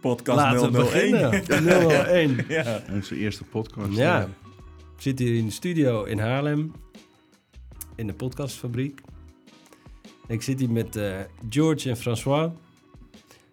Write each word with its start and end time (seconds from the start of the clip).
Podcast 0.00 0.38
laten 0.38 0.72
we 0.72 0.78
001. 0.78 1.20
beginnen. 1.20 2.38
001. 2.38 2.44
ja. 2.48 2.82
Onze 2.90 3.16
eerste 3.16 3.44
podcast. 3.44 3.96
Ja, 3.96 4.20
eh, 4.20 4.28
we 4.96 5.02
zitten 5.02 5.26
hier 5.26 5.36
in 5.36 5.46
de 5.46 5.52
studio 5.52 6.04
in 6.04 6.18
Haarlem, 6.18 6.72
in 7.96 8.06
de 8.06 8.12
podcastfabriek. 8.14 9.00
Ik 10.26 10.42
zit 10.42 10.58
hier 10.58 10.70
met 10.70 10.96
eh, 10.96 11.20
George 11.48 11.88
en 11.90 11.96
François 11.96 12.52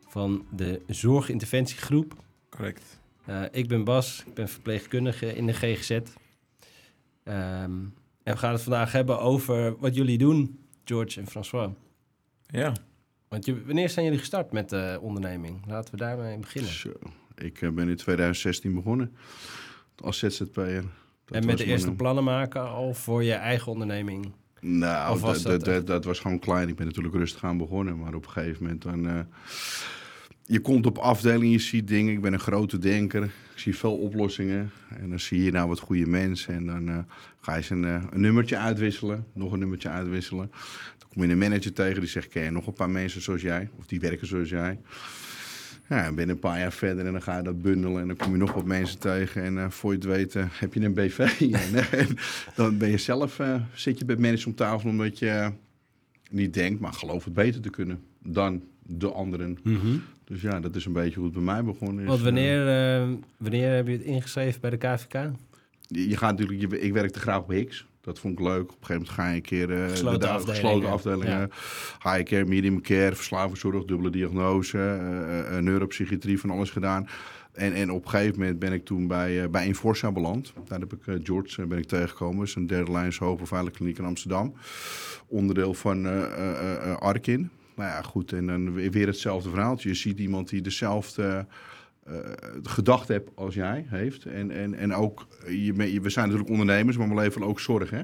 van 0.08 0.46
de 0.52 0.82
Zorginterventiegroep. 0.88 2.14
Correct. 2.50 3.00
Eh, 3.26 3.44
ik 3.52 3.68
ben 3.68 3.84
Bas, 3.84 4.24
ik 4.28 4.34
ben 4.34 4.50
verpleegkundige 4.50 5.36
in 5.36 5.46
de 5.46 5.54
GGZ. 5.54 5.90
Ehm, 5.90 7.72
en 8.24 8.34
we 8.34 8.38
gaan 8.38 8.52
het 8.52 8.62
vandaag 8.62 8.92
hebben 8.92 9.20
over 9.20 9.78
wat 9.80 9.96
jullie 9.96 10.18
doen, 10.18 10.60
George 10.86 11.20
en 11.20 11.28
François. 11.28 11.70
Ja. 12.48 12.74
Want 13.30 13.46
je, 13.46 13.66
wanneer 13.66 13.90
zijn 13.90 14.06
jullie 14.06 14.20
gestart 14.20 14.52
met 14.52 14.70
de 14.70 14.98
onderneming? 15.02 15.62
Laten 15.68 15.92
we 15.92 15.98
daarmee 15.98 16.38
beginnen. 16.38 16.72
Zo, 16.72 16.90
ik 17.36 17.62
eh, 17.62 17.70
ben 17.70 17.90
in 17.90 17.96
2016 17.96 18.74
begonnen 18.74 19.16
als 19.96 20.18
ZZP'er. 20.20 20.84
En 21.32 21.46
met 21.46 21.58
de 21.58 21.66
eerste 21.66 21.86
mijn- 21.86 21.98
plannen 21.98 22.24
maken 22.24 22.70
al 22.70 22.94
voor 22.94 23.24
je 23.24 23.34
eigen 23.34 23.72
onderneming. 23.72 24.32
Nou, 24.62 25.20
dat, 25.20 25.64
dat 25.64 25.88
dat, 25.88 26.04
was 26.06 26.20
gewoon 26.20 26.40
klein. 26.40 26.68
Ik 26.68 26.76
ben 26.76 26.86
natuurlijk 26.86 27.16
rustig 27.16 27.44
aan 27.44 27.58
begonnen. 27.58 27.98
Maar 28.00 28.14
op 28.14 28.26
een 28.26 28.32
gegeven 28.32 28.64
moment 28.64 28.82
dan... 28.82 29.08
eh, 29.08 29.20
je 30.50 30.60
komt 30.60 30.86
op 30.86 30.98
afdeling, 30.98 31.52
je 31.52 31.60
ziet 31.60 31.88
dingen. 31.88 32.14
Ik 32.14 32.22
ben 32.22 32.34
een 32.34 32.40
grote 32.40 32.78
denker. 32.78 33.24
Ik 33.24 33.32
zie 33.56 33.78
veel 33.78 33.98
oplossingen. 33.98 34.72
En 35.00 35.10
dan 35.10 35.20
zie 35.20 35.44
je 35.44 35.52
nou 35.52 35.68
wat 35.68 35.80
goede 35.80 36.08
mensen. 36.08 36.54
En 36.54 36.66
dan 36.66 36.90
eh, 36.90 36.98
ga 37.40 37.56
je 37.56 37.62
ze 37.62 37.74
een, 37.74 37.86
eh, 37.86 38.04
een 38.12 38.22
nummertje 38.22 38.58
uitwisselen. 38.58 39.26
Nog 39.34 39.52
een 39.52 39.60
nummertje 39.60 39.90
uitwisselen. 39.90 40.52
Dan 40.98 41.08
kom 41.14 41.24
je 41.24 41.30
een 41.30 41.38
manager 41.38 41.74
tegen 41.74 42.00
die 42.00 42.10
zegt... 42.10 42.28
Ken 42.28 42.44
je 42.44 42.52
nog 42.52 42.68
een 42.68 42.74
paar 42.74 42.90
mensen 42.90 43.22
zoals 43.22 43.42
jij? 43.42 43.70
Of 43.78 43.86
die 43.86 44.00
werken 44.00 44.28
zoals 44.28 44.50
jij? 44.50 44.80
Ja, 45.90 46.06
en 46.06 46.16
ben 46.16 46.30
een 46.30 46.40
paar 46.40 46.60
jaar 46.60 46.72
verder 46.72 47.06
en 47.06 47.12
dan 47.12 47.22
ga 47.22 47.38
je 47.38 47.44
dat 47.44 47.62
bundelen 47.62 48.02
en 48.02 48.08
dan 48.08 48.16
kom 48.16 48.32
je 48.32 48.38
nog 48.38 48.54
wat 48.54 48.66
mensen 48.66 49.00
tegen. 49.00 49.44
En 49.44 49.58
eh, 49.58 49.70
voor 49.70 49.92
je 49.92 49.98
het 49.98 50.08
weet 50.08 50.36
eh, 50.36 50.46
heb 50.50 50.74
je 50.74 50.82
een 50.82 50.94
BV. 50.94 51.30
dan 52.56 52.78
ben 52.78 52.90
je 52.90 52.98
zelf, 52.98 53.40
zit 53.74 54.00
je 54.00 54.06
bij 54.06 54.16
mensen 54.16 54.50
om 54.50 54.56
tafel 54.56 54.90
omdat 54.90 55.20
je 55.20 55.52
niet 56.30 56.54
denkt, 56.54 56.80
maar 56.80 56.94
geloof 56.94 57.24
het 57.24 57.34
beter 57.34 57.62
te 57.62 57.70
kunnen 57.70 58.04
dan 58.24 58.64
de 58.84 59.12
anderen. 59.12 59.58
Dus 60.30 60.42
ja, 60.42 60.60
dat 60.60 60.76
is 60.76 60.86
een 60.86 60.94
beetje 60.94 61.16
hoe 61.16 61.24
het 61.26 61.34
bij 61.34 61.44
mij 61.44 61.64
begonnen 61.64 62.00
is. 62.04 62.08
Want 62.08 62.20
Eh, 62.20 62.26
wanneer, 62.26 62.68
eh, 62.68 63.08
wanneer 63.38 63.76
heb 63.76 63.86
je 63.88 63.94
het 63.94 64.02
ingeschreven 64.02 64.62
bij 64.62 64.70
de 64.70 64.78
KVK? 64.78 65.14
je, 65.88 66.10
je 66.10 66.18
gaat 66.18 66.38
natuurlijk, 66.38 66.72
je, 66.72 66.80
ik 66.80 66.94
werkte 66.94 67.20
graag 67.20 67.40
op 67.40 67.50
Hicks. 67.50 67.88
Dat 68.02 68.20
vond 68.20 68.40
ik 68.40 68.46
leuk. 68.46 68.62
Op 68.62 68.78
een 68.80 68.86
gegeven 68.86 68.94
moment 68.96 69.10
ga 69.10 69.28
je 69.30 69.36
een 69.36 69.42
keer... 69.42 69.84
eh, 69.84 69.90
Gesloten 69.90 70.20
de- 70.20 70.26
de- 70.26 70.32
afdelingen. 70.32 70.62
Gesloten 70.66 70.90
afdelingen. 70.90 71.50
Ja. 72.04 72.12
High 72.14 72.24
care, 72.30 72.46
medium 72.46 72.82
care, 72.82 73.16
verslavingszorg, 73.16 73.86
dubbele 73.86 74.10
diagnose, 74.10 74.78
eh, 74.78 75.58
eh, 75.58 75.64
neuropsychiatrie, 75.64 76.40
van 76.40 76.50
alles 76.50 76.70
gedaan. 76.70 77.08
En, 77.54 77.74
en 77.74 77.92
op 77.92 78.04
een 78.04 78.10
gegeven 78.10 78.40
moment 78.40 78.60
ben 78.60 78.74
ik 78.74 78.86
toen 78.86 79.08
bij, 79.08 79.44
eh, 79.44 79.50
bij 79.50 79.66
Inforsa 79.66 80.12
beland. 80.12 80.54
Daar 80.68 80.80
heb 80.80 80.94
ik 80.94 81.08
eh, 81.08 81.16
George 81.24 81.62
eh, 81.62 81.68
ben 81.68 81.78
ik 81.78 81.86
tegengekomen. 81.88 82.38
Dat 82.38 82.48
is 82.48 82.56
een 82.56 82.68
derde 82.68 82.92
lijns 82.92 83.18
hoogbevaarlijk 83.18 83.76
kliniek 83.76 83.98
in 83.98 84.06
Amsterdam. 84.06 84.54
Onderdeel 85.28 85.74
van 85.74 86.06
eh, 86.06 86.24
eh, 86.24 86.92
eh, 86.92 86.98
Arkin. 86.98 87.50
Nou 87.80 87.92
ja, 87.92 88.02
goed. 88.02 88.32
En 88.34 88.46
dan 88.48 88.74
weer 88.74 89.08
hetzelfde 89.08 89.50
verhaaltje. 89.50 89.90
Je 89.90 89.96
ziet 89.96 90.20
iemand 90.20 90.50
die 90.50 90.62
dezelfde 90.62 91.46
eh, 92.06 92.16
gedachte 92.64 93.12
hebt 93.12 93.30
als 93.36 93.54
jij 93.54 93.86
heeft. 93.88 94.26
En, 94.26 94.52
en, 94.52 94.74
en 94.74 94.94
ook, 94.94 95.28
je, 95.48 95.74
we 96.02 96.10
zijn 96.10 96.26
natuurlijk 96.26 96.50
ondernemers, 96.52 96.98
maar 96.98 97.10
we 97.10 97.16
leveren 97.16 97.48
ook 97.48 97.60
zorg. 97.60 97.90
Hè? 97.90 98.02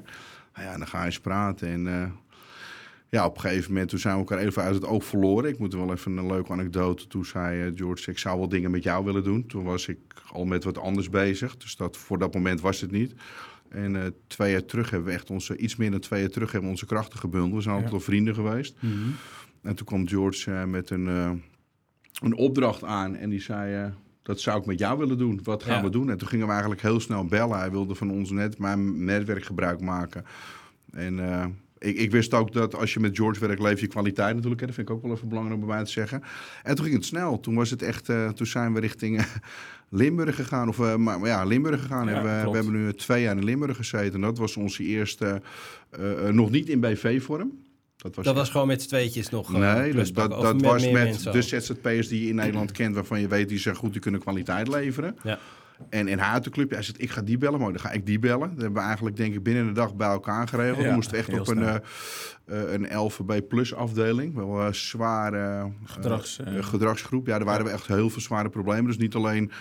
Nou 0.54 0.68
ja, 0.68 0.78
dan 0.78 0.88
ga 0.88 1.00
je 1.00 1.06
eens 1.06 1.20
praten. 1.20 1.68
En 1.68 1.88
eh, 1.88 2.12
ja, 3.10 3.26
op 3.26 3.36
een 3.36 3.42
gegeven 3.42 3.72
moment 3.72 3.90
toen 3.90 4.00
zijn 4.00 4.14
we 4.14 4.20
elkaar 4.20 4.38
even 4.40 4.62
uit 4.64 4.76
het 4.76 4.86
oog 4.86 5.06
verloren. 5.06 5.50
Ik 5.50 5.60
moet 5.60 5.74
er 5.74 5.80
wel 5.80 5.92
even 5.92 6.18
een 6.18 6.28
leuke 6.28 6.52
anekdote. 6.52 7.08
Toen 7.08 7.26
zei 7.26 7.62
eh, 7.62 7.72
George, 7.76 8.12
ik 8.12 8.18
zou 8.18 8.38
wel 8.38 8.50
dingen 8.50 8.72
met 8.72 8.84
jou 8.84 9.06
willen 9.06 9.24
doen. 9.24 9.46
Toen 9.46 9.64
was 9.64 9.88
ik 9.88 10.00
al 10.32 10.46
met 10.46 10.64
wat 10.64 10.78
anders 10.78 11.10
bezig. 11.10 11.58
Dus 11.58 11.76
dat, 11.76 11.98
voor 11.98 12.18
dat 12.18 12.34
moment 12.34 12.62
was 12.62 12.82
het 12.82 12.92
niet. 12.92 13.14
En 13.70 14.16
twee 14.28 14.52
jaar 14.52 14.66
terug 14.66 14.90
hebben 14.90 15.08
we 15.08 15.14
echt 15.16 15.30
onze, 15.30 15.58
iets 15.58 15.76
meer 15.76 15.92
dan 15.92 16.00
twee 16.00 16.22
jaar 16.22 16.30
terug 16.30 16.52
hebben 16.52 16.70
we 16.70 16.76
onze 16.76 16.86
krachten 16.86 17.20
gebundeld. 17.20 17.54
We 17.54 17.62
zijn 17.62 17.74
altijd 17.74 17.92
Ja. 17.92 17.98
al 17.98 18.04
vrienden 18.04 18.36
geweest. 18.36 18.76
En 19.66 19.76
toen 19.76 19.86
kwam 19.86 20.08
George 20.08 20.52
eh, 20.52 20.64
met 20.64 20.90
een, 20.90 21.08
eh, 21.08 21.32
een 22.22 22.36
opdracht 22.36 22.84
aan 22.84 23.16
en 23.16 23.30
die 23.30 23.42
zei... 23.42 23.84
eh, 23.86 23.92
dat 24.22 24.40
zou 24.40 24.60
ik 24.60 24.66
met 24.66 24.80
jou 24.80 24.98
willen 24.98 25.18
doen. 25.18 25.40
Wat 25.44 25.64
gaan 25.64 25.76
Ja. 25.78 25.84
we 25.84 25.90
doen? 25.90 26.10
En 26.10 26.18
toen 26.18 26.28
gingen 26.28 26.46
we 26.46 26.52
eigenlijk 26.52 26.82
heel 26.82 27.00
snel 27.00 27.26
bellen. 27.26 27.58
Hij 27.58 27.72
wilde 27.72 27.96
van 27.96 28.12
ons 28.12 28.30
net 28.32 28.58
mijn 28.60 29.06
netwerk 29.06 29.44
gebruik 29.46 29.82
maken. 29.82 30.26
En 30.92 31.20
ik, 31.78 31.98
ik 31.98 32.12
wist 32.12 32.34
ook 32.34 32.54
dat 32.54 32.76
als 32.76 32.94
je 32.94 33.00
met 33.00 33.18
George 33.18 33.40
werkt, 33.40 33.62
leef 33.62 33.80
je 33.80 33.88
kwaliteit 33.88 34.34
natuurlijk. 34.36 34.62
Hè. 34.62 34.66
Dat 34.68 34.76
vind 34.76 34.90
ik 34.90 34.96
ook 34.96 35.02
wel 35.02 35.12
even 35.12 35.28
belangrijk 35.28 35.60
om 35.62 35.68
bij 35.68 35.76
mij 35.76 35.86
te 35.86 35.92
zeggen. 35.92 36.22
En 36.64 36.76
toen 36.76 36.84
ging 36.86 36.98
het 36.98 37.06
snel. 37.06 37.40
Toen 37.40 37.56
was 37.56 37.70
het 37.70 37.82
echt. 37.82 38.06
toen 38.36 38.48
zijn 38.48 38.74
we 38.74 38.80
richting 38.80 39.26
Limburg 39.90 40.36
gegaan. 40.36 40.68
Of 40.68 40.78
maar, 40.78 41.20
maar 41.20 41.26
ja, 41.26 41.44
Limburg 41.44 41.82
gegaan. 41.82 42.08
Ja, 42.08 42.14
En 42.16 42.22
we, 42.24 42.50
we 42.52 42.56
hebben 42.56 42.74
nu 42.74 42.94
twee 42.94 43.22
jaar 43.24 43.38
in 43.38 43.44
Limburg 43.44 43.78
gezeten. 43.78 44.14
En 44.14 44.22
dat 44.22 44.38
was 44.38 44.58
onze 44.58 44.84
eerste. 44.84 45.42
nog 46.32 46.50
niet 46.52 46.70
in 46.70 46.80
BV-vorm. 46.80 47.52
Dat 47.98 48.16
was 48.16 48.26
Dat 48.26 48.36
was 48.36 48.50
gewoon 48.50 48.68
met 48.68 48.82
z'n 48.82 48.88
tweetjes 48.88 49.30
nog 49.30 49.54
eh, 49.54 49.60
Nee, 49.60 49.92
plus 49.92 50.14
dat, 50.14 50.30
dat, 50.30 50.54
met 50.54 50.66
was 50.66 50.84
meer 50.84 50.94
met 50.94 51.24
de? 51.24 51.42
ZZP'ers 51.42 52.08
die 52.08 52.22
je 52.22 52.30
in 52.30 52.36
Nederland 52.36 52.72
kent, 52.72 52.96
waarvan 52.96 53.20
je 53.20 53.28
weet 53.28 53.50
die 53.50 53.60
zijn 53.60 53.76
goed, 53.76 53.92
die 53.92 54.02
kunnen 54.02 54.22
kwaliteit 54.22 54.68
leveren. 54.68 55.16
Ja. 55.24 55.40
En 55.90 56.08
in 56.08 56.18
haar 56.18 56.42
club, 56.42 56.72
hij 56.72 56.82
zegt, 56.82 57.02
ik 57.02 57.10
ga 57.10 57.22
die 57.22 57.38
bellen, 57.38 57.60
maar 57.60 57.72
dan 57.72 57.80
ga 57.80 57.92
ik 57.92 58.06
die 58.06 58.20
bellen. 58.20 58.50
Dat 58.50 58.62
hebben 58.62 58.82
we 58.82 58.88
eigenlijk 58.88 59.16
denk 59.16 59.34
ik 59.34 59.44
binnen 59.44 59.68
een 59.68 59.74
dag 59.74 59.96
bij 59.96 60.08
elkaar 60.08 60.48
geregeld. 60.48 60.82
Ja, 60.82 60.88
we 60.88 60.94
moesten 60.94 61.18
echt 61.18 61.34
op 61.34 61.48
een, 61.48 61.58
snel. 61.58 61.80
eh, 62.46 62.62
eh, 62.62 62.74
een 62.74 62.98
LVB 62.98 63.48
plus 63.48 63.74
afdeling. 63.74 64.36
Wel 64.36 64.62
een 64.62 64.76
zware 64.76 65.72
Gedrags, 65.84 66.40
gedragsgroep. 66.60 67.28
Ja, 67.28 67.38
daar 67.38 67.48
waren 67.48 67.66
we 67.66 67.72
echt 67.72 67.88
heel 67.88 68.10
veel 68.10 68.22
zware 68.22 68.50
problemen. 68.50 68.86
Dus 68.86 68.98
niet 68.98 69.16
alleen 69.16 69.52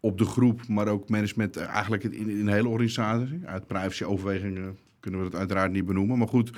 op 0.00 0.18
de 0.18 0.24
groep, 0.24 0.68
maar 0.68 0.88
ook 0.88 1.08
management 1.08 1.56
eigenlijk 1.56 2.04
in, 2.04 2.28
in 2.28 2.44
de 2.44 2.52
hele 2.52 2.68
organisatie. 2.68 3.40
Uit 3.44 3.66
privacy-overwegingen 3.66 4.78
kunnen 5.04 5.20
we 5.20 5.26
het 5.26 5.36
uiteraard 5.36 5.72
niet 5.72 5.86
benoemen. 5.86 6.18
Maar 6.18 6.28
goed, 6.28 6.50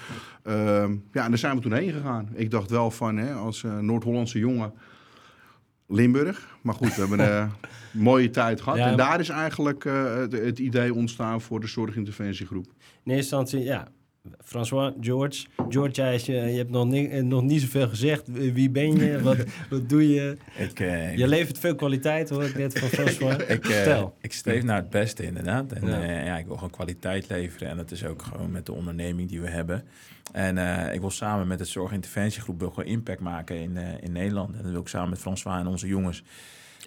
ehm, 0.43 0.97
ja, 1.13 1.25
en 1.25 1.29
daar 1.31 1.39
zijn 1.39 1.57
we 1.57 1.63
toen 1.63 1.73
heen 1.73 1.93
gegaan. 1.93 2.29
Ik 2.35 2.51
dacht 2.51 2.71
wel 2.71 2.91
van, 2.91 3.17
hè, 3.17 3.35
als 3.35 3.65
eh, 3.65 3.79
Noord-Hollandse 3.79 4.39
jongen, 4.39 4.73
Limburg. 5.87 6.59
Maar 6.63 6.75
goed, 6.75 6.95
we 6.95 7.01
hebben 7.01 7.19
een 7.19 7.51
mooie 8.11 8.31
tijd 8.31 8.61
gehad. 8.61 8.79
Ja. 8.79 8.87
En 8.87 8.97
daar 8.97 9.21
is 9.21 9.29
eigenlijk 9.29 9.85
eh, 9.85 10.15
het, 10.15 10.33
het 10.33 10.59
idee 10.59 10.95
ontstaan 10.95 11.41
voor 11.41 11.61
de 11.61 11.67
zorginterventiegroep. 11.67 12.67
In 13.05 13.13
eerste 13.13 13.37
instantie, 13.37 13.61
ja. 13.61 13.89
François, 14.45 14.93
George. 15.01 15.47
George, 15.69 15.93
jij 15.95 16.15
eh, 16.15 16.51
je 16.51 16.57
hebt 16.57 16.71
nog, 16.71 16.87
ni 16.87 17.07
eh, 17.07 17.23
nog 17.23 17.43
niet 17.43 17.61
zoveel 17.61 17.89
gezegd. 17.89 18.23
Wie 18.33 18.71
ben 18.71 18.97
je? 18.97 19.21
Wat, 19.23 19.37
wat 19.71 19.89
doe 19.89 20.11
je? 20.15 20.37
Ik, 20.59 20.81
eh, 20.81 21.17
Je 21.17 21.29
levert 21.29 21.59
veel 21.59 21.75
kwaliteit, 21.75 22.29
hoor 22.29 22.45
ik 22.45 22.57
net 22.57 22.79
van 22.79 22.89
François. 22.89 23.37
ik, 23.47 23.67
ik 24.21 24.33
streef 24.33 24.63
naar 24.63 24.77
het 24.77 24.91
beste 24.91 25.23
inderdaad. 25.25 25.73
En 25.73 25.87
Ja. 26.25 26.39
ik 26.39 26.47
wil 26.47 26.55
gewoon 26.55 26.71
kwaliteit 26.71 27.29
leveren. 27.29 27.69
En 27.69 27.77
dat 27.77 27.91
is 27.91 28.05
ook 28.05 28.23
gewoon 28.23 28.51
met 28.51 28.67
de 28.67 28.73
onderneming 28.73 29.29
die 29.29 29.41
we 29.41 29.49
hebben. 29.49 29.85
En 30.33 30.59
ik 30.93 31.01
wil 31.01 31.11
samen 31.11 31.47
met 31.47 31.59
het 31.59 31.69
Zorginterventiegroep 31.69 32.59
wil 32.59 32.71
gewoon 32.71 32.91
impact 32.91 33.21
maken 33.21 33.57
in, 33.57 33.77
in 34.01 34.13
Nederland. 34.13 34.57
En 34.57 34.63
dat 34.63 34.71
wil 34.71 34.81
ik 34.81 34.89
samen 34.89 35.11
met 35.11 35.19
François 35.19 35.61
en 35.61 35.67
onze 35.67 35.87
jongens. 35.87 36.23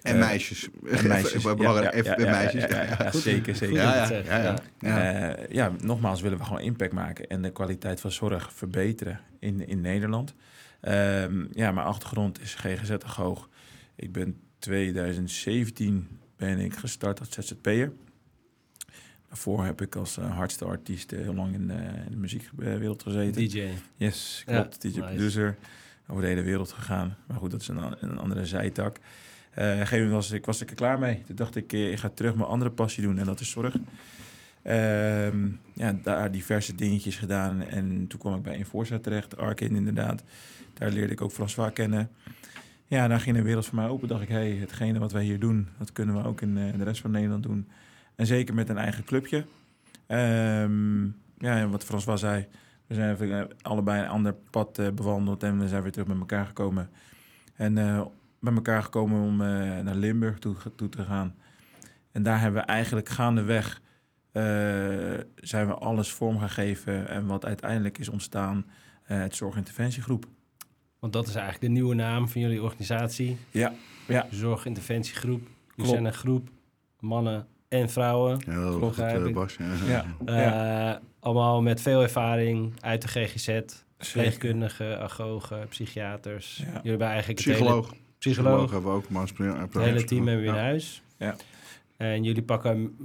En 0.02 0.14
Eh, 0.14 0.20
meisjes. 0.20 0.68
En 0.90 1.06
meisjes. 1.08 1.42
Ja, 2.68 3.12
zeker, 3.12 3.56
zeker. 3.56 3.76
Ja, 3.76 4.08
ja, 4.24 4.56
ja. 4.80 5.68
Eh, 5.68 5.72
nogmaals 5.82 6.20
willen 6.20 6.38
we 6.38 6.44
gewoon 6.44 6.60
impact 6.60 6.92
maken 6.92 7.26
en 7.26 7.42
de 7.42 7.52
kwaliteit 7.52 8.00
van 8.00 8.10
zorg 8.12 8.52
verbeteren 8.52 9.20
in, 9.38 9.66
in 9.68 9.80
Nederland. 9.80 10.34
Ehm, 10.80 11.44
ja, 11.52 11.72
mijn 11.72 11.86
achtergrond 11.86 12.40
is 12.40 12.54
GGZ 12.54 12.94
hoog. 13.16 13.48
Ik 13.96 14.12
ben 14.12 14.36
2017 14.58 16.08
ben 16.36 16.58
ik 16.58 16.74
gestart 16.74 17.18
als 17.18 17.28
ZZP'er. 17.30 17.92
Daarvoor 19.28 19.64
heb 19.64 19.80
ik 19.80 19.96
als 19.96 20.18
uh, 20.18 20.36
hardste 20.36 20.64
artiest 20.64 21.12
eh, 21.12 21.20
heel 21.20 21.34
lang 21.34 21.54
in, 21.54 21.66
de- 21.66 21.74
in 22.04 22.10
de 22.10 22.16
muziekwereld 22.16 23.02
gezeten. 23.02 23.48
DJ. 23.48 23.68
Yes, 23.96 24.42
Ja, 24.46 24.52
klopt. 24.60 24.82
DJ 24.82 24.86
nice. 24.88 25.00
producer. 25.00 25.56
Over 26.06 26.22
de 26.22 26.28
hele 26.28 26.42
wereld 26.42 26.72
gegaan. 26.72 27.16
Maar 27.26 27.36
goed, 27.36 27.50
dat 27.50 27.60
is 27.60 27.68
een, 27.68 27.94
een 28.00 28.18
andere 28.18 28.46
zijtak. 28.46 28.96
Eh, 29.50 29.78
een 29.78 29.86
gegeven 29.86 30.10
was 30.10 30.30
ik, 30.30 30.46
was 30.46 30.60
er 30.60 30.74
klaar 30.74 30.98
mee. 30.98 31.22
Toen 31.26 31.36
dacht 31.36 31.56
ik, 31.56 31.72
eh, 31.72 31.92
ik 31.92 31.98
ga 31.98 32.08
terug 32.08 32.34
mijn 32.34 32.48
andere 32.48 32.70
passie 32.70 33.02
doen 33.02 33.18
en 33.18 33.24
dat 33.24 33.40
is 33.40 33.50
zorg. 33.50 33.76
Ehm, 34.62 35.48
ja, 35.72 35.92
daar 36.02 36.30
diverse 36.30 36.74
dingetjes 36.74 37.16
gedaan. 37.16 37.62
En 37.62 38.06
toen 38.06 38.18
kwam 38.18 38.34
ik 38.34 38.42
bij 38.42 38.56
Inforsa 38.56 38.98
terecht, 38.98 39.36
Arkin 39.36 39.76
inderdaad. 39.76 40.22
Daar 40.74 40.90
leerde 40.90 41.12
ik 41.12 41.20
ook 41.20 41.32
François 41.32 41.72
kennen. 41.72 42.10
Ja, 42.86 43.08
daar 43.08 43.20
ging 43.20 43.36
de 43.36 43.42
wereld 43.42 43.66
voor 43.66 43.74
mij 43.74 43.88
open. 43.88 44.08
Dacht 44.08 44.22
ik, 44.22 44.28
hey, 44.28 44.50
hetgene 44.50 44.98
wat 44.98 45.12
wij 45.12 45.24
hier 45.24 45.40
doen, 45.40 45.68
dat 45.78 45.92
kunnen 45.92 46.14
we 46.14 46.24
ook 46.24 46.40
in 46.40 46.58
eh, 46.58 46.78
de 46.78 46.84
rest 46.84 47.00
van 47.00 47.10
Nederland 47.10 47.42
doen. 47.42 47.68
En 48.14 48.26
zeker 48.26 48.54
met 48.54 48.68
een 48.68 48.78
eigen 48.78 49.04
clubje. 49.04 49.44
Ehm, 50.06 51.04
ja, 51.38 51.58
en 51.58 51.70
wat 51.70 51.84
François 51.84 52.20
zei, 52.20 52.46
we 52.86 52.94
zijn 52.94 53.48
allebei 53.62 54.02
een 54.02 54.08
ander 54.08 54.34
pad 54.50 54.94
bewandeld 54.94 55.42
en 55.42 55.58
we 55.58 55.68
zijn 55.68 55.82
weer 55.82 55.92
terug 55.92 56.06
met 56.06 56.18
elkaar 56.18 56.46
gekomen. 56.46 56.90
En 57.56 57.74
bij 58.40 58.54
elkaar 58.54 58.82
gekomen 58.82 59.22
om 59.22 59.40
eh, 59.40 59.48
naar 59.80 59.94
Limburg 59.94 60.38
toe, 60.38 60.56
toe 60.76 60.88
te 60.88 61.04
gaan. 61.04 61.34
En 62.12 62.22
daar 62.22 62.40
hebben 62.40 62.60
we 62.60 62.66
eigenlijk 62.66 63.08
gaandeweg 63.08 63.80
eh, 64.32 64.42
zijn 65.36 65.66
we 65.66 65.74
alles 65.74 66.12
vorm 66.12 66.38
gaan 66.38 66.50
geven. 66.50 67.08
En 67.08 67.26
wat 67.26 67.44
uiteindelijk 67.44 67.98
is 67.98 68.08
ontstaan, 68.08 68.66
eh, 69.04 69.18
het 69.18 69.36
zorginterventiegroep. 69.36 70.26
Want 70.98 71.12
dat 71.12 71.26
is 71.28 71.34
eigenlijk 71.34 71.64
de 71.64 71.80
nieuwe 71.80 71.94
naam 71.94 72.28
van 72.28 72.40
jullie 72.40 72.62
organisatie. 72.62 73.36
Ja, 73.50 73.72
ja. 74.06 74.26
Zorginterventiegroep. 74.30 75.40
Jullie 75.40 75.74
Klopt. 75.74 75.90
zijn 75.90 76.04
een 76.04 76.12
groep 76.12 76.48
mannen 77.00 77.46
en 77.68 77.90
vrouwen. 77.90 78.40
Ja. 78.46 79.30
Bas. 79.30 79.56
Ja. 80.26 81.00
Allemaal 81.20 81.62
met 81.62 81.80
veel 81.80 82.02
ervaring 82.02 82.72
uit 82.80 83.02
de 83.02 83.08
GGZ. 83.08 83.44
Zeker. 83.44 83.84
Verpleegkundigen, 83.98 85.00
agogen, 85.00 85.68
psychiaters. 85.68 86.56
Ja. 86.56 86.64
Jullie 86.64 86.90
hebben 86.90 87.06
eigenlijk 87.06 87.38
het 87.44 87.56
hele, 87.58 87.84
Psycholoog. 88.20 88.52
psycholoog, 88.66 88.70
hebben 88.70 88.90
we 88.90 88.96
ook. 88.96 89.08
Maar 89.08 89.26
het 89.60 89.74
hele 89.74 90.04
team 90.04 90.26
hebben 90.26 90.44
we 90.44 90.50
in 90.52 90.58
huis. 90.58 91.02
Ja. 91.18 91.36
En 91.96 92.22
jullie 92.24 92.42
pakken 92.42 92.96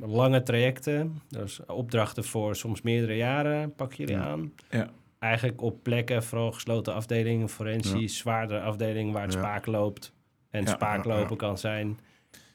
lange 0.00 0.42
trajecten. 0.42 1.22
Dus 1.28 1.66
opdrachten 1.66 2.24
voor 2.24 2.56
soms 2.56 2.82
meerdere 2.82 3.16
jaren 3.16 3.74
pakken 3.74 3.96
jullie 3.96 4.14
Ja. 4.14 4.22
aan. 4.26 4.52
Ja. 4.70 4.90
Eigenlijk 5.18 5.62
op 5.62 5.82
plekken, 5.82 6.22
vooral 6.22 6.52
gesloten 6.52 6.94
afdelingen, 6.94 7.48
forensisch, 7.48 8.16
zwaardere 8.18 8.60
afdelingen 8.60 9.12
waar 9.12 9.22
het 9.22 9.32
Ja. 9.32 9.38
spaak 9.38 9.66
loopt. 9.66 10.12
En 10.50 10.62
Ja, 10.62 10.70
spaak 10.70 11.04
ja, 11.04 11.12
ja. 11.12 11.18
lopen 11.20 11.36
kan 11.36 11.58
zijn 11.58 11.98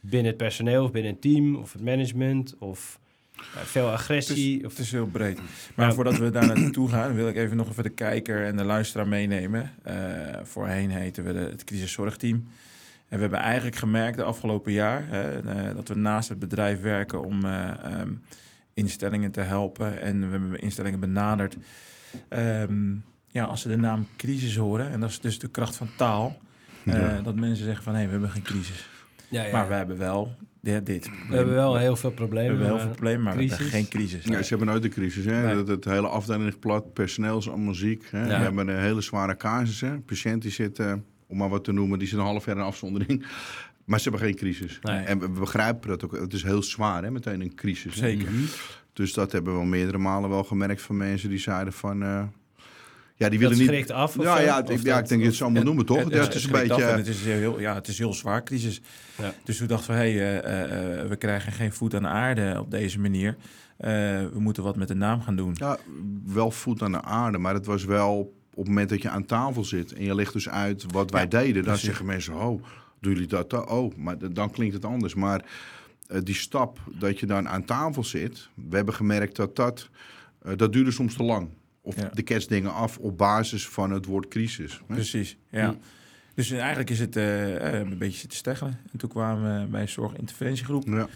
binnen 0.01 0.27
het 0.27 0.37
personeel 0.37 0.83
of 0.83 0.91
binnen 0.91 1.11
het 1.11 1.21
team 1.21 1.55
of 1.55 1.73
het 1.73 1.81
management 1.81 2.55
of 2.57 2.99
eh, 3.01 3.08
veel 3.63 3.89
agressie. 3.91 4.57
Het 4.57 4.65
of, 4.65 4.79
is 4.79 4.91
heel 4.91 5.07
breed. 5.07 5.39
Maar 5.75 5.87
Ja. 5.87 5.93
voordat 5.93 6.17
we 6.17 6.29
daar 6.29 6.59
naartoe 6.59 6.89
gaan, 6.89 7.13
wil 7.13 7.27
ik 7.27 7.35
even 7.35 7.57
nog 7.57 7.69
even 7.69 7.83
de 7.83 7.89
kijker 7.89 8.45
en 8.45 8.57
de 8.57 8.63
luisteraar 8.63 9.07
meenemen. 9.07 9.71
Eh, 9.83 9.95
voorheen 10.43 10.89
heten 10.89 11.23
we 11.23 11.33
de, 11.33 11.39
het 11.39 11.63
crisiszorgteam. 11.63 12.35
En 13.07 13.15
we 13.15 13.21
hebben 13.21 13.39
eigenlijk 13.39 13.75
gemerkt 13.75 14.17
de 14.17 14.23
afgelopen 14.23 14.71
jaar 14.71 15.03
hè, 15.07 15.39
eh, 15.39 15.75
dat 15.75 15.87
we 15.87 15.95
naast 15.95 16.29
het 16.29 16.39
bedrijf 16.39 16.81
werken 16.81 17.23
om 17.25 17.45
eh, 17.45 17.69
ehm, 17.83 18.11
instellingen 18.73 19.31
te 19.31 19.41
helpen. 19.41 20.01
En 20.01 20.19
we 20.25 20.31
hebben 20.31 20.59
instellingen 20.59 20.99
benaderd. 20.99 21.57
Ehm, 22.29 22.91
ja, 23.27 23.43
als 23.43 23.61
ze 23.61 23.67
de 23.67 23.77
naam 23.77 24.07
crisis 24.17 24.55
horen, 24.55 24.91
en 24.91 24.99
dat 24.99 25.09
is 25.09 25.19
dus 25.19 25.39
de 25.39 25.47
kracht 25.49 25.75
van 25.75 25.89
taal, 25.97 26.37
eh, 26.85 26.93
Ja. 26.93 27.21
dat 27.21 27.35
mensen 27.35 27.65
zeggen 27.65 27.83
van 27.83 27.95
hé, 27.95 28.05
we 28.05 28.11
hebben 28.11 28.29
geen 28.29 28.41
crisis. 28.41 28.89
ja, 29.29 29.43
ja. 29.43 29.51
Maar 29.51 29.67
we 29.67 29.73
hebben 29.73 29.97
wel 29.97 30.35
dit. 30.61 30.85
dit. 30.85 31.09
we 31.29 31.35
hebben 31.35 31.53
wel 31.53 31.77
heel 31.77 31.95
veel 31.95 32.09
We 32.09 32.15
problemen. 32.15 32.49
hebben 32.49 32.65
heel 32.67 32.75
veel 32.77 32.85
maar- 32.85 32.95
problemen, 32.95 33.23
maar 33.23 33.37
we 33.37 33.45
crisis? 33.45 33.69
geen 33.69 33.87
crisis. 33.87 34.23
Ja, 34.25 34.41
ze 34.41 34.49
hebben 34.49 34.67
nooit 34.67 34.83
een 34.83 34.89
crisis. 34.89 35.25
Hè? 35.25 35.43
Nee. 35.45 35.55
Dat, 35.55 35.67
het 35.67 35.85
hele 35.85 36.07
afdeling 36.07 36.47
is 36.47 36.55
plat, 36.59 36.93
personeel 36.93 37.37
is 37.37 37.49
allemaal 37.49 37.73
ziek. 37.73 38.03
Hè? 38.11 38.21
Ja. 38.21 38.27
We 38.27 38.33
hebben 38.33 38.67
een 38.67 38.79
hele 38.81 39.01
zware 39.01 39.35
casus. 39.37 39.81
Hè? 39.81 39.99
Patiënt 39.99 40.41
die 40.41 40.51
zit, 40.51 40.79
om 41.27 41.37
maar 41.37 41.49
wat 41.49 41.63
te 41.63 41.71
noemen, 41.71 41.99
die 41.99 42.07
zit 42.07 42.17
een 42.19 42.23
half 42.25 42.45
jaar 42.45 42.55
in 42.57 42.61
afzondering. 42.61 43.25
Maar 43.85 43.99
ze 43.99 44.09
hebben 44.09 44.27
geen 44.27 44.35
crisis. 44.37 44.79
Nee. 44.81 44.97
En 45.05 45.19
we 45.19 45.25
we 45.31 45.39
begrijpen 45.39 45.89
dat 45.89 46.03
ook. 46.05 46.11
Het 46.19 46.33
is 46.33 46.43
heel 46.43 46.63
zwaar, 46.63 47.03
hè? 47.03 47.11
meteen 47.11 47.41
een 47.41 47.55
crisis. 47.55 47.95
Zeker. 47.95 48.27
Dus 48.93 49.13
dat 49.13 49.31
hebben 49.31 49.51
we 49.53 49.59
wel 49.59 49.67
meerdere 49.67 49.97
malen 49.97 50.29
wel 50.29 50.43
gemerkt 50.43 50.81
van 50.81 50.97
mensen 50.97 51.29
die 51.29 51.37
zeiden 51.39 51.73
van... 51.73 52.03
eh, 52.03 52.23
ja, 53.19 53.29
die 53.29 53.39
Dat 53.39 53.57
willen 53.57 53.73
niet... 53.75 53.91
af 53.91 54.17
of 54.17 54.23
Ja, 54.23 54.39
ja, 54.39 54.61
Of 54.61 54.69
ik, 54.69 54.81
ja, 54.83 54.93
dat- 54.93 55.01
ik 55.03 55.07
denk 55.07 55.09
dat 55.09 55.19
je 55.19 55.25
het 55.25 55.35
zo 55.35 55.49
moet 55.49 55.63
noemen, 55.63 55.85
toch? 55.85 55.97
Het, 56.03 56.13
ja, 56.13 56.19
het 56.23 56.33
is 56.35 56.43
een 56.43 56.51
beetje... 56.51 56.83
het 56.83 57.07
is 57.07 57.23
heel, 57.25 57.59
ja, 57.59 57.75
het 57.75 57.87
is 57.87 57.97
heel 57.97 58.13
zwaar 58.13 58.43
crisis. 58.43 58.81
Ja. 59.17 59.33
Dus 59.43 59.57
toen 59.57 59.67
dachten 59.67 59.91
we, 59.93 59.97
hey, 59.97 60.09
eh, 60.11 60.37
eh, 60.37 61.01
eh, 61.01 61.07
we 61.07 61.15
krijgen 61.15 61.51
geen 61.51 61.73
voet 61.73 61.95
aan 61.95 62.01
de 62.01 62.07
aarde 62.07 62.55
op 62.59 62.71
deze 62.71 62.99
manier. 62.99 63.35
Eh, 63.77 63.89
we 64.33 64.39
moeten 64.39 64.63
wat 64.63 64.75
met 64.75 64.87
de 64.87 64.93
naam 64.95 65.21
gaan 65.21 65.35
doen. 65.35 65.51
Ja, 65.57 65.77
wel 66.25 66.51
voet 66.51 66.81
aan 66.81 66.91
de 66.91 67.01
aarde, 67.01 67.37
maar 67.37 67.53
het 67.53 67.65
was 67.65 67.83
wel 67.85 68.17
op 68.53 68.57
het 68.57 68.67
moment 68.67 68.89
dat 68.89 69.01
je 69.01 69.09
aan 69.09 69.25
tafel 69.25 69.63
zit 69.63 69.93
en 69.93 70.03
je 70.03 70.15
legt 70.15 70.33
dus 70.33 70.49
uit 70.49 70.85
wat 70.91 71.11
wij 71.11 71.21
Ja, 71.21 71.27
deden, 71.27 71.53
dan 71.53 71.63
precies. 71.63 71.83
zeggen 71.85 72.05
mensen, 72.05 72.33
oh, 72.35 72.63
doen 73.01 73.13
jullie 73.13 73.27
dat? 73.27 73.49
dan? 73.49 73.69
Oh, 73.69 73.95
maar 73.95 74.15
dan 74.33 74.51
klinkt 74.51 74.73
het 74.73 74.85
anders. 74.85 75.15
Maar 75.15 75.45
eh, 76.07 76.19
die 76.23 76.35
stap 76.35 76.79
dat 76.99 77.19
je 77.19 77.25
dan 77.25 77.47
aan 77.49 77.65
tafel 77.65 78.03
zit, 78.03 78.49
we 78.69 78.75
hebben 78.75 78.93
gemerkt 78.93 79.35
dat 79.35 79.55
dat, 79.55 79.89
eh, 80.41 80.51
dat 80.55 80.73
duurde 80.73 80.91
soms 80.91 81.13
te 81.15 81.23
lang. 81.23 81.49
Of 81.89 82.01
Ja. 82.01 82.09
de 82.13 82.21
kerstdingen 82.21 82.73
af 82.73 82.97
op 82.97 83.17
basis 83.17 83.67
van 83.67 83.91
het 83.91 84.05
woord 84.05 84.27
crisis. 84.27 84.81
hè? 84.87 84.93
Precies, 84.93 85.37
ja. 85.49 85.69
Hm. 85.69 85.75
Dus 86.33 86.51
eigenlijk 86.51 86.89
is 86.89 86.99
het 86.99 87.15
eh, 87.15 87.55
eh, 87.73 87.79
een 87.79 87.97
beetje 87.97 88.19
zitten 88.19 88.37
steggelen. 88.37 88.79
En 88.91 88.97
toen 88.99 89.09
kwamen 89.09 89.61
we 89.61 89.67
bij 89.67 89.81
een 89.81 89.89
zorginterventiegroep. 89.89 90.87
Ja. 90.87 91.07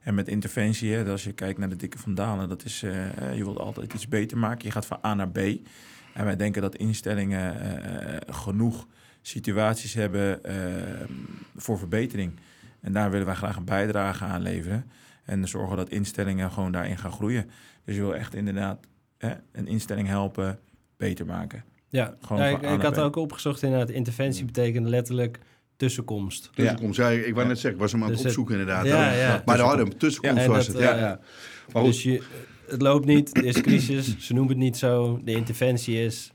En 0.00 0.14
met 0.14 0.28
interventie, 0.28 0.92
hè, 0.94 1.10
als 1.10 1.24
je 1.24 1.32
kijkt 1.32 1.58
naar 1.58 1.68
de 1.68 1.76
dikke 1.76 1.98
van 1.98 2.14
Dalen, 2.14 2.48
dat 2.48 2.64
is, 2.64 2.82
eh, 2.82 3.36
je 3.36 3.44
wilt 3.44 3.58
altijd 3.58 3.92
iets 3.94 4.08
beter 4.08 4.38
maken. 4.38 4.64
Je 4.66 4.70
gaat 4.70 4.86
van 4.86 4.98
A 5.04 5.14
naar 5.14 5.28
B. 5.30 5.38
En 6.14 6.24
wij 6.24 6.36
denken 6.36 6.62
dat 6.62 6.76
instellingen 6.76 7.56
genoeg 8.28 8.86
situaties 9.22 9.94
hebben 9.94 10.40
voor 11.56 11.78
verbetering. 11.78 12.32
En 12.80 12.92
daar 12.92 13.10
willen 13.10 13.26
wij 13.26 13.34
graag 13.34 13.56
een 13.56 13.64
bijdrage 13.64 14.24
aan 14.24 14.42
leveren. 14.42 14.90
En 15.24 15.48
zorgen 15.48 15.76
dat 15.76 15.88
instellingen 15.88 16.50
gewoon 16.50 16.72
daarin 16.72 16.98
gaan 16.98 17.12
groeien. 17.12 17.50
Dus 17.84 17.94
je 17.94 18.00
wil 18.00 18.14
echt 18.14 18.34
inderdaad 18.34 18.86
hè, 19.18 19.30
een 19.52 19.66
instelling 19.66 20.08
helpen 20.08 20.58
beter 20.96 21.26
maken. 21.26 21.64
Ja, 21.88 22.16
Gewoon 22.20 22.42
Ja, 22.42 22.50
van 22.50 22.64
ik, 22.68 22.70
ik 22.74 22.82
had 22.82 22.98
ook 22.98 23.16
opgezocht 23.16 23.62
inderdaad. 23.62 23.90
Interventie 23.90 24.44
betekent 24.44 24.88
letterlijk 24.88 25.38
tussenkomst. 25.76 26.50
Tussenkomst. 26.54 26.98
Ja. 26.98 27.08
ik 27.08 27.22
wou 27.34 27.40
Ja. 27.40 27.46
net 27.46 27.54
zeggen, 27.58 27.70
ik 27.72 27.78
was 27.80 27.92
hem 27.92 28.02
aan 28.02 28.06
het 28.08 28.16
Dus 28.16 28.26
het- 28.26 28.36
opzoeken 28.38 28.58
inderdaad. 28.60 28.86
Ja, 28.86 29.12
ja. 29.12 29.42
Maar 29.46 29.56
daar 29.56 29.66
hadden 29.66 29.96
tussenkomst 29.98 30.36
Ja, 30.36 30.42
en 30.44 30.50
was 30.50 30.66
dat, 30.66 30.74
het. 30.74 30.84
Ja, 30.84 30.94
eh, 30.94 31.00
ja. 31.00 31.20
Maar 31.72 31.82
Dus 31.82 32.02
je, 32.02 32.22
het 32.68 32.82
loopt 32.82 33.06
niet, 33.06 33.36
er 33.36 33.44
is 33.44 33.60
crisis. 33.60 34.18
Ze 34.18 34.32
noemen 34.32 34.52
het 34.52 34.62
niet 34.62 34.76
zo. 34.76 35.20
De 35.24 35.32
interventie 35.32 36.02
is, 36.04 36.32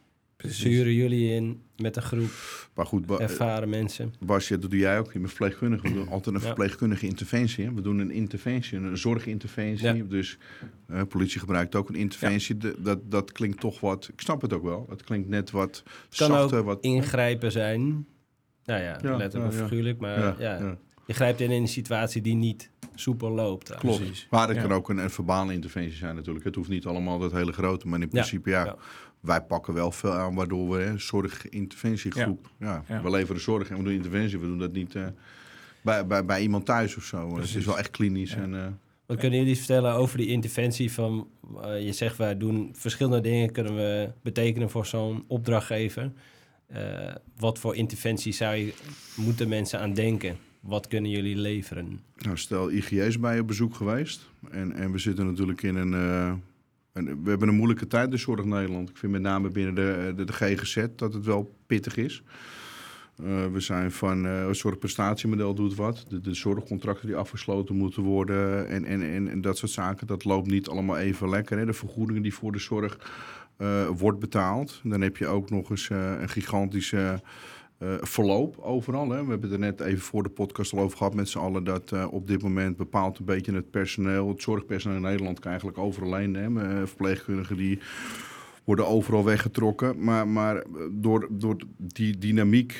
ze 0.50 0.68
huren 0.68 0.94
jullie 0.94 1.30
in 1.34 1.62
met 1.78 1.95
een 1.95 2.01
groep 2.01 2.30
maar 2.75 2.86
goed 2.86 3.06
Ba- 3.06 3.18
ervaren 3.19 3.69
mensen. 3.69 4.13
Basje, 4.19 4.57
dat 4.60 4.69
doe 4.69 4.80
jij 4.80 5.00
ook. 5.00 5.06
Je 5.13 5.19
bent 5.19 5.28
verpleegkundige. 5.30 5.88
We 5.88 5.94
doen 5.94 6.10
altijd 6.16 6.36
een 6.36 6.42
Ja. 6.42 6.48
verpleegkundige 6.48 7.06
interventie. 7.07 7.66
Hè. 7.66 7.74
We 7.74 7.81
doen 7.81 8.00
een 8.00 8.12
interventie, 8.12 8.78
een 8.78 8.98
zorginterventie. 8.98 9.94
Ja. 9.95 10.04
Dus 10.04 10.38
eh, 10.88 11.01
politie 11.10 11.40
gebruikt 11.40 11.75
ook 11.75 11.90
een 11.90 11.95
interventie. 11.95 12.57
De- 12.57 12.75
dat, 12.80 13.12
dat 13.12 13.31
klinkt 13.31 13.60
toch 13.60 13.80
wat... 13.80 14.10
Ik 14.13 14.22
snap 14.22 14.42
het 14.42 14.54
ook 14.54 14.63
wel. 14.63 14.86
Het 14.90 15.04
klinkt 15.04 15.30
net 15.30 15.51
wat 15.51 15.84
kan 15.86 16.28
zachter. 16.28 16.57
ook 16.60 16.66
wat, 16.66 16.84
ingrijpen 16.84 17.51
zijn. 17.51 18.06
Nou 18.66 18.81
ja, 18.81 19.18
letterlijk 19.18 19.54
figuurlijk. 19.54 20.00
Maar 20.00 20.42
ja, 20.42 20.78
je 21.07 21.13
grijpt 21.13 21.42
in 21.42 21.51
in 21.51 21.62
een 21.62 21.68
situatie 21.68 22.22
die 22.22 22.36
niet 22.36 22.69
soepel 22.96 23.31
loopt. 23.31 23.75
klopt. 23.75 23.98
Precies. 23.98 24.28
Maar 24.30 24.48
het 24.48 24.57
kan 24.62 24.72
ook 24.72 24.89
een, 24.89 24.98
een 24.98 25.10
verbale 25.10 25.54
interventie 25.54 25.98
zijn 25.98 26.16
natuurlijk. 26.16 26.46
Het 26.46 26.56
hoeft 26.56 26.69
niet 26.69 26.86
allemaal 26.86 27.19
dat 27.19 27.31
hele 27.31 27.51
grote. 27.54 27.88
Maar 27.88 28.01
in 28.01 28.10
principe, 28.10 28.50
ja. 28.50 28.75
Wij 29.24 29.42
pakken 29.42 29.74
wel 29.74 29.92
veel 29.92 30.12
aan... 30.12 30.36
waardoor 30.36 30.70
we 30.70 30.84
hè, 30.84 30.98
zorginterventiegroep... 30.98 32.50
Ja. 32.60 32.84
Ja. 32.88 33.02
we 33.02 33.10
leveren 33.10 33.42
zorg 33.42 33.70
en 33.70 33.78
we 33.78 33.84
doen 33.84 33.94
interventie. 33.94 34.40
We 34.40 34.46
doen 34.46 34.60
dat 34.60 34.72
niet 34.72 34.96
eh, 34.96 35.08
bij, 35.81 36.08
bij, 36.08 36.25
bij 36.25 36.42
iemand 36.42 36.66
thuis 36.66 36.96
of 36.96 37.04
zo. 37.04 37.38
Het 37.38 37.56
is 37.56 37.66
wel 37.66 37.78
echt 37.78 37.92
klinisch. 37.92 38.31
Ja. 38.31 38.38
En, 38.42 38.56
eh, 38.56 38.68
Wat 39.06 39.18
kunnen 39.18 39.40
jullie 39.40 39.58
vertellen 39.58 39.94
over 39.94 40.18
die 40.18 40.28
interventie 40.28 40.92
van... 40.92 41.28
eh, 41.62 41.86
je 41.86 41.92
zegt, 41.92 42.18
wij 42.18 42.38
doen 42.38 42.70
verschillende 42.78 43.22
dingen 43.22 43.52
kunnen 43.52 43.75
we 43.75 44.12
betekenen 44.22 44.70
voor 44.70 44.86
zo'n 44.86 45.24
opdrachtgever. 45.28 46.12
Eh, 46.68 47.16
wat 47.38 47.60
voor 47.60 47.75
interventie 47.75 48.34
zou 48.34 48.56
je, 48.56 48.74
moeten 49.15 49.48
mensen 49.50 49.80
aan 49.80 49.94
denken? 49.94 50.38
Wat 50.60 50.88
kunnen 50.88 51.12
jullie 51.12 51.36
leveren? 51.36 52.01
Nou, 52.18 52.38
stel, 52.38 52.72
IG 52.72 52.92
is 52.92 53.20
bij 53.20 53.36
je 53.36 53.42
op 53.42 53.48
bezoek 53.48 53.75
geweest. 53.75 54.30
En, 54.51 54.72
en 54.72 54.92
we 54.92 54.98
zitten 54.98 55.25
natuurlijk 55.25 55.63
in 55.63 55.75
een, 55.75 55.94
eh, 56.93 57.03
We 57.03 57.29
hebben 57.29 57.47
een 57.47 57.55
moeilijke 57.55 57.88
tijd, 57.88 58.12
de 58.12 58.17
Zorg 58.17 58.45
Nederland. 58.45 58.89
Ik 58.89 58.97
vind 58.97 59.12
met 59.12 59.21
name 59.21 59.50
binnen 59.50 59.75
de, 59.75 60.13
de, 60.15 60.23
de 60.23 60.33
GGZ 60.33 60.85
dat 60.95 61.13
het 61.13 61.25
wel 61.25 61.55
pittig 61.67 61.97
is. 61.97 62.23
Eh, 63.17 63.45
we 63.51 63.59
zijn 63.59 63.91
van 63.91 64.25
eh 64.25 64.45
een 64.47 64.55
soort 64.55 64.79
prestatiemodel 64.79 65.53
doet 65.53 65.75
wat. 65.75 66.05
De, 66.09 66.21
de 66.21 66.33
zorgcontracten 66.33 67.07
die 67.07 67.15
afgesloten 67.15 67.75
moeten 67.75 68.03
worden 68.03 68.67
en, 68.67 68.85
en, 68.85 69.27
en, 69.29 69.41
dat 69.41 69.57
soort 69.57 69.71
zaken. 69.71 70.07
Dat 70.07 70.23
loopt 70.23 70.47
niet 70.47 70.67
allemaal 70.67 70.97
even 70.97 71.29
lekker. 71.29 71.57
Hè? 71.57 71.65
De 71.65 71.73
vergoedingen 71.73 72.21
die 72.21 72.33
voor 72.33 72.51
de 72.51 72.59
zorg 72.59 72.97
eh, 73.57 73.88
wordt 73.88 74.19
betaald. 74.19 74.79
Dan 74.83 75.01
heb 75.01 75.17
je 75.17 75.27
ook 75.27 75.50
nog 75.50 75.69
eens 75.69 75.89
eh, 75.89 76.21
een 76.21 76.29
gigantische 76.29 77.21
eh, 77.84 77.94
verloop 78.02 78.58
overal. 78.58 79.10
Hè? 79.10 79.24
We 79.24 79.30
hebben 79.30 79.42
het 79.42 79.52
er 79.52 79.60
net 79.60 79.80
even 79.80 80.02
voor 80.02 80.24
de 80.24 80.30
podcast 80.30 80.74
al 80.74 80.80
over 80.80 80.98
gehad 80.98 81.13
met 81.13 81.30
z'n 81.30 81.38
allen. 81.38 81.63
Dat 81.63 81.92
eh, 81.92 82.08
op 82.12 82.28
dit 82.28 82.42
moment 82.42 82.78
bepaalt 82.78 83.20
een 83.20 83.25
beetje 83.25 83.54
het 83.54 83.72
personeel. 83.72 84.28
Het 84.28 84.42
zorgpersoneel 84.42 84.98
in 84.98 85.04
Nederland 85.04 85.40
kan 85.40 85.50
eigenlijk 85.50 85.80
overal 85.80 86.16
heen. 86.16 86.34
Hè? 86.34 86.62
Eh, 86.62 86.88
verpleegkundigen 86.88 87.58
die 87.58 87.80
worden 88.63 88.88
overal 88.88 89.24
weggetrokken. 89.24 90.04
Maar, 90.04 90.28
maar 90.28 90.63
door, 90.92 91.28
door 91.30 91.56
die 91.78 92.18
dynamiek 92.18 92.80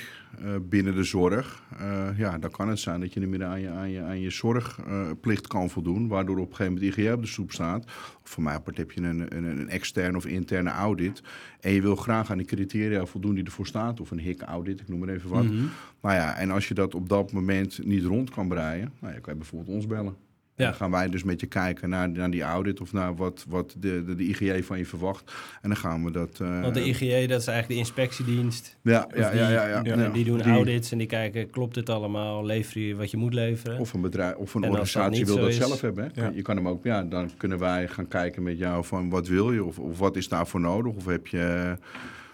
binnen 0.70 0.96
de 0.96 1.04
zorg, 1.04 1.64
eh, 1.78 2.18
ja, 2.18 2.38
dan 2.38 2.52
kan 2.52 2.70
het 2.70 2.80
zijn 2.80 3.00
dat 3.00 3.14
je 3.14 3.20
niet 3.20 3.30
meer 3.30 3.44
aan 3.44 3.62
je, 3.62 3.70
aan 3.70 3.90
je, 3.90 4.02
aan 4.02 4.20
je 4.20 4.30
zorgplicht 4.30 5.48
kan 5.48 5.70
voldoen. 5.70 6.08
Waardoor 6.08 6.38
op 6.38 6.50
een 6.50 6.56
gegeven 6.56 6.74
moment 6.74 6.98
IGR 6.98 7.14
op 7.14 7.22
de 7.22 7.28
stoep 7.28 7.52
staat. 7.52 7.86
Of 8.24 8.30
voor 8.30 8.44
mij 8.44 8.60
heb 8.74 8.92
je 8.92 9.02
een, 9.02 9.38
een, 9.38 9.44
een 9.44 9.70
externe 9.70 10.18
of 10.18 10.26
interne 10.26 10.70
audit. 10.70 11.24
En 11.60 11.72
je 11.72 11.82
wil 11.82 11.96
graag 11.96 12.32
aan 12.32 12.38
die 12.38 12.48
criteria 12.48 13.06
voldoen 13.06 13.36
die 13.36 13.44
ervoor 13.44 13.68
staat. 13.68 14.00
Of 14.00 14.12
een 14.12 14.20
HIC-audit, 14.20 14.80
ik 14.80 14.88
noem 14.88 15.00
maar 15.00 15.10
even 15.10 15.30
wat. 15.30 15.44
Mhm. 15.44 15.66
Nou 16.02 16.16
ja, 16.16 16.36
en 16.36 16.52
als 16.52 16.68
je 16.68 16.74
dat 16.74 16.96
op 16.96 17.10
dat 17.10 17.32
moment 17.32 17.86
niet 17.86 18.04
rond 18.04 18.30
kan 18.30 18.48
breien, 18.48 18.92
nou, 19.00 19.14
ja, 19.14 19.20
kan 19.20 19.34
je 19.34 19.40
bijvoorbeeld 19.40 19.76
ons 19.76 19.88
bellen. 19.88 20.16
Ja. 20.56 20.66
Dan 20.66 20.74
gaan 20.74 20.92
wij 20.92 21.10
dus 21.10 21.24
met 21.24 21.40
je 21.40 21.46
kijken 21.48 21.90
naar, 21.90 22.10
naar 22.10 22.32
die 22.32 22.42
audit 22.42 22.82
of 22.82 22.94
naar 22.94 23.16
wat, 23.16 23.46
wat 23.48 23.76
de, 23.80 24.04
de, 24.06 24.16
de 24.16 24.24
IGJ 24.24 24.64
van 24.64 24.78
je 24.78 24.86
verwacht. 24.86 25.34
En 25.62 25.70
dan 25.70 25.78
gaan 25.78 26.04
we 26.04 26.12
dat... 26.12 26.40
eh, 26.42 26.62
Want 26.62 26.74
de 26.74 26.84
IGJ, 26.84 27.28
dat 27.28 27.42
is 27.42 27.48
eigenlijk 27.48 27.68
de 27.68 27.76
inspectiedienst. 27.76 28.78
ja, 28.82 29.08
ja, 29.16 29.30
die, 29.30 29.40
ja, 29.40 29.50
ja, 29.50 29.68
ja, 29.68 29.84
en 29.84 30.00
ja. 30.00 30.10
die 30.10 30.24
doen 30.26 30.42
audits 30.42 30.92
en 30.92 30.98
die 30.98 31.08
kijken, 31.08 31.50
klopt 31.50 31.76
het 31.76 31.90
allemaal? 31.90 32.46
Lever 32.46 32.82
je 32.82 32.96
wat 32.96 33.12
je 33.12 33.18
moet 33.18 33.34
leveren? 33.34 33.80
Of 33.80 33.94
een 33.94 34.02
bedrijf 34.02 34.36
of 34.36 34.54
een 34.54 34.62
dat 34.62 34.70
organisatie 34.70 35.26
wil 35.26 35.36
dat 35.38 35.48
is- 35.50 35.56
zelf 35.58 35.82
hebben. 35.82 36.12
Hè? 36.14 36.28
Je 36.28 36.42
kan 36.42 36.56
hem 36.56 36.68
ook, 36.68 36.84
ja, 36.84 37.04
dan 37.04 37.30
kunnen 37.38 37.60
wij 37.60 37.88
gaan 37.88 38.08
kijken 38.08 38.44
met 38.44 38.58
jou 38.58 38.86
van 38.86 39.10
wat 39.10 39.28
wil 39.28 39.52
je 39.52 39.64
of, 39.64 39.80
of 39.80 40.00
wat 40.00 40.16
is 40.16 40.28
daarvoor 40.28 40.60
nodig. 40.60 40.94
Of 40.94 41.06
heb 41.06 41.28
je 41.28 41.78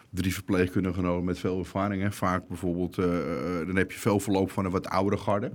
drie 0.09 0.33
verpleegkundigen 0.33 1.03
nodig 1.03 1.23
met 1.23 1.39
veel 1.39 1.59
ervaring. 1.59 2.01
Hè. 2.01 2.11
Vaak 2.11 2.47
bijvoorbeeld, 2.47 2.97
eh, 2.97 3.05
eh, 3.05 3.67
dan 3.67 3.75
heb 3.75 3.91
je 3.91 3.99
veel 3.99 4.19
verloop 4.19 4.51
van 4.51 4.65
een 4.65 4.71
wat 4.71 4.87
oudere 4.87 5.21
garde. 5.21 5.51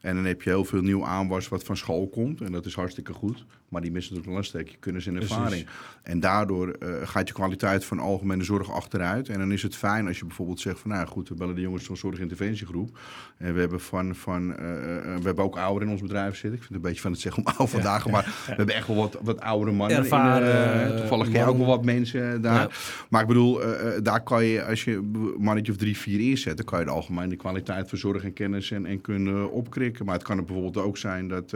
En 0.00 0.14
dan 0.14 0.24
heb 0.24 0.42
je 0.42 0.50
heel 0.50 0.64
veel 0.64 0.82
nieuw 0.82 1.04
aanwas 1.04 1.48
wat 1.48 1.64
van 1.64 1.76
school 1.76 2.08
komt. 2.08 2.40
En 2.40 2.52
dat 2.52 2.66
is 2.66 2.74
hartstikke 2.74 3.12
goed. 3.12 3.44
Maar 3.68 3.80
die 3.80 3.92
missen 3.92 4.14
natuurlijk 4.14 4.42
wel 4.42 4.54
een 4.54 4.62
stukje 4.62 4.76
kennis 4.80 5.06
en 5.06 5.12
Precies. 5.12 5.30
ervaring. 5.30 5.66
En 6.02 6.20
daardoor 6.20 6.70
eh, 6.70 6.88
gaat 7.04 7.28
je 7.28 7.34
kwaliteit 7.34 7.84
van 7.84 7.98
algemene 7.98 8.44
zorg 8.44 8.72
achteruit. 8.72 9.28
En 9.28 9.38
dan 9.38 9.52
is 9.52 9.62
het 9.62 9.76
fijn 9.76 10.06
als 10.06 10.18
je 10.18 10.24
bijvoorbeeld 10.24 10.60
zegt 10.60 10.78
van... 10.80 10.90
nou 10.90 11.06
goed, 11.06 11.28
we 11.28 11.34
bellen 11.34 11.54
de 11.54 11.60
jongens 11.60 11.84
van 11.84 11.96
zorginterventiegroep. 11.96 12.98
En 13.36 13.54
we 13.54 13.60
hebben, 13.60 13.80
van, 13.80 14.14
van, 14.14 14.56
eh, 14.56 14.96
eh, 14.96 15.04
we 15.04 15.24
hebben 15.24 15.44
ook 15.44 15.56
ouderen 15.56 15.86
in 15.86 15.92
ons 15.92 16.02
bedrijf 16.02 16.36
zitten. 16.36 16.52
Ik 16.52 16.58
vind 16.58 16.68
het 16.68 16.76
een 16.76 16.88
beetje 16.88 17.00
van 17.00 17.12
het 17.12 17.20
zeggen 17.20 17.44
om 17.44 17.52
oude 17.56 17.72
vandaag. 17.72 18.08
Maar 18.08 18.24
we 18.46 18.54
hebben 18.54 18.74
echt 18.74 18.86
wel 18.86 18.96
wat, 18.96 19.18
wat 19.22 19.40
oudere 19.40 19.72
mannen. 19.72 19.96
Ervaren, 19.96 20.96
toevallig 20.96 21.30
ken 21.30 21.40
je 21.40 21.46
ook 21.46 21.56
wel 21.56 21.66
wat 21.66 21.84
mensen 21.84 22.42
daar. 22.42 22.60
Ja. 22.60 22.68
Maar 23.08 23.22
ik 23.22 23.28
bedoel, 23.28 23.60
daar 24.02 24.22
kan 24.22 24.44
je, 24.44 24.64
als 24.64 24.84
je 24.84 24.92
een 24.92 25.34
mannetje 25.38 25.72
of 25.72 25.78
drie, 25.78 25.96
vier 25.96 26.20
inzet... 26.30 26.56
dan 26.56 26.66
kan 26.66 26.78
je 26.78 26.84
de 26.84 26.90
algemene 26.90 27.36
kwaliteit 27.36 27.88
van 27.88 27.98
zorg 27.98 28.24
en 28.24 28.32
kennis 28.32 28.70
en, 28.70 28.86
en 28.86 29.00
kunnen 29.00 29.50
opkrikken. 29.50 30.04
Maar 30.04 30.14
het 30.14 30.24
kan 30.24 30.38
er 30.38 30.44
bijvoorbeeld 30.44 30.84
ook 30.84 30.96
zijn 30.96 31.28
dat... 31.28 31.54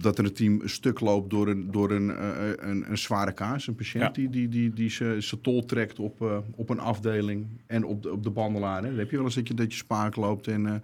eh, 0.00 0.04
dat 0.06 0.18
er 0.18 0.24
een 0.24 0.32
team 0.32 0.60
een 0.62 0.70
stuk 0.70 1.00
loopt 1.00 1.30
door 1.30 1.48
een, 1.48 1.70
door 1.70 1.90
een, 1.90 2.10
eh, 2.16 2.28
een, 2.56 2.90
een 2.90 2.98
zware 2.98 3.32
kaas. 3.32 3.66
Een 3.66 3.74
patiënt 3.74 4.04
Ja. 4.04 4.10
die, 4.10 4.30
die, 4.30 4.48
die, 4.48 4.72
die 4.72 4.90
zijn 4.90 5.40
tol 5.42 5.64
trekt 5.64 5.98
op, 5.98 6.22
eh, 6.22 6.36
op 6.54 6.70
een 6.70 6.80
afdeling 6.80 7.46
en 7.66 7.84
op 7.84 8.02
de, 8.02 8.12
op 8.12 8.22
de 8.22 8.30
bandelaar. 8.30 8.82
Hè. 8.82 8.88
Dan 8.88 8.98
heb 8.98 9.10
je 9.10 9.16
wel 9.16 9.24
eens 9.24 9.34
dat 9.34 9.48
je, 9.48 9.54
dat 9.54 9.72
je 9.72 9.78
spaak 9.78 10.16
loopt 10.16 10.46
en 10.46 10.66
eh, 10.66 10.74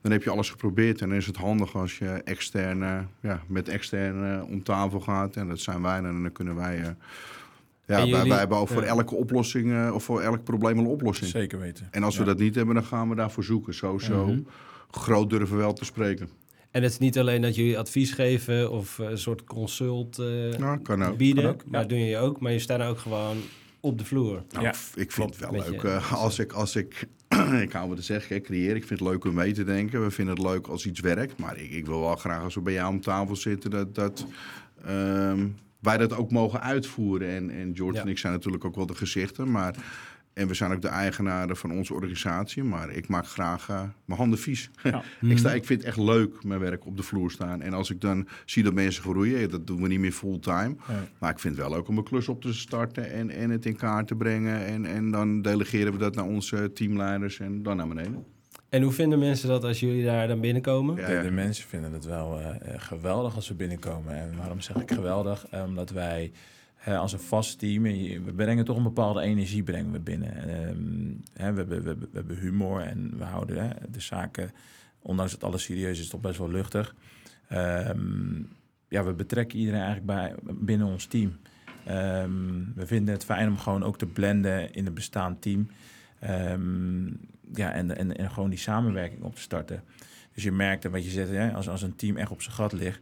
dan 0.00 0.12
heb 0.12 0.22
je 0.22 0.30
alles 0.30 0.50
geprobeerd. 0.50 1.00
En 1.00 1.08
dan 1.08 1.16
is 1.18 1.26
het 1.26 1.36
handig 1.36 1.74
als 1.76 1.98
je 1.98 2.06
extern, 2.06 2.82
eh, 2.82 2.98
ja, 3.20 3.42
met 3.46 3.68
extern 3.68 4.24
eh, 4.40 4.48
om 4.50 4.62
tafel 4.62 5.00
gaat. 5.00 5.36
En 5.36 5.48
dat 5.48 5.60
zijn 5.60 5.82
wij 5.82 5.96
en 5.96 6.02
dan 6.22 6.32
kunnen 6.32 6.54
wij... 6.54 6.80
eh, 6.80 6.88
ja, 7.86 8.26
wij, 8.28 8.38
hebben 8.38 8.58
ook 8.58 8.68
voor 8.68 8.82
elke 8.82 9.14
oplossing 9.14 9.72
eh, 9.72 9.90
of 9.94 10.04
voor 10.04 10.20
elk 10.20 10.44
probleem 10.44 10.78
een 10.78 10.86
oplossing. 10.86 11.30
Zeker 11.30 11.58
weten. 11.58 11.88
En 11.90 12.02
als 12.02 12.14
we 12.16 12.20
Ja. 12.20 12.26
dat 12.28 12.38
niet 12.38 12.54
hebben, 12.54 12.74
dan 12.74 12.84
gaan 12.84 13.08
we 13.08 13.14
daarvoor 13.14 13.44
zoeken. 13.44 13.74
Zo, 13.74 13.98
zo 13.98 14.26
Mhm. 14.26 14.38
groot 14.90 15.30
durven 15.30 15.56
we 15.56 15.62
wel 15.62 15.72
te 15.72 15.84
spreken. 15.84 16.28
En 16.72 16.82
het 16.82 16.92
is 16.92 16.98
niet 16.98 17.18
alleen 17.18 17.42
dat 17.42 17.54
jullie 17.54 17.78
advies 17.78 18.12
geven 18.12 18.70
of 18.70 18.98
eh, 18.98 19.10
een 19.10 19.18
soort 19.18 19.44
consult 19.44 20.18
eh, 20.18 20.26
Nou, 20.58 20.78
kan 20.82 21.04
ook. 21.04 21.16
bieden, 21.16 21.42
kan 21.44 21.52
ook, 21.52 21.64
maar 21.66 21.80
ja. 21.80 21.86
doen 21.86 21.98
je 22.04 22.18
ook. 22.18 22.40
Maar 22.40 22.52
je 22.52 22.58
staat 22.58 22.80
ook 22.82 22.98
gewoon 22.98 23.36
op 23.80 23.98
de 23.98 24.04
vloer. 24.04 24.42
Nou, 24.50 24.64
Ja, 24.64 24.74
ik- 24.94 25.12
vind 25.12 25.30
het 25.30 25.38
wel 25.38 25.50
Met 25.52 25.68
leuk. 25.68 25.82
eh, 25.82 26.12
als 26.12 26.38
ik, 26.38 26.52
als 26.52 26.76
ik, 26.76 27.06
ik 27.62 27.72
hou 27.72 27.88
me 27.88 27.94
te 27.94 28.02
zeggen, 28.02 28.36
ik 28.36 28.42
creëer. 28.42 28.76
Ik 28.76 28.86
vind 28.86 29.00
het 29.00 29.08
leuk 29.08 29.24
om 29.24 29.34
mee 29.34 29.52
te 29.52 29.64
denken. 29.64 30.02
We 30.04 30.10
vinden 30.10 30.34
het 30.34 30.44
leuk 30.44 30.66
als 30.66 30.86
iets 30.86 31.00
werkt. 31.00 31.38
Maar 31.38 31.58
ik, 31.58 31.70
ik 31.70 31.86
wil 31.86 32.00
wel 32.00 32.16
graag 32.16 32.42
als 32.42 32.54
we 32.54 32.60
bij 32.60 32.72
jou 32.72 32.92
om 32.92 33.00
tafel 33.00 33.36
zitten, 33.36 33.70
dat, 33.70 33.94
dat 33.94 34.26
ehm, 34.84 35.46
wij 35.80 35.96
dat 35.96 36.12
ook 36.16 36.30
mogen 36.30 36.60
uitvoeren. 36.62 37.28
En, 37.28 37.50
en 37.50 37.72
George 37.76 37.96
Ja. 37.96 38.02
en 38.02 38.08
ik 38.08 38.18
zijn 38.18 38.32
natuurlijk 38.32 38.64
ook 38.64 38.76
wel 38.76 38.86
de 38.86 38.94
gezichten. 38.94 39.50
Maar, 39.50 39.74
en 40.34 40.48
we 40.48 40.54
zijn 40.54 40.72
ook 40.72 40.82
de 40.82 40.88
eigenaren 40.88 41.56
van 41.56 41.72
onze 41.72 41.94
organisatie. 41.94 42.64
Maar 42.64 42.90
ik 42.90 43.08
maak 43.08 43.26
graag 43.26 43.68
eh, 43.68 43.82
mijn 44.04 44.18
handen 44.18 44.38
vies. 44.38 44.70
Ja. 44.82 45.02
ik, 45.20 45.38
sta, 45.38 45.52
ik 45.52 45.64
vind 45.64 45.80
het 45.80 45.88
echt 45.88 45.98
leuk, 45.98 46.44
mijn 46.44 46.60
werk 46.60 46.86
op 46.86 46.96
de 46.96 47.02
vloer 47.02 47.30
staan. 47.30 47.62
En 47.62 47.72
als 47.72 47.90
ik 47.90 48.00
dan 48.00 48.28
zie 48.44 48.62
dat 48.62 48.74
mensen 48.74 49.02
groeien, 49.02 49.50
dat 49.50 49.66
doen 49.66 49.82
we 49.82 49.88
niet 49.88 49.98
meer 50.00 50.12
fulltime. 50.12 50.76
Maar 51.18 51.30
ik 51.30 51.38
vind 51.38 51.56
het 51.56 51.66
wel 51.66 51.76
leuk 51.76 51.88
om 51.88 51.98
een 51.98 52.04
klus 52.04 52.28
op 52.28 52.42
te 52.42 52.52
starten 52.54 53.10
en, 53.10 53.30
en 53.30 53.50
het 53.50 53.66
in 53.66 53.76
kaart 53.76 54.06
te 54.06 54.14
brengen. 54.14 54.64
En, 54.66 54.86
en 54.86 55.10
dan 55.10 55.42
delegeren 55.42 55.92
we 55.92 55.98
dat 55.98 56.14
naar 56.14 56.24
onze 56.24 56.72
teamleiders 56.72 57.40
en 57.40 57.62
dan 57.62 57.76
naar 57.76 57.88
beneden. 57.88 58.24
En 58.68 58.82
hoe 58.82 58.92
vinden 58.92 59.18
mensen 59.18 59.48
dat 59.48 59.64
als 59.64 59.80
jullie 59.80 60.04
daar 60.04 60.28
dan 60.28 60.40
binnenkomen? 60.40 60.96
Ja, 60.96 61.06
De, 61.06 61.12
ja. 61.12 61.22
de 61.22 61.30
mensen 61.30 61.68
vinden 61.68 61.92
het 61.92 62.04
wel 62.04 62.38
eh, 62.38 62.74
eh, 62.74 62.80
geweldig 62.80 63.34
als 63.34 63.48
we 63.48 63.54
binnenkomen. 63.54 64.14
En 64.14 64.36
waarom 64.36 64.60
zeg 64.60 64.76
ik 64.76 64.90
geweldig? 64.92 65.46
Omdat 65.66 65.90
wij 65.90 66.32
eh, 66.84 66.98
als 66.98 67.12
een 67.12 67.18
vast 67.18 67.58
team, 67.58 67.82
we 68.24 68.32
brengen 68.36 68.64
toch 68.64 68.76
een 68.76 68.82
bepaalde 68.82 69.20
energie 69.20 69.62
brengen 69.62 69.92
we 69.92 70.00
binnen. 70.00 70.36
Ehm, 70.36 70.74
we, 71.32 71.42
hebben, 71.42 71.68
we, 71.68 71.96
we 71.96 72.08
hebben 72.12 72.38
humor 72.38 72.80
en 72.80 73.18
we 73.18 73.24
houden 73.24 73.76
de 73.90 74.00
zaken, 74.00 74.50
ondanks 74.98 75.32
dat 75.32 75.44
alles 75.44 75.62
serieus 75.62 75.98
is, 75.98 76.08
toch 76.08 76.20
best 76.20 76.38
wel 76.38 76.50
luchtig. 76.50 76.94
Ehm, 77.48 78.42
ja, 78.88 79.04
we 79.04 79.12
betrekken 79.12 79.58
iedereen 79.58 79.80
eigenlijk 79.80 80.06
bij, 80.06 80.54
binnen 80.54 80.86
ons 80.86 81.06
team. 81.06 81.36
Ehm, 81.84 82.74
we 82.74 82.86
vinden 82.86 83.14
het 83.14 83.24
fijn 83.24 83.48
om 83.48 83.58
gewoon 83.58 83.82
ook 83.82 83.98
te 83.98 84.06
blenden 84.06 84.72
in 84.72 84.84
het 84.84 84.94
bestaand 84.94 85.42
team. 85.42 85.70
Ja, 87.54 87.72
en, 87.72 87.96
en, 87.96 88.16
en 88.16 88.30
gewoon 88.30 88.50
die 88.50 88.58
samenwerking 88.58 89.22
op 89.22 89.34
te 89.34 89.40
starten. 89.40 89.82
Dus 90.34 90.42
je 90.42 90.52
merkt, 90.52 90.84
en 90.84 90.90
wat 90.90 91.04
je 91.04 91.10
zegt, 91.10 91.54
als, 91.54 91.68
als 91.68 91.82
een 91.82 91.96
team 91.96 92.16
echt 92.16 92.30
op 92.30 92.42
zijn 92.42 92.54
gat 92.54 92.72
ligt, 92.72 93.00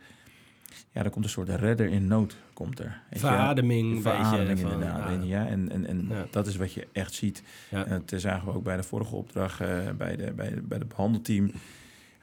ja, 0.91 1.03
dan 1.03 1.11
komt 1.11 1.25
een 1.25 1.31
soort 1.31 1.49
redder 1.49 1.89
in 1.89 2.07
nood, 2.07 2.37
komt 2.53 2.79
er. 2.79 3.01
Je? 3.11 3.19
Verademing, 3.19 4.03
Verademing 4.03 4.49
beetje. 4.49 4.63
van, 4.63 4.73
inderdaad. 4.73 5.09
En, 5.09 5.27
ja, 5.27 5.47
en, 5.47 5.71
en, 5.71 5.87
en 5.87 6.07
Ja. 6.09 6.27
dat 6.31 6.47
is 6.47 6.57
wat 6.57 6.73
je 6.73 6.87
echt 6.93 7.15
ziet. 7.15 7.43
Ja. 7.71 7.85
En 7.87 7.99
dat 7.99 8.13
eh, 8.13 8.19
zagen 8.19 8.47
we 8.47 8.55
ook 8.55 8.65
bij 8.65 8.77
de 8.77 8.83
vorige 8.83 9.15
opdracht 9.15 9.61
eh, 9.61 9.69
bij, 9.97 10.17
de, 10.17 10.33
bij, 10.33 10.55
de, 10.55 10.61
bij 10.63 10.79
het 10.79 10.89
behandelteam. 10.89 11.51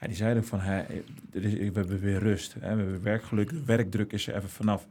Ja, 0.00 0.06
die 0.06 0.16
zeiden 0.16 0.42
ook 0.42 0.48
van, 0.48 0.60
er 0.60 0.86
is, 1.32 1.52
we 1.52 1.70
hebben 1.72 2.00
weer 2.00 2.18
rust. 2.18 2.54
Hè, 2.54 2.60
we 2.60 2.66
hebben 2.66 3.02
werkgeluk, 3.02 3.48
de 3.48 3.64
werkdruk 3.64 4.12
is 4.12 4.26
er 4.26 4.36
even 4.36 4.48
vanaf. 4.48 4.86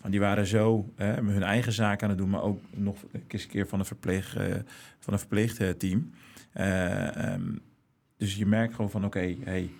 Want 0.00 0.14
die 0.14 0.20
waren 0.22 0.46
zo 0.46 0.92
hè, 0.96 1.14
hun 1.14 1.42
eigen 1.42 1.72
zaak 1.72 2.02
aan 2.02 2.08
het 2.08 2.18
doen, 2.18 2.30
maar 2.30 2.42
ook 2.42 2.60
nog 2.70 2.96
eens 3.28 3.42
een 3.42 3.48
keer 3.48 3.66
van 3.68 3.78
een, 3.78 3.84
verpleeg, 3.84 4.36
eh, 4.36 4.54
van 4.98 5.12
een 5.12 5.18
verpleegteam. 5.18 6.10
Eh, 6.52 7.16
ehm, 7.16 7.42
dus 8.16 8.34
je 8.36 8.46
merkt 8.46 8.74
gewoon 8.74 8.90
van, 8.90 9.04
oké, 9.04 9.34
hey, 9.44 9.70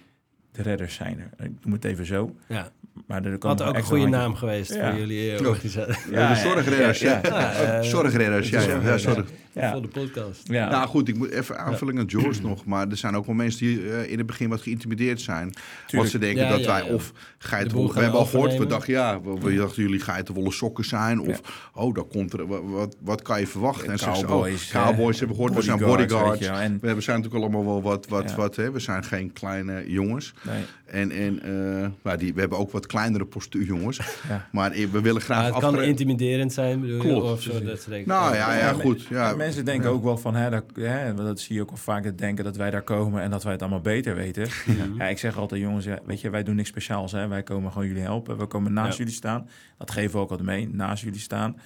de 0.53 0.63
redders 0.63 0.95
zijn 0.95 1.19
er. 1.19 1.45
Ik 1.45 1.53
noem 1.63 1.73
het 1.73 1.85
even 1.85 2.07
zo. 2.07 2.35
ja. 2.47 2.71
Maar 3.07 3.25
er 3.25 3.37
Had 3.41 3.63
ook 3.63 3.77
een 3.77 3.83
goede 3.83 4.07
naam 4.07 4.35
geweest 4.35 4.75
Ja. 4.75 4.91
voor 4.91 4.99
jullie 4.99 5.31
eh, 5.33 5.39
Ja. 5.39 5.47
organisatie. 5.49 6.13
Ja, 6.13 6.29
de 6.35 6.41
zorgredders. 6.41 7.01
ja, 7.01 7.21
Ja, 7.23 7.39
ja. 7.63 7.73
Ja, 7.75 7.83
zorgredders, 7.83 8.49
ja, 8.49 8.61
ja. 8.61 9.25
Ja. 9.55 9.73
Voor 9.73 9.83
de 9.83 9.89
podcast. 9.89 10.49
Ja. 10.49 10.71
Nou 10.71 10.89
goed, 10.89 11.09
ik 11.09 11.17
moet 11.17 11.31
even 11.31 11.59
aanvulling 11.59 11.99
aan 11.99 12.11
George 12.11 12.43
nog. 12.43 12.65
Maar 12.65 12.89
er 12.89 12.97
zijn 12.97 13.17
ook 13.17 13.27
wel 13.27 13.35
mensen 13.35 13.67
die 13.67 13.91
eh, 13.93 14.11
in 14.11 14.19
het 14.19 14.27
begin 14.27 14.49
wat 14.49 14.61
geïntimideerd 14.63 15.21
zijn. 15.21 15.53
Want 15.91 16.09
ze 16.09 16.19
denken 16.19 16.45
Ja, 16.45 16.51
dat 16.51 16.61
ja, 16.61 16.67
wij 16.67 16.85
ja. 16.87 16.95
of 16.95 17.13
geitenwolle... 17.39 17.93
We 17.93 18.01
hebben 18.01 18.19
al 18.19 18.27
gehoord, 18.27 18.57
we 18.59 18.67
dachten 18.67 18.93
ja, 18.93 19.21
we, 19.21 19.39
we 19.41 19.55
dachten 19.55 19.83
jullie 19.83 20.01
geitenwolle 20.01 20.53
sokken 20.53 20.85
zijn. 20.85 21.21
Of, 21.21 21.71
oh, 21.75 21.95
daar 21.95 22.05
komt 22.05 22.33
er, 22.33 22.47
wat, 22.47 22.61
wat, 22.65 22.97
wat 23.01 23.23
kan 23.23 23.41
je 23.41 23.47
verwachten? 23.47 23.91
En 23.91 23.99
ze 23.99 24.05
Cowboys, 24.05 24.75
oh, 24.75 24.83
cowboys 24.85 25.13
eh, 25.13 25.19
hebben 25.19 25.37
gehoord, 25.37 25.55
we 25.55 25.63
zijn 25.63 25.79
bodyguards, 25.79 26.41
We 26.49 26.55
hebben, 26.55 27.03
zijn 27.03 27.17
natuurlijk 27.21 27.45
allemaal 27.45 27.65
wel 27.65 27.83
wat, 27.83 28.07
wat, 28.09 28.35
wat 28.35 28.57
hè? 28.57 28.71
we 28.71 28.79
zijn 28.81 29.05
geen 29.05 29.33
kleine 29.33 29.91
jongens. 29.91 30.35
Nee, 30.43 30.65
En, 30.87 31.11
en 31.11 31.43
eh, 31.43 31.89
nou, 32.03 32.19
die, 32.19 32.35
we 32.35 32.41
hebben 32.41 32.59
ook 32.59 32.71
wat 32.71 32.87
kleinere 32.87 33.25
postuurjongens. 33.25 33.97
ja. 34.29 34.49
Maar 34.53 34.71
we 34.71 35.01
willen 35.01 35.21
graag 35.21 35.43
Maar 35.43 35.53
het 35.53 35.61
kan 35.61 35.83
intimiderend 35.83 36.53
zijn, 36.53 36.81
bedoel 36.81 36.97
je? 36.97 37.03
Klopt, 37.03 37.31
Of 37.31 37.43
zo, 37.43 37.65
dat 37.65 37.81
ze 37.81 37.91
denken, 37.91 38.09
Nou 38.09 38.31
oh, 38.31 38.37
ja, 38.37 38.57
ja, 38.57 38.73
goed. 38.73 39.03
Ja. 39.03 39.35
Mensen 39.35 39.65
denken 39.65 39.91
ook 39.91 40.03
wel 40.03 40.19
van, 40.19 40.35
hè, 40.35 40.51
dat, 40.51 40.65
hè, 40.75 41.15
dat 41.15 41.41
zie 41.41 41.55
je 41.55 41.61
ook 41.61 41.69
wel 41.69 41.79
vaak, 41.79 42.05
dat 42.05 42.19
denken 42.19 42.45
dat 42.45 42.57
wij 42.57 42.71
daar 42.71 42.83
komen 42.83 43.23
en 43.23 43.31
dat 43.31 43.43
wij 43.43 43.53
het 43.53 43.61
allemaal 43.61 43.81
beter 43.81 44.15
weten. 44.15 44.49
Ja, 44.99 45.09
ik 45.09 45.19
zeg 45.19 45.37
altijd, 45.37 45.61
jongens, 45.61 45.85
ja, 45.85 45.99
weet 46.05 46.21
je, 46.21 46.31
wij 46.31 46.43
doen 46.43 46.57
niks 46.57 46.69
speciaals. 46.69 47.13
Hè. 47.13 47.29
Wij 47.29 47.43
komen 47.43 47.73
gewoon 47.73 47.87
jullie 47.87 48.03
helpen. 48.03 48.39
We 48.39 48.47
komen 48.47 48.73
naast 48.73 48.91
Ja. 48.91 48.97
jullie 48.97 49.13
staan. 49.13 49.49
Dat 49.79 49.91
geven 49.91 50.11
we 50.13 50.19
ook 50.19 50.31
altijd 50.31 50.49
mee, 50.49 50.69
naast 50.73 51.03
jullie 51.03 51.21
staan. 51.21 51.57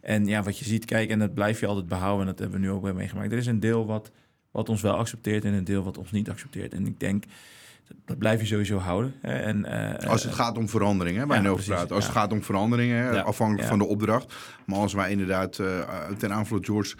En 0.00 0.26
ja, 0.26 0.42
wat 0.42 0.58
je 0.58 0.64
ziet, 0.64 0.84
kijk, 0.84 1.10
en 1.10 1.18
dat 1.18 1.34
blijf 1.34 1.60
je 1.60 1.66
altijd 1.66 1.86
behouden. 1.88 2.20
En 2.20 2.26
dat 2.26 2.38
hebben 2.38 2.60
we 2.60 2.66
nu 2.66 2.72
ook 2.72 2.82
weer 2.82 2.94
meegemaakt. 2.94 3.32
Er 3.32 3.38
is 3.38 3.46
een 3.46 3.60
deel 3.60 3.86
wat, 3.86 4.10
wat 4.50 4.68
ons 4.68 4.82
wel 4.82 4.94
accepteert 4.94 5.44
en 5.44 5.52
een 5.52 5.64
deel 5.64 5.82
wat 5.82 5.98
ons 5.98 6.10
niet 6.10 6.30
accepteert. 6.30 6.74
En 6.74 6.86
ik 6.86 7.00
denk, 7.00 7.24
dat, 8.04 8.18
blijf 8.18 8.40
je 8.40 8.46
sowieso 8.46 8.78
houden. 8.78 9.14
Hè. 9.20 9.32
En, 9.32 9.64
eh, 10.00 10.08
Als 10.10 10.22
het 10.22 10.34
gaat 10.34 10.58
om 10.58 10.68
verandering, 10.68 11.16
hè, 11.16 11.26
waar 11.26 11.36
Ja, 11.36 11.42
je 11.42 11.48
nu 11.48 11.52
over 11.54 11.64
precies, 11.64 11.80
praat. 11.80 11.92
Als 11.96 12.04
ja. 12.06 12.10
het 12.10 12.18
gaat 12.18 12.32
om 12.32 12.42
veranderingen, 12.42 13.12
Ja. 13.14 13.20
afhankelijk 13.20 13.62
Ja. 13.64 13.68
van 13.70 13.78
de 13.78 13.84
opdracht. 13.86 14.34
Maar 14.66 14.78
als 14.78 14.92
wij 14.92 15.10
inderdaad 15.10 15.58
eh, 15.58 15.78
ten 16.18 16.32
aanvloed 16.32 16.66
George 16.66 16.96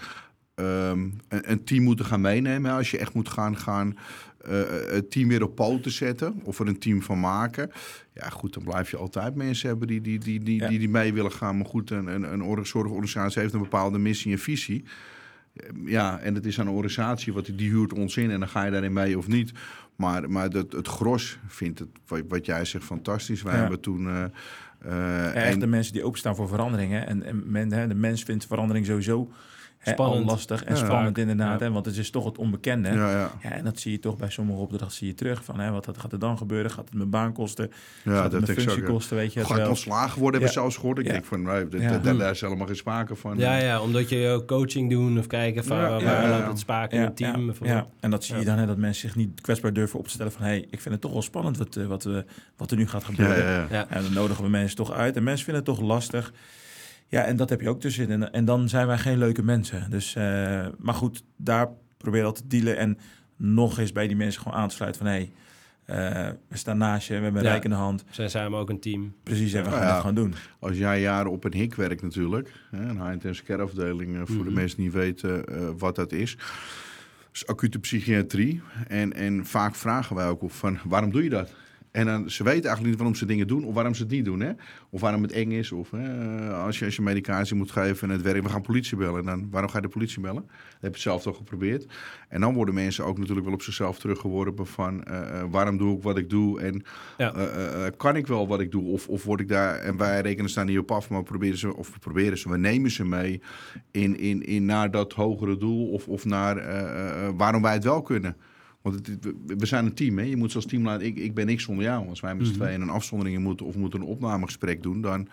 ehm, 0.55 1.01
een, 1.29 1.51
een 1.51 1.65
team 1.65 1.83
moeten 1.83 2.05
gaan 2.05 2.21
meenemen. 2.21 2.71
hè, 2.71 2.77
Als 2.77 2.91
je 2.91 2.99
echt 2.99 3.15
moet 3.15 3.29
gaan, 3.29 3.57
gaan 3.57 3.97
eh, 4.41 4.53
het 4.91 5.11
team 5.11 5.29
weer 5.29 5.43
op 5.43 5.55
poten 5.55 5.91
zetten. 5.91 6.41
Of 6.45 6.59
er 6.61 6.67
een 6.69 6.79
team 6.79 7.03
van 7.03 7.21
maken. 7.21 7.71
Ja 8.15 8.29
goed, 8.29 8.55
dan 8.55 8.65
blijf 8.65 8.91
je 8.91 8.97
altijd 8.97 9.35
mensen 9.35 9.69
hebben 9.69 9.89
die, 9.89 10.01
die, 10.01 10.19
die, 10.19 10.43
die, 10.43 10.61
Ja. 10.61 10.69
die, 10.69 10.79
die 10.79 10.89
mee 10.89 11.13
willen 11.13 11.33
gaan. 11.33 11.57
Maar 11.57 11.67
goed, 11.67 11.91
een, 11.91 12.07
een, 12.07 12.33
een 12.33 12.43
or- 12.43 12.67
zorgorganisatie 12.67 13.41
heeft 13.41 13.55
een 13.55 13.61
bepaalde 13.63 13.99
missie 13.99 14.33
en 14.33 14.39
visie. 14.39 14.85
Ja, 15.85 16.19
en 16.19 16.35
het 16.35 16.47
is 16.47 16.61
aan 16.61 16.67
een 16.67 16.73
organisatie, 16.73 17.33
wat, 17.33 17.51
die 17.55 17.71
huurt 17.71 17.93
ons 17.93 18.17
in 18.17 18.31
en 18.31 18.39
dan 18.39 18.49
ga 18.49 18.65
je 18.65 18.71
daarin 18.71 18.93
mee 18.93 19.19
of 19.19 19.27
niet. 19.29 19.53
Maar, 20.01 20.31
maar 20.31 20.51
dat, 20.51 20.73
het 20.73 20.89
gros 20.89 21.39
vindt 21.47 21.79
het, 21.79 21.89
wat, 22.07 22.21
wat 22.29 22.47
jij 22.47 22.65
zegt, 22.65 22.85
fantastisch. 22.85 23.43
Wij 23.43 23.55
Ja. 23.55 23.61
hebben 23.61 23.81
toen... 23.81 24.03
Ja, 24.85 25.33
echt 25.33 25.53
en- 25.53 25.59
de 25.61 25.67
mensen 25.67 25.93
die 25.93 26.05
openstaan 26.05 26.37
voor 26.37 26.49
verandering. 26.49 26.93
Hè. 26.93 26.99
En, 26.99 27.23
en 27.23 27.43
men, 27.51 27.73
hè, 27.73 27.87
de 27.87 27.95
mens 27.95 28.23
vindt 28.23 28.47
verandering 28.47 28.87
sowieso 28.87 29.31
hè, 29.81 29.97
al 29.97 30.05
Spannend. 30.05 30.31
lastig 30.31 30.65
en 30.65 30.75
Ja. 30.77 30.85
spannend 30.85 31.19
inderdaad. 31.19 31.61
Ja. 31.61 31.67
Hè, 31.67 31.73
want 31.73 31.87
het 31.87 31.97
is 31.97 32.11
toch 32.11 32.25
het 32.25 32.39
onbekende. 32.39 32.89
ja, 32.89 33.11
ja. 33.11 33.31
Ja, 33.43 33.51
en 33.51 33.65
dat 33.65 33.79
zie 33.79 33.93
je 33.93 33.99
toch 33.99 34.17
bij 34.17 34.31
sommige 34.31 34.59
opdrachten 34.59 34.97
zie 34.97 35.07
je 35.07 35.15
terug. 35.15 35.45
Van, 35.45 35.61
hè, 35.61 35.71
wat 35.71 35.89
gaat 35.99 36.13
er 36.13 36.19
dan 36.19 36.39
gebeuren? 36.39 36.71
Gaat 36.71 36.85
het 36.85 36.95
mijn 36.95 37.11
baan 37.11 37.33
kosten? 37.33 37.71
ja, 38.05 38.13
gaat 38.13 38.23
het 38.23 38.33
dat 38.33 38.41
mijn 38.41 38.53
ik 38.53 38.59
functie 38.65 38.87
zo. 38.87 38.93
kosten? 38.93 39.17
Weet 39.17 39.33
je 39.33 39.39
het 39.39 39.49
Gaat 39.49 39.57
ik 39.57 39.63
wel? 39.63 39.73
ontslagen 39.73 40.21
worden, 40.21 40.41
hebben 40.41 40.49
we 40.57 40.61
zelfs 40.61 40.77
gehoord. 40.77 40.99
Ik 40.99 41.07
Ja. 41.07 41.13
denk 41.13 41.25
van, 41.25 41.43
nee, 41.43 41.69
dat- 42.03 42.19
daar 42.19 42.31
is 42.31 42.41
helemaal 42.41 42.67
geen 42.67 42.77
sprake 42.77 43.15
van. 43.17 43.39
Ja, 43.39 43.57
ja, 43.57 43.81
omdat 43.81 44.09
je 44.09 44.29
ook 44.29 44.47
coaching 44.47 44.91
doen 44.91 45.19
of 45.19 45.27
kijken 45.27 45.65
van 45.65 45.77
Ja, 45.77 45.89
waar 45.91 46.01
ja, 46.03 46.29
loopt 46.29 46.43
ja. 46.43 46.49
het 46.49 46.59
spaak 46.59 46.93
in 46.93 47.01
het 47.01 47.17
team. 47.17 47.53
ja. 47.63 47.87
En 48.01 48.11
dat 48.11 48.25
zie 48.25 48.37
je 48.37 48.45
dan, 48.45 48.59
hè, 48.59 48.67
dat 48.67 48.77
mensen 48.77 49.09
zich 49.09 49.17
niet 49.17 49.41
kwetsbaar 49.41 49.73
durven 49.73 49.99
op 49.99 50.05
te 50.05 50.11
stellen 50.11 50.33
van... 50.33 50.43
hé, 50.43 50.49
hey, 50.49 50.59
ik 50.71 50.81
vind 50.81 50.95
het 50.95 51.01
toch 51.01 51.13
wel 51.13 51.23
spannend 51.23 51.59
wat, 51.59 51.77
eh, 51.77 51.87
wat, 51.87 52.05
we 52.05 52.25
wat 52.57 52.71
er 52.71 52.77
nu 52.77 52.89
gaat 52.89 53.01
ja, 53.01 53.07
gebeuren. 53.07 53.45
ja, 53.45 53.51
ja. 53.61 53.67
Ja. 53.71 53.87
En 53.89 54.03
dan 54.03 54.13
nodigen 54.13 54.45
we 54.45 54.51
mensen 54.51 54.77
toch 54.77 54.93
uit. 54.93 55.17
En 55.17 55.23
mensen 55.23 55.45
vinden 55.45 55.65
het 55.65 55.75
toch 55.77 55.87
lastig. 55.87 56.33
Ja, 57.11 57.25
en 57.25 57.37
dat 57.37 57.49
heb 57.51 57.61
je 57.61 57.69
ook 57.69 57.81
tussenin. 57.81 58.23
En, 58.23 58.33
en 58.33 58.45
dan 58.45 58.69
zijn 58.69 58.87
wij 58.87 58.99
geen 58.99 59.19
leuke 59.19 59.43
mensen. 59.43 59.91
Dus, 59.91 60.15
eh, 60.15 60.67
maar 60.79 60.95
goed, 60.95 61.23
daar 61.37 61.69
probeer 61.97 62.21
je 62.21 62.27
altijd 62.27 62.51
te 62.51 62.57
dealen. 62.57 62.77
En 62.79 62.99
nog 63.37 63.79
eens 63.79 63.93
bij 63.93 64.07
die 64.07 64.17
mensen 64.17 64.43
gewoon 64.43 64.59
aan 64.59 64.69
te 64.69 64.75
sluiten 64.75 65.03
van... 65.03 65.11
hé, 65.11 65.31
hey, 65.85 66.37
we 66.49 66.57
staan 66.57 66.79
naast 66.79 67.07
je, 67.09 67.15
we 67.17 67.23
hebben 67.23 67.41
een 67.41 67.47
Ja. 67.47 67.53
rijk 67.53 67.65
in 67.65 67.71
de 67.71 67.77
hand. 67.77 68.05
Zijn 68.11 68.31
samen 68.31 68.59
ook 68.59 68.71
een 68.71 68.81
team. 68.81 69.15
Precies, 69.23 69.53
en 69.53 69.65
we 69.65 69.71
gaan 69.71 69.81
Ja. 69.81 69.89
dat 69.93 70.01
gewoon 70.01 70.15
doen. 70.15 70.35
Als 70.59 70.77
jij 70.79 71.01
jaren 71.01 71.31
op 71.31 71.45
een 71.45 71.55
hik 71.55 71.75
werkt 71.75 72.03
natuurlijk, 72.03 72.53
hè, 72.71 72.83
een 72.83 72.97
high-intense 73.01 73.43
care 73.45 73.63
afdeling, 73.63 74.15
eh, 74.15 74.23
voor 74.25 74.37
de 74.45 74.51
Mhm. 74.51 74.55
mensen 74.55 74.77
die 74.77 74.87
niet 74.87 74.95
weten 74.95 75.47
eh, 75.47 75.69
wat 75.79 75.95
dat 75.97 76.13
is. 76.13 76.37
is 77.33 77.47
acute 77.47 77.79
psychiatrie. 77.79 78.63
En, 78.89 79.13
en 79.13 79.47
vaak 79.47 79.75
vragen 79.75 80.17
wij 80.17 80.27
ook 80.27 80.51
van, 80.51 80.79
waarom 80.85 81.11
doe 81.13 81.23
je 81.23 81.31
dat? 81.31 81.55
En 81.91 82.07
dan, 82.07 82.31
ze 82.31 82.45
weten 82.45 82.61
eigenlijk 82.65 82.87
niet 82.87 82.97
waarom 82.97 83.15
ze 83.15 83.27
dingen 83.27 83.47
doen 83.47 83.65
of 83.65 83.75
waarom 83.75 83.95
ze 83.95 84.03
het 84.03 84.11
niet 84.11 84.25
doen. 84.25 84.41
Hè? 84.41 84.53
Of 84.91 85.01
waarom 85.01 85.23
het 85.23 85.33
eng 85.33 85.51
is. 85.51 85.73
Of 85.73 85.91
hè, 85.91 86.51
als, 86.55 86.79
je, 86.79 86.85
als 86.85 86.97
je 86.97 87.03
medicatie 87.03 87.57
moet 87.57 87.71
geven 87.71 88.09
en 88.09 88.15
het 88.15 88.23
werkt, 88.25 88.43
we 88.45 88.49
gaan 88.51 88.63
politie 88.63 88.97
bellen. 88.97 89.19
En 89.19 89.25
dan, 89.27 89.49
waarom 89.51 89.71
ga 89.71 89.77
je 89.77 89.83
de 89.83 89.89
politie 89.89 90.21
bellen? 90.21 90.43
Dat 90.47 90.81
heb 90.81 90.95
je 90.95 91.01
zelf 91.01 91.23
toch 91.23 91.37
geprobeerd. 91.37 91.87
En 92.29 92.41
dan 92.41 92.55
worden 92.55 92.75
mensen 92.75 93.05
ook 93.05 93.19
natuurlijk 93.19 93.47
wel 93.47 93.55
op 93.55 93.63
zichzelf 93.63 93.99
teruggeworpen 93.99 94.67
van... 94.67 95.05
eh, 95.05 95.41
eh, 95.41 95.47
waarom 95.51 95.77
doe 95.77 95.97
ik 95.97 96.03
wat 96.03 96.19
ik 96.19 96.31
doe 96.31 96.61
en 96.61 96.83
Ja. 97.17 97.33
eh, 97.35 97.87
kan 97.97 98.17
ik 98.17 98.27
wel 98.27 98.49
wat 98.49 98.61
ik 98.61 98.71
doe? 98.71 98.85
Of, 98.85 99.09
of 99.09 99.25
word 99.25 99.41
ik 99.41 99.49
daar... 99.49 99.77
En 99.79 99.97
wij 99.97 100.21
rekenen 100.21 100.51
staan 100.51 100.67
niet 100.67 100.79
op 100.79 100.91
af, 100.91 101.11
maar 101.11 101.23
proberen 101.23 101.59
ze... 101.59 101.77
Of 101.77 101.99
proberen 101.99 102.39
ze, 102.39 102.51
we 102.51 102.59
nemen 102.59 102.91
ze 102.91 103.05
mee 103.05 103.43
in, 103.91 104.19
in, 104.19 104.43
in 104.43 104.65
naar 104.65 104.91
dat 104.91 105.13
hogere 105.13 105.57
doel. 105.57 105.89
Of, 105.89 106.09
of 106.09 106.25
naar 106.25 106.57
waarom 107.37 107.63
wij 107.63 107.73
het 107.73 107.85
wel 107.85 108.03
kunnen. 108.03 108.37
Want 108.83 109.07
het, 109.07 109.25
we- 109.59 109.67
zijn 109.67 109.85
een 109.87 109.95
team, 109.95 110.19
hè? 110.19 110.25
Je 110.25 110.37
moet 110.37 110.51
zoals 110.51 110.67
team 110.67 110.85
laten. 110.85 111.07
Ik, 111.07 111.17
ik 111.17 111.35
ben 111.35 111.47
niks 111.47 111.63
zonder 111.65 111.85
jou. 111.85 112.09
Als 112.09 112.21
wij 112.21 112.35
met 112.35 112.47
z'n 112.47 112.53
Mhm. 112.53 112.61
tweeën 112.63 112.81
een 112.81 112.89
afzondering 112.91 113.39
moeten 113.39 113.67
of 113.67 113.77
moeten 113.77 114.01
een 114.01 114.07
opnamegesprek 114.07 114.83
doen, 114.83 115.01
dan. 115.01 115.29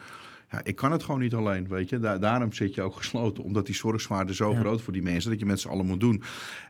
Ja, 0.51 0.60
ik 0.63 0.75
kan 0.75 0.92
het 0.92 1.04
gewoon 1.04 1.20
niet 1.20 1.34
alleen, 1.34 1.68
weet 1.68 1.89
je. 1.89 2.00
Da- 2.00 2.18
daarom 2.18 2.54
zit 2.54 2.75
je 2.75 2.82
ook 2.82 2.96
gesloten, 2.96 3.44
omdat 3.44 3.66
die 3.66 3.75
zorgzwaarde 3.75 4.34
zo 4.34 4.51
Ja. 4.51 4.60
groot 4.60 4.82
voor 4.82 4.94
die 4.94 5.01
mensen 5.01 5.30
dat 5.30 5.39
je 5.39 5.46
met 5.46 5.60
z'n 5.60 5.68
allen 5.68 5.86
moet 5.86 6.00
doen. 6.00 6.24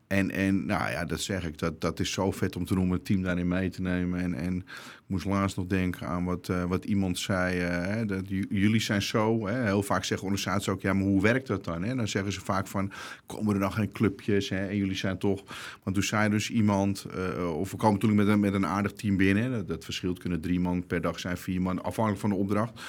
En, 0.08 0.32
en 0.32 0.66
nou 0.66 0.92
ja, 0.92 1.06
dat 1.06 1.22
zeg 1.22 1.46
ik, 1.48 1.58
dat, 1.58 1.82
dat 1.82 2.00
is 2.00 2.12
zo 2.12 2.32
vet 2.32 2.56
om 2.56 2.66
te 2.66 2.74
noemen, 2.74 2.96
het 2.98 3.06
team 3.06 3.22
daarin 3.22 3.48
mee 3.48 3.70
te 3.70 3.82
nemen. 3.82 4.20
En, 4.20 4.34
en 4.34 4.56
ik 4.58 4.64
moest 5.08 5.26
laatst 5.26 5.58
nog 5.58 5.66
denken 5.66 6.08
aan 6.08 6.24
wat, 6.26 6.50
eh, 6.50 6.64
wat 6.64 6.86
iemand 6.86 7.20
zei. 7.20 7.60
eh, 7.60 7.70
hè, 7.70 8.06
dat 8.06 8.24
jullie 8.50 8.80
zijn 8.82 9.02
zo, 9.02 9.48
hè, 9.48 9.64
heel 9.64 9.84
vaak 9.84 10.04
zeggen 10.04 10.28
organisaties 10.28 10.70
ook, 10.70 10.82
ja, 10.82 10.94
maar 10.94 11.04
hoe 11.04 11.22
werkt 11.22 11.48
dat 11.48 11.64
dan? 11.64 11.84
Hè? 11.84 11.96
Dan 11.96 12.08
zeggen 12.08 12.32
ze 12.34 12.42
vaak 12.42 12.68
van, 12.68 12.92
komen 13.26 13.54
er 13.54 13.60
dan 13.60 13.72
geen 13.74 13.92
clubjes? 13.92 14.50
Hè? 14.50 14.68
En 14.68 14.78
jullie 14.78 14.96
zijn 14.96 15.18
toch, 15.18 15.44
want 15.84 15.96
toen 15.96 16.06
zei 16.06 16.30
dus 16.30 16.50
iemand, 16.50 17.06
eh, 17.06 17.58
of 17.58 17.72
we 17.72 17.78
komen 17.78 17.94
natuurlijk 17.94 18.22
met 18.22 18.34
een, 18.34 18.40
met 18.40 18.54
een 18.54 18.66
aardig 18.66 18.94
team 18.94 19.18
binnen. 19.18 19.66
dat 19.68 19.84
verschilt, 19.86 20.20
kunnen 20.20 20.42
drie 20.42 20.60
man 20.60 20.86
per 20.88 21.02
dag 21.02 21.20
zijn, 21.20 21.38
vier 21.38 21.62
man, 21.62 21.84
afhankelijk 21.84 22.22
van 22.22 22.30
de 22.30 22.36
opdracht. 22.36 22.82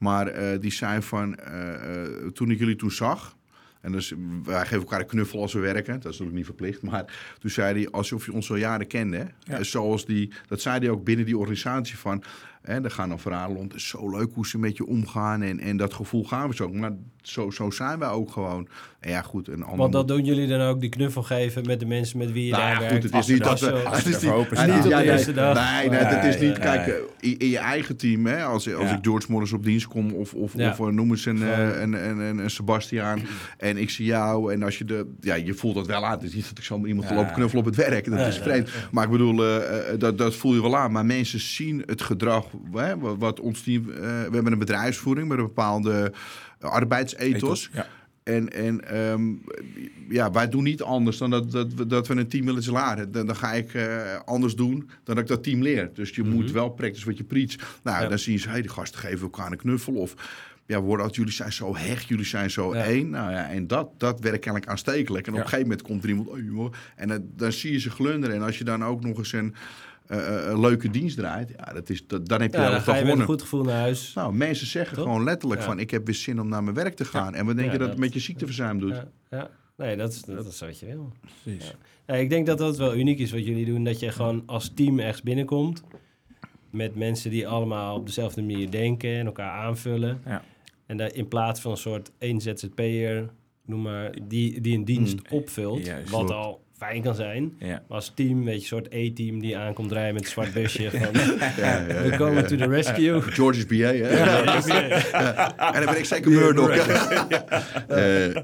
Maar 0.00 0.26
eh, 0.26 0.60
die 0.60 0.72
zei 0.72 1.02
van, 1.02 1.36
eh, 1.36 1.74
eh, 1.74 2.26
toen 2.32 2.50
ik 2.50 2.58
jullie 2.58 2.76
toen 2.76 2.90
zag, 2.90 3.36
en 3.80 3.92
dus 3.92 4.14
wij 4.44 4.60
geven 4.60 4.78
elkaar 4.78 5.00
een 5.00 5.06
knuffel 5.06 5.40
als 5.40 5.52
we 5.52 5.60
werken. 5.60 5.92
Dat 5.92 6.12
is 6.12 6.18
natuurlijk 6.18 6.36
niet 6.36 6.44
verplicht. 6.44 6.82
Maar 6.82 7.34
toen 7.38 7.50
zei 7.50 7.74
hij, 7.74 7.90
alsof 7.90 8.26
je 8.26 8.32
ons 8.32 8.50
al 8.50 8.56
jaren 8.56 8.86
kende. 8.86 9.26
Ja. 9.42 9.62
Zoals 9.62 10.06
die, 10.06 10.32
dat 10.46 10.60
zei 10.60 10.78
hij 10.78 10.90
ook 10.90 11.04
binnen 11.04 11.26
die 11.26 11.38
organisatie 11.38 11.98
van... 11.98 12.22
Hè, 12.62 12.84
er 12.84 12.90
gaan 12.90 13.08
dan 13.08 13.18
verhalen 13.20 13.56
rond. 13.56 13.72
Het 13.72 13.80
is 13.80 13.88
zo 13.88 14.10
leuk 14.10 14.30
hoe 14.34 14.46
ze 14.46 14.58
met 14.58 14.76
je 14.76 14.86
omgaan. 14.86 15.42
En, 15.42 15.60
en 15.60 15.76
dat 15.76 15.94
gevoel 15.94 16.24
gaan 16.24 16.48
we 16.48 16.54
zo. 16.54 16.68
Maar 16.68 16.92
zo, 17.22 17.50
zo 17.50 17.70
zijn 17.70 17.98
wij 17.98 18.08
ook 18.08 18.30
gewoon. 18.30 18.68
En 19.00 19.10
ja, 19.10 19.22
goed. 19.22 19.48
Een 19.48 19.62
ander 19.62 19.76
Want 19.78 19.92
dat 19.92 20.08
doen 20.08 20.24
jullie 20.24 20.46
dan 20.48 20.60
ook, 20.60 20.80
die 20.80 20.88
knuffel 20.88 21.22
geven 21.22 21.66
met 21.66 21.80
de 21.80 21.86
mensen 21.86 22.18
met 22.18 22.32
wie 22.32 22.44
je 22.44 22.50
nou 22.50 22.62
daar 22.62 22.72
ja, 22.72 22.78
werkt. 22.78 22.94
goed, 22.94 23.02
het 23.12 23.14
is 23.14 23.26
niet 23.26 23.44
dat 23.44 23.60
we... 23.60 23.66
zo- 23.66 23.90
Het 23.90 24.06
is 24.06 24.20
niet, 24.22 24.32
op 24.32 24.48
de 24.48 24.88
nee, 24.88 25.02
eerste 25.10 25.32
dag. 25.32 25.78
Nee, 25.80 25.88
nee, 25.88 26.14
dat 26.14 26.24
is 26.24 26.40
niet... 26.40 26.58
Kijk, 26.58 27.00
in, 27.20 27.48
je 27.48 27.58
eigen 27.58 27.96
team, 27.96 28.26
hè, 28.26 28.42
als, 28.44 28.74
als 28.74 28.88
Ja. 28.88 28.96
ik 28.96 28.98
George 29.04 29.26
Morris 29.32 29.52
op 29.52 29.64
dienst 29.64 29.86
kom... 29.86 30.12
of, 30.12 30.34
of, 30.34 30.52
Ja. 30.56 30.70
of 30.70 30.78
eh, 30.80 30.86
noem 30.86 31.10
eens 31.10 31.26
een, 31.26 31.42
eh, 31.42 31.80
een, 31.80 31.92
een, 32.08 32.18
een, 32.18 32.38
een 32.38 32.50
Sebastiaan... 32.50 33.20
en 33.58 33.76
ik 33.76 33.90
zie 33.90 34.04
jou 34.06 34.52
en 34.52 34.62
als 34.62 34.78
je 34.78 34.84
de... 34.84 35.06
Ja, 35.20 35.34
je 35.34 35.54
voelt 35.54 35.74
dat 35.74 35.86
wel 35.86 36.04
aan. 36.06 36.12
Het 36.12 36.22
is 36.22 36.34
niet 36.34 36.48
dat 36.48 36.58
ik 36.58 36.64
zomaar 36.64 36.88
iemand 36.88 37.08
Ja. 37.08 37.14
loop 37.14 37.32
knuffelen 37.32 37.64
op 37.66 37.74
het 37.76 37.88
werk. 37.88 38.10
Dat 38.10 38.26
is 38.26 38.38
vreemd. 38.38 38.70
Maar 38.90 39.04
ik 39.04 39.10
bedoel, 39.10 39.44
eh, 39.46 39.98
dat, 39.98 40.18
dat 40.18 40.34
voel 40.34 40.54
je 40.54 40.62
wel 40.62 40.76
aan. 40.76 40.92
Maar 40.92 41.06
mensen 41.06 41.40
zien 41.40 41.82
het 41.86 42.02
gedrag... 42.02 42.46
Hè, 42.72 42.98
wat, 42.98 43.40
ons 43.40 43.62
team... 43.62 43.90
eh, 43.90 43.96
we 44.00 44.30
hebben 44.32 44.52
een 44.52 44.58
bedrijfsvoering 44.58 45.28
met 45.28 45.38
een 45.38 45.44
bepaalde 45.44 46.12
arbeidsethos... 46.60 47.70
Ja. 47.72 47.86
En, 48.22 48.52
en 48.52 48.88
ehm, 48.88 49.22
ja, 50.08 50.30
wij 50.30 50.48
doen 50.48 50.62
niet 50.62 50.82
anders 50.82 51.18
dan 51.18 51.30
dat, 51.30 51.50
dat, 51.50 51.74
we- 51.74 51.86
dat 51.86 52.06
we 52.08 52.14
een 52.14 52.28
team 52.28 52.44
willen 52.44 52.72
laren. 52.72 53.12
Dan, 53.12 53.26
dan 53.26 53.36
ga 53.36 53.52
ik 53.52 53.74
eh, 53.74 54.16
anders 54.24 54.54
doen 54.54 54.76
dan 55.04 55.14
dat 55.14 55.18
ik 55.18 55.26
dat 55.26 55.42
team 55.42 55.62
leer. 55.62 55.90
Dus 55.94 56.10
je 56.10 56.22
moet 56.22 56.50
wel 56.50 56.68
practice 56.68 57.06
wat 57.06 57.16
je 57.16 57.24
preach. 57.24 57.80
Nou, 57.82 58.02
Ja. 58.02 58.08
dan 58.08 58.18
zien 58.18 58.38
ze, 58.38 58.48
hey, 58.48 58.60
die 58.60 58.70
gasten 58.70 59.00
geven 59.00 59.20
elkaar 59.20 59.50
een 59.52 59.56
knuffel. 59.58 59.94
Of 59.94 60.14
ja, 60.66 60.80
worden 60.80 61.06
als 61.06 61.16
jullie 61.16 61.32
zijn 61.32 61.52
zo 61.52 61.76
hecht, 61.76 62.08
jullie 62.08 62.24
zijn 62.24 62.50
zo 62.50 62.74
Ja. 62.74 62.84
één. 62.84 63.10
Nou 63.10 63.30
ja, 63.32 63.48
en 63.48 63.66
dat, 63.66 63.88
dat 63.98 64.20
werkt 64.20 64.40
kennelijk 64.40 64.70
aanstekelijk. 64.70 65.26
En 65.26 65.32
op 65.32 65.38
Ja. 65.38 65.44
een 65.44 65.48
gegeven 65.50 65.68
moment 65.70 65.86
komt 65.86 66.02
er 66.02 66.08
iemand, 66.08 66.28
oh, 66.28 66.72
en 66.96 67.08
dan, 67.08 67.22
dan 67.36 67.52
zie 67.52 67.72
je 67.72 67.80
ze 67.80 67.90
glunderen. 67.90 68.36
En 68.36 68.42
als 68.42 68.58
je 68.58 68.64
dan 68.64 68.84
ook 68.84 69.04
nog 69.04 69.18
eens 69.18 69.32
een, 69.32 69.54
een 70.10 70.60
leuke 70.60 70.90
dienst 70.90 71.16
draait, 71.16 71.52
ja, 71.56 71.72
dat 71.72 71.88
is, 71.90 72.06
dat, 72.06 72.28
dan 72.28 72.40
heb 72.40 72.50
je 72.52 72.56
Ja, 72.56 72.62
wel 72.62 72.72
dan 72.72 72.84
wat 72.84 72.94
ga 72.94 73.00
je 73.00 73.04
met 73.06 73.18
een 73.18 73.24
goed 73.24 73.42
gevoel 73.42 73.62
naar 73.64 73.78
huis. 73.80 74.12
Nou, 74.14 74.34
mensen 74.34 74.66
zeggen 74.66 74.96
gewoon 74.96 75.24
letterlijk 75.24 75.60
Ja. 75.60 75.66
van, 75.66 75.78
ik 75.78 75.90
heb 75.90 76.06
weer 76.06 76.14
zin 76.14 76.40
om 76.40 76.48
naar 76.48 76.62
mijn 76.62 76.76
werk 76.76 76.94
te 76.96 77.04
gaan. 77.04 77.34
En 77.34 77.46
wat 77.46 77.54
denk 77.56 77.66
Ja, 77.66 77.72
je 77.72 77.78
dat, 77.78 77.88
dat- 77.88 77.96
het 77.96 77.98
met 78.06 78.14
je 78.14 78.20
ziekteverzuim 78.20 78.78
doet? 78.78 78.94
Ja, 78.94 79.08
ja. 79.30 79.50
Nee, 79.76 79.96
dat 79.96 80.12
is, 80.12 80.22
dat 80.22 80.46
is 80.46 80.60
wat 80.60 80.78
je 80.78 80.86
wil. 80.86 81.12
Precies. 81.42 81.74
Nee, 82.06 82.22
ik 82.22 82.30
denk 82.30 82.46
dat 82.46 82.58
dat 82.58 82.76
wel 82.76 82.96
uniek 82.96 83.18
is 83.18 83.32
wat 83.32 83.46
jullie 83.46 83.64
doen. 83.66 83.84
Dat 83.84 84.00
je 84.00 84.10
gewoon 84.12 84.42
als 84.46 84.72
team 84.74 84.98
ergens 84.98 85.22
binnenkomt. 85.22 85.82
Met 86.70 86.94
mensen 86.96 87.30
die 87.30 87.48
allemaal 87.48 87.96
op 87.96 88.06
dezelfde 88.06 88.40
manier 88.42 88.70
denken 88.70 89.10
en 89.18 89.26
elkaar 89.26 89.50
aanvullen. 89.50 90.20
Ja. 90.26 90.42
En 90.86 90.96
daar 90.96 91.14
in 91.14 91.28
plaats 91.28 91.60
van 91.60 91.70
een 91.70 91.76
soort 91.76 92.10
één 92.18 92.40
ZZP'er, 92.40 93.30
noem 93.64 93.82
maar, 93.82 94.14
die, 94.22 94.60
die 94.60 94.76
een 94.76 94.84
dienst 94.84 95.14
Mm. 95.16 95.36
opvult. 95.38 95.84
Juist. 95.86 96.10
wat 96.10 96.30
al 96.30 96.64
fijn 96.80 97.02
kan 97.02 97.14
zijn. 97.14 97.54
Ja. 97.58 97.66
Maar 97.66 97.82
als 97.88 98.12
team, 98.14 98.44
weet 98.44 98.54
je, 98.54 98.60
een 98.60 98.66
soort 98.66 98.86
E-team 98.90 99.40
die 99.40 99.56
aankomt 99.56 99.92
rijden 99.92 100.14
met 100.14 100.22
een 100.22 100.28
zwart 100.30 100.52
busje. 100.52 100.90
van, 100.90 101.00
Ja, 101.56 101.84
ja, 101.88 102.02
we 102.08 102.14
komen 102.16 102.46
to 102.46 102.56
the 102.56 102.66
rescue. 102.66 103.20
George's 103.20 103.66
BA, 103.66 103.76
hè? 103.76 104.02
En 105.72 105.72
dan 105.72 105.84
ben 105.84 105.98
ik 105.98 106.04
zeker 106.04 106.30
Murdoch. 106.30 106.76
Eh, 107.88 108.36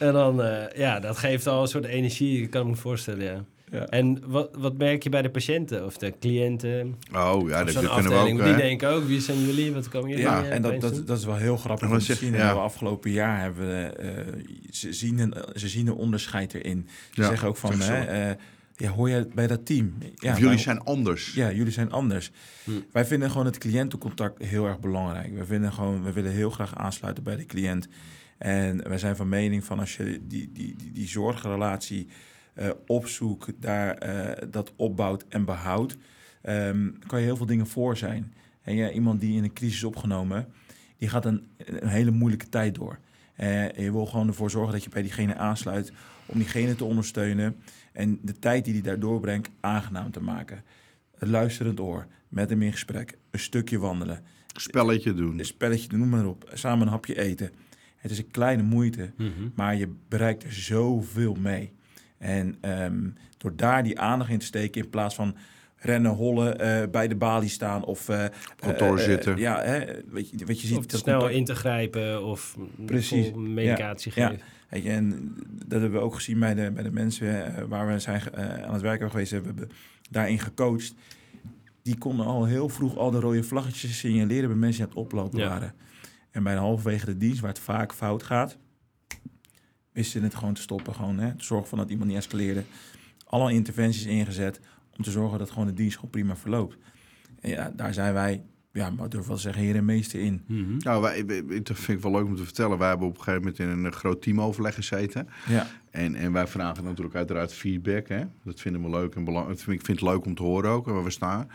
En 0.06 0.12
dan, 0.12 0.42
eh, 0.42 0.62
ja, 0.76 1.00
dat 1.00 1.18
geeft 1.18 1.46
al 1.46 1.62
een 1.62 1.68
soort 1.68 1.84
energie, 1.84 2.42
ik 2.42 2.50
kan 2.50 2.68
me 2.68 2.76
voorstellen, 2.76 3.24
ja. 3.24 3.44
Ja. 3.74 3.86
En 3.86 4.22
wat, 4.26 4.50
wat 4.58 4.78
merk 4.78 5.02
je 5.02 5.08
bij 5.08 5.22
de 5.22 5.30
patiënten 5.30 5.84
of 5.84 5.96
de 5.96 6.14
cliënten? 6.20 6.94
oh, 7.14 7.48
ja, 7.48 7.64
dat, 7.64 7.78
kunnen 7.94 8.12
we 8.12 8.18
ook. 8.18 8.26
die 8.26 8.38
hè. 8.42 8.56
denken 8.56 8.88
ook, 8.88 9.04
wie 9.04 9.20
zijn 9.20 9.40
jullie? 9.44 9.72
Wat 9.72 9.88
komen 9.88 10.08
jullie 10.08 10.24
Ja, 10.24 10.44
eh, 10.44 10.50
en 10.52 10.62
dat, 10.62 10.80
dat, 10.80 11.06
dat 11.06 11.18
is 11.18 11.24
wel 11.24 11.36
heel 11.36 11.56
grappig 11.56 12.02
zeg- 12.02 12.16
zien. 12.18 12.32
ja. 12.32 12.48
En 12.48 12.54
we 12.54 12.60
afgelopen 12.60 13.10
jaar 13.10 13.40
hebben 13.40 13.66
we, 13.68 13.82
eh, 13.86 14.44
ze, 14.70 14.92
zien 14.92 15.18
een, 15.18 15.34
ze 15.54 15.68
zien 15.68 15.86
een 15.86 15.94
onderscheid 15.94 16.54
erin. 16.54 16.88
Ze 17.10 17.20
Ja, 17.20 17.28
zeggen 17.28 17.48
ook 17.48 17.56
van, 17.56 17.80
hè, 17.80 18.04
eh, 18.04 18.36
ja, 18.76 18.88
hoor 18.90 19.08
je 19.10 19.28
bij 19.34 19.46
dat 19.46 19.66
team? 19.66 19.94
Ja, 19.98 20.30
Of 20.30 20.38
jullie 20.38 20.54
wij- 20.54 20.58
zijn 20.58 20.80
anders. 20.80 21.32
Ja, 21.34 21.52
jullie 21.52 21.72
zijn 21.72 21.92
anders. 21.92 22.30
Hm. 22.64 22.70
Wij 22.92 23.04
vinden 23.04 23.30
gewoon 23.30 23.46
het 23.46 23.58
cliëntencontact 23.58 24.44
heel 24.44 24.66
erg 24.66 24.80
belangrijk. 24.80 25.34
We 25.38 25.44
vinden 25.44 25.72
gewoon, 25.72 26.02
we 26.02 26.12
willen 26.12 26.32
heel 26.32 26.50
graag 26.50 26.76
aansluiten 26.76 27.22
bij 27.24 27.36
de 27.36 27.46
cliënt. 27.46 27.88
En 28.38 28.88
wij 28.88 28.98
zijn 28.98 29.16
van 29.16 29.28
mening 29.28 29.64
van 29.64 29.78
als 29.78 29.96
je 29.96 30.04
die, 30.04 30.50
die, 30.52 30.74
die, 30.76 30.90
die 30.92 31.08
zorgrelatie 31.08 32.08
eh, 32.54 32.70
opzoekt, 32.86 33.52
daar 33.60 33.94
eh, 33.98 34.48
dat 34.50 34.72
opbouwt 34.76 35.24
en 35.28 35.44
behoudt, 35.44 35.96
ehm, 36.42 36.90
kan 37.06 37.18
je 37.18 37.24
heel 37.24 37.36
veel 37.36 37.46
dingen 37.46 37.66
voor 37.66 37.96
zijn. 37.96 38.34
En 38.62 38.74
ja, 38.76 38.90
iemand 38.90 39.20
die 39.20 39.36
in 39.36 39.42
een 39.44 39.52
crisis 39.52 39.76
is 39.76 39.84
opgenomen, 39.84 40.46
die 40.96 41.08
gaat 41.08 41.24
een, 41.24 41.46
een 41.56 41.88
hele 41.88 42.10
moeilijke 42.10 42.48
tijd 42.48 42.74
door. 42.74 42.98
Eh, 43.34 43.70
je 43.72 43.92
wil 43.92 44.06
gewoon 44.06 44.28
ervoor 44.28 44.50
zorgen 44.50 44.72
dat 44.72 44.84
je 44.84 44.90
bij 44.90 45.02
diegene 45.02 45.34
aansluit 45.36 45.92
om 46.26 46.38
diegene 46.38 46.74
te 46.74 46.84
ondersteunen 46.84 47.56
en 47.92 48.18
de 48.22 48.38
tijd 48.38 48.64
die 48.64 48.72
hij 48.74 48.82
daar 48.82 48.98
doorbrengt 48.98 49.50
aangenaam 49.60 50.10
te 50.10 50.22
maken. 50.22 50.62
Een 51.14 51.30
luisterend 51.30 51.80
oor, 51.80 52.06
met 52.28 52.50
hem 52.50 52.62
in 52.62 52.72
gesprek, 52.72 53.18
een 53.30 53.38
stukje 53.38 53.78
wandelen, 53.78 54.22
Spelletje 54.56 55.14
doen. 55.14 55.38
een 55.38 55.44
spelletje, 55.44 55.96
noem 55.96 56.08
maar 56.08 56.26
op, 56.26 56.50
samen 56.52 56.86
een 56.86 56.92
hapje 56.92 57.18
eten. 57.20 57.50
Het 57.96 58.10
is 58.10 58.18
een 58.18 58.30
kleine 58.30 58.62
moeite, 58.62 59.12
Mhm. 59.16 59.30
maar 59.54 59.76
je 59.76 59.88
bereikt 60.08 60.42
er 60.42 60.52
zoveel 60.52 61.34
mee. 61.34 61.72
En 62.24 62.56
ehm, 62.60 63.08
door 63.38 63.56
daar 63.56 63.82
die 63.82 64.00
aandacht 64.00 64.30
in 64.30 64.38
te 64.38 64.46
steken 64.46 64.82
in 64.82 64.90
plaats 64.90 65.14
van 65.14 65.36
rennen, 65.76 66.10
hollen, 66.10 66.58
eh, 66.58 66.88
bij 66.90 67.08
de 67.08 67.16
balie 67.16 67.48
staan 67.48 67.84
of 67.84 68.08
eh, 68.08 68.24
Kantoor 68.56 68.98
eh, 68.98 69.04
zitten. 69.04 69.36
ja, 69.36 69.62
hè, 69.62 69.84
weet 70.10 70.30
je, 70.30 70.46
wat 70.46 70.60
je 70.60 70.66
ziet. 70.66 70.76
Of 70.76 70.86
dat 70.86 71.00
snel 71.00 71.14
contact- 71.18 71.38
in 71.38 71.44
te 71.44 71.54
grijpen 71.54 72.24
of 72.24 72.56
Precies. 72.86 73.32
medicatie 73.32 74.12
Ja, 74.14 74.28
geven. 74.28 74.44
Weet 74.68 74.82
je, 74.82 74.90
en 74.90 75.34
dat 75.66 75.80
hebben 75.80 75.98
we 75.98 76.04
ook 76.06 76.14
gezien 76.14 76.38
bij 76.38 76.54
de, 76.54 76.70
bij 76.70 76.82
de 76.82 76.90
mensen 76.90 77.54
waar 77.68 77.86
we 77.86 77.98
zijn 77.98 78.20
aan 78.36 78.72
het 78.72 78.82
werk 78.82 79.00
hebben 79.00 79.10
geweest. 79.10 79.30
Hebben 79.30 79.54
we 79.56 79.66
daarin 80.10 80.38
gecoacht. 80.38 80.94
Die 81.82 81.98
konden 81.98 82.26
al 82.26 82.44
heel 82.44 82.68
vroeg 82.68 82.96
al 82.96 83.10
de 83.10 83.20
rode 83.20 83.42
vlaggetjes 83.42 83.98
signaleren 83.98 84.48
bij 84.48 84.58
mensen 84.58 84.84
die 84.84 84.90
aan 84.94 85.02
het 85.02 85.12
oplopen 85.12 85.38
Ja. 85.38 85.48
waren. 85.48 85.74
En 86.30 86.42
bij 86.42 86.54
de 86.54 86.60
halverwege 86.60 87.04
de 87.06 87.16
dienst, 87.16 87.40
waar 87.40 87.50
het 87.50 87.58
vaak 87.58 87.92
fout 87.94 88.22
gaat, 88.22 88.58
wisten 89.94 90.20
ze 90.20 90.26
het 90.26 90.34
gewoon 90.34 90.54
te 90.54 90.60
stoppen. 90.60 90.94
Gewoon, 90.94 91.18
hè, 91.18 91.34
te 91.34 91.44
zorgen 91.44 91.68
van 91.68 91.78
dat 91.78 91.90
iemand 91.90 92.08
niet 92.08 92.18
escaleerde. 92.18 92.62
Alle 93.26 93.52
interventies 93.52 94.04
ingezet 94.06 94.60
om 94.96 95.04
te 95.04 95.10
zorgen 95.10 95.38
dat 95.38 95.50
gewoon 95.50 95.66
de 95.66 95.74
dienst 95.74 95.94
gewoon 95.96 96.10
prima 96.10 96.36
verloopt. 96.36 96.76
En 97.40 97.50
ja, 97.50 97.72
daar 97.76 97.94
zijn 97.94 98.14
wij 98.14 98.42
ja, 98.72 98.90
maar 98.90 99.08
durf 99.08 99.26
wel 99.26 99.36
te 99.36 99.42
zeggen, 99.42 99.62
heer 99.62 99.76
en 99.76 99.84
meester 99.84 100.20
in. 100.20 100.42
Mhm. 100.46 100.76
Nou, 100.78 101.02
wij, 101.02 101.26
wij- 101.26 101.62
dat 101.62 101.78
vind 101.78 101.98
ik 101.98 102.02
wel 102.04 102.12
leuk 102.12 102.24
om 102.24 102.36
te 102.36 102.44
vertellen. 102.44 102.78
Wij 102.78 102.88
hebben 102.88 103.06
op 103.06 103.12
een 103.16 103.22
gegeven 103.22 103.40
moment 103.40 103.58
in 103.58 103.68
een 103.68 103.86
eh, 103.86 103.92
groot 103.92 104.22
teamoverleg 104.22 104.74
gezeten. 104.74 105.28
Ja, 105.48 105.66
En, 105.90 106.14
en 106.14 106.32
wij 106.32 106.46
vragen 106.46 106.84
natuurlijk 106.84 107.14
uiteraard 107.16 107.52
feedback. 107.52 108.08
Hè? 108.08 108.24
Dat 108.44 108.60
vinden 108.60 108.82
we 108.82 108.90
leuk 108.90 109.14
en 109.14 109.24
belangrijk. 109.24 109.58
Ik 109.60 109.66
vind 109.66 110.00
het 110.00 110.00
leuk 110.00 110.24
om 110.24 110.34
te 110.34 110.42
horen 110.42 110.70
ook 110.70 110.86
waar 110.86 111.04
we 111.04 111.10
staan. 111.10 111.48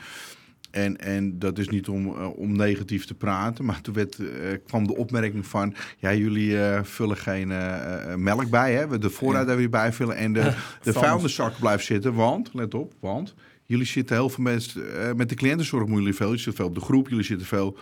En, 0.72 0.98
en 0.98 1.40
dat 1.40 1.58
is 1.58 1.70
niet 1.70 1.88
om, 1.88 2.08
eh, 2.08 2.38
om 2.38 2.56
negatief 2.56 3.06
te 3.06 3.14
praten, 3.14 3.66
maar 3.66 3.82
toen 3.82 3.94
werd, 3.94 4.20
eh, 4.20 4.26
kwam 4.66 4.88
de 4.88 4.96
opmerking 4.96 5.48
van... 5.48 5.76
ja, 5.98 6.14
jullie 6.14 6.62
eh, 6.62 6.84
vullen 6.84 7.18
geen 7.18 7.48
melk 8.24 8.50
bij, 8.50 8.74
hè? 8.74 8.88
We 8.88 8.98
de 8.98 9.10
voorraad 9.10 9.48
hebben 9.48 9.66
we 9.66 9.72
bij 9.72 9.94
vullen 9.94 10.16
en 10.16 10.34
de, 10.34 10.54
de 10.84 10.94
vuilniszak 10.94 11.60
blijft 11.60 11.86
zitten. 11.86 12.14
Want, 12.14 12.50
let 12.54 12.74
op, 12.74 12.94
want 13.00 13.36
jullie 13.64 13.86
zitten 13.86 14.16
heel 14.16 14.30
veel 14.30 14.44
mensen... 14.44 14.84
met 15.16 15.30
de 15.30 15.36
cliëntenzorg 15.36 15.82
moeten 15.82 16.00
jullie 16.00 16.16
veel. 16.18 16.28
Jullie 16.28 16.42
zitten 16.42 16.62
veel 16.64 16.72
op 16.72 16.80
de 16.80 16.86
groep, 16.86 17.10
jullie 17.10 17.26
zitten 17.26 17.48
veel... 17.48 17.78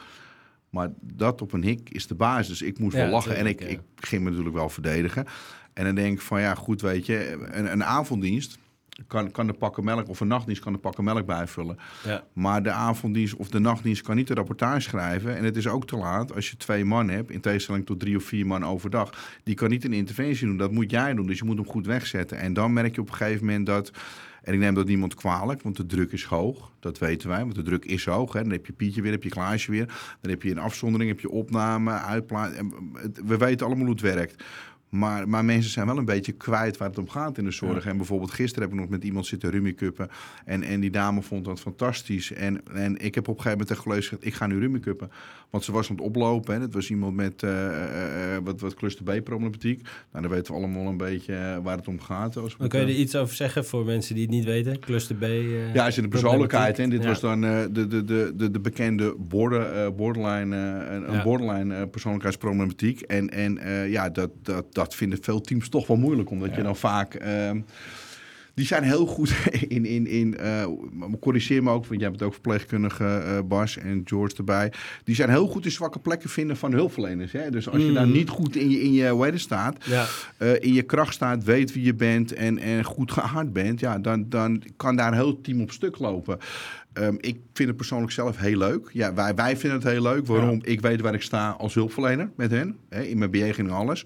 Maar 0.69 0.89
dat 1.01 1.41
op 1.41 1.53
een 1.53 1.63
hik 1.63 1.89
is 1.89 2.07
de 2.07 2.15
basis. 2.15 2.61
Ik 2.61 2.79
moest 2.79 2.95
Ja, 2.95 3.01
wel 3.01 3.11
lachen 3.11 3.35
en 3.35 3.45
ik, 3.45 3.59
ja. 3.61 3.67
ik 3.67 3.79
ging 3.95 4.23
me 4.23 4.29
natuurlijk 4.29 4.55
wel 4.55 4.69
verdedigen. 4.69 5.25
En 5.73 5.85
dan 5.85 5.95
denk 5.95 6.13
ik 6.13 6.21
van 6.21 6.41
ja, 6.41 6.55
goed, 6.55 6.81
weet 6.81 7.05
je, 7.05 7.47
een, 7.51 7.71
een 7.71 7.83
avonddienst 7.83 8.57
kan, 9.07 9.31
kan 9.31 9.47
de 9.47 9.53
pakken 9.53 9.83
melk 9.83 10.09
of 10.09 10.19
een 10.19 10.27
nachtdienst 10.27 10.61
kan 10.61 10.73
de 10.73 10.79
pakken 10.79 11.03
melk 11.03 11.25
bijvullen. 11.25 11.77
Ja. 12.05 12.23
Maar 12.33 12.63
de 12.63 12.71
avonddienst 12.71 13.35
of 13.35 13.49
de 13.49 13.59
nachtdienst 13.59 14.01
kan 14.01 14.15
niet 14.15 14.27
de 14.27 14.33
rapportage 14.33 14.81
schrijven. 14.81 15.37
En 15.37 15.43
het 15.43 15.57
is 15.57 15.67
ook 15.67 15.87
te 15.87 15.97
laat 15.97 16.35
als 16.35 16.49
je 16.49 16.57
twee 16.57 16.85
man 16.85 17.09
hebt, 17.09 17.31
in 17.31 17.41
tegenstelling 17.41 17.85
tot 17.85 17.99
drie 17.99 18.15
of 18.17 18.23
vier 18.23 18.47
man 18.47 18.65
overdag. 18.65 19.13
Die 19.43 19.55
kan 19.55 19.69
niet 19.69 19.85
een 19.85 19.93
interventie 19.93 20.47
doen. 20.47 20.57
Dat 20.57 20.71
moet 20.71 20.91
jij 20.91 21.13
doen. 21.13 21.27
Dus 21.27 21.37
je 21.37 21.45
moet 21.45 21.57
hem 21.57 21.67
goed 21.67 21.85
wegzetten. 21.85 22.37
En 22.37 22.53
dan 22.53 22.73
merk 22.73 22.95
je 22.95 23.01
op 23.01 23.09
een 23.09 23.15
gegeven 23.15 23.45
moment 23.45 23.65
dat. 23.65 23.91
En 24.43 24.53
ik 24.53 24.59
neem 24.59 24.73
dat 24.73 24.87
niemand 24.87 25.15
kwalijk, 25.15 25.61
want 25.61 25.77
de 25.77 25.85
druk 25.85 26.11
is 26.11 26.23
hoog. 26.23 26.71
Dat 26.79 26.97
weten 26.99 27.29
wij, 27.29 27.39
want 27.41 27.55
de 27.55 27.61
druk 27.61 27.85
is 27.85 28.05
hoog. 28.05 28.33
Hè. 28.33 28.41
Dan 28.41 28.51
heb 28.51 28.65
je 28.65 28.73
Pietje 28.73 29.01
weer, 29.01 29.11
heb 29.11 29.23
je 29.23 29.29
Klaasje 29.29 29.71
weer. 29.71 29.85
Dan 30.21 30.31
heb 30.31 30.43
je 30.43 30.51
een 30.51 30.57
afzondering, 30.59 31.09
heb 31.11 31.19
je 31.19 31.29
opname, 31.29 31.91
uitplaat. 31.91 32.51
Het- 32.93 33.21
We 33.25 33.37
weten 33.37 33.65
allemaal 33.65 33.85
hoe 33.85 33.93
het 33.93 34.03
werkt. 34.03 34.43
Maar, 34.89 35.29
maar 35.29 35.45
mensen 35.45 35.71
zijn 35.71 35.85
wel 35.85 35.97
een 35.97 36.05
beetje 36.05 36.31
kwijt 36.31 36.77
waar 36.77 36.89
het 36.89 36.97
om 36.97 37.09
gaat 37.09 37.37
in 37.37 37.43
de 37.43 37.51
zorg. 37.51 37.85
En 37.85 37.97
bijvoorbeeld 37.97 38.31
gisteren 38.31 38.63
heb 38.63 38.73
ik 38.77 38.79
nog 38.83 38.89
met 38.89 39.03
iemand 39.03 39.25
zitten 39.25 39.49
rummikuppen. 39.49 40.09
En, 40.45 40.63
en 40.63 40.79
die 40.79 40.91
dame 40.91 41.21
vond 41.21 41.45
dat 41.45 41.59
fantastisch. 41.59 42.33
En, 42.33 42.61
en 42.73 42.97
ik 42.97 43.15
heb 43.15 43.27
op 43.27 43.35
een 43.37 43.41
gegeven 43.41 43.49
moment 43.51 43.67
tegen 43.67 43.83
collega's 43.83 44.07
gezegd... 44.07 44.25
ik 44.25 44.33
ga 44.33 44.47
nu 44.47 44.59
rummikuppen. 44.59 45.11
Want 45.49 45.63
ze 45.63 45.71
was 45.71 45.89
aan 45.89 45.95
het 45.95 46.05
oplopen. 46.05 46.53
Hè. 46.53 46.59
Dat 46.59 46.73
was 46.73 46.89
iemand 46.89 47.15
met 47.15 47.43
eh, 47.43 47.67
eh, 47.67 48.35
eh, 48.35 48.43
wat, 48.43 48.59
wat 48.61 48.73
cluster 48.73 49.03
B-problematiek. 49.19 49.81
Nou, 50.11 50.23
dan 50.25 50.29
weten 50.31 50.53
we 50.53 50.59
allemaal 50.59 50.85
een 50.87 50.97
beetje 50.97 51.59
waar 51.63 51.77
het 51.77 51.87
om 51.87 52.01
gaat. 52.01 52.37
Als 52.37 52.51
Maar 52.57 52.67
het, 52.67 52.77
kun 52.77 52.87
je 52.87 52.93
er 52.93 52.99
iets 52.99 53.15
over 53.15 53.35
zeggen 53.35 53.65
voor 53.65 53.85
mensen 53.85 54.13
die 54.15 54.23
het 54.23 54.33
niet 54.33 54.45
weten? 54.45 54.79
Cluster 54.79 55.15
B? 55.15 55.21
eh, 55.23 55.73
ja, 55.73 55.87
is 55.87 55.97
in 55.97 56.03
de 56.03 56.09
persoonlijkheid. 56.09 56.79
En 56.79 56.89
dit 56.89 57.01
Ja. 57.03 57.07
was 57.07 57.19
dan 57.19 57.41
de, 57.41 57.69
de, 57.71 57.87
de, 57.87 58.33
de, 58.35 58.51
de 58.51 58.59
bekende 58.59 59.15
border, 59.19 59.95
borderline, 59.95 60.55
een, 60.55 61.11
Ja. 61.13 61.23
borderline 61.23 61.87
persoonlijkheidsproblematiek. 61.87 63.01
En, 63.01 63.29
en 63.29 63.59
ja, 63.89 64.09
dat, 64.09 64.29
dat, 64.41 64.65
dat 64.77 64.95
vinden 64.95 65.19
veel 65.21 65.41
teams 65.41 65.69
toch 65.69 65.87
wel 65.87 65.97
moeilijk. 65.97 66.29
Omdat 66.29 66.55
je 66.55 66.61
dan 66.63 66.75
vaak... 66.75 67.13
ehm, 67.13 67.59
die 68.53 68.65
zijn 68.65 68.83
heel 68.83 69.05
goed 69.05 69.33
in... 69.67 69.85
in, 69.85 70.07
in 70.07 70.35
maar 70.91 71.09
corrigeer 71.19 71.63
me 71.63 71.71
ook, 71.71 71.85
want 71.85 71.99
jij 72.01 72.09
bent 72.09 72.21
ook 72.23 72.33
verpleegkundige, 72.33 73.05
eh, 73.05 73.39
Bas 73.45 73.77
en 73.77 74.01
George 74.05 74.35
erbij. 74.37 74.73
Die 75.03 75.15
zijn 75.15 75.29
heel 75.29 75.47
goed 75.47 75.65
in 75.65 75.71
zwakke 75.71 75.99
plekken 75.99 76.29
vinden 76.29 76.57
van 76.57 76.71
hulpverleners. 76.71 77.31
Hè? 77.31 77.49
Dus 77.49 77.69
als 77.69 77.81
je 77.81 77.91
daar 77.91 78.05
Mm. 78.07 78.11
niet 78.11 78.29
goed 78.29 78.55
in 78.55 78.69
je, 78.69 78.81
in 78.81 78.93
je 78.93 79.07
hoe 79.09 79.37
staat... 79.37 79.85
Ja, 79.85 80.05
eh, 80.37 80.53
in 80.59 80.73
je 80.73 80.81
kracht 80.81 81.13
staat, 81.13 81.43
weet 81.43 81.73
wie 81.73 81.83
je 81.83 81.93
bent 81.93 82.33
en, 82.33 82.57
en 82.57 82.83
goed 82.83 83.11
geaard 83.11 83.53
bent, 83.53 83.79
ja, 83.79 83.99
dan, 83.99 84.25
dan 84.29 84.63
kan 84.75 84.95
daar 84.95 85.07
een 85.07 85.13
heel 85.17 85.41
team 85.41 85.61
op 85.61 85.71
stuk 85.71 85.99
lopen. 85.99 86.37
Ehm, 86.93 87.15
ik 87.19 87.39
vind 87.53 87.67
het 87.67 87.77
persoonlijk 87.77 88.11
zelf 88.11 88.37
heel 88.37 88.57
leuk. 88.57 88.89
Ja, 88.93 89.13
wij, 89.13 89.35
wij 89.35 89.57
vinden 89.57 89.79
het 89.79 89.87
heel 89.87 90.01
leuk. 90.01 90.27
Waarom? 90.27 90.59
Ik 90.63 90.81
weet 90.81 91.01
waar 91.01 91.13
ik 91.13 91.21
sta 91.21 91.49
als 91.49 91.73
hulpverlener 91.73 92.29
met 92.35 92.51
hen. 92.51 92.77
Hè, 92.89 93.01
in 93.03 93.17
mijn 93.17 93.31
bejegening 93.31 93.73
alles. 93.73 94.05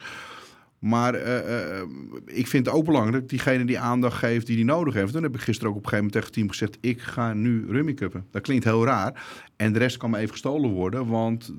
Maar 0.81 1.13
eh, 1.13 1.79
eh, 1.79 1.87
ik 2.25 2.47
vind 2.47 2.65
het 2.65 2.75
ook 2.75 2.85
belangrijk, 2.85 3.29
diegene 3.29 3.65
die 3.65 3.79
aandacht 3.79 4.17
geeft 4.17 4.47
die 4.47 4.55
die 4.55 4.65
nodig 4.65 4.93
heeft. 4.93 5.13
Dan 5.13 5.23
heb 5.23 5.35
ik 5.35 5.41
gisteren 5.41 5.69
ook 5.69 5.77
op 5.77 5.83
een 5.83 5.89
gegeven 5.89 6.11
moment 6.11 6.13
tegen 6.13 6.27
het 6.27 6.33
team 6.33 6.49
gezegd... 6.49 6.77
ik 6.81 7.01
ga 7.01 7.33
nu 7.33 7.65
rummy 7.69 7.93
cuppen. 7.93 8.25
Dat 8.31 8.41
klinkt 8.41 8.63
heel 8.63 8.85
raar. 8.85 9.23
En 9.55 9.73
de 9.73 9.79
rest 9.79 9.97
kan 9.97 10.09
me 10.09 10.17
even 10.17 10.31
gestolen 10.31 10.69
worden, 10.69 11.07
want 11.07 11.53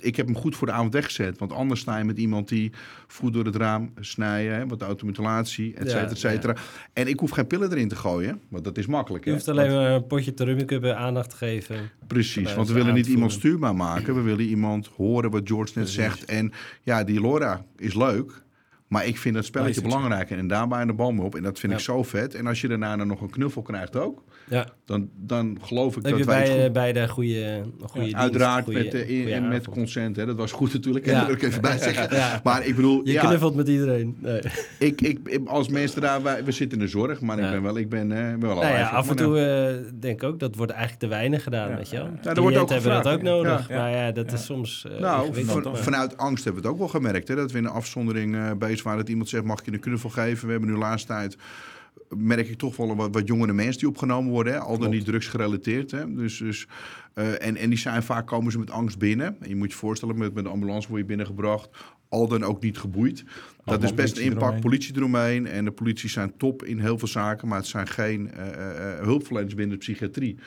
ik 0.00 0.16
heb 0.16 0.26
hem 0.26 0.36
goed 0.36 0.56
voor 0.56 0.66
de 0.66 0.72
avond 0.72 0.92
weggezet. 0.92 1.38
Want 1.38 1.52
anders 1.52 1.80
sta 1.80 1.98
je 1.98 2.04
met 2.04 2.18
iemand 2.18 2.48
die 2.48 2.72
voet 3.06 3.32
door 3.32 3.44
het 3.44 3.56
raam 3.56 3.92
snijden... 4.00 4.54
Hè, 4.54 4.66
wat 4.66 4.82
automutilatie, 4.82 5.74
et 5.74 5.90
cetera, 5.90 6.10
et 6.10 6.18
cetera. 6.18 6.56
En 6.92 7.08
ik 7.08 7.20
hoef 7.20 7.30
geen 7.30 7.46
pillen 7.46 7.70
erin 7.70 7.88
te 7.88 7.96
gooien, 7.96 8.40
want 8.48 8.64
dat 8.64 8.78
is 8.78 8.86
makkelijk. 8.86 9.24
je 9.24 9.30
hè. 9.30 9.36
hoeft 9.36 9.48
alleen 9.48 9.70
maar 9.70 9.90
een 9.90 10.06
potje 10.06 10.34
te 10.34 10.44
rummikuppen 10.44 10.96
aandacht 10.96 11.30
te 11.30 11.36
geven. 11.36 11.90
Precies, 12.06 12.54
want 12.54 12.68
we 12.68 12.74
willen 12.74 12.94
niet 12.94 13.06
iemand 13.06 13.32
stuurbaar 13.32 13.76
maken. 13.76 14.14
We 14.14 14.20
willen 14.20 14.44
iemand 14.44 14.86
horen 14.86 15.30
wat 15.30 15.42
George 15.44 15.72
net 15.74 15.84
Precies. 15.84 15.94
zegt. 15.94 16.24
En 16.24 16.52
ja, 16.82 17.04
die 17.04 17.20
Laura 17.20 17.64
is 17.76 17.94
leuk. 17.94 18.44
Maar 18.88 19.06
ik 19.06 19.18
vind 19.18 19.34
dat 19.34 19.44
spelletje 19.44 19.82
belangrijk. 19.82 20.30
En 20.30 20.46
daar 20.48 20.68
bij 20.68 20.84
de 20.84 20.92
bal 20.92 21.12
mee 21.12 21.24
op. 21.24 21.34
En 21.34 21.42
dat 21.42 21.58
vind 21.58 21.72
Ja. 21.72 21.78
ik 21.78 21.84
zo 21.84 22.02
vet. 22.02 22.34
En 22.34 22.46
als 22.46 22.60
je 22.60 22.68
daarna 22.68 22.94
nog 22.96 23.20
een 23.20 23.30
knuffel 23.30 23.62
krijgt 23.62 23.96
ook. 23.96 24.22
Ja, 24.48 24.66
Dan, 24.84 25.08
dan 25.16 25.58
geloof 25.62 25.96
ik 25.96 26.02
heb 26.02 26.10
dat 26.10 26.18
je 26.18 26.24
wij 26.26 26.46
bij, 26.56 26.72
bij 26.72 26.92
de 26.92 27.08
goede, 27.08 27.62
goede 27.80 28.00
dienst, 28.00 28.14
Uiteraard 28.14 28.64
goede- 28.64 28.78
met, 28.84 28.94
eh, 28.94 29.08
in- 29.10 29.28
en 29.32 29.48
met 29.48 29.68
consent. 29.68 30.16
Hè. 30.16 30.26
Dat 30.26 30.36
was 30.36 30.52
goed 30.52 30.72
natuurlijk. 30.72 31.06
Ja. 31.06 31.12
Ja. 31.12 31.20
Dat 31.20 31.30
ik 31.30 31.42
even 31.42 31.60
bij 31.60 31.78
zeggen. 31.78 32.16
Ja. 32.16 32.40
Maar 32.44 32.66
ik 32.66 32.76
bedoel, 32.76 33.00
Je 33.04 33.12
ja, 33.12 33.24
knuffelt 33.26 33.54
met 33.54 33.68
iedereen. 33.68 34.16
Nee. 34.20 34.40
ik, 34.78 35.00
ik, 35.00 35.38
als 35.46 35.68
mensen 35.68 36.00
daar... 36.00 36.22
wij- 36.22 36.44
we 36.44 36.52
zitten 36.52 36.78
in 36.78 36.84
de 36.84 36.90
zorg. 36.90 37.20
Maar 37.20 37.38
Ja. 37.38 37.44
ik 37.46 37.50
ben 37.50 37.62
wel, 37.62 37.76
ik 37.78 37.88
ben, 37.88 38.12
eh, 38.12 38.34
wel 38.40 38.54
Nou 38.54 38.66
ja, 38.66 38.88
af 38.88 39.10
en 39.10 39.16
toe 39.16 39.38
eh, 39.40 39.74
denk 40.00 40.22
ik 40.22 40.28
ook, 40.28 40.38
dat 40.40 40.54
wordt 40.56 40.72
eigenlijk 40.72 41.02
te 41.02 41.08
weinig 41.08 41.42
gedaan, 41.42 41.68
Ja. 41.70 41.76
weet 41.76 41.90
je 41.90 41.96
wel. 41.96 42.10
Ja, 42.22 42.34
er 42.34 42.40
wordt 42.40 42.56
ook 42.56 42.68
hebben 42.70 42.90
dat 42.90 42.96
gevraagd, 43.02 43.16
ook 43.18 43.22
nodig. 43.22 43.68
ja. 43.68 43.76
Maar 43.78 43.90
ja, 43.90 44.10
dat 44.12 44.30
Ja. 44.30 44.36
is 44.36 44.44
soms 44.44 44.86
Nou, 45.00 45.44
van- 45.44 45.76
vanuit 45.76 46.16
angst 46.16 46.44
hebben 46.44 46.62
we 46.62 46.68
het 46.68 46.76
ook 46.76 46.82
wel 46.82 47.00
gemerkt. 47.00 47.28
Hè? 47.28 47.34
Dat 47.34 47.52
we 47.52 47.58
in 47.58 47.64
een 47.64 47.70
afzondering 47.70 48.58
bezig 48.58 48.82
waren. 48.82 49.00
Dat 49.00 49.08
iemand 49.08 49.28
zegt, 49.28 49.44
mag 49.44 49.58
ik 49.58 49.64
je 49.66 49.72
een 49.72 49.80
knuffel 49.80 50.10
geven? 50.10 50.44
We 50.46 50.52
hebben 50.52 50.70
nu 50.70 50.76
laatst 50.76 51.06
tijd... 51.06 51.36
merk 52.16 52.48
ik 52.48 52.58
toch 52.58 52.76
wel 52.76 52.90
een 52.90 52.96
wat, 52.96 53.14
wat 53.14 53.26
jongere 53.26 53.52
mensen 53.52 53.78
die 53.78 53.88
opgenomen 53.88 54.30
worden. 54.30 54.52
Hè? 54.52 54.58
Al 54.58 54.78
dan 54.78 54.90
niet 54.90 55.04
drugsgerelateerd. 55.04 55.90
Hè? 55.90 56.14
Dus, 56.14 56.38
dus, 56.38 56.66
eh, 57.14 57.46
en, 57.46 57.56
en 57.56 57.68
die 57.68 57.78
zijn 57.78 58.02
vaak 58.02 58.26
komen 58.26 58.52
ze 58.52 58.58
met 58.58 58.70
angst 58.70 58.98
binnen. 58.98 59.36
En 59.40 59.48
je 59.48 59.56
moet 59.56 59.72
je 59.72 59.78
voorstellen, 59.78 60.18
met, 60.18 60.34
met 60.34 60.44
de 60.44 60.50
ambulance 60.50 60.88
word 60.88 61.00
je 61.00 61.06
binnengebracht. 61.06 61.68
Al 62.08 62.28
dan 62.28 62.44
ook 62.44 62.62
niet 62.62 62.78
geboeid. 62.78 63.24
Dat 63.64 63.82
is 63.82 63.94
best 63.94 64.16
een 64.16 64.22
impact. 64.22 64.42
eromheen. 64.42 64.60
Politie 64.60 64.96
eromheen. 64.96 65.46
En 65.46 65.64
de 65.64 65.70
politie 65.70 66.08
zijn 66.08 66.36
top 66.36 66.64
in 66.64 66.78
heel 66.78 66.98
veel 66.98 67.08
zaken. 67.08 67.48
Maar 67.48 67.58
het 67.58 67.66
zijn 67.66 67.86
geen 67.86 68.30
eh, 68.30 68.98
hulpverleners 68.98 69.54
binnen 69.54 69.78
de 69.78 69.84
psychiatrie. 69.84 70.38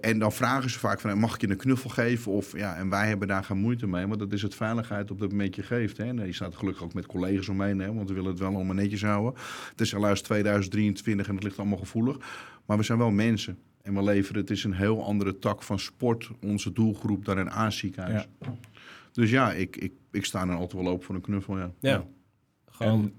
En 0.00 0.18
dan 0.18 0.32
vragen 0.32 0.70
ze 0.70 0.78
vaak 0.78 1.00
van, 1.00 1.18
mag 1.18 1.34
ik 1.34 1.40
je 1.40 1.50
een 1.50 1.56
knuffel 1.56 1.90
geven? 1.90 2.32
Of, 2.32 2.56
ja, 2.56 2.76
en 2.76 2.88
wij 2.88 3.08
hebben 3.08 3.28
daar 3.28 3.44
geen 3.44 3.58
moeite 3.58 3.86
mee. 3.86 4.06
Want 4.06 4.18
dat 4.18 4.32
is 4.32 4.42
het 4.42 4.54
veiligheid 4.54 5.10
op 5.10 5.18
dat 5.18 5.30
moment 5.30 5.54
je 5.54 5.62
geeft. 5.62 5.96
Hè. 5.96 6.04
En 6.04 6.26
je 6.26 6.32
staat 6.32 6.56
gelukkig 6.56 6.82
ook 6.82 6.94
met 6.94 7.06
collega's 7.06 7.48
omheen. 7.48 7.78
Hè, 7.78 7.94
want 7.94 8.08
we 8.08 8.14
willen 8.14 8.30
het 8.30 8.38
wel 8.38 8.54
allemaal 8.54 8.74
netjes 8.74 9.02
houden. 9.02 9.40
Het 9.70 9.80
is 9.80 9.92
helaas 9.92 10.20
2023 10.20 11.28
en 11.28 11.34
het 11.34 11.44
ligt 11.44 11.58
allemaal 11.58 11.78
gevoelig. 11.78 12.16
Maar 12.66 12.76
we 12.76 12.82
zijn 12.82 12.98
wel 12.98 13.10
mensen. 13.10 13.58
En 13.82 13.94
we 13.94 14.02
leveren, 14.02 14.40
het 14.40 14.50
is 14.50 14.64
een 14.64 14.74
heel 14.74 15.04
andere 15.04 15.38
tak 15.38 15.62
van 15.62 15.78
sport, 15.78 16.30
onze 16.42 16.72
doelgroep, 16.72 17.24
dan 17.24 17.38
een 17.38 17.50
A-ziekenhuis. 17.50 18.28
Dus 19.12 19.30
ja, 19.30 19.52
ik, 19.52 19.76
ik, 19.76 19.92
ik 20.12 20.24
sta 20.24 20.42
er 20.48 20.54
altijd 20.54 20.82
wel 20.82 20.92
open 20.92 21.04
voor 21.06 21.14
een 21.14 21.20
knuffel, 21.20 21.58
ja. 21.58 21.70
Ja. 21.80 22.04
Gewoon 22.70 23.02
En- 23.02 23.14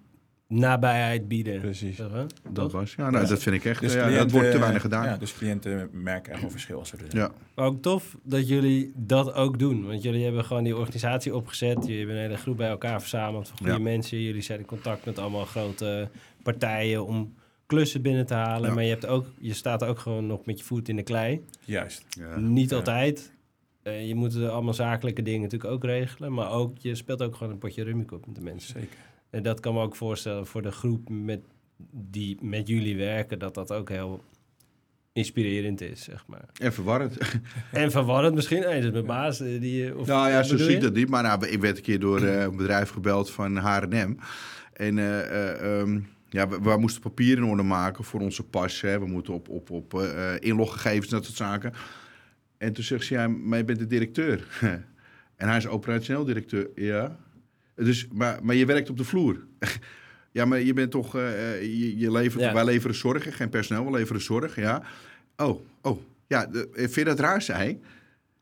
nabijheid 0.57 1.27
bieden. 1.27 1.59
Precies. 1.61 1.95
Zeg. 1.95 2.09
Dat 2.09 2.33
Toch? 2.53 2.71
was, 2.71 2.93
ja, 2.95 3.09
nou, 3.09 3.23
Ja. 3.23 3.29
dat 3.29 3.41
vind 3.43 3.55
ik 3.55 3.65
echt, 3.65 3.81
Dus 3.81 3.93
ja, 3.93 4.09
dat 4.09 4.31
wordt 4.31 4.51
te 4.51 4.59
weinig 4.59 4.81
gedaan. 4.81 5.03
Ja, 5.03 5.09
Ja, 5.11 5.17
dus 5.17 5.37
cliënten 5.37 5.89
merken 5.91 6.31
echt 6.31 6.41
wel 6.41 6.51
verschil 6.51 6.79
als 6.79 6.89
ze 6.89 6.97
er 6.97 7.05
zijn. 7.09 7.31
Maar 7.55 7.65
ook 7.65 7.81
tof 7.81 8.17
dat 8.23 8.47
jullie 8.47 8.91
dat 8.95 9.33
ook 9.33 9.59
doen. 9.59 9.85
Want 9.87 10.03
jullie 10.03 10.23
hebben 10.23 10.45
gewoon 10.45 10.63
die 10.63 10.75
organisatie 10.77 11.35
opgezet. 11.35 11.77
Jullie 11.81 11.97
hebben 11.97 12.15
een 12.15 12.21
hele 12.21 12.37
groep 12.37 12.57
bij 12.57 12.69
elkaar 12.69 12.99
verzameld 12.99 13.47
van 13.47 13.57
goede 13.57 13.71
Ja. 13.73 13.79
mensen. 13.79 14.21
Jullie 14.21 14.41
zijn 14.41 14.59
in 14.59 14.65
contact 14.65 15.05
met 15.05 15.19
allemaal 15.19 15.45
grote 15.45 16.09
partijen 16.43 17.05
om 17.05 17.33
klussen 17.65 18.01
binnen 18.01 18.25
te 18.25 18.33
halen. 18.33 18.69
Ja. 18.69 18.75
Maar 18.75 18.83
je, 18.83 18.89
hebt 18.89 19.05
ook, 19.05 19.25
je 19.39 19.53
staat 19.53 19.83
ook 19.83 19.99
gewoon 19.99 20.27
nog 20.27 20.45
met 20.45 20.57
je 20.59 20.65
voet 20.65 20.89
in 20.89 20.95
de 20.95 21.03
klei. 21.03 21.41
Juist. 21.65 22.05
Niet 22.37 22.69
Ja. 22.69 22.75
altijd. 22.75 23.31
Je 23.83 24.15
moet 24.15 24.35
eh, 24.35 24.49
allemaal 24.49 24.73
zakelijke 24.73 25.21
dingen 25.21 25.41
natuurlijk 25.41 25.71
ook 25.73 25.83
regelen. 25.83 26.33
Maar 26.33 26.51
ook, 26.51 26.77
je 26.77 26.95
speelt 26.95 27.21
ook 27.21 27.35
gewoon 27.35 27.53
een 27.53 27.59
potje 27.59 27.83
rummikop 27.83 28.25
met 28.25 28.35
de 28.35 28.41
mensen. 28.41 28.79
Zeker. 28.79 28.97
En 29.29 29.43
dat 29.43 29.59
kan 29.59 29.73
me 29.73 29.81
ook 29.81 29.95
voorstellen 29.95 30.47
voor 30.47 30.61
de 30.61 30.71
groep 30.71 31.09
met, 31.09 31.41
die 31.93 32.37
met 32.41 32.67
jullie 32.67 32.97
werken... 32.97 33.39
dat 33.39 33.53
dat 33.53 33.71
ook 33.73 33.89
heel 33.89 34.23
inspirerend 35.13 35.81
is, 35.81 36.03
zeg 36.03 36.23
maar. 36.27 36.45
En 36.59 36.73
verwarrend. 36.73 37.17
En 37.71 37.91
verwarrend 37.91 38.35
misschien. 38.35 38.59
Nee, 38.59 38.75
dat 38.75 38.83
is 38.83 38.91
mijn 38.91 39.05
baas. 39.05 39.39
eh, 39.39 39.59
Die, 39.61 39.89
eh, 39.89 39.97
of, 39.97 40.07
nou 40.07 40.29
ja, 40.29 40.43
zo 40.43 40.57
zie 40.57 40.75
ik 40.75 40.81
dat 40.81 40.93
niet. 40.93 41.09
Maar 41.09 41.23
nou, 41.23 41.47
ik 41.47 41.61
werd 41.61 41.77
een 41.77 41.83
keer 41.83 41.99
door 41.99 42.21
een 42.21 42.55
bedrijf 42.57 42.89
gebeld 42.89 43.31
van 43.31 43.55
H&M. 43.57 44.15
En 44.73 44.97
eh, 44.97 45.19
eh, 45.19 45.79
ehm, 45.79 45.99
ja, 46.29 46.47
we, 46.47 46.59
we 46.61 46.77
moesten 46.77 47.01
papier 47.01 47.37
in 47.37 47.43
orde 47.43 47.63
maken 47.63 48.03
voor 48.03 48.19
onze 48.19 48.43
pas. 48.43 48.81
Hè. 48.81 48.99
We 48.99 49.05
moeten 49.05 49.33
op, 49.33 49.49
op, 49.49 49.69
op 49.69 50.01
inloggegevens, 50.39 51.09
dat 51.09 51.25
soort 51.25 51.37
zaken. 51.37 51.73
En 52.61 52.73
toen 52.73 52.83
zegt 52.83 53.05
ze, 53.05 53.13
ja, 53.13 53.27
maar 53.27 53.57
je 53.57 53.63
bent 53.63 53.79
de 53.79 53.87
directeur. 53.87 54.47
en 55.35 55.47
hij 55.47 55.57
is 55.57 55.67
operationeel 55.67 56.25
directeur. 56.25 56.69
Ja. 56.75 57.17
Dus, 57.75 58.07
maar, 58.11 58.39
maar 58.43 58.55
je 58.55 58.65
werkt 58.65 58.89
op 58.89 58.97
de 58.97 59.03
vloer. 59.03 59.45
ja, 60.31 60.45
maar 60.45 60.61
je 60.61 60.73
bent 60.73 60.91
toch... 60.91 61.15
eh, 61.15 61.53
eh, 61.53 61.61
je, 61.61 61.97
je 61.97 62.11
levert, 62.11 62.43
Ja. 62.43 62.53
Wij 62.53 62.65
leveren 62.65 62.95
zorg, 62.95 63.35
geen 63.37 63.49
personeel, 63.49 63.85
we 63.85 63.91
leveren 63.91 64.21
zorg, 64.21 64.55
ja. 64.55 64.83
Oh, 65.37 65.61
oh. 65.81 66.01
Ja, 66.27 66.45
de, 66.45 66.69
eh, 66.73 66.81
vind 66.81 66.95
je 66.95 67.03
dat 67.03 67.19
raar, 67.19 67.41
zei 67.41 67.57
hij? 67.57 67.79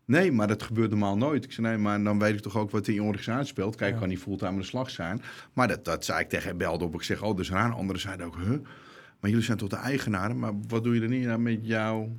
Nee, 0.06 0.32
maar 0.32 0.48
dat 0.48 0.64
gebeurt 0.64 0.90
normaal 0.90 1.18
nooit. 1.18 1.44
Ik 1.44 1.52
zei, 1.52 1.68
nee, 1.68 1.78
maar 1.78 2.04
dan 2.04 2.20
weet 2.20 2.34
ik 2.34 2.42
toch 2.42 2.58
ook 2.58 2.72
wat 2.72 2.88
in 2.88 2.94
je 2.94 3.04
organisatie 3.04 3.48
speelt. 3.48 3.76
Kijk, 3.76 3.94
ik 3.94 4.00
kan 4.00 4.10
niet 4.10 4.20
fulltime 4.20 4.50
aan 4.52 4.58
de 4.58 4.64
slag 4.64 4.90
zijn. 4.90 5.22
Maar 5.54 5.68
dat, 5.68 5.86
dat 5.86 6.06
zei 6.06 6.20
ik 6.20 6.30
tegen 6.30 6.48
hem, 6.48 6.58
belde 6.58 6.86
op. 6.86 6.96
Ik 6.96 7.02
zeg, 7.02 7.24
oh, 7.24 7.38
dus 7.38 7.50
raar. 7.50 7.72
Anderen 7.72 8.02
zeiden 8.02 8.26
ook, 8.26 8.36
huh? 8.36 8.50
Maar 9.20 9.30
jullie 9.30 9.46
zijn 9.46 9.58
toch 9.58 9.70
de 9.70 9.76
eigenaren? 9.76 10.40
Maar 10.40 10.54
wat 10.68 10.84
doe 10.84 10.96
je 10.96 11.02
er 11.02 11.10
niet 11.10 11.28
aan 11.28 11.42
met 11.42 11.60
jouw 11.62 12.18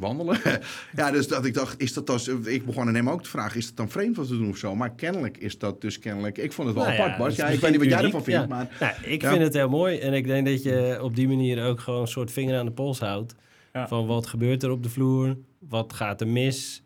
wandelen? 0.00 0.38
ja, 0.96 1.10
dus 1.10 1.28
dat 1.28 1.44
ik 1.44 1.54
dacht, 1.54 1.80
is 1.80 1.92
dat 1.92 2.06
dan... 2.06 2.20
Ik 2.44 2.66
begon 2.66 2.88
aan 2.88 2.94
hem 2.94 3.10
ook 3.10 3.22
te 3.22 3.28
vragen, 3.28 3.58
is 3.58 3.66
dat 3.66 3.76
dan 3.76 3.88
vreemd 3.88 4.16
wat 4.16 4.28
te 4.28 4.38
doen 4.38 4.48
of 4.48 4.56
zo? 4.56 4.74
Maar 4.74 4.94
kennelijk 4.94 5.38
is 5.38 5.58
dat 5.58 5.80
dus 5.80 5.98
kennelijk... 5.98 6.38
Ik 6.38 6.52
vond 6.52 6.68
het 6.68 6.76
wel 6.76 6.86
Nou 6.86 6.98
apart, 6.98 7.12
ja, 7.12 7.18
Bas. 7.18 7.36
het 7.36 7.36
Ja, 7.36 7.46
ik 7.46 7.60
weet 7.60 7.70
niet 7.70 7.80
wat 7.80 7.88
jij 7.88 8.02
ervan 8.02 8.24
vindt, 8.24 8.40
ja. 8.40 8.46
maar... 8.46 8.76
Nou, 8.80 8.92
ik 9.02 9.22
Ja. 9.22 9.30
vind 9.30 9.42
het 9.42 9.54
heel 9.54 9.68
mooi. 9.68 9.98
En 9.98 10.12
ik 10.12 10.26
denk 10.26 10.46
dat 10.46 10.62
je 10.62 10.98
op 11.02 11.16
die 11.16 11.28
manier 11.28 11.64
ook 11.64 11.80
gewoon 11.80 12.00
een 12.00 12.08
soort 12.08 12.32
vinger 12.32 12.58
aan 12.58 12.66
de 12.66 12.72
pols 12.72 12.98
houdt. 12.98 13.34
Van 13.72 14.06
wat 14.06 14.26
gebeurt 14.26 14.62
er 14.62 14.70
op 14.70 14.82
de 14.82 14.88
vloer? 14.88 15.36
Wat 15.58 15.92
gaat 15.92 16.20
er 16.20 16.28
mis? 16.28 16.82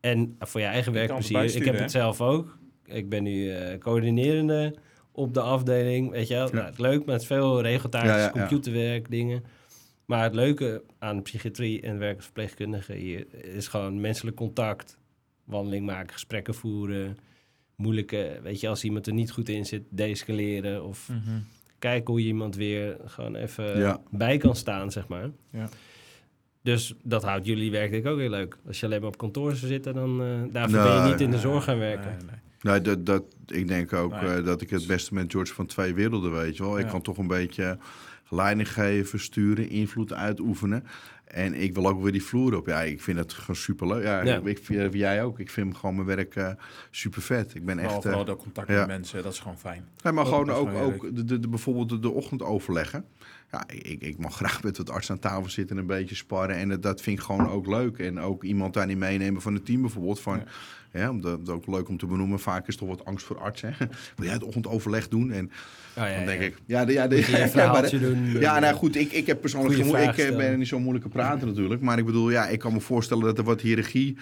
En 0.00 0.36
voor 0.38 0.60
je 0.60 0.66
eigen 0.66 0.92
werkplezier. 0.92 1.56
Ik 1.56 1.64
heb 1.64 1.78
het 1.78 1.90
zelf 1.90 2.20
ook. 2.20 2.58
Ik 2.84 3.08
ben 3.08 3.22
nu 3.22 3.50
eh, 3.50 3.78
coördinerende 3.78 4.74
op 5.12 5.34
de 5.34 5.40
afdeling. 5.40 6.10
Weet 6.10 6.28
je 6.28 6.34
wel, 6.34 6.48
nou, 6.52 6.66
het 6.66 6.78
leuk, 6.78 7.04
maar 7.04 7.12
het 7.12 7.22
is 7.22 7.28
veel 7.28 7.62
ja. 8.22 8.30
computerwerk, 8.30 9.10
dingen. 9.10 9.44
Maar 10.06 10.22
het 10.22 10.34
leuke 10.34 10.82
aan 10.98 11.22
psychiatrie 11.22 11.80
en 11.80 11.98
werk 11.98 12.16
als 12.16 12.24
verpleegkundige 12.24 12.92
hier 12.94 13.26
is 13.44 13.68
gewoon 13.68 14.00
menselijk 14.00 14.36
contact. 14.36 14.98
Wandeling 15.44 15.86
maken, 15.86 16.12
gesprekken 16.12 16.54
voeren. 16.54 17.16
Moeilijke, 17.76 18.40
weet 18.42 18.60
je, 18.60 18.68
als 18.68 18.84
iemand 18.84 19.06
er 19.06 19.12
niet 19.12 19.30
goed 19.30 19.48
in 19.48 19.66
zit, 19.66 19.82
deescaleren. 19.90 20.84
Of 20.84 21.08
Mhm. 21.08 21.38
kijken 21.78 22.12
hoe 22.12 22.20
je 22.22 22.26
iemand 22.28 22.56
weer 22.56 22.96
gewoon 23.04 23.34
even 23.34 23.78
Ja. 23.78 24.00
bij 24.10 24.36
kan 24.36 24.56
staan, 24.56 24.90
zeg 24.90 25.08
maar. 25.08 25.30
Ja. 25.50 25.68
Dus 26.62 26.94
dat 27.02 27.22
houdt 27.22 27.46
jullie 27.46 27.70
werk 27.70 27.90
denk 27.90 28.04
ik 28.04 28.10
ook 28.10 28.18
heel 28.18 28.30
leuk. 28.30 28.56
Als 28.66 28.80
je 28.80 28.86
alleen 28.86 29.00
maar 29.00 29.08
op 29.08 29.16
kantoor 29.18 29.54
zou 29.56 29.70
zitten, 29.72 29.94
dan 29.94 30.22
uh, 30.22 30.42
daarvoor 30.52 30.82
ben 30.82 30.94
je 31.04 31.10
niet 31.10 31.20
in 31.20 31.30
de 31.30 31.38
zorg 31.38 31.64
gaan 31.64 31.78
werken. 31.78 32.10
nee, 32.10 32.26
nee. 32.26 32.40
Nee, 32.72 32.80
dat, 32.80 33.06
dat, 33.06 33.24
ik 33.46 33.68
denk 33.68 33.92
ook 33.92 34.20
Nee. 34.20 34.36
eh, 34.36 34.44
dat 34.44 34.60
ik 34.60 34.70
het 34.70 34.86
beste 34.86 35.14
met 35.14 35.32
George 35.32 35.54
van 35.54 35.66
twee 35.66 35.94
werelden 35.94 36.32
weet. 36.32 36.56
Je 36.56 36.62
wel. 36.62 36.78
Ik 36.78 36.84
Ja. 36.84 36.90
kan 36.90 37.02
toch 37.02 37.18
een 37.18 37.26
beetje 37.26 37.78
leiding 38.32 38.68
geven, 38.68 39.20
sturen, 39.20 39.68
invloed 39.68 40.12
uitoefenen. 40.12 40.84
En 41.32 41.54
ik 41.54 41.74
wil 41.74 41.86
ook 41.88 42.02
weer 42.02 42.12
die 42.12 42.22
vloer 42.22 42.56
op. 42.56 42.66
Ja, 42.66 42.82
ik 42.82 43.00
vind 43.00 43.18
het 43.18 43.32
gewoon 43.32 43.56
superleuk. 43.56 44.02
Ja, 44.04 44.22
Ja. 44.24 44.36
Ik, 44.36 44.44
ik, 44.44 44.58
vind- 44.62 44.94
jij 44.94 45.22
ook. 45.24 45.38
Ik 45.38 45.50
vind 45.50 45.76
gewoon 45.76 45.94
mijn 45.94 46.06
werk 46.06 46.34
eh 46.36 46.48
super 46.90 47.22
vet. 47.22 47.54
Ik 47.54 47.64
ben 47.64 47.78
echt... 47.78 47.94
eh, 47.94 48.00
vooral 48.00 48.24
dat 48.24 48.36
contact 48.38 48.68
ja. 48.68 48.78
met 48.78 48.86
mensen, 48.86 49.22
dat 49.22 49.32
is 49.32 49.38
gewoon 49.38 49.58
fijn. 49.58 49.84
Nee, 50.02 50.12
maar 50.12 50.24
Dat 50.24 50.32
gewoon 50.32 50.50
ook, 50.50 50.68
gewoon 50.68 50.82
ook 50.94 51.16
de, 51.16 51.24
de, 51.24 51.38
de- 51.40 51.48
bijvoorbeeld 51.48 51.88
de, 51.88 51.98
de 51.98 52.10
ochtendoverleggen. 52.10 53.04
Ja, 53.50 53.64
ik, 53.68 54.00
ik 54.02 54.18
mag 54.18 54.34
graag 54.40 54.62
met 54.62 54.76
wat 54.76 54.90
arts 54.90 55.10
aan 55.10 55.18
tafel 55.18 55.50
zitten 55.50 55.76
en 55.76 55.82
een 55.82 55.88
beetje 55.88 56.14
sparren. 56.14 56.56
En 56.56 56.68
dat, 56.68 56.82
dat 56.82 57.00
vind 57.00 57.18
ik 57.18 57.24
gewoon 57.24 57.48
ook 57.48 57.66
leuk. 57.66 57.98
En 57.98 58.20
ook 58.20 58.44
iemand 58.44 58.74
daarin 58.74 58.98
meenemen 58.98 59.42
van 59.42 59.54
het 59.54 59.64
team 59.66 59.80
bijvoorbeeld. 59.80 60.20
Van, 60.20 60.42
Ja. 60.92 61.00
ja. 61.00 61.10
omdat 61.10 61.46
dat 61.46 61.54
ook 61.54 61.66
leuk 61.66 61.88
om 61.88 61.98
te 61.98 62.06
benoemen. 62.06 62.38
Vaak 62.40 62.68
is 62.68 62.76
toch 62.76 62.88
wat 62.88 63.04
angst 63.04 63.26
voor 63.26 63.38
arts. 63.38 63.60
Hè? 63.60 63.70
Wil 64.16 64.24
jij 64.24 64.32
het 64.32 64.44
ochtendoverleg 64.44 65.08
doen? 65.08 65.30
En 65.32 65.50
Oh, 65.98 66.04
ja, 66.08 66.16
dan 66.16 66.26
denk 66.26 66.40
ja. 66.40 66.46
ik, 66.46 66.56
ja, 66.66 66.84
de, 66.84 66.92
ja, 66.92 67.06
de, 67.08 67.16
ja, 67.54 67.72
maar 67.72 67.90
doen. 67.90 68.30
ja, 68.40 68.58
nou 68.58 68.74
goed, 68.74 68.96
ik, 68.96 69.12
ik 69.12 69.26
heb 69.26 69.40
persoonlijk 69.40 69.78
ik 69.78 70.18
eh, 70.18 70.36
ben 70.36 70.58
niet 70.58 70.68
zo 70.68 70.78
moeilijke 70.78 71.08
praten 71.26 71.46
natuurlijk. 71.48 71.80
Maar 71.80 71.98
ik 71.98 72.04
bedoel, 72.06 72.30
ja, 72.30 72.46
ik 72.48 72.58
kan 72.58 72.72
me 72.72 72.80
voorstellen 72.80 73.24
dat 73.24 73.38
er 73.38 73.44
wat 73.44 73.60
hiërarchie 73.60 74.16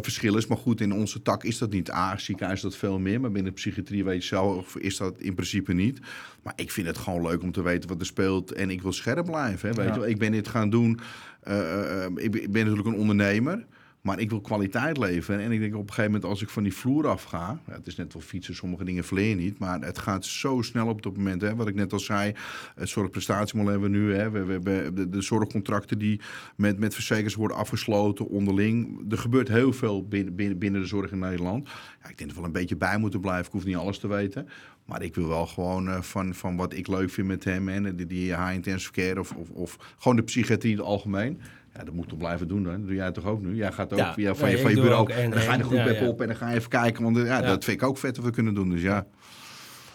verschil 0.00 0.36
is. 0.36 0.46
Maar 0.46 0.58
goed, 0.58 0.80
in 0.80 0.92
onze 0.92 1.22
tak 1.22 1.44
is 1.44 1.58
dat 1.58 1.70
niet. 1.70 1.90
A, 1.90 2.18
ziekenhuis 2.18 2.56
is 2.56 2.62
dat 2.62 2.76
veel 2.76 2.98
meer. 2.98 3.20
Maar 3.20 3.30
binnen 3.30 3.52
de 3.52 3.58
psychiatrie 3.60 4.04
weet 4.04 4.20
je 4.22 4.26
zelf, 4.28 4.76
is 4.76 4.96
dat 4.96 5.20
in 5.20 5.34
principe 5.34 5.72
niet. 5.72 5.98
Maar 6.42 6.52
ik 6.56 6.70
vind 6.70 6.86
het 6.86 6.98
gewoon 6.98 7.22
leuk 7.22 7.42
om 7.42 7.52
te 7.52 7.62
weten 7.62 7.88
wat 7.88 8.00
er 8.00 8.06
speelt. 8.06 8.52
En 8.52 8.70
ik 8.70 8.82
wil 8.82 8.92
scherp 8.92 9.24
blijven. 9.26 9.68
Hè, 9.68 9.74
weet 9.74 9.86
Ja. 9.86 9.92
je 9.94 10.00
wel. 10.00 10.08
Ik 10.08 10.18
ben 10.18 10.32
dit 10.32 10.48
gaan 10.48 10.70
doen. 10.70 11.00
eh, 11.40 12.04
ik, 12.16 12.30
ben- 12.30 12.42
ik 12.42 12.50
ben 12.52 12.62
natuurlijk 12.66 12.88
een 12.94 13.00
ondernemer. 13.00 13.64
Maar 14.00 14.18
ik 14.18 14.30
wil 14.30 14.40
kwaliteit 14.40 14.98
leveren. 14.98 15.40
En 15.40 15.52
ik 15.52 15.60
denk 15.60 15.74
op 15.74 15.80
een 15.80 15.88
gegeven 15.88 16.12
moment 16.12 16.30
als 16.30 16.42
ik 16.42 16.48
van 16.48 16.62
die 16.62 16.74
vloer 16.74 17.06
af 17.08 17.22
ga... 17.22 17.60
Het 17.70 17.86
is 17.86 17.96
net 17.96 18.12
wel 18.12 18.22
fietsen, 18.22 18.54
sommige 18.54 18.84
dingen 18.84 19.04
verleer 19.04 19.28
je 19.28 19.34
niet. 19.34 19.58
Maar 19.58 19.80
het 19.80 19.98
gaat 19.98 20.24
zo 20.24 20.62
snel 20.62 20.88
op 20.88 21.04
het 21.04 21.16
moment. 21.16 21.42
Hè, 21.42 21.54
wat 21.54 21.68
ik 21.68 21.74
net 21.74 21.92
al 21.92 21.98
zei, 21.98 22.32
het 22.74 22.88
zorgprestatiemodel 22.88 23.72
hebben 23.72 23.90
we 23.90 23.96
nu. 23.96 24.14
Hè, 24.14 24.30
we, 24.30 24.44
we 24.44 24.70
hebben 24.70 25.10
de, 25.10 25.20
zorgcontracten 25.22 25.98
die 25.98 26.20
met, 26.56 26.78
met 26.78 26.94
verzekers 26.94 27.34
worden 27.34 27.56
afgesloten 27.56 28.28
onderling. 28.28 29.04
Er 29.12 29.18
gebeurt 29.18 29.48
heel 29.48 29.72
veel 29.72 30.08
binnen, 30.08 30.34
binnen, 30.34 30.58
binnen 30.58 30.80
de 30.80 30.86
zorg 30.86 31.10
in 31.10 31.18
Nederland. 31.18 31.68
Ja, 32.02 32.08
ik 32.08 32.18
denk 32.18 32.18
dat 32.18 32.28
we 32.28 32.34
wel 32.34 32.44
een 32.44 32.52
beetje 32.52 32.76
bij 32.76 32.98
moeten 32.98 33.20
blijven. 33.20 33.46
Ik 33.46 33.52
hoef 33.52 33.64
niet 33.64 33.76
alles 33.76 33.98
te 33.98 34.08
weten. 34.08 34.48
Maar 34.84 35.02
ik 35.02 35.14
wil 35.14 35.28
wel 35.28 35.46
gewoon 35.46 35.88
eh, 35.88 36.02
van, 36.02 36.34
van 36.34 36.56
wat 36.56 36.74
ik 36.74 36.88
leuk 36.88 37.10
vind 37.10 37.26
met 37.26 37.44
hem... 37.44 37.68
en 37.68 37.96
die, 37.96 38.06
die 38.06 38.36
high 38.36 38.52
intensive 38.52 38.92
care 38.92 39.20
of, 39.20 39.32
of, 39.32 39.50
of 39.50 39.94
gewoon 39.98 40.16
de 40.16 40.22
psychiatrie 40.22 40.72
in 40.72 40.78
het 40.78 40.86
algemeen... 40.86 41.40
Ja, 41.80 41.86
dat 41.86 41.94
moet 41.94 42.04
ik 42.04 42.10
toch 42.10 42.18
blijven 42.18 42.48
doen 42.48 42.62
dan. 42.62 42.72
Dat 42.72 42.86
doe 42.86 42.94
jij 42.94 43.10
toch 43.12 43.24
ook 43.24 43.40
nu? 43.42 43.54
Jij 43.54 43.72
gaat 43.72 43.92
ook 43.92 43.98
Ja. 43.98 44.12
via 44.14 44.34
van 44.34 44.46
Nee, 44.48 44.56
je, 44.56 44.62
van 44.62 44.70
je 44.70 44.76
bureau. 44.80 45.00
ook 45.00 45.08
en- 45.08 45.22
en 45.22 45.30
dan 45.30 45.40
ga 45.40 45.52
je 45.52 45.58
de 45.58 45.64
groep 45.64 45.78
ja, 46.00 46.06
op 46.06 46.20
en 46.20 46.26
dan 46.26 46.36
ga 46.36 46.48
je 46.50 46.56
even 46.56 46.68
kijken. 46.70 47.02
Want 47.02 47.16
eh, 47.16 47.24
ja, 47.26 47.38
Ja. 47.40 47.46
dat 47.46 47.64
vind 47.64 47.82
ik 47.82 47.88
ook 47.88 47.98
vet 47.98 48.16
wat 48.16 48.24
we 48.26 48.32
kunnen 48.32 48.54
doen. 48.54 48.68
Dus 48.70 48.82
ja. 48.82 49.06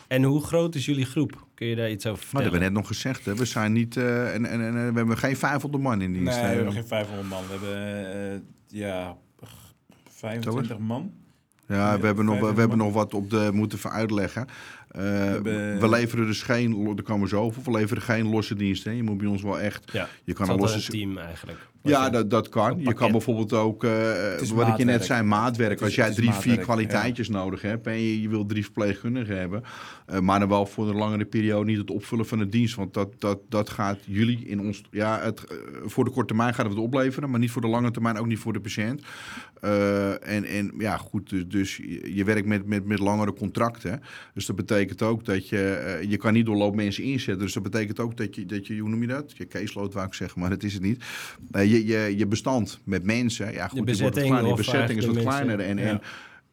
En 0.08 0.24
hoe 0.24 0.44
groot 0.44 0.76
is 0.76 0.86
jullie 0.86 1.06
groep? 1.06 1.46
Kun 1.54 1.68
je 1.68 1.76
daar 1.76 1.90
iets 1.90 2.06
over 2.06 2.24
Maar 2.32 2.42
dat 2.44 2.52
vertellen? 2.52 2.52
hebben 2.52 2.60
we 2.60 2.66
net 2.66 2.74
nog 2.74 2.88
gezegd. 2.88 3.26
Hè. 3.26 3.36
We 3.36 3.46
zijn 3.46 3.74
niet... 3.74 3.98
eh, 3.98 4.34
en, 4.34 4.46
en, 4.46 4.62
en, 4.62 4.74
we 4.74 4.98
hebben 4.98 5.18
geen 5.18 5.38
500 5.38 5.84
man 5.84 6.02
in 6.02 6.14
dienst. 6.14 6.36
Nee, 6.36 6.42
hè. 6.44 6.50
we 6.50 6.56
hebben 6.56 6.74
geen 6.74 6.88
500 6.88 7.30
man. 7.30 7.44
We 7.48 7.52
hebben, 7.52 8.34
eh, 8.34 8.40
ja, 8.80 9.18
25 10.10 10.78
man. 10.78 11.12
Ja, 11.68 12.00
we 12.00 12.06
hebben, 12.06 12.26
nog, 12.26 12.36
we 12.40 12.46
500 12.46 12.58
hebben 12.58 12.78
nog 12.78 12.94
wat 12.94 13.14
op 13.14 13.30
de 13.30 13.50
moeten 13.54 13.78
even 13.78 13.92
uitleggen. 13.92 14.46
Eh, 14.90 15.02
hebben- 15.04 15.80
We 15.80 15.90
leveren 15.90 16.26
dus 16.26 16.42
geen, 16.42 16.94
er 16.98 17.04
komen 17.04 17.28
zoveel, 17.28 17.64
we 17.64 17.72
leveren 17.72 18.04
geen 18.04 18.28
losse 18.30 18.56
diensten. 18.56 18.92
hè. 18.92 18.98
Je 18.98 19.04
moet 19.04 19.18
bij 19.18 19.28
ons 19.28 19.42
wel 19.42 19.60
echt, 19.60 19.92
Ja, 19.92 20.08
je 20.24 20.34
kan 20.34 20.50
een 20.50 20.58
losse... 20.58 20.92
team 20.92 21.18
eigenlijk. 21.18 21.60
Ja, 21.86 22.10
dat, 22.10 22.30
dat 22.30 22.50
kan. 22.50 22.80
Je 22.80 22.94
kan 22.94 23.12
bijvoorbeeld 23.12 23.54
ook, 23.54 23.84
is 24.40 24.50
wat 24.50 24.68
ik 24.68 24.78
je 24.78 24.86
net 24.86 25.06
zei, 25.06 25.24
maatwerk. 25.24 25.82
Als 25.82 25.96
jij 25.96 26.14
drie, 26.14 26.32
vier 26.32 26.58
kwaliteitjes 26.58 27.30
nodig 27.30 27.62
hebt 27.62 27.88
en 27.88 28.02
je, 28.02 28.22
je 28.22 28.30
wil 28.30 28.46
drie 28.46 28.64
verpleegkundigen 28.64 29.38
hebben, 29.38 29.64
eh, 30.06 30.20
maar 30.20 30.40
dan 30.40 30.50
wel 30.50 30.66
voor 30.66 30.90
een 30.90 30.96
langere 30.96 31.26
periode 31.26 31.66
niet 31.66 31.78
het 31.78 31.92
opvullen 31.92 32.26
van 32.26 32.38
de 32.38 32.50
dienst. 32.50 32.76
Want 32.76 32.94
dat, 32.94 33.22
dat, 33.22 33.40
dat 33.50 33.70
gaat 33.70 34.00
jullie 34.06 34.46
in 34.46 34.60
ons, 34.60 34.82
ja, 34.92 35.20
het, 35.20 35.44
eh, 35.44 35.58
voor 35.86 36.04
de 36.04 36.12
korte 36.12 36.28
termijn 36.28 36.54
gaat 36.54 36.70
het 36.70 36.78
opleveren, 36.78 37.30
maar 37.30 37.40
niet 37.40 37.52
voor 37.52 37.62
de 37.62 37.68
lange 37.68 37.92
termijn, 37.92 38.18
ook 38.18 38.26
niet 38.26 38.40
voor 38.40 38.54
de 38.54 38.60
patiënt. 38.60 39.02
En, 40.22 40.44
en 40.44 40.72
ja, 40.78 40.98
goed, 40.98 41.30
dus, 41.30 41.48
dus 41.48 41.78
je 41.78 42.16
je 42.16 42.24
werkt 42.24 42.48
met, 42.48 42.66
met, 42.66 42.86
met 42.86 43.00
langere 43.00 43.34
contracten. 43.34 44.02
Dus 44.34 44.46
dat 44.46 44.56
betekent 44.56 45.02
ook 45.02 45.26
dat 45.26 45.50
je, 45.50 46.00
je 46.08 46.18
kan 46.18 46.34
niet 46.34 46.46
doorloop 46.46 46.76
mensen 46.76 47.04
inzetten. 47.04 47.44
Dus 47.44 47.54
dat 47.54 47.64
betekent 47.64 48.00
ook 48.00 48.18
dat 48.18 48.36
je, 48.36 48.46
dat 48.46 48.68
je 48.68 48.78
hoe 48.78 48.90
noem 48.90 49.02
je 49.02 49.08
dat? 49.08 49.38
Je 49.38 49.48
caseload 49.48 49.94
wou 49.94 50.06
ik 50.06 50.14
zeggen, 50.14 50.42
maar 50.42 50.50
dat 50.50 50.64
is 50.64 50.74
het 50.74 50.82
niet. 50.82 51.04
Eh, 51.52 51.72
je, 51.76 51.86
je, 51.86 52.18
je 52.18 52.28
bestand 52.28 52.80
met 52.84 53.04
mensen, 53.04 53.54
ja 53.54 53.68
goed, 53.68 53.78
wordt 53.78 53.78
wat 53.78 53.86
bezetting 53.86 54.26
kleiner. 54.28 54.52
of 54.52 54.58
Je 54.58 54.72
bezetting 54.72 55.00
is 55.00 55.06
wat 55.06 55.16
de 55.16 55.22
kleiner. 55.22 55.60
En, 55.60 55.78
en 55.78 56.02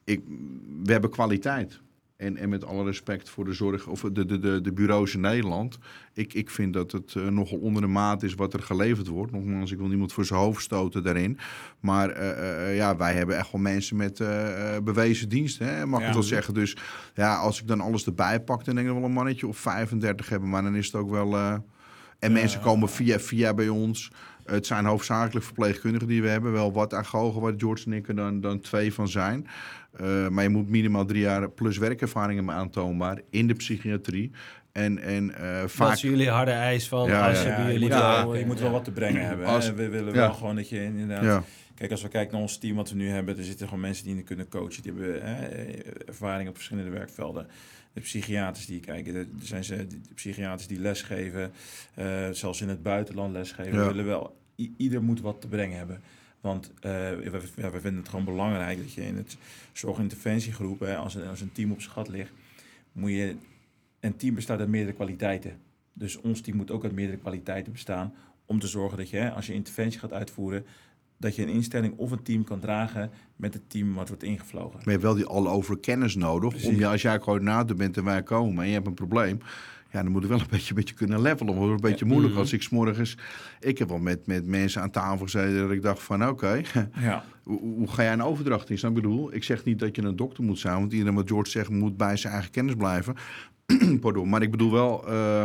ik, 0.04 0.20
we 0.82 0.92
hebben 0.92 1.10
kwaliteit. 1.10 1.80
En, 2.16 2.36
en 2.36 2.48
met 2.48 2.64
alle 2.64 2.84
respect 2.84 3.28
voor 3.28 3.44
de 3.44 3.52
zorg 3.52 3.86
of 3.86 4.00
de, 4.00 4.24
de, 4.26 4.38
de, 4.38 4.60
de 4.60 4.72
bureaus 4.72 5.14
in 5.14 5.20
Nederland. 5.20 5.78
Ik, 6.14 6.34
ik 6.34 6.50
vind 6.50 6.72
dat 6.72 6.92
het 6.92 7.14
eh, 7.14 7.26
nogal 7.26 7.58
onder 7.58 7.82
de 7.82 7.88
maat 7.88 8.22
is 8.22 8.34
wat 8.34 8.54
er 8.54 8.62
geleverd 8.62 9.06
wordt. 9.06 9.32
Nogmaals, 9.32 9.70
ik 9.70 9.78
wil 9.78 9.88
niemand 9.88 10.12
voor 10.12 10.24
zijn 10.24 10.40
hoofd 10.40 10.62
stoten 10.62 11.02
daarin. 11.02 11.38
Maar 11.80 12.10
eh, 12.10 12.68
eh, 12.68 12.76
ja, 12.76 12.96
wij 12.96 13.14
hebben 13.14 13.38
echt 13.38 13.52
wel 13.52 13.60
mensen 13.60 13.96
met 13.96 14.18
bewezen 14.84 15.28
diensten, 15.28 15.66
hè, 15.66 15.86
mag 15.86 16.06
ik 16.06 16.12
wel 16.12 16.22
zeggen. 16.22 16.54
Dus 16.54 16.76
ja, 17.14 17.36
als 17.36 17.60
ik 17.60 17.66
dan 17.66 17.80
alles 17.80 18.06
erbij 18.06 18.40
pak, 18.40 18.64
dan 18.64 18.74
denk 18.74 18.86
ik 18.88 18.94
wel 18.94 19.04
een 19.04 19.12
mannetje 19.12 19.46
of 19.46 19.56
35 19.56 20.28
hebben. 20.28 20.48
Maar 20.48 20.62
dan 20.62 20.76
is 20.76 20.86
het 20.86 20.94
ook 20.94 21.10
wel... 21.10 21.36
en 22.18 22.32
mensen 22.32 22.60
komen 22.60 22.88
via 22.88 23.18
via 23.18 23.54
bij 23.54 23.68
ons. 23.68 24.10
Het 24.44 24.66
zijn 24.66 24.84
hoofdzakelijk 24.84 25.44
verpleegkundigen 25.44 26.08
die 26.08 26.22
we 26.22 26.28
hebben. 26.28 26.52
Wel 26.52 26.72
wat 26.72 26.94
agogen 26.94 27.40
waar 27.40 27.54
George 27.56 27.84
en 27.86 27.92
ik 27.92 28.08
er 28.08 28.14
dan, 28.16 28.40
dan 28.40 28.60
twee 28.60 28.92
van 28.94 29.08
zijn. 29.08 29.46
Eh, 29.96 30.28
maar 30.28 30.42
je 30.42 30.48
moet 30.48 30.68
minimaal 30.68 31.04
drie 31.04 31.20
jaar 31.22 31.50
plus 31.50 31.78
werkervaring 31.78 32.36
hebben 32.36 32.54
aantoonbaar 32.54 33.20
in 33.30 33.46
de 33.46 33.54
psychiatrie. 33.54 34.30
En, 34.72 34.98
en 34.98 35.34
eh, 35.34 35.66
vaak... 35.66 35.92
is 35.94 36.00
jullie 36.00 36.30
harde 36.30 36.50
eis 36.50 36.88
van 36.88 37.08
Ja, 37.08 37.28
als 37.28 37.42
ja, 37.42 37.66
je 37.66 37.72
Ja, 37.72 37.78
moet, 37.80 37.88
Ja. 37.88 38.24
wel, 38.24 38.36
je 38.36 38.46
moet 38.46 38.60
wel 38.60 38.70
wat 38.70 38.84
te 38.84 38.92
brengen 38.92 39.26
hebben. 39.26 39.46
hè. 39.46 39.52
Als- 39.52 39.72
we 39.72 39.88
willen 39.88 40.14
ja. 40.14 40.20
wel 40.20 40.32
gewoon 40.32 40.56
dat 40.56 40.68
je 40.68 40.84
inderdaad... 40.84 41.24
Ja, 41.24 41.42
Kijk, 41.74 41.90
als 41.90 42.02
we 42.02 42.08
kijken 42.08 42.32
naar 42.32 42.42
ons 42.42 42.58
team 42.58 42.76
wat 42.76 42.90
we 42.90 42.96
nu 42.96 43.08
hebben, 43.08 43.38
er 43.38 43.44
zitten 43.44 43.66
gewoon 43.66 43.80
mensen 43.82 44.04
die 44.04 44.16
je 44.16 44.22
kunnen 44.22 44.48
coachen. 44.48 44.82
Die 44.82 44.92
hebben 44.92 45.22
hè, 45.26 45.46
ervaring 46.06 46.48
op 46.48 46.54
verschillende 46.54 46.90
werkvelden. 46.90 47.46
De 47.92 48.00
psychiaters 48.00 48.66
die 48.66 48.80
kijken, 48.80 49.14
er 49.14 49.26
zijn 49.40 49.64
ze, 49.64 49.86
de 49.86 50.14
psychiaters 50.14 50.66
die 50.66 50.80
lesgeven, 50.80 51.52
eh, 51.94 52.30
zelfs 52.30 52.60
in 52.60 52.68
het 52.68 52.82
buitenland 52.82 53.32
lesgeven. 53.32 53.78
Ja. 53.78 53.86
Willen 53.86 54.04
wel, 54.04 54.36
ieder 54.76 55.02
moet 55.02 55.20
wat 55.20 55.40
te 55.40 55.48
brengen 55.48 55.78
hebben. 55.78 56.00
Want 56.40 56.72
eh, 56.80 56.90
we, 56.90 57.40
ja, 57.56 57.70
we 57.70 57.80
vinden 57.80 58.00
het 58.00 58.08
gewoon 58.08 58.24
belangrijk 58.24 58.78
dat 58.78 58.92
je 58.92 59.06
in 59.06 59.16
het 59.16 59.36
zorginterventiegroep, 59.72 60.80
hè, 60.80 60.96
als, 60.96 61.14
een, 61.14 61.26
als 61.26 61.40
een 61.40 61.52
team 61.52 61.72
op 61.72 61.80
schat 61.80 62.08
ligt, 62.08 62.32
moet 62.92 63.10
je. 63.10 63.36
Een 64.00 64.16
team 64.16 64.34
bestaat 64.34 64.58
uit 64.58 64.68
meerdere 64.68 64.94
kwaliteiten. 64.94 65.58
Dus 65.92 66.16
ons 66.16 66.40
team 66.40 66.56
moet 66.56 66.70
ook 66.70 66.84
uit 66.84 66.92
meerdere 66.92 67.18
kwaliteiten 67.18 67.72
bestaan. 67.72 68.14
Om 68.46 68.58
te 68.58 68.66
zorgen 68.66 68.98
dat 68.98 69.10
je, 69.10 69.16
hè, 69.16 69.30
als 69.30 69.46
je 69.46 69.52
interventie 69.52 70.00
gaat 70.00 70.12
uitvoeren, 70.12 70.64
dat 71.22 71.36
je 71.36 71.42
een 71.42 71.48
instelling 71.48 71.94
of 71.96 72.10
een 72.10 72.22
team 72.22 72.44
kan 72.44 72.60
dragen 72.60 73.10
met 73.36 73.54
het 73.54 73.70
team 73.70 73.94
wat 73.94 74.08
wordt 74.08 74.22
ingevlogen. 74.22 74.72
maar 74.74 74.84
je 74.84 74.90
hebt 74.90 75.02
wel 75.02 75.14
die 75.14 75.24
al 75.26 75.48
over 75.48 75.78
kennis 75.78 76.14
nodig. 76.16 76.64
Om 76.64 76.74
je, 76.74 76.86
als 76.86 77.02
jij 77.02 77.18
coördinator 77.18 77.76
bent 77.76 77.96
en 77.96 78.04
wij 78.04 78.22
komen 78.22 78.62
en 78.62 78.68
je 78.68 78.74
hebt 78.74 78.86
een 78.86 78.94
probleem. 78.94 79.38
Ja, 79.92 80.02
dan 80.02 80.12
moet 80.12 80.22
ik 80.22 80.28
wel 80.28 80.40
een 80.40 80.46
beetje, 80.50 80.68
een 80.68 80.74
beetje 80.76 80.94
kunnen 80.94 81.22
levelen. 81.22 81.46
Het 81.54 81.56
wordt 81.56 81.72
een 81.84 81.90
beetje 81.90 82.04
moeilijk 82.04 82.32
Mhm. 82.32 82.40
als 82.42 82.52
ik 82.52 82.62
's 82.62 82.68
morgens... 82.68 83.16
Ik 83.60 83.78
heb 83.78 83.88
wel 83.88 83.98
met, 83.98 84.26
met 84.26 84.46
mensen 84.46 84.82
aan 84.82 84.90
tafel 84.90 85.24
gezeten 85.24 85.60
dat 85.60 85.70
ik 85.70 85.82
dacht 85.82 86.02
van... 86.02 86.28
Oké, 86.28 86.60
Ja. 87.00 87.24
hoe, 87.42 87.60
hoe 87.60 87.88
ga 87.88 88.02
jij 88.02 88.12
een 88.12 88.22
overdracht 88.22 88.70
in? 88.70 88.76
Je 88.80 88.86
ik 88.86 88.94
bedoel, 88.94 89.34
ik 89.34 89.44
zeg 89.44 89.64
niet 89.64 89.78
dat 89.78 89.96
je 89.96 90.02
een 90.02 90.16
dokter 90.16 90.44
moet 90.44 90.58
zijn... 90.58 90.78
want 90.78 90.92
iedereen 90.92 91.14
wat 91.14 91.28
George 91.28 91.50
zegt 91.50 91.68
moet 91.70 91.96
bij 91.96 92.16
zijn 92.16 92.32
eigen 92.32 92.50
kennis 92.50 92.74
blijven. 92.74 93.14
Pardon, 94.00 94.28
maar 94.28 94.42
ik 94.42 94.50
bedoel 94.50 94.72
wel... 94.72 95.08
eh, 95.08 95.44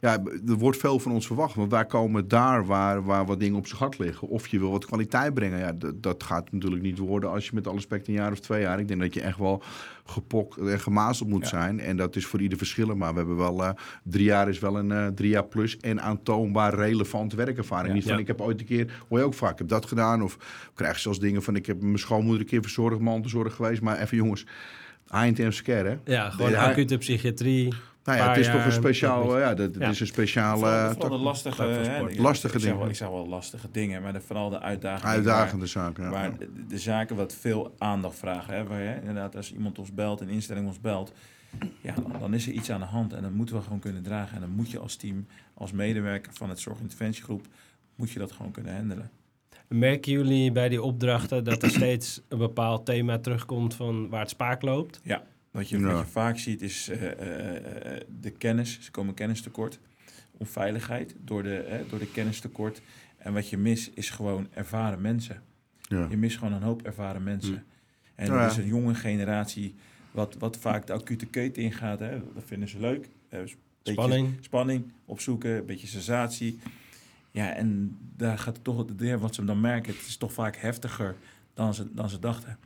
ja, 0.00 0.22
er 0.48 0.54
wordt 0.58 0.78
veel 0.78 0.98
van 0.98 1.12
ons 1.12 1.26
verwacht. 1.26 1.54
Want 1.54 1.70
wij 1.70 1.86
komen 1.86 2.28
daar 2.28 2.66
waar, 2.66 3.04
waar 3.04 3.26
wat 3.26 3.40
dingen 3.40 3.58
op 3.58 3.66
zijn 3.66 3.78
gat 3.80 3.98
liggen. 3.98 4.28
Of 4.28 4.46
je 4.48 4.58
wil 4.58 4.70
wat 4.70 4.84
kwaliteit 4.86 5.34
brengen. 5.34 5.58
Ja, 5.58 5.72
dat, 5.72 6.02
dat 6.02 6.22
gaat 6.22 6.52
natuurlijk 6.52 6.82
niet 6.82 6.98
worden 6.98 7.30
als 7.30 7.44
je 7.46 7.50
met 7.54 7.66
alle 7.66 7.74
respect 7.76 8.08
een 8.08 8.14
jaar 8.14 8.32
of 8.32 8.40
twee 8.40 8.60
jaar... 8.60 8.80
Ik 8.80 8.88
denk 8.88 9.00
dat 9.00 9.14
je 9.14 9.20
echt 9.20 9.38
wel 9.38 9.62
gepokt 10.04 10.56
en 10.58 10.80
gemazeld 10.80 11.28
moet 11.28 11.42
Ja. 11.42 11.48
zijn. 11.48 11.80
En 11.80 11.96
dat 11.96 12.16
is 12.16 12.26
voor 12.26 12.40
ieder 12.40 12.58
verschillend. 12.58 12.98
Maar 12.98 13.12
we 13.12 13.18
hebben 13.18 13.36
wel... 13.36 13.64
eh, 13.64 13.70
drie 14.02 14.24
jaar 14.24 14.48
is 14.48 14.58
wel 14.58 14.78
een 14.78 14.92
eh, 14.92 15.06
drie 15.06 15.30
jaar 15.30 15.44
plus 15.46 15.76
en 15.76 16.00
aantoonbaar 16.02 16.74
relevant 16.74 17.32
werkervaring. 17.32 17.88
Ja. 17.88 17.94
Niet 17.94 18.04
van 18.04 18.12
Ja. 18.14 18.18
ik 18.18 18.26
heb 18.26 18.40
ooit 18.40 18.60
een 18.60 18.66
keer... 18.66 19.04
Hoor 19.08 19.18
je 19.18 19.24
ook 19.24 19.34
vaak, 19.34 19.52
ik 19.52 19.58
heb 19.58 19.68
dat 19.68 19.86
gedaan. 19.86 20.22
Of 20.22 20.38
krijg 20.74 20.94
je 20.94 21.00
zelfs 21.00 21.18
dingen 21.18 21.42
van 21.42 21.56
ik 21.56 21.66
heb 21.66 21.82
mijn 21.82 21.98
schoonmoeder 21.98 22.40
een 22.40 22.46
keer 22.48 22.62
verzorgd, 22.62 23.00
mantelzorg 23.00 23.54
geweest. 23.54 23.80
Maar 23.82 23.98
even 24.00 24.16
jongens, 24.16 24.46
high-intensive 25.10 25.62
care 25.64 25.88
hè. 25.88 26.12
Ja, 26.12 26.30
gewoon 26.30 26.54
acute 26.54 26.98
psychiatrie. 26.98 27.72
Nou 28.06 28.18
ja, 28.18 28.28
het 28.28 28.36
is 28.38 28.46
toch 28.50 28.64
een 28.64 28.72
speciaal, 28.72 29.26
dat 29.26 29.38
ja, 29.38 29.54
dat, 29.54 29.74
het 29.74 29.82
Ja. 29.82 29.88
is 29.88 30.00
een 30.00 30.06
speciale 30.06 30.58
Vooral, 30.58 30.74
eh, 30.78 30.90
vooral 30.90 31.08
de 31.10 31.14
tak- 31.16 31.24
lastige, 31.24 31.62
hè, 31.62 32.08
ik- 32.08 32.18
Lastige 32.18 32.54
ik 32.54 32.60
zeg 32.60 32.68
wel- 32.70 32.78
dingen. 32.78 32.90
Ik 32.90 32.96
zeg 32.96 33.08
wel 33.08 33.26
lastige 33.28 33.70
dingen, 33.70 34.02
maar 34.02 34.12
de, 34.12 34.20
vooral 34.20 34.50
de 34.50 34.60
uitdagingen. 34.60 35.14
uitdagende 35.14 35.66
zaken. 35.66 36.04
Ja. 36.04 36.10
Waar, 36.10 36.38
de, 36.38 36.50
de 36.68 36.78
zaken 36.78 37.16
wat 37.16 37.34
veel 37.34 37.74
aandacht 37.78 38.18
vragen. 38.18 38.54
Hè, 38.54 38.64
waar 38.66 38.82
je, 38.82 38.94
inderdaad, 39.00 39.36
als 39.36 39.52
iemand 39.52 39.78
ons 39.78 39.94
belt, 39.94 40.20
een 40.20 40.28
instelling 40.28 40.66
ons 40.66 40.80
belt, 40.80 41.12
ja, 41.80 41.94
dan, 41.94 42.12
dan 42.20 42.34
is 42.34 42.46
er 42.46 42.52
iets 42.52 42.70
aan 42.70 42.80
de 42.80 42.86
hand 42.86 43.12
en 43.12 43.22
dat 43.22 43.32
moeten 43.32 43.56
we 43.56 43.62
gewoon 43.62 43.78
kunnen 43.78 44.02
dragen. 44.02 44.34
En 44.34 44.40
dan 44.40 44.50
moet 44.50 44.70
je 44.70 44.78
als 44.78 44.96
team, 44.96 45.26
als 45.54 45.72
medewerker 45.72 46.32
van 46.34 46.48
het 46.48 46.60
zorginterventiegroep, 46.60 47.46
moet 47.96 48.10
je 48.10 48.18
dat 48.18 48.32
gewoon 48.32 48.52
kunnen 48.52 48.76
handelen. 48.76 49.10
Merken 49.68 50.12
jullie 50.12 50.52
bij 50.52 50.68
die 50.68 50.82
opdrachten 50.82 51.44
dat 51.44 51.62
er 51.62 51.70
steeds 51.70 52.20
een 52.28 52.38
bepaald 52.38 52.86
thema 52.86 53.18
terugkomt 53.18 53.74
van 53.74 54.08
waar 54.08 54.20
het 54.20 54.30
spaak 54.30 54.62
loopt? 54.62 55.00
Wat 55.56 55.68
je, 55.68 55.78
Ja. 55.78 55.84
wat 55.92 55.98
je 56.06 56.10
vaak 56.12 56.38
ziet 56.38 56.62
is 56.62 56.88
eh, 56.88 57.12
eh, 57.12 57.94
eh, 57.96 58.00
de 58.20 58.30
kennis. 58.30 58.78
Ze 58.80 58.90
komen 58.90 59.14
kennistekort. 59.14 59.78
Onveiligheid 60.38 61.14
door 61.24 61.42
de, 61.42 61.56
eh, 61.56 61.88
door 61.90 61.98
de 61.98 62.10
kennistekort. 62.10 62.82
En 63.18 63.32
wat 63.32 63.48
je 63.50 63.56
mist 63.56 63.90
is 63.94 64.10
gewoon 64.10 64.48
ervaren 64.54 65.00
mensen. 65.00 65.42
Ja. 65.80 66.06
Je 66.10 66.16
mist 66.16 66.38
gewoon 66.38 66.52
een 66.52 66.62
hoop 66.62 66.82
ervaren 66.82 67.22
mensen. 67.22 67.54
Hm. 67.54 67.60
En 68.14 68.26
Ja. 68.26 68.40
er 68.44 68.50
is 68.50 68.56
een 68.56 68.66
jonge 68.66 68.94
generatie 68.94 69.74
wat, 70.10 70.36
wat 70.38 70.58
vaak 70.58 70.86
de 70.86 70.92
acute 70.92 71.26
keten 71.26 71.62
ingaat. 71.62 71.98
Hè. 71.98 72.10
Dat 72.34 72.42
vinden 72.46 72.68
ze 72.68 72.78
leuk. 72.80 73.08
Spanning. 73.82 74.34
Spanning 74.40 74.84
opzoeken, 75.04 75.50
een 75.56 75.66
beetje 75.66 75.86
sensatie. 75.86 76.58
Ja, 77.30 77.52
en 77.54 77.98
daar 78.16 78.38
gaat 78.38 78.54
het 78.54 78.64
toch 78.64 78.76
het 78.78 78.98
deur 78.98 79.18
wat 79.18 79.34
ze 79.34 79.44
dan 79.44 79.60
merken. 79.60 79.92
Het 79.94 80.06
is 80.06 80.16
toch 80.16 80.32
vaak 80.32 80.56
heftiger 80.56 81.14
dan 81.54 81.74
ze, 81.74 81.94
dan 81.94 82.08
ze 82.08 82.18
dachten. 82.18 82.58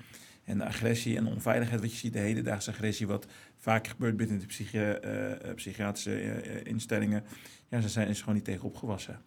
En 0.44 0.58
de 0.58 0.64
agressie 0.64 1.16
en 1.16 1.24
de 1.24 1.30
onveiligheid, 1.30 1.80
wat 1.80 1.90
je 1.90 1.96
ziet, 1.96 2.12
de 2.12 2.18
hedendaagse 2.18 2.70
agressie, 2.70 3.06
wat 3.06 3.26
vaak 3.58 3.86
gebeurt 3.86 4.16
binnen 4.16 4.38
de 4.38 4.46
psychi- 4.46 4.78
eh, 4.78 5.30
eh, 5.32 5.54
psychiatrische 5.54 6.12
eh, 6.14 6.70
instellingen, 6.72 7.22
ja, 7.68 7.80
ze 7.80 7.88
zijn 7.88 8.08
is 8.08 8.20
gewoon 8.20 8.34
niet 8.34 8.44
tegen 8.44 8.64
opgewassen. 8.64 9.20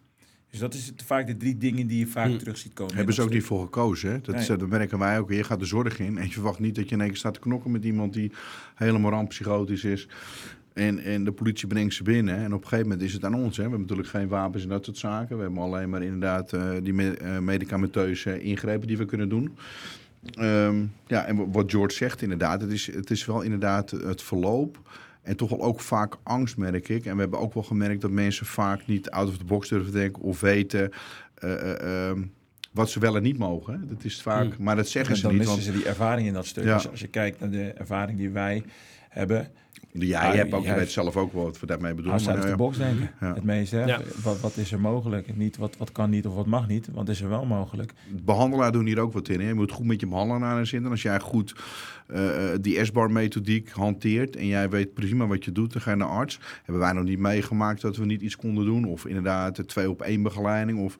Dus 0.50 0.58
dat 0.62 0.74
is 0.74 0.86
het, 0.86 1.02
vaak 1.02 1.26
de 1.26 1.36
drie 1.36 1.58
dingen 1.58 1.86
die 1.86 1.98
je 1.98 2.06
vaak 2.06 2.28
Hm. 2.30 2.36
terug 2.38 2.58
ziet 2.58 2.72
komen. 2.72 2.94
Hebben 2.96 3.14
ze 3.14 3.22
ook 3.22 3.30
niet 3.30 3.42
voor 3.44 3.62
gekozen. 3.64 4.10
Hè? 4.10 4.20
Dat, 4.20 4.34
is, 4.34 4.48
Nee. 4.48 4.56
dat 4.58 4.68
merken 4.68 4.98
wij 4.98 5.18
ook. 5.18 5.30
Je 5.32 5.44
gaat 5.44 5.58
de 5.58 5.64
zorg 5.64 5.98
in 5.98 6.18
en 6.18 6.24
je 6.26 6.32
verwacht 6.32 6.58
niet 6.58 6.74
dat 6.74 6.88
je 6.88 6.94
in 6.94 7.00
één 7.00 7.08
keer 7.08 7.18
staat 7.18 7.34
te 7.34 7.40
knokken 7.40 7.70
met 7.70 7.84
iemand 7.84 8.12
die 8.12 8.32
helemaal 8.74 9.10
rampsychotisch 9.10 9.84
is. 9.84 10.08
En, 10.72 10.98
en 10.98 11.24
de 11.24 11.32
politie 11.32 11.66
brengt 11.66 11.94
ze 11.94 12.02
binnen. 12.02 12.36
En 12.36 12.52
op 12.54 12.62
een 12.62 12.68
gegeven 12.68 12.88
moment 12.90 13.06
is 13.06 13.12
het 13.12 13.24
aan 13.24 13.34
ons. 13.34 13.56
Hè? 13.56 13.62
We 13.62 13.68
hebben 13.68 13.80
natuurlijk 13.80 14.08
geen 14.08 14.28
wapens 14.28 14.62
en 14.62 14.68
dat 14.68 14.84
soort 14.84 14.96
zaken. 14.98 15.36
We 15.36 15.42
hebben 15.42 15.62
alleen 15.62 15.90
maar 15.90 16.02
inderdaad 16.02 16.52
eh, 16.52 16.70
die 16.82 16.92
me- 16.92 17.16
eh, 17.16 17.38
medicamenteuze 17.38 18.40
ingrepen 18.42 18.86
die 18.86 18.96
we 18.98 19.04
kunnen 19.04 19.28
doen. 19.28 19.56
Ehm, 20.34 20.84
ja, 21.06 21.24
en 21.24 21.36
wa- 21.36 21.48
wat 21.48 21.70
George 21.70 21.96
zegt 21.96 22.22
inderdaad, 22.22 22.60
het 22.60 22.70
is, 22.70 22.86
het 22.94 23.10
is 23.10 23.24
wel 23.24 23.40
inderdaad 23.42 23.90
het 23.90 24.22
verloop. 24.22 24.78
En 25.22 25.36
toch 25.36 25.48
wel 25.50 25.62
ook 25.62 25.80
vaak 25.80 26.16
angst, 26.22 26.56
merk 26.56 26.88
ik. 26.88 27.04
En 27.06 27.14
we 27.14 27.20
hebben 27.20 27.38
ook 27.40 27.54
wel 27.54 27.62
gemerkt 27.62 28.00
dat 28.00 28.10
mensen 28.10 28.46
vaak 28.46 28.86
niet 28.86 29.10
out 29.10 29.28
of 29.28 29.36
the 29.38 29.44
box 29.44 29.68
durven 29.68 29.92
denken 29.92 30.22
of 30.22 30.40
weten 30.40 30.90
eh, 31.34 31.52
eh, 31.52 32.08
ehm, 32.10 32.22
wat 32.72 32.90
ze 32.90 32.98
wel 33.00 33.16
en 33.16 33.22
niet 33.22 33.38
mogen. 33.38 33.88
Dat 33.88 34.04
is 34.04 34.22
vaak, 34.22 34.58
maar 34.58 34.76
dat 34.76 34.88
zeggen 34.88 35.10
En 35.12 35.16
ze 35.16 35.22
dan 35.22 35.30
niet. 35.36 35.40
missen 35.40 35.62
Want 35.62 35.74
ze 35.76 35.80
die 35.82 35.88
ervaring 35.88 36.26
in 36.26 36.32
dat 36.32 36.46
stuk. 36.46 36.64
Ja. 36.64 36.74
Dus 36.76 36.88
als 36.90 37.00
je 37.00 37.08
kijkt 37.08 37.40
naar 37.40 37.50
de 37.50 37.72
ervaring 37.72 38.18
die 38.18 38.30
wij 38.30 38.62
hebben, 39.08 39.48
jij 39.98 40.20
Ah, 40.20 40.34
hebt 40.34 40.52
ook, 40.52 40.64
je 40.64 40.74
weet 40.74 40.90
zelf 40.90 41.16
ook 41.16 41.32
wel 41.32 41.44
wat 41.44 41.60
we 41.60 41.66
daarmee 41.66 41.94
bedoelen. 41.94 42.24
maar, 42.24 42.40
the 42.40 42.48
eh, 42.48 42.56
box 42.56 42.78
denken. 42.78 43.10
Ja. 43.20 43.34
Het 43.34 43.44
meeste. 43.44 43.76
hè. 43.76 43.84
Ja. 43.84 44.00
Wat, 44.22 44.40
wat 44.40 44.56
is 44.56 44.72
er 44.72 44.80
mogelijk? 44.80 45.36
Niet 45.36 45.56
wat, 45.56 45.76
wat 45.76 45.92
kan 45.92 46.10
niet 46.10 46.26
of 46.26 46.34
wat 46.34 46.46
mag 46.46 46.68
niet. 46.68 46.88
Wat 46.92 47.08
is 47.08 47.20
er 47.20 47.28
wel 47.28 47.44
mogelijk? 47.44 47.92
behandelaar 48.24 48.72
doen 48.72 48.86
hier 48.86 49.00
ook 49.00 49.12
wat 49.12 49.28
in. 49.28 49.40
Hè? 49.40 49.48
Je 49.48 49.54
moet 49.54 49.72
goed 49.72 49.86
met 49.86 50.00
je 50.00 50.06
behandelaar 50.06 50.66
zitten. 50.66 50.90
Als 50.90 51.02
jij 51.02 51.20
goed 51.20 51.54
eh, 52.06 52.52
eh, 52.52 52.58
die 52.60 52.84
S-bar 52.84 53.10
methodiek 53.10 53.70
hanteert 53.70 54.36
en 54.36 54.46
jij 54.46 54.70
weet 54.70 54.94
prima 54.94 55.26
wat 55.26 55.44
je 55.44 55.52
doet, 55.52 55.72
dan 55.72 55.82
ga 55.82 55.90
je 55.90 55.96
naar 55.96 56.08
arts. 56.08 56.40
Hebben 56.56 56.84
wij 56.84 56.92
nog 56.92 57.04
niet 57.04 57.18
meegemaakt 57.18 57.80
dat 57.80 57.96
we 57.96 58.04
niet 58.04 58.22
iets 58.22 58.36
konden 58.36 58.64
doen. 58.64 58.84
Of 58.84 59.06
inderdaad 59.06 59.56
de 59.56 59.64
twee 59.64 59.90
op 59.90 60.02
één 60.02 60.22
begeleiding. 60.22 60.78
Of 60.78 60.98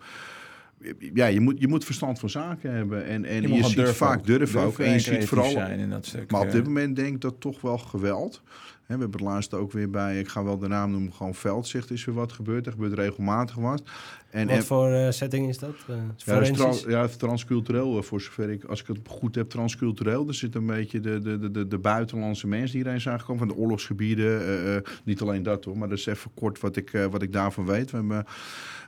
ja, 1.14 1.26
je 1.26 1.40
moet, 1.40 1.60
je 1.60 1.68
moet 1.68 1.84
verstand 1.84 2.18
van 2.18 2.30
zaken 2.30 2.72
hebben. 2.72 3.06
En, 3.06 3.24
en 3.24 3.54
je, 3.54 3.64
ziet 3.64 3.76
durven 3.76 3.94
vaak 3.94 4.26
durven 4.26 4.60
ook. 4.60 4.78
En 4.78 4.92
je 4.92 4.98
ziet 4.98 5.24
vooral 5.24 5.50
zijn 5.50 5.78
in 5.78 5.90
dat 5.90 6.06
stuk. 6.06 6.30
Maar 6.30 6.40
op 6.40 6.46
eh. 6.46 6.52
dit 6.52 6.64
moment 6.64 6.96
denk 6.96 7.14
ik 7.14 7.20
dat 7.20 7.34
toch 7.38 7.60
wel 7.60 7.78
geweld. 7.78 8.42
We 8.86 8.90
hebben 8.92 9.10
het 9.10 9.20
laatst 9.20 9.54
ook 9.54 9.72
weer 9.72 9.90
bij, 9.90 10.18
ik 10.18 10.28
ga 10.28 10.44
wel 10.44 10.58
de 10.58 10.68
naam 10.68 10.90
noemen, 10.90 11.12
gewoon 11.12 11.34
veldzicht 11.34 11.90
is 11.90 12.04
weer 12.04 12.14
wat 12.14 12.32
gebeurd. 12.32 12.66
Er 12.66 12.72
gebeurt 12.72 12.92
regelmatig 12.92 13.54
wat. 13.54 13.82
En, 14.30 14.46
Wat 14.46 14.56
en- 14.56 14.64
voor 14.64 14.90
eh, 14.92 15.10
setting 15.10 15.48
is 15.48 15.58
dat? 15.58 15.74
Eh, 15.88 15.96
ja, 16.16 16.40
is 16.40 16.84
ja, 16.86 17.06
transcultureel, 17.06 17.96
eh, 17.96 18.02
voor 18.02 18.20
zover 18.20 18.50
ik, 18.50 18.64
als 18.64 18.80
ik 18.80 18.86
het 18.86 18.98
goed 19.08 19.34
heb, 19.34 19.48
transcultureel. 19.50 20.28
Er 20.28 20.34
zit 20.34 20.54
een 20.54 20.66
beetje 20.66 21.00
de, 21.00 21.18
de, 21.18 21.38
de- 21.38 21.50
de, 21.50 21.68
de 21.68 21.78
buitenlandse 21.78 22.46
mensen 22.46 22.70
die 22.72 22.80
hierheen 22.82 23.00
zijn 23.00 23.20
gekomen, 23.20 23.46
van 23.46 23.56
de 23.56 23.62
oorlogsgebieden. 23.62 24.82
niet 25.04 25.20
alleen 25.20 25.42
dat 25.42 25.64
hoor, 25.64 25.78
maar 25.78 25.88
dat 25.88 25.98
is 25.98 26.06
even 26.06 26.30
kort 26.34 26.60
wat 26.60 26.76
ik, 26.76 26.90
wat 27.10 27.22
ik 27.22 27.32
daarvan 27.32 27.66
weet. 27.66 27.90
We 27.90 27.96
hebben 27.96 28.24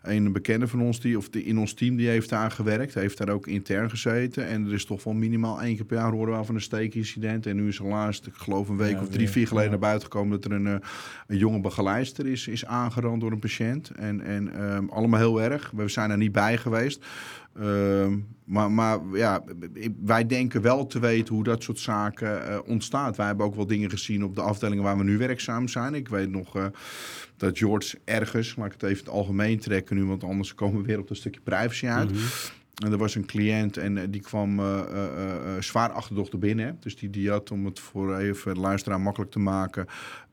een 0.07 0.33
bekende 0.33 0.69
van 0.69 0.81
ons, 0.81 1.01
die, 1.01 1.17
of 1.17 1.29
die, 1.29 1.45
in 1.45 1.59
ons 1.59 1.73
team, 1.73 1.97
die 1.97 2.09
heeft 2.09 2.29
daar 2.29 2.51
gewerkt. 2.51 2.95
Heeft 2.95 3.19
daar 3.19 3.29
ook 3.29 3.47
intern 3.47 3.91
gezeten. 3.91 4.47
En 4.47 4.67
er 4.67 4.73
is 4.73 4.85
toch 4.85 5.05
wel 5.05 5.15
minimaal 5.15 5.63
één 5.63 5.77
keer 5.77 5.85
per 5.85 5.97
jaar 5.97 6.13
horen 6.13 6.39
we 6.39 6.45
van 6.45 6.55
een 6.55 6.61
steekincident. 6.61 7.47
En 7.47 7.57
nu 7.57 7.69
is 7.69 7.79
er 7.79 7.87
laatst, 7.87 8.27
ik 8.27 8.35
geloof 8.35 8.69
een 8.69 8.77
week 8.77 8.93
Ja, 8.93 9.01
of 9.01 9.09
drie, 9.09 9.31
vier 9.31 9.47
geleden 9.47 9.71
ja. 9.71 9.77
naar 9.79 9.89
buiten 9.89 10.09
gekomen... 10.11 10.41
dat 10.41 10.51
er 10.51 10.57
een, 10.57 10.67
eh, 10.67 10.89
een 11.27 11.39
jonge 11.39 11.61
begeleider 11.61 12.27
is, 12.27 12.49
is 12.49 12.67
aangerand 12.67 13.21
door 13.21 13.33
een 13.33 13.39
patiënt. 13.39 13.91
En, 13.91 14.21
en 14.21 14.55
ehm, 14.55 14.89
allemaal 14.89 15.21
heel 15.21 15.43
erg. 15.43 15.73
We 15.75 15.89
zijn 15.89 16.11
er 16.11 16.17
niet 16.17 16.33
bij 16.33 16.57
geweest. 16.57 17.05
Ehm, 17.59 18.19
maar, 18.45 18.71
maar 18.73 19.01
ja, 19.13 19.45
wij 20.05 20.27
denken 20.27 20.63
wel 20.63 20.87
te 20.87 20.99
weten 20.99 21.35
hoe 21.35 21.45
dat 21.45 21.63
soort 21.63 21.79
zaken 21.79 22.49
eh, 22.49 22.59
ontstaat. 22.67 23.17
Wij 23.17 23.27
hebben 23.27 23.47
ook 23.47 23.55
wel 23.55 23.67
dingen 23.67 23.91
gezien 23.91 24.25
op 24.25 24.35
de 24.35 24.41
afdelingen 24.41 24.85
waar 24.85 24.99
we 24.99 25.05
nu 25.05 25.19
werkzaam 25.19 25.69
zijn. 25.69 25.95
Ik 25.95 26.09
weet 26.09 26.31
nog 26.31 26.57
eh, 26.57 26.65
dat 27.37 27.59
George 27.59 27.99
ergens, 28.05 28.57
laat 28.57 28.67
ik 28.67 28.73
het 28.73 28.83
even 28.83 29.05
het 29.05 29.09
algemeen 29.09 29.59
trekken 29.59 29.97
nu, 29.97 30.05
want 30.05 30.25
anders 30.25 30.55
komen 30.55 30.81
we 30.81 30.87
weer 30.87 30.99
op 30.99 31.09
dat 31.09 31.17
stukje 31.17 31.41
privacy 31.41 31.87
uit. 31.87 32.11
Mhm. 32.11 32.21
En 32.85 32.93
er 32.93 32.99
was 32.99 33.15
een 33.15 33.27
cliënt 33.27 33.77
en 33.77 33.99
eh, 33.99 34.05
die 34.11 34.21
kwam 34.21 34.59
eh, 34.59 34.79
eh, 34.81 35.57
eh, 35.57 35.63
zwaar 35.63 35.91
achterdochter 35.93 36.39
binnen. 36.39 36.67
hè. 36.67 36.73
Dus 36.81 36.97
die, 36.97 37.11
die 37.11 37.31
had, 37.31 37.51
om 37.51 37.65
het 37.65 37.81
voor 37.81 38.17
even 38.17 38.55
de 38.55 38.61
luisteraar 38.61 39.01
makkelijk 39.01 39.31
te 39.31 39.39
maken... 39.39 39.87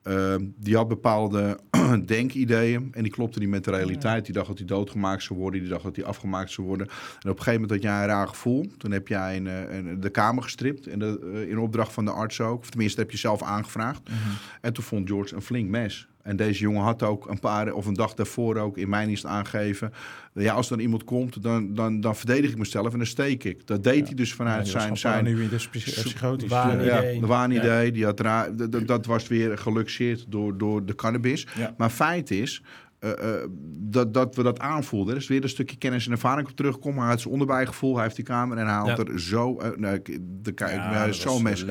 eh, 0.04 0.36
die 0.56 0.76
had 0.76 0.88
bepaalde 0.88 1.60
denkideeën 2.06 2.90
en 2.92 3.04
die 3.04 3.12
klopte 3.12 3.40
niet 3.40 3.50
met 3.50 3.64
de 3.64 3.72
realiteit. 3.72 4.26
Die 4.26 4.34
dacht 4.34 4.48
dat 4.48 4.58
hij 4.58 4.68
doodgemaakt 4.68 5.24
zou 5.24 5.40
worden, 5.40 5.60
die 5.60 5.70
dacht 5.70 5.84
dat 5.84 5.96
hij 5.96 6.06
afgemaakt 6.06 6.52
zou 6.52 6.68
worden. 6.68 6.88
En 6.88 7.30
op 7.30 7.38
een 7.38 7.44
gegeven 7.44 7.62
moment 7.62 7.72
had 7.72 7.82
jij 7.92 8.02
een 8.02 8.08
raar 8.08 8.28
gevoel. 8.28 8.72
Toen 8.78 8.92
heb 8.92 9.08
jij 9.08 9.38
een, 9.38 9.48
eh, 9.48 9.76
een, 9.76 10.00
de 10.00 10.10
kamer 10.10 10.44
gestript, 10.44 10.88
en 10.88 11.00
de, 11.00 11.46
in 11.50 11.58
opdracht 11.60 11.94
van 11.94 12.06
de 12.06 12.12
arts 12.12 12.42
ook. 12.42 12.60
Of 12.60 12.70
tenminste, 12.70 13.00
heb 13.02 13.12
je 13.12 13.18
zelf 13.18 13.44
aangevraagd. 13.44 14.10
Mhm. 14.10 14.18
En 14.62 14.74
toen 14.74 14.84
vond 14.84 15.10
George 15.10 15.36
een 15.36 15.42
flink 15.42 15.70
mes. 15.70 16.08
En 16.24 16.36
deze 16.36 16.60
jongen 16.60 16.82
had 16.82 17.04
ook 17.04 17.30
een 17.30 17.40
paar, 17.40 17.74
of 17.74 17.86
een 17.86 17.94
dag 17.94 18.14
daarvoor 18.14 18.58
ook 18.58 18.78
in 18.78 18.90
mijn 18.90 19.08
dienst 19.08 19.26
aangegeven. 19.26 19.94
Ja, 20.34 20.54
als 20.54 20.70
er 20.70 20.80
iemand 20.80 21.04
komt, 21.04 21.44
dan, 21.44 21.74
dan, 21.74 22.02
dan 22.02 22.16
verdedig 22.16 22.52
ik 22.52 22.58
mezelf 22.58 22.92
en 22.92 22.98
dan 22.98 23.08
steek 23.08 23.44
ik. 23.44 23.68
Dat 23.68 23.84
deed 23.84 24.06
hij 24.06 24.16
dus 24.16 24.34
vanuit 24.34 24.66
Ja, 24.72 24.80
zijn, 24.80 24.98
zijn 24.98 25.24
nu 25.24 25.36
weer 25.36 25.50
dus 25.50 25.68
psych- 25.68 26.04
psychotisch. 26.04 26.50
Waan- 26.50 26.78
Ja. 26.78 26.84
ja, 26.84 27.00
idee. 27.00 27.20
de 27.20 27.26
waanidee. 27.26 27.86
Ja. 27.86 27.92
Die 27.92 28.06
had 28.06 28.18
dat- 28.18 28.72
dat, 28.72 28.88
dat 28.88 29.06
was 29.06 29.28
weer 29.28 29.58
geluxeerd 29.58 30.26
door, 30.30 30.58
door 30.58 30.86
de 30.86 30.96
cannabis. 30.96 31.48
Ja. 31.58 31.74
Maar 31.78 31.90
feit 31.90 32.32
is 32.32 32.62
eh, 33.04 33.34
eh, 33.44 33.50
dat, 33.80 34.14
dat 34.14 34.36
we 34.36 34.44
dat 34.44 34.60
aanvoelden. 34.60 35.14
Er 35.14 35.20
is 35.22 35.28
weer 35.28 35.44
een 35.44 35.50
stukje 35.50 35.78
kennis 35.78 36.06
en 36.06 36.12
ervaring 36.12 36.48
op 36.50 36.56
terugkomen. 36.56 37.00
Hij 37.00 37.10
had 37.10 37.20
zijn 37.22 37.34
onderbijgevoel, 37.34 37.94
hij 37.94 38.04
heeft 38.04 38.16
die 38.16 38.26
kamer 38.26 38.58
en 38.58 38.66
hij 38.66 38.74
haalt 38.74 38.98
Ja. 38.98 39.04
er 39.04 39.20
zo... 39.20 39.58
eh, 39.58 39.70
nou, 39.78 40.02
de, 40.02 40.52
Ja, 40.56 41.06
dat 41.06 41.16
zo 41.16 41.30
was, 41.30 41.42
mes. 41.42 41.66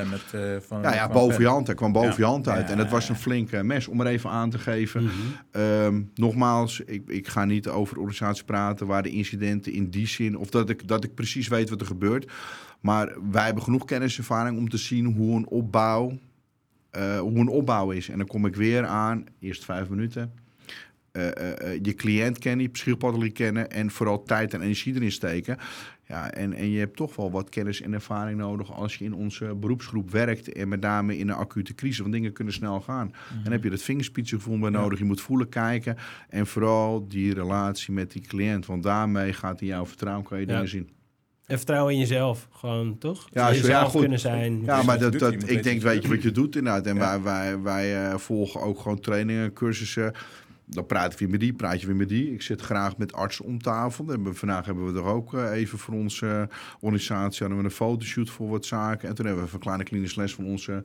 van, 0.66 0.82
Ja, 0.82 0.94
ja, 0.94 1.04
van 1.04 1.12
boven 1.12 1.40
je 1.40 1.48
hand. 1.48 1.66
Hij 1.66 1.76
kwam 1.76 1.92
boven 1.92 2.14
je 2.16 2.24
hand 2.24 2.48
uit. 2.48 2.70
En 2.70 2.76
dat 2.76 2.88
was 2.90 3.08
een 3.08 3.16
flink 3.16 3.50
eh, 3.52 3.60
mes. 3.60 3.88
Om 3.88 4.00
er 4.00 4.06
even 4.06 4.30
aan 4.30 4.50
te 4.50 4.58
geven. 4.58 5.02
Mhm. 5.02 5.12
Ehm, 5.50 6.02
nogmaals, 6.14 6.80
ik, 6.80 7.02
ik 7.08 7.28
ga 7.28 7.44
niet 7.44 7.68
over 7.68 7.96
organisaties 7.98 8.44
praten 8.44 8.86
waar 8.86 9.02
de 9.02 9.10
incidenten 9.10 9.72
in 9.72 9.90
die 9.90 10.06
zin, 10.06 10.36
of 10.36 10.50
dat 10.50 10.68
ik, 10.70 10.88
dat 10.88 11.04
ik 11.04 11.14
precies 11.14 11.48
weet 11.48 11.70
wat 11.70 11.80
er 11.80 11.86
gebeurt. 11.86 12.32
Maar 12.80 13.12
wij 13.30 13.44
hebben 13.44 13.62
genoeg 13.62 13.84
kenniservaring 13.84 14.58
om 14.58 14.68
te 14.68 14.76
zien 14.78 15.04
hoe 15.04 15.36
een 15.36 15.48
opbouw 15.48 16.18
hoe 17.20 17.38
een 17.38 17.48
opbouw 17.48 17.90
is. 17.90 18.08
En 18.08 18.18
dan 18.18 18.26
kom 18.26 18.46
ik 18.46 18.56
weer 18.56 18.86
aan, 18.86 19.24
eerst 19.40 19.64
vijf 19.64 19.88
minuten. 19.88 20.32
Eh, 21.12 21.26
eh, 21.36 21.72
eh, 21.72 21.78
je 21.82 21.94
cliënt 21.94 22.38
kennen, 22.38 22.62
je 22.62 22.70
psychopathologie 22.70 23.32
kennen 23.32 23.70
en 23.70 23.90
vooral 23.90 24.22
tijd 24.22 24.54
en 24.54 24.60
energie 24.60 24.94
erin 24.94 25.12
steken. 25.12 25.56
Ja, 26.06 26.30
en, 26.32 26.52
en 26.52 26.70
je 26.70 26.78
hebt 26.78 26.96
toch 26.96 27.16
wel 27.16 27.30
wat 27.30 27.48
kennis 27.48 27.80
en 27.80 27.92
ervaring 27.92 28.38
nodig 28.38 28.72
als 28.72 28.96
je 28.96 29.04
in 29.04 29.14
onze 29.14 29.54
beroepsgroep 29.54 30.10
werkt. 30.10 30.52
En 30.52 30.68
met 30.68 30.80
name 30.80 31.18
in 31.18 31.28
een 31.28 31.34
acute 31.34 31.74
crisis, 31.74 31.98
want 31.98 32.12
dingen 32.12 32.32
kunnen 32.32 32.54
snel 32.54 32.80
gaan. 32.80 33.12
En 33.30 33.40
dan 33.42 33.52
heb 33.52 33.62
je 33.64 33.70
dat 33.70 33.82
vingerspitsengevoel 33.82 34.58
bij 34.58 34.70
Ja. 34.70 34.78
nodig. 34.80 34.98
Je 34.98 35.04
moet 35.04 35.20
voelen, 35.20 35.48
kijken. 35.48 35.96
En 36.28 36.46
vooral 36.46 37.08
die 37.08 37.34
relatie 37.34 37.92
met 37.92 38.12
die 38.12 38.22
cliënt. 38.22 38.66
Want 38.66 38.82
daarmee 38.82 39.32
gaat 39.32 39.58
hij 39.60 39.68
jouw 39.68 39.86
vertrouwen, 39.86 40.24
kan 40.24 40.40
je 40.40 40.46
Ja. 40.46 40.52
dingen 40.52 40.68
zien. 40.68 40.90
En 41.46 41.56
vertrouwen 41.56 41.92
in 41.92 41.98
jezelf, 41.98 42.48
gewoon, 42.50 42.98
toch? 42.98 43.28
Ja, 43.32 43.46
zo- 43.46 43.52
ja, 43.54 43.60
jezelf 43.60 43.90
goed. 43.90 44.00
kunnen 44.00 44.18
zijn. 44.18 44.62
Ja, 44.64 44.82
maar 44.82 44.98
dat, 44.98 45.18
dat, 45.18 45.32
ik 45.32 45.62
denk, 45.62 45.64
wat 45.64 45.74
je 45.74 45.80
weet 45.88 46.02
je 46.02 46.08
wat 46.08 46.22
je 46.22 46.30
doet 46.30 46.56
inderdaad. 46.56 46.86
En 46.86 46.96
Ja. 46.96 47.00
wij, 47.00 47.22
wij, 47.22 47.60
wij 47.60 48.10
eh, 48.10 48.16
volgen 48.18 48.60
ook 48.60 48.78
gewoon 48.80 49.00
trainingen, 49.00 49.52
cursussen. 49.52 50.12
Dan 50.64 50.86
praat 50.86 51.12
ik 51.12 51.18
weer 51.18 51.30
met 51.30 51.40
die, 51.40 51.52
praat 51.52 51.80
je 51.80 51.86
weer 51.86 51.96
met 51.96 52.08
die. 52.08 52.32
Ik 52.32 52.42
zit 52.42 52.60
graag 52.60 52.96
met 52.96 53.12
artsen 53.12 53.44
om 53.44 53.62
tafel. 53.62 54.12
En 54.12 54.36
vandaag 54.36 54.64
hebben 54.66 54.92
we 54.92 54.98
er 55.00 55.06
ook 55.06 55.34
eh, 55.34 55.50
even 55.52 55.78
voor 55.78 55.94
onze 55.94 56.48
organisatie 56.80 57.38
hadden 57.38 57.58
we 57.58 57.64
een 57.64 57.70
fotoshoot 57.70 58.30
voor 58.30 58.48
wat 58.48 58.66
zaken. 58.66 59.08
En 59.08 59.14
toen 59.14 59.24
hebben 59.26 59.42
we 59.42 59.48
even 59.48 59.58
een 59.60 59.64
kleine 59.64 59.84
klinische 59.84 60.20
les 60.20 60.34
van 60.34 60.44
onze 60.44 60.82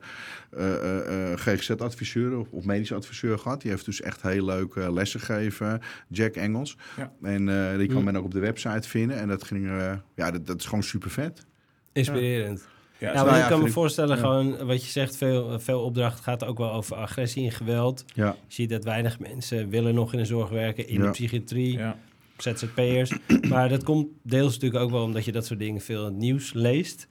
eh, 0.50 0.74
eh, 0.74 1.32
eh, 1.32 1.38
GGZ-adviseur 1.38 2.38
of, 2.38 2.50
of 2.50 2.64
medisch 2.64 2.92
adviseur 2.92 3.38
gehad. 3.38 3.60
Die 3.62 3.70
heeft 3.70 3.84
dus 3.84 4.00
echt 4.00 4.22
heel 4.22 4.44
leuke 4.44 4.92
lessen 4.92 5.20
gegeven, 5.20 5.80
Jack 6.08 6.34
Engels. 6.34 6.76
Ja. 6.96 7.12
En 7.22 7.48
eh, 7.48 7.78
die 7.78 7.86
kan 7.88 7.96
Mm. 7.98 8.04
men 8.04 8.16
ook 8.16 8.24
op 8.24 8.32
de 8.32 8.38
website 8.38 8.88
vinden. 8.88 9.16
En 9.18 9.28
dat 9.28 9.44
ging, 9.44 9.66
eh, 9.68 9.92
ja, 10.14 10.30
dat, 10.30 10.46
dat 10.46 10.58
is 10.60 10.64
gewoon 10.66 10.82
super 10.82 11.10
vet. 11.10 11.46
Inspirerend. 11.92 12.58
Ja, 12.60 12.66
Ja, 12.98 13.12
Nou 13.12 13.36
ik 13.38 13.46
kan 13.48 13.62
me 13.62 13.68
voorstellen, 13.70 14.16
ja. 14.16 14.22
gewoon 14.22 14.66
wat 14.66 14.84
je 14.84 14.90
zegt, 14.90 15.16
veel, 15.16 15.60
veel 15.60 15.80
opdrachten 15.82 16.22
gaat 16.24 16.44
ook 16.44 16.58
wel 16.58 16.72
over 16.72 16.96
agressie 16.96 17.44
en 17.44 17.52
geweld. 17.52 18.04
Ja. 18.14 18.26
Je 18.46 18.54
ziet 18.54 18.70
dat 18.70 18.84
weinig 18.84 19.18
mensen 19.18 19.68
willen 19.68 19.94
nog 19.94 20.12
in 20.12 20.18
de 20.18 20.24
zorg 20.24 20.48
werken, 20.50 20.88
in 20.88 20.98
Ja. 20.98 21.04
de 21.04 21.10
psychiatrie, 21.10 21.78
ja. 21.78 21.96
ZZP'ers. 22.38 23.12
maar 23.48 23.68
dat 23.68 23.82
komt 23.84 24.06
deels 24.22 24.52
natuurlijk 24.54 24.82
ook 24.84 24.90
wel 24.90 25.02
omdat 25.02 25.24
je 25.24 25.32
dat 25.32 25.46
soort 25.46 25.58
dingen 25.58 25.80
veel 25.80 26.00
in 26.00 26.04
het 26.12 26.16
nieuws 26.16 26.52
leest. 26.52 27.08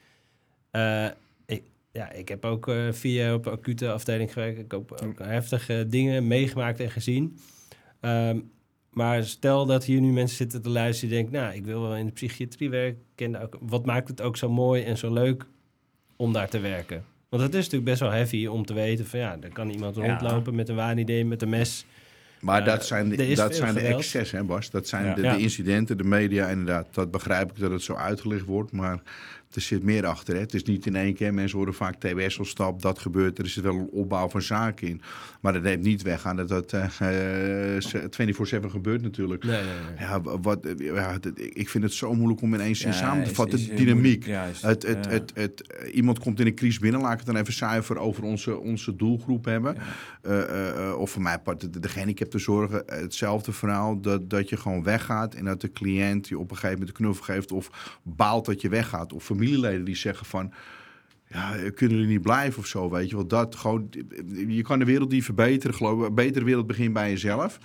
Eh, 0.72 1.06
ik, 1.46 1.64
ja, 1.92 2.12
ik 2.12 2.28
heb 2.30 2.46
ook 2.46 2.68
eh 2.68 2.76
vier 2.92 3.24
jaar 3.24 3.34
op 3.34 3.48
acute 3.48 3.92
afdeling 3.92 4.34
gewerkt. 4.34 4.60
Ik 4.60 4.72
heb 4.72 5.02
ook 5.04 5.20
heftige 5.20 5.86
dingen 5.90 6.28
meegemaakt 6.28 6.80
en 6.80 6.92
gezien. 6.92 7.38
Ehm, 8.00 8.40
maar 8.92 9.24
stel 9.24 9.66
dat 9.66 9.84
hier 9.86 10.02
nu 10.02 10.12
mensen 10.12 10.38
zitten 10.38 10.62
te 10.62 10.70
luisteren 10.70 11.10
die 11.16 11.24
denken... 11.24 11.42
nou, 11.42 11.56
ik 11.56 11.66
wil 11.66 11.82
wel 11.82 11.96
in 11.96 12.06
de 12.06 12.12
psychiatrie 12.12 12.70
werken. 12.70 13.00
Ik 13.00 13.06
ken 13.16 13.42
ook, 13.42 13.58
wat 13.62 13.86
maakt 13.86 14.08
het 14.08 14.22
ook 14.22 14.38
zo 14.38 14.50
mooi 14.50 14.84
en 14.84 14.98
zo 14.98 15.14
leuk 15.14 15.46
om 16.18 16.34
daar 16.34 16.50
te 16.50 16.60
werken? 16.60 17.04
Want 17.30 17.44
het 17.44 17.52
is 17.54 17.58
natuurlijk 17.64 17.86
best 17.90 18.00
wel 18.00 18.12
heavy 18.12 18.46
om 18.46 18.66
te 18.66 18.74
weten 18.74 19.06
van... 19.08 19.20
ja, 19.20 19.38
er 19.42 19.50
kan 19.54 19.70
iemand 19.70 19.96
Ja. 19.96 20.02
rondlopen 20.02 20.56
met 20.56 20.70
een 20.70 20.76
waanidee, 20.76 21.26
met 21.26 21.42
een 21.42 21.50
mes... 21.50 21.86
Maar 22.40 22.64
dat 22.66 22.86
zijn 22.86 23.10
de, 23.10 23.34
dat 23.36 23.56
zijn 23.56 23.74
de 23.74 23.80
excessen, 23.82 24.38
hè 24.38 24.44
Bas? 24.44 24.70
Dat 24.70 24.88
zijn 24.88 25.06
Ja. 25.06 25.14
de, 25.14 25.22
Ja. 25.22 25.36
de 25.36 25.42
incidenten, 25.42 25.98
de 25.98 26.04
media 26.04 26.48
inderdaad. 26.48 26.88
Dat 26.92 27.12
begrijp 27.12 27.50
ik 27.52 27.60
dat 27.60 27.72
het 27.72 27.82
zo 27.82 27.94
uitgelegd 27.94 28.46
wordt, 28.46 28.72
maar 28.72 29.00
er 29.54 29.62
zit 29.62 29.84
meer 29.84 30.06
achter. 30.06 30.34
Hè? 30.34 30.40
Het 30.40 30.54
is 30.54 30.64
niet 30.64 30.86
in 30.86 30.96
één 30.96 31.14
keer, 31.14 31.34
mensen 31.34 31.58
horen 31.58 31.74
vaak 31.74 31.96
TBS 31.96 32.38
of 32.40 32.48
stap, 32.48 32.82
dat 32.82 33.00
gebeurt. 33.00 33.38
Er 33.40 33.46
is 33.46 33.56
wel 33.56 33.76
een 33.76 33.90
opbouw 33.92 34.30
van 34.30 34.42
zaken 34.42 34.88
in. 34.88 35.02
Maar 35.42 35.54
dat 35.54 35.62
neemt 35.62 35.84
niet 35.84 36.02
weg 36.02 36.26
aan 36.26 36.36
dat 36.36 36.48
dat 36.50 36.74
eh, 36.74 37.76
eh, 37.76 37.82
24-7 38.64 38.70
gebeurt 38.70 39.02
natuurlijk. 39.02 39.44
Nee, 39.44 39.62
nee, 39.64 39.74
nee. 39.98 40.08
Ja, 40.08 40.22
wat, 40.22 40.68
ja, 40.78 41.18
dat- 41.20 41.34
ik 41.38 41.70
vind 41.70 41.84
het 41.84 41.94
zo 41.94 42.14
moeilijk 42.14 42.42
om 42.42 42.54
in 42.54 42.60
één 42.62 42.76
zin 42.76 42.90
Ja, 42.92 42.96
samen 42.96 43.24
te 43.24 43.34
vatten. 43.36 43.58
de 43.60 43.74
dynamiek. 43.74 43.94
moeilijk. 43.94 44.26
Ja, 44.26 44.44
is- 44.46 44.62
Het, 44.62 44.84
het, 44.88 45.06
ja. 45.06 45.12
het, 45.12 45.32
het, 45.36 45.62
eh, 45.68 45.96
iemand 45.96 46.20
komt 46.20 46.40
in 46.40 46.46
een 46.48 46.56
crisis 46.56 46.80
binnen, 46.80 47.02
laat 47.02 47.12
ik 47.12 47.18
het 47.18 47.28
dan 47.28 47.36
even 47.36 47.54
zuiver 47.54 47.98
over 47.98 48.24
onze, 48.24 48.58
onze 48.60 48.96
doelgroep 48.96 49.46
hebben. 49.46 49.76
Ja. 49.76 49.82
Eh, 50.22 50.42
eh, 50.42 50.88
eh, 50.90 51.00
of 51.00 51.12
voor 51.12 51.22
mij 51.22 51.40
part 51.40 51.62
de, 51.62 51.80
de 51.80 51.90
gehandicaptenzorgen, 51.90 52.88
eh, 52.88 53.00
hetzelfde 53.02 53.52
verhaal. 53.52 54.02
Dat, 54.02 54.30
dat 54.30 54.50
je 54.50 54.58
gewoon 54.58 54.84
weggaat 54.84 55.34
en 55.34 55.46
dat 55.46 55.62
de 55.62 55.72
cliënt 55.72 56.28
je 56.28 56.38
op 56.40 56.50
een 56.52 56.56
gegeven 56.56 56.78
moment 56.80 56.98
de 56.98 57.04
knuffel 57.04 57.24
geeft 57.24 57.52
of 57.52 57.96
baalt 58.04 58.46
dat 58.46 58.62
je 58.62 58.70
weggaat. 58.70 59.14
Of 59.14 59.24
familieleden 59.38 59.86
die 59.86 59.96
zeggen 59.96 60.26
van, 60.26 60.54
ja, 61.28 61.56
kunnen 61.76 61.98
jullie 61.98 62.12
niet 62.12 62.22
blijven 62.22 62.60
of 62.60 62.68
zo, 62.68 62.90
weet 62.90 63.10
je 63.10 63.16
wel. 63.16 63.28
Dat 63.28 63.56
gewoon, 63.56 63.90
je 64.48 64.62
kan 64.62 64.80
de 64.80 64.86
wereld 64.86 65.12
niet 65.12 65.24
verbeteren, 65.24 65.76
geloof 65.76 66.00
ik. 66.00 66.08
Een 66.08 66.16
betere 66.16 66.46
wereld 66.46 66.68
begint 66.68 66.94
bij 66.94 67.10
jezelf. 67.10 67.60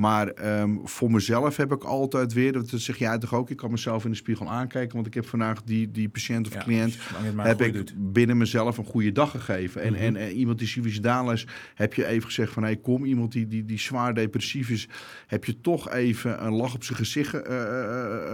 Maar 0.00 0.28
ehm, 0.28 0.76
voor 0.84 1.10
mezelf 1.10 1.56
heb 1.56 1.72
ik 1.72 1.84
altijd 1.84 2.32
weer, 2.32 2.52
dat 2.52 2.68
zeg 2.74 2.96
jij 2.96 3.18
toch 3.18 3.34
ook, 3.34 3.50
ik 3.50 3.56
kan 3.56 3.70
mezelf 3.70 4.04
in 4.04 4.10
de 4.10 4.16
spiegel 4.16 4.48
aankijken, 4.50 4.94
want 4.94 5.06
ik 5.06 5.14
heb 5.14 5.26
vandaag 5.28 5.62
die, 5.62 5.90
die 5.90 6.08
patiënt 6.08 6.46
of 6.46 6.54
Ja, 6.54 6.60
cliënt 6.62 6.96
heb 7.36 7.60
ik 7.62 7.72
doet. 7.72 7.94
binnen 7.96 8.36
mezelf 8.36 8.78
een 8.78 8.84
goede 8.84 9.12
dag 9.12 9.30
gegeven. 9.30 9.82
En, 9.82 9.92
Mhm. 9.92 10.02
en, 10.02 10.16
eh, 10.16 10.36
iemand 10.38 10.58
die 10.58 10.68
suicidaal 10.68 11.32
is, 11.32 11.46
heb 11.74 11.94
je 11.94 12.06
even 12.06 12.24
gezegd 12.26 12.52
van... 12.52 12.62
hey, 12.62 12.76
kom, 12.76 13.04
iemand 13.04 13.32
die, 13.32 13.46
die, 13.48 13.64
die 13.64 13.78
zwaar 13.78 14.14
depressief 14.14 14.68
is... 14.70 14.88
heb 15.26 15.44
je 15.44 15.60
toch 15.60 15.90
even 15.90 16.44
een 16.44 16.52
lach 16.52 16.74
op 16.74 16.84
zijn 16.84 16.98
gezicht 16.98 17.34
eh, 17.34 17.56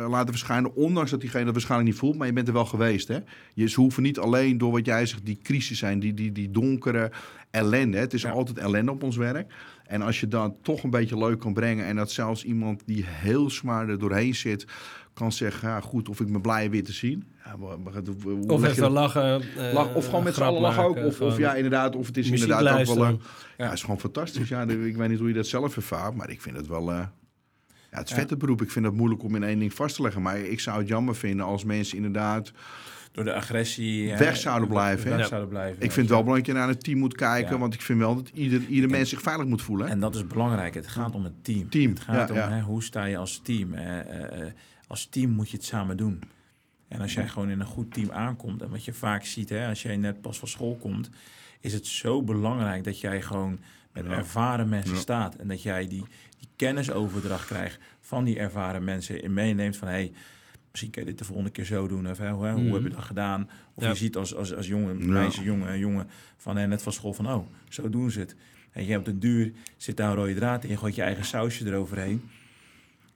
eh, 0.02 0.08
laten 0.10 0.28
verschijnen... 0.34 0.74
ondanks 0.74 1.10
dat 1.10 1.20
diegene 1.20 1.44
dat 1.44 1.52
waarschijnlijk 1.52 1.90
niet 1.90 1.98
voelt, 1.98 2.16
maar 2.16 2.26
je 2.26 2.32
bent 2.32 2.48
er 2.48 2.54
wel 2.54 2.64
geweest. 2.66 3.08
Hè? 3.08 3.18
Je, 3.54 3.68
ze 3.68 3.80
hoeven 3.80 4.02
niet 4.02 4.18
alleen 4.18 4.58
door 4.58 4.72
wat 4.72 4.86
jij 4.86 5.06
zegt 5.06 5.24
die 5.26 5.38
crisis 5.42 5.78
zijn... 5.78 5.98
die, 5.98 6.14
die, 6.14 6.32
die 6.32 6.50
donkere 6.50 7.10
ellende. 7.50 7.98
Het 7.98 8.12
is 8.14 8.22
Ja. 8.22 8.30
altijd 8.30 8.58
ellende 8.58 8.90
op 8.92 9.02
ons 9.02 9.16
werk. 9.16 9.52
En 9.86 10.02
als 10.02 10.20
je 10.20 10.28
dat 10.28 10.54
toch 10.62 10.82
een 10.82 10.90
beetje 10.90 11.18
leuk 11.18 11.38
kan 11.38 11.52
brengen... 11.54 11.84
en 11.86 11.96
dat 11.96 12.10
zelfs 12.10 12.44
iemand 12.44 12.82
die 12.86 13.04
heel 13.06 13.50
zwaar 13.50 13.88
er 13.88 13.98
doorheen 13.98 14.34
zit... 14.34 14.66
kan 15.14 15.32
zeggen, 15.32 15.68
ja 15.68 15.80
goed, 15.80 16.08
of 16.08 16.20
ik 16.20 16.28
me 16.28 16.40
blij 16.40 16.70
weer 16.70 16.84
te 16.84 16.92
zien... 16.92 17.24
Ja, 17.44 17.56
maar, 17.56 17.80
maar, 17.80 17.92
hoe 18.22 18.48
Of 18.48 18.64
even 18.64 18.90
lachen. 18.90 19.42
eh, 19.56 19.72
Lach, 19.72 19.94
of 19.94 20.04
gewoon 20.06 20.24
met 20.24 20.34
z'n 20.34 20.42
allen 20.42 20.60
lachen 20.60 20.84
ook. 20.84 20.96
Of, 20.96 21.20
of 21.20 21.38
ja, 21.38 21.54
inderdaad, 21.54 21.96
of 21.96 22.06
het 22.06 22.16
is 22.16 22.30
inderdaad 22.30 22.88
ook 22.88 22.94
wel... 22.96 23.04
een- 23.06 23.20
ja, 23.56 23.72
is 23.72 23.80
gewoon 23.80 24.00
fantastisch. 24.00 24.48
Ja, 24.48 24.62
ik 24.62 24.96
weet 24.96 25.08
niet 25.08 25.18
hoe 25.18 25.28
je 25.28 25.34
dat 25.34 25.46
zelf 25.46 25.76
ervaart, 25.76 26.14
maar 26.14 26.30
ik 26.30 26.40
vind 26.42 26.56
het 26.56 26.66
wel... 26.66 26.90
eh, 26.92 26.96
ja, 27.90 27.98
het 27.98 28.04
is 28.10 28.14
Ja. 28.14 28.20
vet 28.20 28.30
het 28.30 28.38
beroep. 28.38 28.62
Ik 28.62 28.70
vind 28.70 28.84
het 28.84 28.94
moeilijk 28.94 29.22
om 29.22 29.34
in 29.34 29.42
één 29.44 29.58
ding 29.58 29.74
vast 29.74 29.96
te 29.96 30.02
leggen. 30.02 30.22
Maar 30.22 30.38
ik 30.38 30.60
zou 30.60 30.78
het 30.78 30.88
jammer 30.88 31.14
vinden 31.16 31.46
als 31.46 31.64
mensen 31.64 31.96
inderdaad... 31.96 32.52
Door 33.16 33.24
de 33.24 33.34
agressie... 33.34 34.14
Weg 34.16 34.36
zouden 34.36 34.68
blijven? 34.68 35.16
Weg 35.16 35.26
zouden 35.26 35.48
blijven. 35.48 35.74
Ik 35.82 35.92
vind 35.92 35.96
het 35.96 36.08
wel 36.08 36.18
belangrijk 36.22 36.46
dat 36.46 36.54
je 36.54 36.60
naar 36.60 36.68
het 36.68 36.84
team 36.84 36.98
moet 36.98 37.14
kijken. 37.14 37.58
Want 37.58 37.74
ik 37.74 37.80
vind 37.80 37.98
wel 37.98 38.14
dat 38.14 38.30
ieder, 38.34 38.66
ieder 38.66 38.90
mens 38.90 39.08
zich 39.08 39.20
veilig 39.20 39.46
moet 39.46 39.62
voelen. 39.62 39.86
hè. 39.86 39.92
En 39.92 40.00
dat 40.00 40.14
is 40.14 40.26
belangrijk. 40.26 40.74
Het 40.74 40.86
gaat 40.86 41.14
om 41.14 41.24
het 41.24 41.44
team. 41.44 41.68
Team, 41.68 41.90
Het 41.90 42.00
gaat 42.00 42.30
om. 42.30 42.36
Hè, 42.36 42.60
hoe 42.60 42.82
sta 42.82 43.04
je 43.04 43.16
als 43.16 43.40
team. 43.42 43.74
Eh, 43.74 44.00
eh, 44.00 44.40
eh, 44.46 44.52
als 44.86 45.06
team 45.06 45.30
moet 45.30 45.50
je 45.50 45.56
het 45.56 45.66
samen 45.66 45.96
doen. 45.96 46.22
En 46.88 47.00
als 47.00 47.14
jij 47.14 47.28
gewoon 47.28 47.50
in 47.50 47.60
een 47.60 47.66
goed 47.66 47.92
team 47.92 48.10
aankomt... 48.10 48.62
en 48.62 48.70
wat 48.70 48.84
je 48.84 48.92
vaak 48.92 49.24
ziet, 49.24 49.48
hè, 49.48 49.68
als 49.68 49.82
jij 49.82 49.96
net 49.96 50.20
pas 50.20 50.38
van 50.38 50.48
school 50.48 50.76
komt... 50.76 51.10
is 51.60 51.72
het 51.72 51.86
zo 51.86 52.22
belangrijk 52.22 52.84
dat 52.84 53.00
jij 53.00 53.22
gewoon 53.22 53.58
met 53.92 54.04
Ja. 54.04 54.10
ervaren 54.10 54.68
mensen 54.68 54.94
Ja. 54.94 55.00
staat. 55.00 55.34
En 55.34 55.48
dat 55.48 55.62
jij 55.62 55.88
die, 55.88 56.04
die 56.38 56.48
kennisoverdracht 56.56 57.46
krijgt 57.46 57.78
van 58.00 58.24
die 58.24 58.38
ervaren 58.38 58.84
mensen... 58.84 59.22
en 59.22 59.34
meeneemt 59.34 59.76
van... 59.76 59.88
Hey, 59.88 60.12
Misschien 60.76 60.94
kun 60.94 61.04
je 61.04 61.08
dit 61.10 61.18
de 61.18 61.24
volgende 61.24 61.50
keer 61.50 61.64
zo 61.64 61.88
doen. 61.88 62.10
Of, 62.10 62.18
hè, 62.18 62.30
hoe, 62.30 62.46
hoe 62.48 62.60
Mhm. 62.62 62.72
heb 62.72 62.82
je 62.82 62.88
dat 62.88 63.04
gedaan? 63.04 63.48
Of 63.74 63.82
Ja. 63.82 63.88
je 63.88 63.94
ziet 63.96 64.16
als, 64.16 64.34
als, 64.34 64.54
als 64.54 64.66
jongen, 64.66 64.98
Ja. 64.98 65.04
meisje, 65.06 65.42
jongen, 65.42 65.78
jongen 65.78 66.06
van 66.36 66.56
hè, 66.56 66.66
net 66.66 66.82
van 66.82 66.92
school 66.92 67.12
van... 67.12 67.28
oh, 67.32 67.46
zo 67.68 67.88
doen 67.90 68.10
ze 68.10 68.18
het. 68.20 68.36
En 68.72 68.84
je 68.84 68.90
hebt 68.92 69.06
een 69.08 69.18
duur, 69.18 69.52
zit 69.76 69.96
daar 69.96 70.10
een 70.10 70.16
rode 70.16 70.34
draad 70.34 70.64
in. 70.64 70.70
Je 70.70 70.76
gooit 70.76 70.94
je 70.94 71.02
eigen 71.02 71.24
sausje 71.24 71.66
eroverheen. 71.66 72.22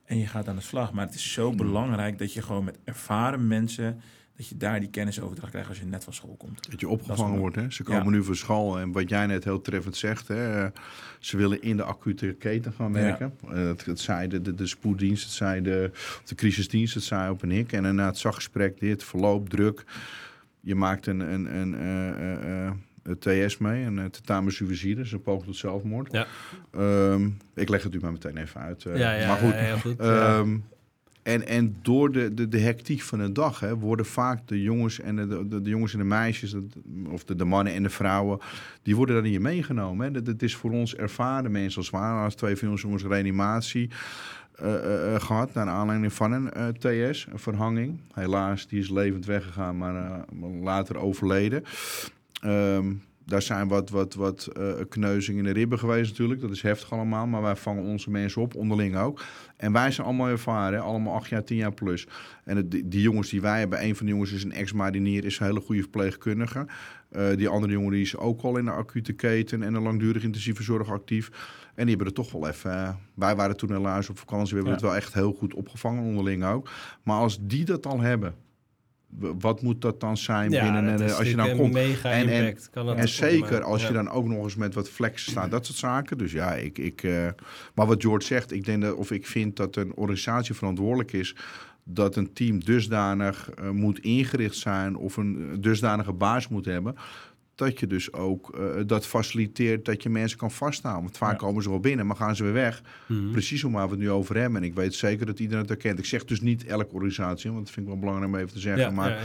En 0.04 0.18
je 0.18 0.26
gaat 0.26 0.48
aan 0.48 0.56
de 0.56 0.62
slag. 0.62 0.92
Maar 0.92 1.06
het 1.06 1.14
is 1.14 1.32
zo 1.32 1.52
belangrijk 1.52 2.18
dat 2.18 2.32
je 2.32 2.42
gewoon 2.42 2.64
met 2.64 2.78
ervaren 2.84 3.46
mensen... 3.46 4.00
dat 4.40 4.48
je 4.48 4.56
daar 4.56 4.80
die 4.80 4.90
kennisoverdracht 4.90 5.50
krijgt 5.50 5.68
als 5.68 5.78
je 5.78 5.84
net 5.84 6.04
van 6.04 6.12
school 6.12 6.34
komt. 6.38 6.70
Dat 6.70 6.80
je 6.80 6.88
opgevangen 6.88 7.38
wordt. 7.38 7.56
Hè? 7.56 7.70
Ze 7.70 7.82
komen 7.82 8.04
Ja. 8.04 8.10
nu 8.10 8.24
van 8.24 8.36
school. 8.36 8.78
En 8.78 8.92
wat 8.92 9.08
jij 9.08 9.26
net 9.26 9.44
heel 9.44 9.60
treffend 9.60 9.96
zegt. 9.96 10.28
Hè? 10.28 10.62
eh, 10.64 10.70
Ze 11.18 11.36
willen 11.36 11.62
in 11.62 11.76
de 11.76 11.82
acute 11.82 12.36
keten 12.38 12.72
gaan 12.72 12.92
Ja. 12.92 13.00
werken. 13.00 13.32
Eh, 13.48 13.54
Het, 13.54 13.84
het 13.84 14.00
zei 14.00 14.28
de, 14.28 14.40
de, 14.42 14.54
de 14.54 14.66
spoeddienst, 14.66 15.22
het 15.22 15.32
zei 15.32 15.60
de, 15.60 15.90
de 16.24 16.34
crisisdienst, 16.34 16.94
het 16.94 17.02
zei 17.02 17.30
op 17.30 17.42
en 17.42 17.50
ik. 17.50 17.72
En 17.72 17.94
na 17.94 18.06
het 18.06 18.18
zaggesprek, 18.18 18.80
dit, 18.80 19.04
verloop, 19.04 19.48
druk. 19.48 19.84
Je 20.60 20.74
maakt 20.74 21.06
een, 21.06 21.20
een, 21.20 21.56
een, 21.56 21.74
eh, 21.74 22.08
eh, 22.08 22.66
eh, 22.66 22.72
een 23.02 23.18
TS 23.48 23.58
mee, 23.58 23.84
een 23.84 24.10
tentamen-suicide, 24.10 24.94
dus 25.00 25.12
een 25.12 25.22
poging 25.22 25.44
tot 25.46 25.56
zelfmoord. 25.56 26.12
Ja. 26.12 26.26
Ehm, 26.72 27.28
ik 27.54 27.68
leg 27.68 27.82
het 27.82 27.94
u 27.94 27.98
maar 28.00 28.12
meteen 28.12 28.36
even 28.36 28.60
uit. 28.60 28.82
ja, 28.82 29.12
ja, 29.12 29.26
maar 29.26 29.36
goed, 29.36 29.50
ja, 29.52 29.56
heel 29.58 29.78
goed. 29.78 29.96
Ja. 29.98 30.44
En, 31.22 31.46
en 31.46 31.76
door 31.82 32.12
de, 32.12 32.34
de, 32.34 32.48
de 32.48 32.58
hectiek 32.58 33.00
van 33.00 33.18
de 33.18 33.32
dag 33.32 33.60
hè, 33.60 33.76
worden 33.76 34.06
vaak 34.06 34.48
de 34.48 34.62
jongens 34.62 35.00
en 35.00 35.16
de, 35.16 35.48
de, 35.48 35.62
de 35.62 35.70
jongens 35.70 35.92
en 35.92 35.98
de 35.98 36.04
meisjes, 36.04 36.54
of 37.08 37.24
de, 37.24 37.34
de 37.34 37.44
mannen 37.44 37.72
en 37.72 37.82
de 37.82 37.90
vrouwen, 37.90 38.38
die 38.82 38.96
worden 38.96 39.14
dan 39.14 39.24
hier 39.24 39.40
meegenomen. 39.40 40.14
Hè. 40.14 40.22
Dat, 40.22 40.42
is 40.42 40.56
voor 40.56 40.70
ons 40.70 40.94
ervaren 40.94 41.50
mensen 41.50 41.80
als 41.80 41.90
waar 41.90 42.24
als 42.24 42.34
twee 42.34 42.56
van 42.56 42.70
ons 42.70 42.82
jongens 42.82 43.04
reanimatie 43.04 43.90
eh, 44.54 44.74
eh, 44.74 45.14
eh, 45.14 45.20
gehad 45.20 45.54
naar 45.54 45.66
aanleiding 45.66 46.12
van 46.12 46.32
een 46.32 46.72
TS, 46.72 47.26
een 47.30 47.38
verhanging. 47.38 48.00
Helaas, 48.12 48.66
die 48.66 48.80
is 48.80 48.90
levend 48.90 49.24
weggegaan, 49.24 49.76
maar 49.76 50.24
later 50.62 50.96
overleden. 50.96 51.64
Ehm, 52.40 52.92
daar 53.24 53.42
zijn 53.42 53.68
wat, 53.68 53.90
wat, 53.90 54.14
wat 54.14 54.48
kneuzingen 54.88 55.46
in 55.46 55.52
de 55.52 55.58
ribben 55.58 55.78
geweest 55.78 56.10
natuurlijk. 56.10 56.40
Dat 56.40 56.50
is 56.50 56.62
heftig 56.62 56.92
allemaal, 56.92 57.26
maar 57.26 57.42
wij 57.42 57.56
vangen 57.56 57.82
onze 57.84 58.10
mensen 58.10 58.42
op, 58.42 58.54
onderling 58.54 58.96
ook. 58.96 59.22
En 59.56 59.72
wij 59.72 59.90
zijn 59.90 60.06
allemaal 60.06 60.28
ervaren, 60.28 60.78
hè, 60.78 60.84
allemaal 60.84 61.14
acht 61.14 61.28
jaar, 61.28 61.44
tien 61.44 61.56
jaar 61.56 61.74
plus. 61.74 62.06
En 62.44 62.56
het, 62.56 62.70
die, 62.70 62.88
die 62.88 63.02
jongens 63.02 63.28
die 63.30 63.40
wij 63.40 63.58
hebben, 63.58 63.84
een 63.84 63.96
van 63.96 64.06
de 64.06 64.12
jongens 64.12 64.32
is 64.32 64.44
een 64.44 64.52
ex-marinier, 64.52 65.24
is 65.24 65.38
een 65.38 65.46
hele 65.46 65.60
goede 65.60 65.80
verpleegkundige. 65.80 66.66
Eh, 67.10 67.36
die 67.36 67.48
andere 67.48 67.72
jongen 67.72 67.90
die 67.90 68.00
is 68.00 68.16
ook 68.16 68.42
al 68.42 68.56
in 68.56 68.64
de 68.64 68.70
acute 68.70 69.12
keten 69.12 69.62
en 69.62 69.72
de 69.72 69.80
langdurig 69.80 70.22
intensieve 70.22 70.62
zorg 70.62 70.90
actief. 70.90 71.28
En 71.74 71.86
die 71.86 71.96
hebben 71.96 72.06
er 72.06 72.22
toch 72.22 72.32
wel 72.32 72.48
even... 72.48 72.70
eh, 72.72 72.94
wij 73.14 73.36
waren 73.36 73.56
toen 73.56 73.72
helaas 73.72 74.08
op 74.08 74.18
vakantie, 74.18 74.48
we 74.48 74.54
hebben 74.54 74.72
Ja. 74.72 74.78
het 74.78 74.88
wel 74.88 74.96
echt 74.96 75.14
heel 75.14 75.32
goed 75.32 75.54
opgevangen, 75.54 76.04
onderling 76.04 76.44
ook. 76.44 76.70
Maar 77.02 77.16
als 77.18 77.38
die 77.40 77.64
dat 77.64 77.86
al 77.86 78.00
hebben, 78.00 78.34
wat 79.18 79.62
moet 79.62 79.82
dat 79.82 80.00
dan 80.00 80.16
zijn 80.16 80.50
binnen... 80.50 81.00
is 81.00 81.12
als 81.12 81.28
je 81.28 81.36
dan 81.36 81.56
komt... 81.56 81.72
mega 81.72 82.10
En- 82.10 82.28
en- 82.28 82.56
kan 82.70 82.86
dat 82.86 82.96
En 82.96 83.08
zeker 83.08 83.62
als 83.62 83.86
je 83.86 83.92
dan 83.92 84.10
ook 84.10 84.26
nog 84.26 84.42
eens 84.42 84.56
met 84.56 84.74
wat 84.74 84.88
flex 84.90 85.30
staat, 85.30 85.50
dat 85.50 85.66
soort 85.66 85.78
zaken. 85.78 86.18
Dus 86.18 86.32
ja, 86.32 86.54
ik, 86.54 86.78
ik, 86.78 87.02
eh, 87.02 87.26
maar 87.74 87.86
wat 87.86 88.02
George 88.02 88.26
zegt, 88.26 88.52
ik 88.52 88.64
denk 88.64 88.82
dat, 88.82 88.94
of 88.94 89.10
ik 89.10 89.26
vind 89.26 89.56
dat 89.56 89.76
een 89.76 89.94
organisatie 89.94 90.54
verantwoordelijk 90.54 91.12
is 91.12 91.34
dat 91.84 92.16
een 92.16 92.32
team 92.32 92.64
dusdanig 92.64 93.50
eh, 93.50 93.70
moet 93.70 93.98
ingericht 93.98 94.56
zijn 94.56 94.96
of 94.96 95.16
een 95.16 95.48
eh, 95.50 95.56
dusdanige 95.60 96.12
baas 96.12 96.48
moet 96.48 96.64
hebben. 96.64 96.94
Dat 97.60 97.80
je 97.80 97.86
dus 97.86 98.12
ook 98.12 98.54
eh, 98.58 98.64
dat 98.86 99.06
faciliteert 99.06 99.84
dat 99.84 100.02
je 100.02 100.08
mensen 100.08 100.38
kan 100.38 100.50
vasthouden. 100.50 101.04
Want 101.04 101.16
vaak 101.16 101.30
Ja. 101.32 101.36
komen 101.46 101.62
ze 101.62 101.68
wel 101.68 101.80
binnen, 101.80 102.06
maar 102.06 102.16
gaan 102.16 102.36
ze 102.36 102.42
weer 102.42 102.52
weg. 102.52 102.82
Mhm. 103.06 103.30
Precies 103.30 103.64
om 103.64 103.72
waar 103.72 103.84
we 103.86 103.90
het 103.90 104.00
nu 104.00 104.10
over 104.10 104.36
hebben. 104.36 104.62
En 104.62 104.68
ik 104.68 104.74
weet 104.74 104.94
zeker 104.94 105.26
dat 105.26 105.38
iedereen 105.38 105.60
het 105.60 105.68
herkent. 105.68 105.98
Ik 105.98 106.04
zeg 106.04 106.24
dus 106.24 106.40
niet 106.40 106.64
elke 106.64 106.94
organisatie, 106.94 107.50
want 107.52 107.64
dat 107.64 107.74
vind 107.74 107.86
ik 107.86 107.92
wel 107.92 108.00
belangrijk 108.00 108.32
om 108.32 108.38
even 108.38 108.52
te 108.52 108.58
zeggen. 108.60 108.82
Ja, 108.82 108.90
maar 108.90 109.10
ja, 109.10 109.18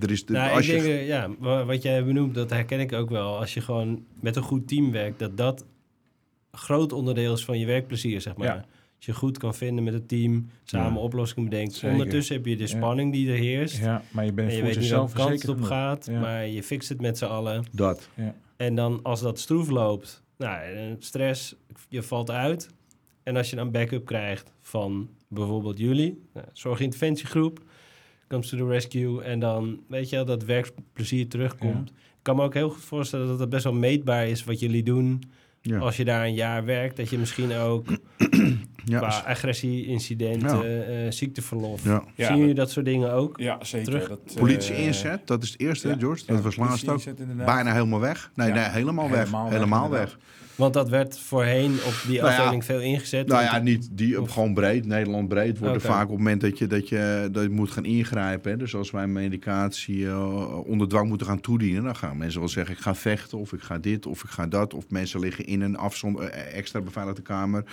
er 0.00 0.10
is 0.10 0.26
de, 0.26 0.32
Nou, 0.32 0.50
als 0.50 0.66
ik 0.68 0.76
je 0.76 0.82
denk, 0.82 0.84
eh, 0.94 1.06
ja, 1.06 1.30
wa- 1.38 1.64
wat 1.64 1.82
jij 1.82 2.04
benoemt, 2.04 2.34
dat 2.34 2.50
herken 2.50 2.80
ik 2.80 2.92
ook 2.92 3.10
wel. 3.10 3.38
Als 3.38 3.54
je 3.54 3.60
gewoon 3.60 4.04
met 4.20 4.36
een 4.36 4.42
goed 4.42 4.68
team 4.68 4.90
werkt, 4.92 5.18
dat 5.18 5.36
dat 5.36 5.64
groot 6.52 6.92
onderdeel 6.92 7.32
is 7.32 7.44
van 7.44 7.58
je 7.58 7.66
werkplezier, 7.66 8.20
zeg 8.20 8.36
maar. 8.36 8.64
Je 9.04 9.12
goed 9.14 9.38
kan 9.38 9.54
vinden 9.54 9.84
met 9.84 9.92
het 9.94 10.08
team, 10.08 10.50
samen 10.64 10.92
Ja. 10.92 10.98
oplossingen 10.98 11.48
bedenkt. 11.50 11.72
Zeker. 11.74 11.90
Ondertussen 11.90 12.36
heb 12.36 12.46
je 12.46 12.56
de 12.56 12.62
Ja. 12.62 12.68
spanning 12.68 13.12
die 13.12 13.30
er 13.30 13.36
heerst. 13.38 13.76
Ja, 13.78 14.02
maar 14.10 14.24
je 14.24 14.32
bent 14.32 14.48
en 14.48 14.54
je 14.54 14.60
voor 14.60 14.68
weet 14.68 14.78
niet 14.78 14.88
jezelf 14.88 15.12
welke 15.12 15.28
kant 15.30 15.42
het 15.42 15.50
op 15.50 15.62
gaat, 15.62 16.06
Ja. 16.10 16.20
maar 16.20 16.46
je 16.46 16.62
fixt 16.62 16.88
het 16.88 17.00
met 17.00 17.18
z'n 17.18 17.24
allen. 17.24 17.64
dat. 17.72 18.08
Ja. 18.14 18.34
En 18.56 18.74
dan 18.74 19.00
als 19.02 19.20
dat 19.20 19.38
stroef 19.38 19.68
loopt, 19.68 20.22
nou, 20.38 20.62
eh, 20.72 20.82
stress, 20.98 21.54
je 21.88 22.02
valt 22.02 22.30
uit. 22.30 22.68
En 23.22 23.36
als 23.36 23.50
je 23.50 23.56
dan 23.56 23.70
backup 23.70 24.04
krijgt 24.04 24.52
van 24.60 25.08
bijvoorbeeld 25.28 25.78
jullie, 25.78 26.22
nou, 26.34 26.46
zorginterventiegroep, 26.52 27.60
comes 28.28 28.48
to 28.48 28.56
the 28.56 28.66
rescue. 28.66 29.22
En 29.22 29.38
dan 29.40 29.80
weet 29.88 30.08
je 30.10 30.16
wel, 30.16 30.24
dat 30.24 30.44
werkplezier 30.44 31.28
terugkomt. 31.28 31.88
Ik 31.88 32.30
kan 32.30 32.36
me 32.36 32.42
ook 32.42 32.54
heel 32.54 32.70
goed 32.70 32.82
voorstellen 32.84 33.26
dat 33.26 33.38
het 33.40 33.48
best 33.48 33.64
wel 33.64 33.72
meetbaar 33.72 34.28
is 34.28 34.44
wat 34.44 34.60
jullie 34.60 34.82
doen. 34.82 35.22
Ja. 35.60 35.78
Als 35.78 35.96
je 35.96 36.04
daar 36.04 36.24
een 36.24 36.34
jaar 36.34 36.64
werkt, 36.64 36.96
dat 36.96 37.10
je 37.10 37.18
misschien 37.18 37.52
ook 37.52 37.86
Ja, 38.84 38.98
qua 38.98 39.22
agressie-incidenten, 39.26 40.86
eh, 41.04 41.10
ziekteverlof. 41.10 41.84
ja. 41.84 42.02
Ja, 42.14 42.26
Zien 42.26 42.36
jullie 42.38 42.54
dat 42.54 42.70
soort 42.70 42.84
dingen 42.86 43.12
ook? 43.12 43.38
Ja, 43.40 43.58
zeker. 43.64 43.86
Terug. 43.92 44.08
Dat, 44.08 44.18
eh, 44.28 44.34
Politie 44.36 44.76
inzet, 44.76 45.26
dat 45.26 45.42
is 45.42 45.50
het 45.50 45.60
eerste, 45.60 45.96
George. 45.98 46.22
Dat 46.26 46.36
ja, 46.36 46.42
was 46.42 46.56
laatst 46.56 46.88
ook. 46.88 47.02
Bijna 47.36 47.72
helemaal 47.72 48.00
weg. 48.00 48.30
Nee, 48.34 48.48
Ja. 48.48 48.54
nee 48.54 48.64
helemaal 48.64 49.10
weg. 49.10 49.18
Helemaal 49.18 49.50
Helemaal, 49.50 49.90
weg. 49.90 50.18
Want 50.54 50.74
dat 50.74 50.88
werd 50.88 51.18
voorheen 51.18 51.72
op 51.72 51.94
die 52.06 52.20
Nou 52.20 52.30
ja, 52.32 52.36
afdeling 52.38 52.64
veel 52.64 52.80
ingezet. 52.80 53.26
Nou 53.26 53.42
ja, 53.42 53.58
niet 53.58 53.88
die, 53.90 54.18
op 54.18 54.24
Of- 54.26 54.32
gewoon 54.32 54.54
breed. 54.54 54.86
Nederland 54.86 55.28
breed 55.28 55.58
wordt 55.58 55.74
er 55.74 55.80
vaak 55.80 56.02
op 56.04 56.08
het 56.08 56.18
moment 56.18 56.40
dat 56.40 56.58
je, 56.58 56.66
dat 56.66 56.88
je, 56.88 57.28
dat 57.32 57.42
je 57.42 57.48
moet 57.50 57.70
gaan 57.70 57.84
ingrijpen. 57.84 58.50
Hè. 58.50 58.56
Dus 58.56 58.74
als 58.74 58.90
wij 58.90 59.06
medicatie 59.06 60.06
eh, 60.06 60.66
onder 60.66 60.88
dwang 60.88 61.08
moeten 61.08 61.26
gaan 61.26 61.40
toedienen, 61.40 61.82
dan 61.82 61.96
gaan 61.96 62.16
mensen 62.16 62.40
wel 62.40 62.48
zeggen: 62.48 62.74
ik 62.74 62.80
ga 62.80 62.94
vechten, 62.94 63.38
of 63.38 63.52
ik 63.52 63.60
ga 63.60 63.78
dit, 63.78 64.06
of 64.06 64.22
ik 64.24 64.30
ga 64.30 64.46
dat. 64.46 64.74
Of 64.74 64.84
mensen 64.88 65.20
liggen 65.20 65.44
in 65.46 65.60
een 65.60 65.76
afzonder, 65.76 66.24
eh, 66.28 66.56
extra 66.58 66.80
beveiligde 66.80 67.22
kamer. 67.22 67.64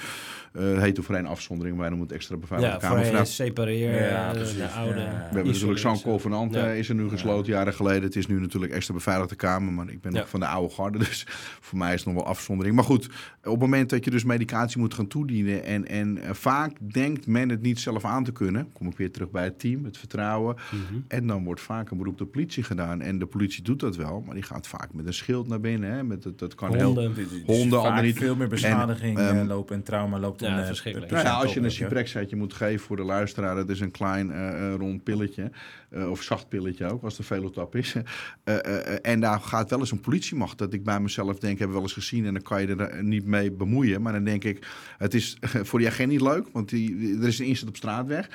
Eh 0.54 0.62
het 0.72 0.82
heet 0.82 1.00
voor 1.02 1.16
een 1.16 1.26
afzondering, 1.26 1.78
maar 1.78 1.90
dan 1.90 1.98
moet 1.98 2.12
extra 2.12 2.38
beveiligde 2.38 2.74
ja, 2.74 2.80
kamer. 2.82 2.96
voorheen 2.96 3.14
vanaf- 3.16 3.28
separeer, 3.34 4.10
Ja, 4.12 4.28
eh, 4.28 4.32
precies. 4.34 4.58
de 4.58 4.68
oude. 4.68 4.94
We 4.94 5.02
hebben 5.36 5.46
natuurlijk 5.46 5.80
zo'n 5.80 6.02
convenant, 6.02 6.56
eh, 6.56 6.78
is 6.78 6.90
er 6.90 6.96
nu 6.96 7.10
gesloten 7.10 7.52
jaren 7.52 7.74
geleden. 7.74 8.04
Het 8.04 8.16
is 8.16 8.28
nu 8.28 8.40
natuurlijk 8.40 8.74
extra 8.74 8.94
beveiligde 8.94 9.36
kamer, 9.36 9.74
maar 9.74 9.90
ik 9.90 10.02
ben 10.02 10.12
Ja. 10.14 10.20
nog 10.20 10.30
van 10.30 10.40
de 10.40 10.46
oude 10.46 10.74
garde, 10.74 10.98
dus 10.98 11.26
voor 11.60 11.78
mij 11.78 11.94
is 11.94 12.04
het 12.04 12.14
nog 12.14 12.24
wel 12.24 12.26
afzondering. 12.32 12.71
Maar 12.74 12.84
goed, 12.84 13.06
op 13.44 13.52
het 13.52 13.60
moment 13.60 13.90
dat 13.90 14.06
je 14.06 14.12
dus 14.12 14.24
medicatie 14.24 14.80
moet 14.80 14.94
gaan 14.94 15.08
toedienen 15.08 15.64
en, 15.64 15.88
en 15.88 16.18
eh, 16.18 16.34
vaak 16.34 16.78
denkt 16.94 17.28
men 17.28 17.50
het 17.50 17.62
niet 17.62 17.80
zelf 17.80 18.06
aan 18.06 18.24
te 18.24 18.32
kunnen, 18.32 18.70
kom 18.74 18.88
ik 18.88 18.98
weer 18.98 19.12
terug 19.12 19.32
bij 19.32 19.44
het 19.44 19.60
team, 19.60 19.86
het 19.86 19.98
vertrouwen. 19.98 20.56
Mhm. 20.56 21.00
En 21.08 21.28
dan 21.28 21.44
wordt 21.44 21.62
vaak 21.62 21.90
een 21.90 21.98
beroep 21.98 22.14
op 22.14 22.20
de 22.20 22.26
politie 22.26 22.64
gedaan. 22.64 23.02
En 23.02 23.20
de 23.20 23.26
politie 23.26 23.64
doet 23.64 23.80
dat 23.80 23.96
wel, 23.96 24.22
maar 24.26 24.34
die 24.34 24.44
gaat 24.44 24.68
vaak 24.68 24.94
met 24.94 25.06
een 25.08 25.14
schild 25.14 25.48
naar 25.48 25.60
binnen. 25.60 25.92
Hè? 25.92 26.04
Met, 26.04 26.24
dat, 26.24 26.40
dat 26.40 26.56
kan 26.56 26.76
heel... 26.76 26.86
Honden. 26.86 27.18
Is 27.18 27.28
Honden, 27.46 27.80
anderen 27.80 28.04
niet. 28.04 28.18
veel 28.18 28.36
meer 28.36 28.48
beschadiging 28.48 29.18
En, 29.18 29.24
eh, 29.30 29.40
ehm, 29.40 29.48
lopen 29.48 29.76
en 29.76 29.84
trauma 29.84 30.20
loopt 30.20 30.40
Ja, 30.42 30.60
eh, 30.60 30.66
verschrikkelijk. 30.66 31.12
Nou 31.12 31.26
als 31.28 31.44
je 31.44 31.50
op, 31.50 31.56
een 31.56 31.62
weet 31.62 31.76
je. 31.76 31.84
ciprexetje 31.84 32.36
moet 32.36 32.54
geven 32.54 32.86
voor 32.86 32.96
de 32.96 33.04
luisteraar, 33.04 33.56
dat 33.56 33.70
is 33.70 33.80
een 33.80 33.92
klein 33.92 34.32
eh, 34.32 34.50
eh, 34.74 34.76
rond 34.76 35.04
pilletje. 35.04 35.52
eh, 35.90 36.10
of 36.10 36.22
zacht 36.22 36.48
pilletje 36.50 36.86
ook, 36.92 37.04
als 37.04 37.18
de 37.18 37.24
velotap 37.24 37.76
is. 37.76 37.96
Eh, 38.44 38.56
eh, 38.66 38.88
eh, 38.94 39.00
en 39.02 39.20
daar 39.20 39.40
gaat 39.40 39.70
wel 39.70 39.80
eens 39.80 39.92
een 39.92 40.00
politiemacht. 40.00 40.58
Dat 40.58 40.74
ik 40.74 40.84
bij 40.84 41.00
mezelf 41.00 41.40
denk, 41.40 41.58
hebben 41.60 41.68
we 41.68 41.74
wel 41.74 41.82
eens 41.82 41.94
gezien. 41.94 42.26
En 42.26 42.34
dan 42.34 42.42
kan 42.42 42.61
je 42.61 42.61
er 42.68 42.82
eh, 42.82 43.04
niet 43.04 43.26
mee 43.26 43.52
bemoeien. 43.52 44.02
Maar 44.02 44.14
dan 44.14 44.24
denk 44.24 44.44
ik, 44.44 44.68
het 44.98 45.14
is 45.14 45.38
voor 45.68 45.80
die 45.80 45.88
agent 45.88 46.10
niet 46.10 46.22
leuk. 46.22 46.48
Want 46.52 46.70
die, 46.70 47.18
er 47.22 47.28
is 47.28 47.40
een 47.40 47.46
inzet 47.46 47.68
op 47.68 47.76
straatweg. 47.76 48.30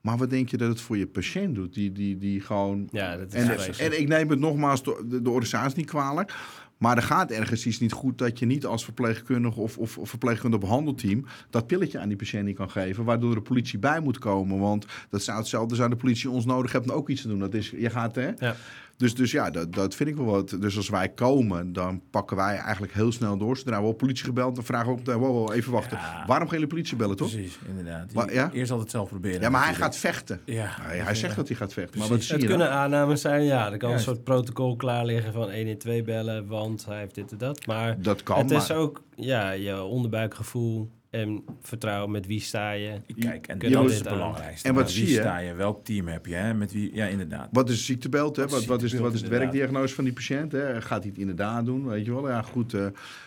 Maar 0.00 0.16
wat 0.16 0.30
denk 0.30 0.48
je 0.48 0.56
dat 0.56 0.68
het 0.68 0.80
voor 0.80 0.96
je 0.96 1.06
patiënt 1.06 1.54
doet? 1.54 1.74
Die, 1.74 1.92
die, 1.92 2.18
die 2.18 2.40
gewoon 2.40 2.88
Ja, 2.90 3.16
dat 3.16 3.34
is 3.34 3.78
en, 3.78 3.84
en 3.84 4.00
ik 4.00 4.08
neem 4.08 4.30
het 4.30 4.38
nogmaals 4.38 4.82
de, 4.82 5.20
de, 5.22 5.30
organisatie 5.30 5.76
niet 5.76 5.86
kwalijk. 5.86 6.34
Maar 6.76 6.96
er 6.96 7.02
gaat 7.02 7.30
ergens 7.30 7.66
iets 7.66 7.78
niet 7.78 7.92
goed 7.92 8.18
dat 8.18 8.38
je 8.38 8.46
niet 8.46 8.66
als 8.66 8.84
verpleegkundige 8.84 9.60
of, 9.60 9.78
of, 9.78 9.98
of 9.98 10.08
verpleegkundige 10.08 10.62
behandelteam 10.62 11.24
dat 11.50 11.66
pilletje 11.66 11.98
aan 11.98 12.08
die 12.08 12.16
patiënt 12.16 12.44
niet 12.44 12.56
kan 12.56 12.70
geven. 12.70 13.04
Waardoor 13.04 13.34
de 13.34 13.40
politie 13.40 13.78
bij 13.78 14.00
moet 14.00 14.18
komen. 14.18 14.58
Want 14.58 14.86
dat 15.10 15.22
zou 15.22 15.38
hetzelfde 15.38 15.74
zijn 15.74 15.90
de 15.90 15.96
politie 15.96 16.30
ons 16.30 16.44
nodig 16.44 16.72
heeft 16.72 16.90
om 16.90 16.96
ook 16.96 17.08
iets 17.08 17.22
te 17.22 17.28
doen. 17.28 17.38
Dat 17.38 17.54
is, 17.54 17.70
je 17.70 17.90
gaat 17.90 18.14
hè. 18.14 18.30
Ja. 18.38 18.56
Dus, 18.98 19.14
dus 19.14 19.30
ja, 19.30 19.50
dat, 19.50 19.72
dat 19.74 19.94
vind 19.94 20.08
ik 20.08 20.16
wel 20.16 20.24
wat. 20.24 20.56
Dus 20.60 20.76
als 20.76 20.88
wij 20.88 21.08
komen, 21.08 21.72
dan 21.72 22.02
pakken 22.10 22.36
wij 22.36 22.56
eigenlijk 22.56 22.92
heel 22.92 23.12
snel 23.12 23.36
door. 23.36 23.56
Zodra 23.56 23.80
we 23.80 23.86
op 23.86 23.98
politie 23.98 24.24
gebeld, 24.24 24.54
dan 24.54 24.64
vragen 24.64 24.86
we 24.86 24.92
ook 24.92 24.98
meteen, 24.98 25.16
wow, 25.16 25.30
wow, 25.30 25.52
even 25.56 25.72
wachten. 25.72 25.96
Ja. 25.96 26.24
Waarom 26.26 26.46
gaan 26.48 26.56
jullie 26.58 26.72
politie 26.74 26.96
bellen, 26.96 27.16
toch? 27.16 27.30
Precies, 27.30 27.58
inderdaad. 27.68 28.12
Maar, 28.12 28.32
ja? 28.32 28.50
Eerst 28.52 28.70
altijd 28.70 28.90
zelf 28.90 29.08
proberen. 29.08 29.40
Ja, 29.40 29.48
maar 29.48 29.64
hij 29.64 29.74
gaat 29.74 29.96
vechten. 29.96 30.40
Ja. 30.44 30.66
Hij, 30.80 30.98
hij 30.98 31.14
zegt 31.14 31.36
dat 31.36 31.48
hij 31.48 31.56
gaat 31.56 31.72
vechten. 31.72 31.98
Maar 31.98 32.08
Precies. 32.08 32.28
wat 32.30 32.38
zie 32.40 32.48
Het 32.48 32.52
je 32.52 32.58
dan? 32.58 32.66
kunnen 32.66 32.82
aannames 32.84 33.20
zijn, 33.20 33.42
ja. 33.44 33.72
Er 33.72 33.78
kan 33.78 33.88
Juist. 33.88 34.06
een 34.06 34.12
soort 34.14 34.24
protocol 34.24 34.76
klaar 34.76 35.04
liggen 35.04 35.32
van 35.32 35.52
112 35.54 36.02
bellen, 36.04 36.46
want 36.46 36.84
hij 36.84 36.98
heeft 36.98 37.14
dit 37.14 37.30
en 37.32 37.38
dat. 37.38 37.66
Maar 37.66 38.02
Dat 38.02 38.22
kan, 38.22 38.38
het 38.38 38.50
is 38.50 38.68
maar- 38.68 38.76
ook 38.76 39.02
ja, 39.16 39.50
je 39.50 39.82
onderbuikgevoel 39.82 40.90
en 41.10 41.44
vertrouwen 41.62 42.10
met 42.10 42.26
wie 42.26 42.40
sta 42.40 42.70
je. 42.70 43.00
Kijk, 43.18 43.46
en 43.48 43.58
dat 43.58 43.84
we 43.84 43.90
is 43.90 43.98
het 43.98 44.08
belangrijkste. 44.08 44.68
En 44.68 44.74
wat 44.74 44.90
zie 44.90 45.04
wie 45.04 45.14
je? 45.14 45.20
sta 45.20 45.38
je? 45.38 45.54
Welk 45.54 45.84
team 45.84 46.06
heb 46.08 46.26
je? 46.26 46.34
Hè? 46.34 46.54
Met 46.54 46.72
wie? 46.72 46.94
Ja, 46.94 47.06
inderdaad. 47.06 47.48
Wat 47.52 47.68
is 47.68 47.74
het 47.76 47.84
ziektebeeld? 47.84 48.36
Hè? 48.36 48.42
Wat 48.42 48.50
Wat, 48.50 48.60
is 48.60 48.66
wat, 48.66 48.82
is, 48.82 48.90
ziektebeeld, 48.90 49.12
wat 49.14 49.22
is 49.22 49.28
de 49.28 49.36
werkdiagnose 49.38 49.94
van 49.94 50.04
die 50.04 50.12
patiënt? 50.12 50.52
Hè? 50.52 50.80
Gaat 50.82 51.00
hij 51.02 51.10
het 51.10 51.18
inderdaad 51.18 51.64
doen? 51.64 51.86
Weet 51.86 52.04
je 52.04 52.12
wel? 52.12 52.28
Ja, 52.28 52.42
goed. 52.42 52.74
eh, 52.74 52.86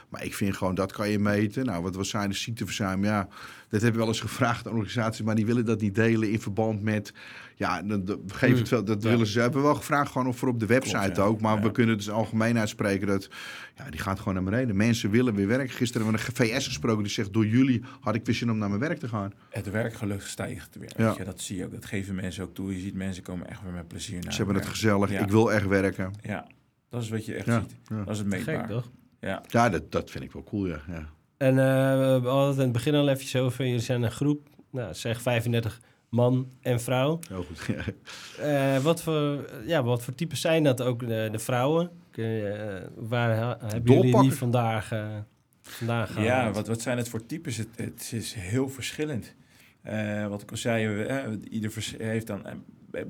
maar 0.10 0.24
ik 0.26 0.34
vind 0.34 0.56
gewoon, 0.58 0.76
dat 0.76 0.92
kan 0.92 1.10
je 1.10 1.20
meten. 1.20 1.66
Nou, 1.66 1.84
wat 1.84 1.96
was 1.96 2.10
zijn 2.10 2.30
de 2.30 2.36
ziekteverzuim? 2.36 3.04
Ja, 3.04 3.28
dat 3.70 3.82
heb 3.82 3.92
ik 3.92 3.98
wel 3.98 4.08
eens 4.08 4.20
gevraagd 4.22 4.68
aan 4.68 4.74
organisaties, 4.74 5.26
maar 5.26 5.36
die 5.36 5.46
willen 5.46 5.66
dat 5.66 5.82
niet 5.82 5.96
delen 5.96 6.32
in 6.32 6.42
verband 6.42 6.82
met... 6.82 7.14
Ja, 7.62 7.82
dat, 7.82 8.08
dat, 8.08 8.20
geef 8.28 8.58
het 8.58 8.70
wel, 8.70 8.84
dat 8.84 9.04
Ja. 9.04 9.10
willen 9.10 9.28
ze. 9.28 9.34
We 9.36 9.42
hebben 9.42 9.62
wel 9.62 9.76
gevraagd 9.76 10.12
gewoon 10.12 10.28
of 10.28 10.38
voor 10.38 10.48
op 10.50 10.60
de 10.60 10.66
website 10.66 10.98
Klopt, 10.98 11.16
ja. 11.16 11.24
ook. 11.24 11.42
Maar 11.42 11.56
Ja. 11.56 11.62
we 11.62 11.72
kunnen 11.72 11.98
dus 11.98 12.10
algemeen 12.10 12.58
uitspreken 12.58 13.08
dat... 13.08 13.30
Ja, 13.76 13.90
die 13.90 14.00
gaat 14.00 14.18
gewoon 14.20 14.34
naar 14.34 14.44
beneden. 14.44 14.76
Mensen 14.76 15.10
willen 15.10 15.36
weer 15.36 15.48
werken. 15.48 15.70
Gisteren 15.76 16.06
hebben 16.08 16.22
we 16.36 16.44
een 16.44 16.48
VS 16.60 16.66
gesproken 16.68 17.04
die 17.04 17.12
zegt... 17.12 17.34
door 17.34 17.46
jullie 17.48 17.84
had 18.00 18.16
ik 18.16 18.26
weer 18.26 18.36
zin 18.36 18.52
om 18.52 18.58
naar 18.58 18.68
mijn 18.70 18.82
werk 18.82 19.00
te 19.00 19.08
gaan. 19.08 19.34
Het 19.50 19.72
werkgeluk 19.72 20.22
stijgt 20.22 20.76
weer. 20.76 20.92
Ja. 20.98 21.16
Je? 21.18 21.24
Dat 21.24 21.42
zie 21.42 21.58
je 21.58 21.66
ook. 21.66 21.72
Dat 21.72 21.86
geven 21.86 22.16
mensen 22.16 22.44
ook 22.44 22.54
toe. 22.54 22.74
Je 22.76 22.82
ziet 22.82 22.96
mensen 22.96 23.24
komen 23.24 23.48
echt 23.50 23.62
weer 23.64 23.72
met 23.74 23.88
plezier 23.88 24.22
naar 24.24 24.32
Ze 24.32 24.38
hebben 24.38 24.56
het 24.56 24.66
gezellig. 24.66 25.12
Ja. 25.12 25.20
Ik 25.20 25.30
wil 25.30 25.52
echt 25.54 25.68
werken. 25.68 26.12
Ja, 26.22 26.48
dat 26.90 27.02
is 27.02 27.10
wat 27.10 27.26
je 27.26 27.34
echt 27.34 27.46
Ja, 27.46 27.60
ziet. 27.60 27.76
ja. 27.84 27.98
Dat 28.04 28.10
is 28.14 28.18
het 28.18 28.28
meetbaar. 28.28 28.56
Gek, 28.60 28.68
toch? 28.68 28.92
Ja. 29.20 29.42
Ja, 29.48 29.70
dat, 29.70 29.92
dat 29.92 30.12
vind 30.12 30.24
ik 30.24 30.32
wel 30.32 30.44
cool, 30.44 30.68
ja. 30.68 30.82
ja. 30.88 31.10
En 31.38 31.50
eh, 31.50 32.22
we 32.22 32.28
hadden 32.28 32.48
het 32.48 32.56
in 32.58 32.64
het 32.64 32.72
begin 32.72 32.96
al 32.96 33.10
even 33.10 33.42
over, 33.42 33.66
jullie 33.66 33.80
zijn 33.80 34.02
een 34.04 34.12
groep, 34.12 34.48
nou, 34.72 34.94
zeg 34.94 35.22
35 35.22 35.80
man 36.12 36.52
en 36.62 36.82
vrouw. 36.82 37.20
Heel 37.30 37.44
goed. 37.44 37.70
Eh, 38.40 38.78
wat, 38.78 39.04
voor, 39.04 39.50
ja, 39.66 39.84
wat 39.84 40.04
voor 40.04 40.16
types 40.16 40.42
zijn 40.42 40.64
dat 40.64 40.82
ook, 40.82 41.00
de, 41.00 41.30
de 41.32 41.40
vrouwen? 41.40 41.90
Kun 42.12 42.26
je, 42.26 42.48
eh, 42.50 42.88
waar 42.96 43.36
ha- 43.38 43.58
hebben 43.62 43.94
jullie 43.94 44.22
die 44.22 44.34
vandaag, 44.34 44.92
eh 44.92 45.08
vandaan 45.62 46.08
gehaald? 46.08 46.26
Ja, 46.26 46.52
wat, 46.52 46.68
wat 46.68 46.82
zijn 46.82 46.98
het 46.98 47.10
voor 47.10 47.26
types? 47.26 47.58
Het, 47.58 47.68
het 47.76 48.12
is 48.14 48.34
heel 48.34 48.70
verschillend. 48.70 49.36
Eh, 49.82 50.28
wat 50.28 50.42
ik 50.42 50.52
al 50.52 50.58
zei, 50.58 51.40
ieder 51.50 51.74
heeft 51.98 52.28
dan, 52.28 52.46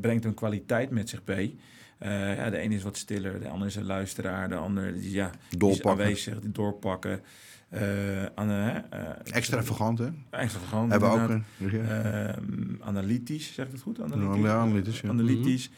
brengt 0.02 0.26
een 0.26 0.34
kwaliteit 0.34 0.90
met 0.90 1.10
zich 1.10 1.22
mee. 1.26 1.58
Eh, 1.98 2.36
ja, 2.36 2.50
de 2.50 2.58
ene 2.58 2.76
is 2.76 2.84
wat 2.84 2.98
stiller, 2.98 3.40
de 3.40 3.48
ander 3.48 3.68
is 3.68 3.76
een 3.76 3.86
luisteraar, 3.86 4.50
de 4.50 4.56
ander 4.56 4.94
die, 4.94 5.12
ja, 5.12 5.32
die 5.58 5.70
is 5.70 5.84
aanwezig, 5.84 6.40
die 6.40 6.52
doorpakken. 6.52 7.22
Aan, 8.36 8.50
eh, 8.50 8.76
eh, 8.76 9.36
Extravagant, 9.36 10.00
hè? 10.00 10.10
Extravagant, 10.30 10.92
Hebben 10.92 11.12
we 11.12 11.22
ook 11.22 11.30
een. 11.30 11.44
Ehm, 11.88 12.82
analytisch, 12.82 13.54
zeg 13.54 13.66
ik 13.66 13.72
het 13.72 13.82
goed? 13.82 14.02
Analytisch, 14.02 14.44
Ja, 14.44 14.58
analytisch, 14.60 15.02
ja. 15.02 15.10
Analytisch. 15.10 15.70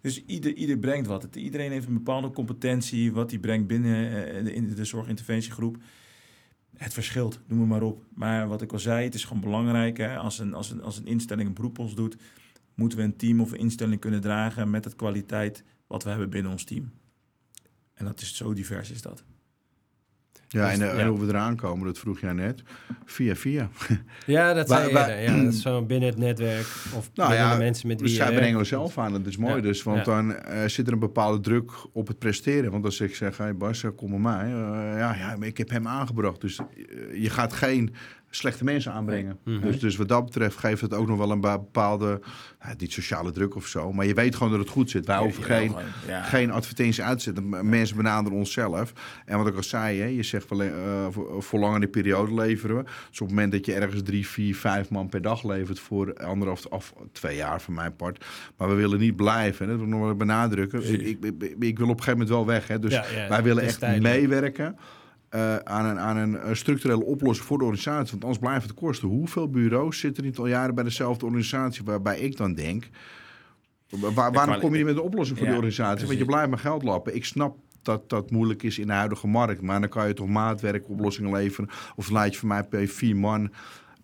Dus 0.00 0.24
ieder, 0.24 0.54
ieder 0.54 0.78
brengt 0.78 1.06
wat. 1.06 1.22
Het, 1.22 1.36
iedereen 1.36 1.70
heeft 1.70 1.86
een 1.86 1.94
bepaalde 1.94 2.30
competentie, 2.30 3.12
wat 3.12 3.30
hij 3.30 3.40
brengt 3.40 3.66
binnen 3.66 4.26
eh, 4.34 4.44
de, 4.44 4.54
in 4.54 4.74
de 4.74 4.84
zorginterventiegroep. 4.84 5.76
Het 6.76 6.92
verschilt, 6.92 7.40
noem 7.46 7.58
maar, 7.58 7.68
maar 7.68 7.82
op. 7.82 8.02
Maar 8.14 8.48
wat 8.48 8.62
ik 8.62 8.72
al 8.72 8.78
zei, 8.78 9.04
het 9.04 9.14
is 9.14 9.24
gewoon 9.24 9.42
belangrijk. 9.42 9.96
Hè, 9.96 10.16
als, 10.16 10.38
een, 10.38 10.54
als, 10.54 10.70
een, 10.70 10.82
als 10.82 10.98
een 10.98 11.06
instelling 11.06 11.48
een 11.48 11.54
beroep 11.54 11.78
ons 11.78 11.94
doet, 11.94 12.16
moeten 12.74 12.98
we 12.98 13.04
een 13.04 13.16
team 13.16 13.40
of 13.40 13.52
een 13.52 13.58
instelling 13.58 14.00
kunnen 14.00 14.20
dragen 14.20 14.70
met 14.70 14.84
het 14.84 14.96
kwaliteit 14.96 15.64
wat 15.86 16.02
we 16.02 16.08
hebben 16.08 16.30
binnen 16.30 16.52
ons 16.52 16.64
team. 16.64 16.92
En 17.94 18.04
dat 18.04 18.20
is 18.20 18.36
zo 18.36 18.52
divers 18.52 18.90
is 18.90 19.02
dat. 19.02 19.24
Ja, 20.54 20.70
Dus, 20.70 20.78
en, 20.78 20.90
eh, 20.90 20.98
ja. 20.98 21.08
hoe 21.08 21.20
we 21.20 21.26
eraan 21.26 21.56
komen, 21.56 21.86
dat 21.86 21.98
vroeg 21.98 22.20
jij 22.20 22.32
net. 22.32 22.62
Via 23.04 23.36
via. 23.36 23.68
Ja, 24.26 24.52
dat 24.52 24.70
eerder. 24.70 25.22
Ja, 25.22 25.42
dat 25.42 25.52
is 25.52 25.62
zo 25.62 25.82
binnen 25.82 26.08
het 26.08 26.18
netwerk 26.18 26.66
of 26.94 27.10
Nou 27.14 27.28
binnen 27.28 27.46
ja, 27.46 27.52
de 27.52 27.58
mensen 27.58 27.88
met 27.88 28.00
wie 28.00 28.10
je 28.10 28.16
zij 28.16 28.34
brengen 28.34 28.58
we 28.58 28.64
zelf 28.64 28.98
aan. 28.98 29.12
Dat 29.12 29.26
is 29.26 29.36
mooi 29.36 29.62
dus. 29.62 29.82
Want 29.82 30.04
dan 30.04 30.34
eh, 30.36 30.68
zit 30.68 30.86
er 30.86 30.92
een 30.92 30.98
bepaalde 30.98 31.40
druk 31.40 31.72
op 31.92 32.06
het 32.06 32.18
presteren. 32.18 32.70
Want 32.70 32.84
als 32.84 33.00
ik 33.00 33.14
zeg, 33.14 33.36
hey 33.36 33.56
Bas, 33.56 33.84
eh, 33.84 33.90
kom 33.96 34.10
bij 34.10 34.18
mij. 34.18 34.48
Ja, 34.98 35.14
ja, 35.14 35.36
maar 35.36 35.48
ik 35.48 35.58
heb 35.58 35.70
hem 35.70 35.88
aangebracht. 35.88 36.40
Dus 36.40 36.60
je 37.14 37.30
gaat 37.30 37.52
geen 37.52 37.94
slechte 38.36 38.64
mensen 38.64 38.92
aanbrengen. 38.92 39.38
Mhm. 39.44 39.60
dus, 39.60 39.78
dus 39.78 39.96
wat 39.96 40.08
dat 40.08 40.24
betreft 40.24 40.56
geeft 40.56 40.80
het 40.80 40.94
ook 40.94 41.06
nog 41.06 41.18
wel 41.18 41.30
een 41.30 41.40
bepaalde, 41.40 42.20
nou, 42.60 42.74
niet 42.78 42.92
sociale 42.92 43.32
druk 43.32 43.54
of 43.54 43.66
zo. 43.66 43.92
Maar 43.92 44.06
je 44.06 44.14
weet 44.14 44.34
gewoon 44.34 44.50
dat 44.52 44.60
het 44.60 44.68
goed 44.68 44.90
zit. 44.90 45.06
Wij 45.06 45.18
hoeven 45.18 45.42
Ja, 45.42 45.56
geen, 45.56 45.74
ja. 46.06 46.22
geen 46.22 46.50
advertentie 46.50 47.02
uit 47.02 47.18
te 47.18 47.24
zetten. 47.24 47.68
Mensen 47.68 47.96
benaderen 47.96 48.38
onszelf. 48.38 48.92
En 49.24 49.38
wat 49.38 49.46
ik 49.46 49.56
al 49.56 49.62
zei, 49.62 50.00
hè, 50.00 50.06
je 50.06 50.22
zegt 50.22 50.48
wel, 50.48 50.62
eh, 50.62 50.72
voor, 51.10 51.42
voor 51.42 51.58
langere 51.58 51.86
periode 51.86 52.34
leveren 52.34 52.76
we. 52.76 52.82
Dus 52.82 53.20
op 53.20 53.26
het 53.26 53.28
moment 53.28 53.52
dat 53.52 53.66
je 53.66 53.74
ergens 53.74 54.02
drie, 54.02 54.26
vier, 54.26 54.56
vijf 54.56 54.90
man 54.90 55.08
per 55.08 55.22
dag 55.22 55.44
levert 55.44 55.80
voor 55.80 56.14
anderhalf 56.14 56.66
of 56.66 56.92
twee 57.12 57.36
jaar 57.36 57.60
van 57.60 57.74
mijn 57.74 57.96
part. 57.96 58.24
Maar 58.56 58.68
we 58.68 58.74
willen 58.74 58.98
niet 58.98 59.16
blijven. 59.16 59.64
Hè, 59.64 59.70
dat 59.70 59.80
wil 59.80 59.86
ik 59.86 59.94
nog 59.94 60.04
wel 60.04 60.16
benadrukken. 60.16 60.92
Ik, 60.92 61.00
ik, 61.22 61.34
ik, 61.58 61.78
wil 61.78 61.88
op 61.88 61.96
een 61.98 62.02
gegeven 62.02 62.10
moment 62.12 62.28
wel 62.28 62.46
weg. 62.46 62.68
Hè, 62.68 62.78
dus 62.78 63.00
wij 63.28 63.42
willen 63.42 63.62
echt 63.62 63.78
tijdelijk. 63.78 64.14
meewerken. 64.16 64.76
Eh, 65.34 65.56
aan, 65.56 65.84
een, 65.84 65.98
aan 65.98 66.16
een 66.16 66.38
eh, 66.38 66.54
structurele 66.54 67.04
oplossing 67.04 67.46
voor 67.46 67.58
de 67.58 67.64
organisatie. 67.64 68.10
Want 68.10 68.22
anders 68.22 68.42
blijft 68.42 68.62
het 68.62 68.74
kosten. 68.74 69.08
Hoeveel 69.08 69.50
bureaus 69.50 69.98
zitten 69.98 70.24
niet 70.24 70.38
al 70.38 70.46
jaren 70.46 70.74
bij 70.74 70.84
dezelfde 70.84 71.24
organisatie? 71.24 71.84
Waarbij 71.84 72.18
ik 72.18 72.36
dan 72.36 72.54
denk. 72.54 72.88
Waar, 73.88 74.32
waarom 74.32 74.58
kom 74.58 74.70
je 74.70 74.76
niet 74.76 74.86
met 74.86 74.96
een 74.96 75.02
oplossing 75.02 75.38
voor 75.38 75.46
Ja, 75.46 75.52
die 75.52 75.62
organisatie? 75.62 76.06
Want 76.06 76.18
je 76.18 76.24
blijft 76.24 76.48
maar 76.48 76.58
geld 76.58 76.82
lappen. 76.82 77.14
Ik 77.14 77.24
snap 77.24 77.56
dat 77.82 78.08
dat 78.08 78.30
moeilijk 78.30 78.62
is 78.62 78.78
in 78.78 78.86
de 78.86 78.92
huidige 78.92 79.26
markt. 79.26 79.60
Maar 79.60 79.80
dan 79.80 79.88
kan 79.88 80.08
je 80.08 80.14
toch 80.14 80.28
maatwerkoplossingen 80.28 81.32
leveren. 81.32 81.70
Of 81.96 82.10
laat 82.10 82.32
je 82.32 82.38
van 82.38 82.48
mij 82.48 82.64
per 82.64 82.88
vier 82.88 83.16
man 83.16 83.50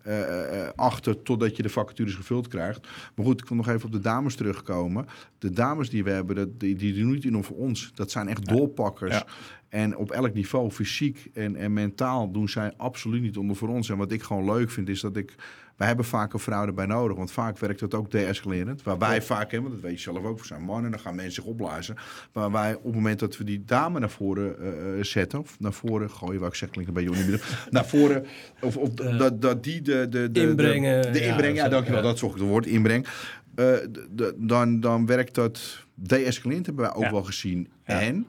eh, 0.03 0.69
achter 0.75 1.23
totdat 1.23 1.55
je 1.55 1.63
de 1.63 1.69
vacatures 1.69 2.15
gevuld 2.15 2.47
krijgt. 2.47 2.87
Maar 3.15 3.25
goed, 3.25 3.41
ik 3.41 3.47
wil 3.47 3.57
nog 3.57 3.67
even 3.67 3.85
op 3.85 3.91
de 3.91 3.99
dames 3.99 4.35
terugkomen. 4.35 5.05
De 5.37 5.49
dames 5.49 5.89
die 5.89 6.03
we 6.03 6.09
hebben, 6.09 6.57
die, 6.57 6.75
die 6.75 6.93
doen 6.93 7.11
niet 7.11 7.25
in 7.25 7.43
voor 7.43 7.57
ons. 7.57 7.91
Dat 7.93 8.11
zijn 8.11 8.27
echt 8.27 8.47
doorpakkers. 8.47 9.13
Ja. 9.13 9.25
En 9.71 9.97
op 9.97 10.11
elk 10.11 10.33
niveau, 10.33 10.71
fysiek 10.71 11.29
en, 11.33 11.55
en 11.55 11.73
mentaal, 11.73 12.31
doen 12.31 12.49
zij 12.49 12.73
absoluut 12.77 13.21
niet 13.21 13.37
onder 13.37 13.55
voor 13.55 13.69
ons. 13.69 13.89
En 13.89 13.97
wat 13.97 14.11
ik 14.11 14.23
gewoon 14.23 14.45
leuk 14.45 14.71
vind, 14.71 14.89
is 14.89 15.01
dat 15.01 15.17
ik... 15.17 15.35
Wij 15.77 15.87
hebben 15.87 16.05
vaak 16.05 16.33
een 16.33 16.39
vrouw 16.39 16.65
erbij 16.65 16.85
nodig, 16.85 17.17
want 17.17 17.31
vaak 17.31 17.57
werkt 17.57 17.79
dat 17.79 17.93
ook 17.93 18.11
de-escalerend. 18.11 18.83
Waar 18.83 18.97
wij 18.97 19.21
vaak 19.21 19.51
hebben, 19.51 19.71
dat 19.71 19.79
weet 19.79 19.91
je 19.93 19.99
zelf 19.99 20.23
ook, 20.23 20.39
we 20.39 20.45
zijn 20.45 20.61
mannen, 20.61 20.91
dan 20.91 20.99
gaan 20.99 21.15
mensen 21.15 21.33
zich 21.33 21.43
opblazen. 21.43 21.95
Maar 22.33 22.51
wij, 22.51 22.75
op 22.75 22.83
het 22.83 22.93
moment 22.93 23.19
dat 23.19 23.37
we 23.37 23.43
die 23.43 23.63
dame 23.65 23.99
naar 23.99 24.09
voren 24.09 24.59
eh, 24.59 24.97
eh, 24.97 25.03
zetten, 25.03 25.39
of 25.39 25.59
naar 25.59 25.73
voren 25.73 26.09
gooien, 26.09 26.39
wou 26.39 26.51
ik 26.51 26.57
zeggen, 26.57 26.71
klinkt 26.71 26.87
een 26.87 26.93
beetje 26.93 27.09
oneerbiedig. 27.09 27.67
naar 27.69 27.85
voren, 27.85 28.25
of, 28.61 28.77
of 28.77 28.89
Ja. 28.95 29.17
dat, 29.17 29.41
dat 29.41 29.63
die 29.63 29.81
de... 29.81 30.07
de, 30.09 30.31
de 30.31 30.41
Inbrengen, 30.41 31.01
De, 31.01 31.11
de 31.11 31.19
ja, 31.19 31.31
inbreng, 31.31 31.55
ja, 31.55 31.69
dankjewel, 31.69 32.01
ja. 32.01 32.07
dat 32.07 32.17
zocht 32.17 32.35
ik 32.35 32.41
het 32.41 32.49
woord, 32.49 32.65
inbreng. 32.65 33.07
Eh, 33.55 33.73
dan, 34.35 34.79
dan 34.79 35.05
werkt 35.05 35.35
dat 35.35 35.85
de-escalerend, 35.93 36.65
hebben 36.65 36.85
wij 36.85 36.93
ook 36.93 37.11
wel 37.11 37.23
gezien. 37.23 37.67
En... 37.83 38.27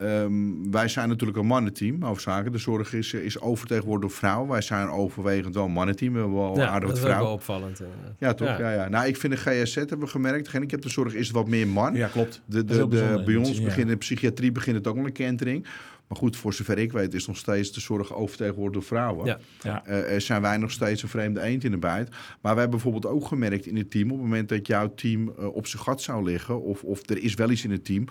Ehm, 0.00 0.70
wij 0.70 0.88
zijn 0.88 1.08
natuurlijk 1.08 1.38
een 1.38 1.46
mannenteam, 1.46 2.02
hoofdzakelijk. 2.02 2.52
De 2.52 2.58
zorg 2.60 2.92
is, 2.94 3.12
is 3.12 3.40
overtegenwoordigd 3.40 4.08
door 4.10 4.18
vrouwen. 4.18 4.48
Wij 4.48 4.60
zijn 4.60 4.88
overwegend 4.88 5.54
wel 5.54 5.64
een 5.64 5.70
mannenteam. 5.72 6.12
We 6.12 6.18
hebben 6.18 6.36
wel 6.38 6.56
Ja, 6.56 6.68
aardig 6.68 6.88
dat 6.88 6.98
wat 6.98 6.98
is 6.98 7.02
ook 7.02 7.08
wel 7.08 7.10
vrouwen. 7.16 7.32
opvallend. 7.32 7.80
inderdaad. 7.80 8.14
Ja, 8.18 8.34
toch? 8.34 8.48
Ja. 8.48 8.58
Ja. 8.58 8.70
Ja, 8.72 8.88
Nou, 8.88 9.06
ik 9.06 9.16
vind 9.16 9.32
de 9.32 9.38
GSZ, 9.38 9.74
hebben 9.74 9.98
we 10.00 10.06
gemerkt. 10.06 10.44
De 10.44 10.50
gehandicaptenzorg 10.50 11.14
is 11.14 11.30
wat 11.30 11.48
meer 11.48 11.68
man. 11.68 11.94
Ja, 11.94 12.08
klopt. 12.08 12.42
De, 12.46 12.64
Dat 12.64 12.70
is 12.92 12.98
de, 13.00 13.16
de, 13.16 13.22
bij 13.24 13.36
ons 13.36 13.58
Ja. 13.58 13.64
begint 13.64 13.86
in 13.86 13.92
de 13.92 13.96
psychiatrie 13.96 14.52
begint 14.52 14.76
het 14.76 14.86
ook 14.86 14.96
wel 14.96 15.04
een 15.04 15.12
kentering. 15.12 15.66
Maar 16.08 16.18
goed, 16.18 16.36
voor 16.36 16.54
zover 16.54 16.78
ik 16.78 16.92
weet 16.92 17.14
is 17.14 17.26
nog 17.26 17.36
steeds 17.36 17.72
de 17.72 17.80
zorg 17.80 18.14
overtegenwoordigd 18.14 18.74
door 18.74 18.82
vrouwen. 18.98 19.26
Ja. 19.26 19.38
Ja. 19.62 19.86
Eh, 19.86 20.12
er 20.14 20.20
zijn 20.20 20.42
wij 20.42 20.56
nog 20.56 20.70
steeds 20.70 21.02
een 21.02 21.08
vreemde 21.08 21.40
eend 21.40 21.64
in 21.64 21.70
de 21.70 21.78
bijt. 21.78 22.08
Maar 22.40 22.54
we 22.54 22.60
hebben 22.60 22.70
bijvoorbeeld 22.70 23.06
ook 23.14 23.26
gemerkt 23.26 23.66
in 23.66 23.76
het 23.76 23.90
team... 23.90 24.04
op 24.10 24.16
het 24.16 24.20
moment 24.26 24.48
dat 24.48 24.66
jouw 24.66 24.94
team 24.94 25.32
eh, 25.38 25.46
op 25.54 25.66
zijn 25.66 25.82
gat 25.82 26.02
zou 26.02 26.24
liggen... 26.24 26.62
Of, 26.62 26.82
of 26.82 27.08
er 27.08 27.22
is 27.22 27.34
wel 27.34 27.50
iets 27.50 27.64
in 27.64 27.70
het 27.70 27.84
team... 27.84 28.04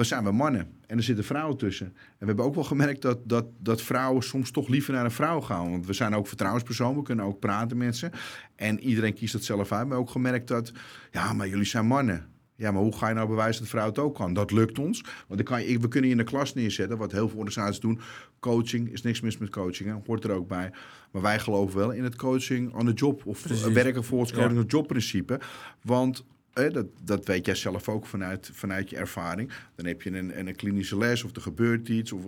we 0.00 0.06
zijn 0.06 0.24
we 0.24 0.32
mannen 0.32 0.68
en 0.86 0.96
er 0.96 1.02
zitten 1.02 1.24
vrouwen 1.24 1.56
tussen. 1.56 1.86
En 1.86 1.94
we 2.18 2.26
hebben 2.26 2.44
ook 2.44 2.54
wel 2.54 2.64
gemerkt 2.64 3.02
dat, 3.02 3.18
dat, 3.24 3.46
dat 3.58 3.82
vrouwen 3.82 4.22
soms 4.22 4.50
toch 4.50 4.68
liever 4.68 4.92
naar 4.92 5.04
een 5.04 5.10
vrouw 5.10 5.40
gaan. 5.40 5.70
Want 5.70 5.86
we 5.86 5.92
zijn 5.92 6.14
ook 6.14 6.26
vertrouwenspersoon, 6.26 6.96
we 6.96 7.02
kunnen 7.02 7.24
ook 7.24 7.38
praten 7.38 7.76
met 7.76 7.96
ze. 7.96 8.10
En 8.56 8.80
iedereen 8.80 9.14
kiest 9.14 9.32
dat 9.32 9.44
zelf 9.44 9.60
uit. 9.60 9.68
We 9.70 9.76
hebben 9.76 9.96
ook 9.96 10.10
gemerkt 10.10 10.48
dat, 10.48 10.72
ja, 11.10 11.32
maar 11.32 11.48
jullie 11.48 11.64
zijn 11.64 11.86
mannen. 11.86 12.28
Ja, 12.54 12.70
maar 12.70 12.82
hoe 12.82 12.96
ga 12.96 13.08
je 13.08 13.14
nou 13.14 13.28
bewijzen 13.28 13.60
dat 13.62 13.70
vrouw 13.70 13.86
het 13.86 13.98
ook 13.98 14.14
kan? 14.14 14.34
Dat 14.34 14.50
lukt 14.50 14.78
ons. 14.78 15.00
Want 15.00 15.36
dan 15.40 15.44
kan 15.44 15.62
je, 15.62 15.78
we 15.78 15.88
kunnen 15.88 16.10
je 16.10 16.16
in 16.16 16.22
de 16.22 16.30
klas 16.30 16.54
neerzetten, 16.54 16.98
wat 16.98 17.12
heel 17.12 17.28
veel 17.28 17.38
organisaties 17.38 17.80
doen. 17.80 18.00
Coaching 18.38 18.92
is 18.92 19.02
niks 19.02 19.20
mis 19.20 19.38
met 19.38 19.50
coaching, 19.50 19.88
hè? 19.88 19.96
hoort 20.06 20.24
er 20.24 20.30
ook 20.30 20.48
bij. 20.48 20.72
Maar 21.10 21.22
wij 21.22 21.38
geloven 21.38 21.78
wel 21.78 21.90
in 21.90 22.04
het 22.04 22.16
coaching 22.16 22.74
on 22.74 22.86
the 22.86 22.92
job. 22.92 23.26
Of 23.26 23.42
Precies. 23.42 23.72
werken 23.72 24.04
volgens 24.04 24.30
coaching 24.30 24.52
Ja. 24.52 24.58
on 24.60 24.66
the 24.66 24.76
job 24.76 24.86
principe. 24.86 25.40
Want 25.82 26.24
dat, 26.68 26.86
dat 27.04 27.26
weet 27.26 27.46
jij 27.46 27.54
zelf 27.54 27.88
ook 27.88 28.06
vanuit, 28.06 28.50
vanuit 28.52 28.90
je 28.90 28.96
ervaring. 28.96 29.52
Dan 29.74 29.86
heb 29.86 30.02
je 30.02 30.10
een, 30.10 30.38
een 30.38 30.56
klinische 30.56 30.98
les 30.98 31.24
of 31.24 31.36
er 31.36 31.42
gebeurt 31.42 31.88
iets 31.88 32.12
of, 32.12 32.24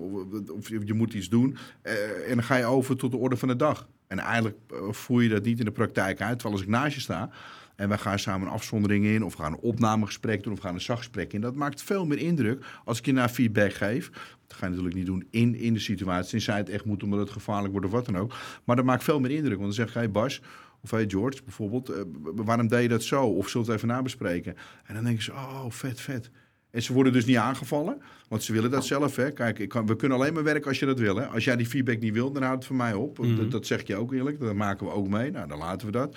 of, 0.50 0.68
je 0.68 0.94
moet 0.94 1.14
iets 1.14 1.28
doen. 1.28 1.56
eh, 1.82 2.28
en 2.28 2.34
dan 2.34 2.42
ga 2.42 2.56
je 2.56 2.64
over 2.64 2.96
tot 2.96 3.10
de 3.10 3.16
orde 3.16 3.36
van 3.36 3.48
de 3.48 3.56
dag. 3.56 3.88
En 4.06 4.18
eigenlijk 4.18 4.56
eh, 4.70 4.78
voer 4.90 5.22
je 5.22 5.28
dat 5.28 5.44
niet 5.44 5.58
in 5.58 5.64
de 5.64 5.70
praktijk 5.70 6.20
uit. 6.20 6.38
Terwijl 6.38 6.52
als 6.52 6.62
ik 6.62 6.68
naast 6.68 6.94
je 6.94 7.00
sta 7.00 7.30
en 7.76 7.88
we 7.88 7.98
gaan 7.98 8.18
samen 8.18 8.46
een 8.46 8.52
afzondering 8.52 9.04
in... 9.04 9.24
of 9.24 9.36
we 9.36 9.42
gaan 9.42 9.52
een 9.52 9.58
opnamegesprek 9.58 10.42
doen 10.42 10.52
of 10.52 10.58
we 10.58 10.64
gaan 10.64 10.74
een 10.74 10.80
zachtgesprek 10.80 11.32
in... 11.32 11.40
dat 11.40 11.54
maakt 11.54 11.82
veel 11.82 12.06
meer 12.06 12.18
indruk 12.18 12.64
als 12.84 12.98
ik 12.98 13.06
je 13.06 13.12
naar 13.12 13.28
feedback 13.28 13.72
geef. 13.72 14.10
Dat 14.46 14.56
ga 14.56 14.64
je 14.64 14.68
natuurlijk 14.68 14.96
niet 14.96 15.06
doen 15.06 15.26
in, 15.30 15.54
in 15.54 15.72
de 15.72 15.80
situatie. 15.80 16.30
Tenzij 16.30 16.56
het 16.56 16.68
echt 16.68 16.84
moet 16.84 17.02
omdat 17.02 17.18
het 17.18 17.30
gevaarlijk 17.30 17.72
wordt 17.72 17.86
of 17.86 17.92
wat 17.92 18.06
dan 18.06 18.18
ook. 18.18 18.34
Maar 18.64 18.76
dat 18.76 18.84
maakt 18.84 19.04
veel 19.04 19.20
meer 19.20 19.30
indruk. 19.30 19.58
Want 19.58 19.76
dan 19.76 19.86
zeg 19.86 19.92
je, 19.92 19.98
hey 19.98 20.10
Bas... 20.10 20.40
Of 20.82 20.90
hey 20.90 21.04
George, 21.08 21.42
bijvoorbeeld, 21.44 21.88
eh, 21.88 22.02
waarom 22.22 22.68
deed 22.68 22.82
je 22.82 22.88
dat 22.88 23.02
zo? 23.02 23.24
Of 23.24 23.52
we 23.52 23.58
het 23.58 23.68
even 23.68 23.88
nabespreken? 23.88 24.56
En 24.84 24.94
dan 24.94 25.04
denken 25.04 25.22
ze, 25.22 25.32
oh, 25.32 25.64
vet, 25.68 26.00
vet. 26.00 26.30
En 26.70 26.82
ze 26.82 26.92
worden 26.92 27.12
dus 27.12 27.24
niet 27.24 27.36
aangevallen, 27.36 28.02
want 28.28 28.42
ze 28.42 28.52
willen 28.52 28.70
dat 28.70 28.86
zelf. 28.86 29.16
Hè. 29.16 29.32
Kijk, 29.32 29.58
ik 29.58 29.68
kan, 29.68 29.86
we 29.86 29.96
kunnen 29.96 30.18
alleen 30.18 30.34
maar 30.34 30.44
werken 30.44 30.68
als 30.68 30.78
je 30.78 30.86
dat 30.86 30.98
wil. 30.98 31.16
Hè. 31.16 31.26
Als 31.26 31.44
jij 31.44 31.56
die 31.56 31.66
feedback 31.66 32.00
niet 32.00 32.12
wilt, 32.12 32.34
dan 32.34 32.42
houdt 32.42 32.58
het 32.58 32.66
van 32.66 32.76
mij 32.76 32.94
op. 32.94 33.18
Mhm. 33.18 33.36
dat, 33.36 33.50
dat 33.50 33.66
zeg 33.66 33.86
je 33.86 33.96
ook 33.96 34.12
eerlijk, 34.12 34.40
dat 34.40 34.54
maken 34.54 34.86
we 34.86 34.92
ook 34.92 35.08
mee. 35.08 35.30
Nou, 35.30 35.48
dan 35.48 35.58
laten 35.58 35.86
we 35.86 35.92
dat. 35.92 36.16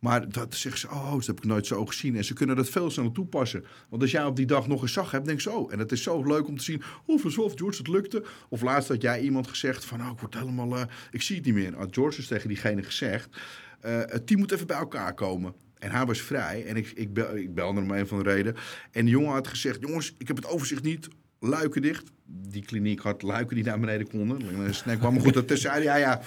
Maar 0.00 0.28
dat 0.28 0.54
zeggen 0.54 0.80
ze, 0.80 0.88
oh, 0.88 1.12
dat 1.12 1.26
heb 1.26 1.36
ik 1.36 1.44
nooit 1.44 1.66
zo 1.66 1.86
gezien. 1.86 2.16
En 2.16 2.24
ze 2.24 2.34
kunnen 2.34 2.56
dat 2.56 2.68
veel 2.68 2.90
sneller 2.90 3.12
toepassen. 3.12 3.64
Want 3.88 4.02
als 4.02 4.10
jij 4.10 4.24
op 4.24 4.36
die 4.36 4.46
dag 4.46 4.66
nog 4.66 4.82
een 4.82 4.88
zag 4.88 5.10
hebt, 5.10 5.26
denk 5.26 5.40
je 5.40 5.50
zo. 5.50 5.68
En 5.68 5.78
het 5.78 5.92
is 5.92 6.02
zo 6.02 6.22
leuk 6.26 6.48
om 6.48 6.56
te 6.56 6.64
zien, 6.64 6.82
oh, 7.06 7.20
vanzelf, 7.20 7.52
George, 7.56 7.78
het 7.78 7.88
lukte. 7.88 8.24
Of 8.48 8.62
laatst 8.62 8.88
had 8.88 9.02
jij 9.02 9.20
iemand 9.20 9.48
gezegd 9.48 9.84
van, 9.84 10.00
oh, 10.00 10.10
ik 10.12 10.18
word 10.20 10.34
helemaal, 10.34 10.76
eh, 10.76 10.82
ik 11.10 11.22
zie 11.22 11.36
het 11.36 11.44
niet 11.44 11.54
meer. 11.54 11.74
Had 11.76 11.94
George 11.94 12.16
dus 12.16 12.26
tegen 12.26 12.48
diegene 12.48 12.82
gezegd, 12.82 13.36
het 13.88 14.26
team 14.26 14.40
moet 14.40 14.52
even 14.52 14.66
bij 14.66 14.76
elkaar 14.76 15.14
komen. 15.14 15.54
En 15.78 15.90
hij 15.90 16.04
was 16.04 16.20
vrij 16.20 16.66
en 16.66 16.76
ik, 16.76 16.92
ik, 16.94 17.12
bel, 17.12 17.36
ik 17.36 17.54
belde 17.54 17.80
hem 17.80 17.90
een 17.90 18.06
van 18.06 18.22
de 18.22 18.30
reden. 18.30 18.56
En 18.90 19.04
de 19.04 19.10
jongen 19.10 19.32
had 19.32 19.48
gezegd, 19.48 19.80
jongens, 19.80 20.14
ik 20.18 20.28
heb 20.28 20.36
het 20.36 20.46
overzicht 20.46 20.82
niet. 20.82 21.08
Luiken 21.38 21.82
dicht. 21.82 22.10
Die 22.26 22.64
kliniek 22.64 23.00
had 23.00 23.22
luiken 23.22 23.54
die 23.54 23.64
naar 23.64 23.80
beneden 23.80 24.08
konden. 24.08 24.42
Een 24.86 24.98
kwam. 24.98 25.12
Maar 25.12 25.22
goed, 25.22 25.34
dat 25.34 25.48
terzijde. 25.48 25.84
Ja, 25.84 25.96
ja, 25.96 26.20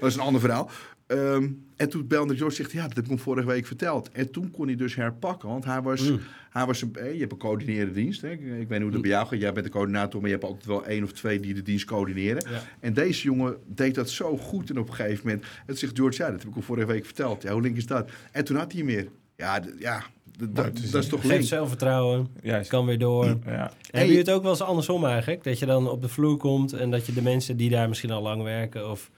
dat 0.00 0.08
is 0.10 0.14
een 0.14 0.20
ander 0.20 0.40
verhaal. 0.40 0.70
Ehm, 1.06 1.48
en 1.76 1.88
toen 1.88 2.06
belde 2.06 2.36
George 2.36 2.54
zegt, 2.56 2.72
ja, 2.72 2.82
dat 2.86 2.94
heb 2.96 3.04
ik 3.04 3.10
hem 3.10 3.18
vorige 3.18 3.46
week 3.46 3.66
verteld. 3.66 4.10
En 4.10 4.30
toen 4.30 4.50
kon 4.50 4.66
hij 4.66 4.76
dus 4.76 4.94
herpakken, 4.94 5.48
want 5.48 5.64
hij 5.64 5.82
was, 5.82 6.10
Mm. 6.10 6.20
hij 6.50 6.66
was 6.66 6.82
een, 6.82 6.94
eh, 6.94 7.12
je 7.14 7.18
hebt 7.20 7.32
een 7.32 7.38
coördinerende 7.38 7.92
dienst. 7.92 8.20
Hè? 8.20 8.30
Ik, 8.30 8.40
ik 8.40 8.46
weet 8.48 8.68
niet 8.68 8.80
hoe 8.82 8.90
dat 8.90 9.00
bij 9.00 9.10
jou 9.10 9.26
gaat. 9.26 9.40
Jij 9.40 9.52
bent 9.52 9.66
de 9.66 9.72
coördinator, 9.72 10.20
maar 10.20 10.30
je 10.30 10.34
hebt 10.36 10.46
altijd 10.48 10.66
wel 10.66 10.86
één 10.86 11.02
of 11.04 11.12
twee 11.12 11.40
die 11.40 11.54
de 11.54 11.62
dienst 11.62 11.84
coördineren. 11.84 12.50
Ja. 12.50 12.62
En 12.80 12.92
deze 12.92 13.22
jongen 13.22 13.56
deed 13.66 13.94
dat 13.94 14.10
zo 14.10 14.36
goed 14.36 14.70
en 14.70 14.78
op 14.78 14.88
een 14.88 14.94
gegeven 14.94 15.26
moment. 15.26 15.44
En 15.44 15.66
toen 15.66 15.76
zegt 15.76 15.96
George, 15.98 16.22
ja, 16.22 16.30
dat 16.30 16.40
heb 16.40 16.50
ik 16.50 16.56
al 16.56 16.62
vorige 16.62 16.86
week 16.86 17.04
verteld. 17.04 17.42
Ja, 17.42 17.52
hoe 17.52 17.62
link 17.62 17.76
is 17.76 17.86
dat? 17.86 18.10
En 18.32 18.44
toen 18.44 18.56
had 18.56 18.72
hij 18.72 18.82
meer. 18.82 19.08
Ja, 19.36 19.60
d- 19.60 19.74
ja 19.78 19.98
d- 20.00 20.38
d- 20.38 20.56
Mooi 20.56 20.72
te 20.72 20.80
zien. 20.82 20.90
dat 20.90 21.02
is 21.02 21.08
toch 21.08 21.20
Geeft 21.20 21.32
link. 21.32 21.44
zelfvertrouwen, 21.46 22.26
Juist. 22.42 22.68
kan 22.68 22.86
weer 22.86 22.98
door. 22.98 23.24
Ja. 23.46 23.72
En 23.90 23.98
Heb 23.98 24.06
je- 24.06 24.12
je 24.12 24.18
het 24.18 24.30
ook 24.30 24.42
wel 24.42 24.50
eens 24.50 24.60
andersom 24.62 25.04
eigenlijk? 25.04 25.44
Dat 25.44 25.58
je 25.58 25.66
dan 25.66 25.88
op 25.90 26.02
de 26.02 26.08
vloer 26.08 26.36
komt 26.36 26.72
en 26.72 26.90
dat 26.90 27.06
je 27.06 27.12
de 27.12 27.22
mensen 27.22 27.56
die 27.56 27.70
daar 27.70 27.88
misschien 27.88 28.10
al 28.10 28.22
lang 28.22 28.42
werken... 28.42 28.90
of 28.90 29.10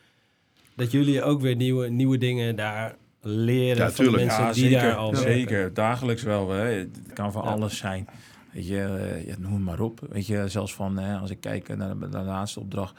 dat 0.77 0.91
jullie 0.91 1.23
ook 1.23 1.41
weer 1.41 1.57
nieuwe, 1.57 1.89
nieuwe 1.89 2.19
dingen 2.19 2.57
daar 2.57 2.97
leren 3.21 3.77
Ja, 3.85 3.91
van 3.91 4.05
de 4.05 4.11
mensen 4.11 4.43
Ja, 4.43 4.53
die 4.53 4.63
zeker. 4.65 4.81
daar 4.81 4.95
al 4.95 5.13
werken. 5.13 5.33
zeker. 5.33 5.75
Dagelijks 5.75 6.23
wel. 6.23 6.51
Hè. 6.51 6.65
Het 6.65 6.99
kan 7.15 7.33
van 7.33 7.43
Ja. 7.45 7.51
alles 7.51 7.77
zijn. 7.77 8.09
Weet 8.53 8.67
je, 8.67 8.81
eh, 8.83 9.27
ja, 9.27 9.35
noem 9.39 9.53
het 9.53 9.63
maar 9.63 9.81
op. 9.81 10.01
Weet 10.11 10.27
je, 10.27 10.49
zelfs 10.49 10.75
van, 10.75 10.99
hè, 10.99 11.17
als 11.19 11.31
ik 11.31 11.41
kijk 11.41 11.77
naar 11.77 11.89
de, 11.89 11.95
naar 11.95 12.11
de 12.11 12.29
laatste 12.29 12.61
opdracht, 12.61 12.95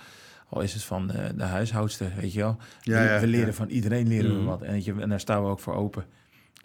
al 0.49 0.61
is 0.61 0.73
het 0.73 0.83
van 0.83 1.11
eh, 1.11 1.29
de 1.37 1.43
huishoudster, 1.43 2.11
weet 2.21 2.33
je 2.33 2.39
wel. 2.39 2.57
Ja, 2.81 3.01
we, 3.03 3.07
ja, 3.09 3.19
we 3.19 3.27
leren 3.27 3.47
ja. 3.47 3.53
van 3.53 3.67
iedereen 3.69 4.07
leren 4.07 4.31
Mhm. 4.31 4.39
we 4.39 4.45
wat. 4.45 4.61
En, 4.61 4.71
weet 4.71 4.85
je, 4.85 4.93
en 4.99 5.09
daar 5.09 5.19
staan 5.19 5.43
we 5.43 5.49
ook 5.49 5.59
voor 5.59 5.75
open. 5.75 6.05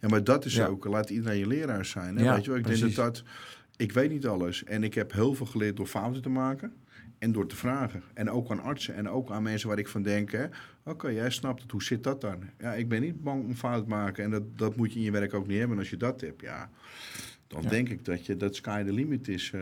Ja, 0.01 0.09
maar 0.09 0.25
dat 0.25 0.45
is 0.45 0.55
Ja. 0.55 0.67
ook, 0.67 0.85
laat 0.85 1.11
iedereen 1.11 1.39
je 1.39 1.47
leraar 1.47 1.85
zijn. 1.85 2.17
Hè? 2.17 2.25
Ja, 2.25 2.35
weet 2.35 2.45
je 2.45 2.51
wel? 2.51 2.59
Ik 2.59 2.65
precies. 2.65 2.83
denk 2.83 2.95
dat 2.97 3.15
dat, 3.15 3.25
ik 3.77 3.93
weet 3.93 4.11
niet 4.11 4.27
alles. 4.27 4.65
En 4.65 4.83
ik 4.85 4.95
heb 4.95 5.13
heel 5.13 5.35
veel 5.35 5.47
geleerd 5.47 5.77
door 5.77 5.87
fouten 5.87 6.23
te 6.23 6.29
maken 6.29 6.73
en 7.21 7.33
door 7.33 7.47
te 7.47 7.57
vragen. 7.57 8.03
En 8.15 8.31
ook 8.31 8.51
aan 8.51 8.63
artsen 8.63 8.95
en 8.95 9.09
ook 9.09 9.31
aan 9.31 9.43
mensen 9.43 9.69
waar 9.69 9.79
ik 9.79 9.89
van 9.89 10.03
denk, 10.03 10.31
hè, 10.33 10.45
oké, 10.85 11.09
jij 11.09 11.31
snapt 11.31 11.63
het, 11.63 11.71
hoe 11.71 11.83
zit 11.83 12.03
dat 12.05 12.21
dan? 12.21 12.43
Ja, 12.59 12.75
ik 12.75 12.89
ben 12.89 13.01
niet 13.01 13.23
bang 13.23 13.45
om 13.45 13.55
fout 13.55 13.83
te 13.83 13.89
maken 13.89 14.25
en 14.25 14.31
dat, 14.31 14.43
dat 14.59 14.77
moet 14.77 14.93
je 14.93 14.99
in 14.99 15.05
je 15.05 15.11
werk 15.11 15.35
ook 15.35 15.47
niet 15.47 15.59
hebben. 15.59 15.77
En 15.77 15.83
als 15.83 15.91
je 15.91 15.97
dat 15.97 16.21
hebt, 16.21 16.41
ja, 16.41 16.71
dan 17.47 17.63
Ja. 17.63 17.69
denk 17.69 17.89
ik 17.89 18.05
dat 18.05 18.27
je 18.27 18.37
dat 18.37 18.55
sky 18.55 18.83
the 18.85 18.93
limit 18.93 19.29
is 19.29 19.51
eh, 19.55 19.61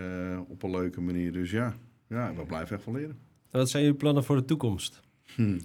op 0.48 0.62
een 0.62 0.70
leuke 0.70 1.00
manier. 1.00 1.32
Dus 1.32 1.50
ja, 1.50 1.74
ja, 2.08 2.34
we 2.34 2.42
blijven 2.46 2.74
echt 2.76 2.84
van 2.84 2.92
leren. 2.92 3.18
Wat 3.50 3.70
zijn 3.70 3.82
jullie 3.82 3.98
plannen 3.98 4.24
voor 4.24 4.36
de 4.36 4.44
toekomst? 4.44 5.00
Hm. 5.34 5.58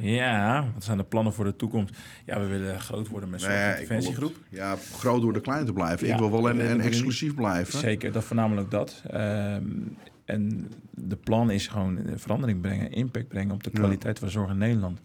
Ja, 0.00 0.70
wat 0.74 0.84
zijn 0.84 0.96
de 0.98 1.04
plannen 1.04 1.32
voor 1.32 1.44
de 1.44 1.56
toekomst? 1.56 1.96
Ja, 2.26 2.40
we 2.40 2.46
willen 2.46 2.80
groot 2.80 3.08
worden 3.08 3.30
met 3.30 3.40
zo'n 3.40 3.50
Nee, 3.50 3.70
interventiegroep. 3.70 4.36
Ja, 4.48 4.76
groot 4.92 5.20
door 5.22 5.32
de 5.32 5.40
klein 5.40 5.66
te 5.66 5.72
blijven. 5.72 6.06
Ja, 6.06 6.12
ik 6.12 6.18
wil 6.18 6.30
wel 6.30 6.42
we 6.42 6.62
een, 6.62 6.80
exclusief 6.80 7.34
blijven. 7.34 7.78
Zeker, 7.78 8.12
dat 8.12 8.24
voornamelijk 8.24 8.70
dat. 8.70 9.02
Ehm, 9.10 9.64
en 10.26 10.70
de 10.90 11.16
plan 11.16 11.50
is 11.50 11.66
gewoon 11.66 11.98
verandering 12.14 12.60
brengen, 12.60 12.90
impact 12.92 13.28
brengen 13.28 13.54
op 13.54 13.62
de 13.64 13.70
Ja. 13.72 13.78
kwaliteit 13.78 14.18
van 14.18 14.30
zorg 14.30 14.50
in 14.50 14.58
Nederland. 14.58 15.00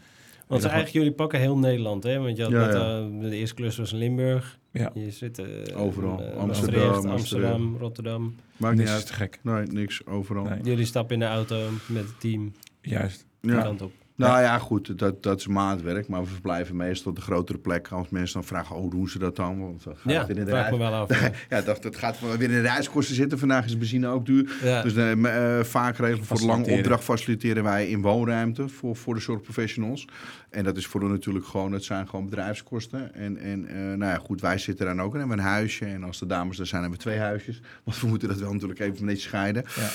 Want 0.47 0.63
eigenlijk 0.63 0.93
jullie 0.93 1.11
pakken 1.11 1.39
heel 1.39 1.57
Nederland, 1.57 2.03
hè? 2.03 2.19
Want 2.19 2.37
je 2.37 2.43
had 2.43 2.51
Ja, 2.51 2.65
net, 2.65 2.73
ja. 2.73 2.99
eh, 3.23 3.29
de 3.29 3.35
eerste 3.35 3.55
klus 3.55 3.77
was 3.77 3.91
in 3.91 3.97
Limburg. 3.97 4.59
Ja. 4.71 4.91
Je 4.93 5.11
zit 5.11 5.39
eh, 5.39 5.45
Overal. 5.81 6.23
eh, 6.23 6.37
Amsterdam, 6.37 6.47
Maastricht, 6.47 6.85
Amsterdam. 6.87 7.11
Amsterdam, 7.11 7.77
Rotterdam. 7.79 8.35
Maakt 8.57 8.73
niet 8.75 8.83
Niks 8.83 8.95
uit. 8.97 9.05
te 9.05 9.13
gek. 9.13 9.39
Nee, 9.43 9.65
niks, 9.65 10.05
overal. 10.05 10.43
Nee. 10.43 10.59
Jullie 10.63 10.85
stappen 10.85 11.13
in 11.13 11.19
de 11.19 11.25
auto 11.25 11.69
met 11.85 12.03
het 12.03 12.19
team 12.19 12.51
Juist. 12.81 13.25
die 13.41 13.51
Ja. 13.51 13.61
kant 13.61 13.81
op. 13.81 13.91
Nou 14.27 14.41
ja, 14.41 14.57
goed, 14.57 14.99
dat, 14.99 15.23
dat 15.23 15.39
is 15.39 15.47
maatwerk. 15.47 16.07
Maar 16.07 16.21
we 16.21 16.27
verblijven 16.27 16.75
meestal 16.75 17.11
op 17.11 17.17
de 17.17 17.23
grotere 17.23 17.57
plekken. 17.57 17.95
Als 17.95 18.09
mensen 18.09 18.33
dan 18.33 18.43
vragen, 18.43 18.75
oh, 18.75 18.81
hoe 18.81 18.91
doen 18.91 19.09
ze 19.09 19.19
dat 19.19 19.35
dan? 19.35 19.59
Want 19.59 19.83
dan 19.83 19.95
gaat 19.95 20.11
Ja, 20.11 20.27
in 20.27 20.35
de 20.35 20.45
vraag 20.45 20.71
me 20.71 20.77
wel 20.77 20.93
af. 20.93 21.09
ja. 21.49 21.61
Dat, 21.61 21.83
dat 21.83 21.95
gaat 21.95 22.19
weer 22.19 22.41
in 22.41 22.49
de 22.49 22.61
reiskosten 22.61 23.15
zitten. 23.15 23.39
Vandaag 23.39 23.65
is 23.65 23.77
benzine 23.77 24.07
ook 24.07 24.25
duur. 24.25 24.51
Ja. 24.63 24.81
Dus 24.81 24.95
eh, 24.95 25.11
eh, 25.11 25.65
vaak 25.65 25.97
regelen 25.97 26.25
voor 26.25 26.41
lange 26.41 26.71
opdracht 26.71 27.03
faciliteren 27.03 27.63
wij 27.63 27.89
in 27.89 28.01
woonruimte 28.01 28.67
voor, 28.67 28.95
voor 28.95 29.13
de 29.13 29.19
zorgprofessionals. 29.19 30.07
En 30.51 30.63
dat 30.63 30.77
is 30.77 30.85
voor 30.85 31.01
hun 31.01 31.09
natuurlijk 31.09 31.45
gewoon, 31.45 31.71
het 31.71 31.83
zijn 31.83 32.07
gewoon 32.07 32.25
bedrijfskosten. 32.25 33.13
En, 33.13 33.37
en 33.37 33.67
eh, 33.67 33.75
nou 33.75 34.11
ja, 34.11 34.17
goed, 34.17 34.41
wij 34.41 34.57
zitten 34.57 34.85
dan 34.85 35.01
ook. 35.01 35.13
En 35.13 35.19
hebben 35.19 35.37
een 35.37 35.43
huisje. 35.43 35.85
En 35.85 36.03
als 36.03 36.19
de 36.19 36.25
dames 36.25 36.59
er 36.59 36.67
zijn, 36.67 36.81
hebben 36.81 36.99
we 36.99 37.05
twee 37.05 37.19
huisjes. 37.19 37.61
Want 37.83 37.99
we 37.99 38.07
moeten 38.07 38.27
dat 38.27 38.39
wel 38.39 38.53
natuurlijk 38.53 38.79
even 38.79 39.05
netjes 39.05 39.23
scheiden. 39.23 39.63
Ja. 39.75 39.89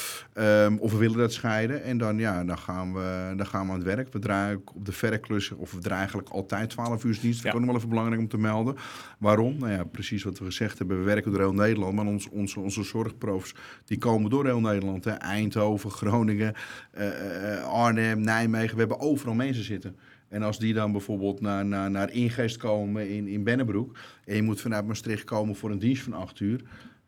Ehm, 0.65 0.77
of 0.77 0.93
we 0.93 0.99
willen 0.99 1.19
dat 1.19 1.33
scheiden. 1.33 1.83
En 1.83 1.99
dan, 1.99 2.19
ja, 2.19 2.45
dan, 2.45 2.59
gaan 2.59 2.95
we, 2.95 3.33
dan 3.37 3.47
gaan 3.47 3.67
we 3.67 3.73
aan 3.73 3.79
het 3.79 3.87
werk. 3.87 4.13
We 4.17 4.23
draaien 4.23 4.63
op 4.75 4.85
de 4.85 4.93
verreklussen, 4.93 5.57
of 5.59 5.73
we 5.73 5.79
draaien 5.79 5.99
eigenlijk 5.99 6.29
altijd 6.29 6.71
12 6.71 7.05
uur 7.05 7.19
dienst. 7.21 7.43
Dat 7.43 7.43
Ja. 7.43 7.49
is 7.49 7.55
ook 7.55 7.61
nog 7.61 7.67
wel 7.69 7.77
even 7.77 7.89
belangrijk 7.89 8.21
om 8.21 8.29
te 8.29 8.39
melden. 8.39 8.77
Waarom? 9.19 9.59
Nou 9.59 9.73
ja, 9.73 9.85
precies 9.85 10.23
wat 10.23 10.39
we 10.39 10.45
gezegd 10.45 10.79
hebben. 10.79 10.99
We 10.99 11.05
werken 11.05 11.31
door 11.31 11.41
heel 11.41 11.53
Nederland. 11.53 11.95
Maar 11.95 12.07
ons, 12.07 12.29
onze, 12.29 12.61
onze 12.61 12.83
zorgprofs, 12.83 13.55
die 13.85 13.99
komen 13.99 14.31
door 14.31 14.45
heel 14.45 14.61
Nederland. 14.61 15.05
Hè. 15.05 15.11
Eindhoven, 15.11 15.91
Groningen, 15.91 16.55
eh, 16.91 17.55
eh, 17.59 17.65
Arnhem, 17.65 18.21
Nijmegen. 18.21 18.75
We 18.75 18.81
hebben 18.81 19.01
overal 19.01 19.35
mensen 19.35 19.65
zitten. 19.65 19.97
En 20.29 20.43
als 20.43 20.59
die 20.59 20.75
dan 20.75 20.93
bijvoorbeeld 20.93 21.41
naar, 21.41 21.65
naar, 21.67 21.91
naar 21.91 22.11
Ingeest 22.13 22.57
komen 22.57 23.09
in, 23.09 23.27
in 23.27 23.45
Bennebroek... 23.45 23.99
en 24.25 24.37
je 24.37 24.43
moet 24.43 24.61
vanuit 24.61 24.87
Maastricht 24.87 25.25
komen 25.25 25.57
voor 25.57 25.71
een 25.71 25.79
dienst 25.79 26.03
van 26.03 26.13
8 26.13 26.41
uur... 26.41 26.61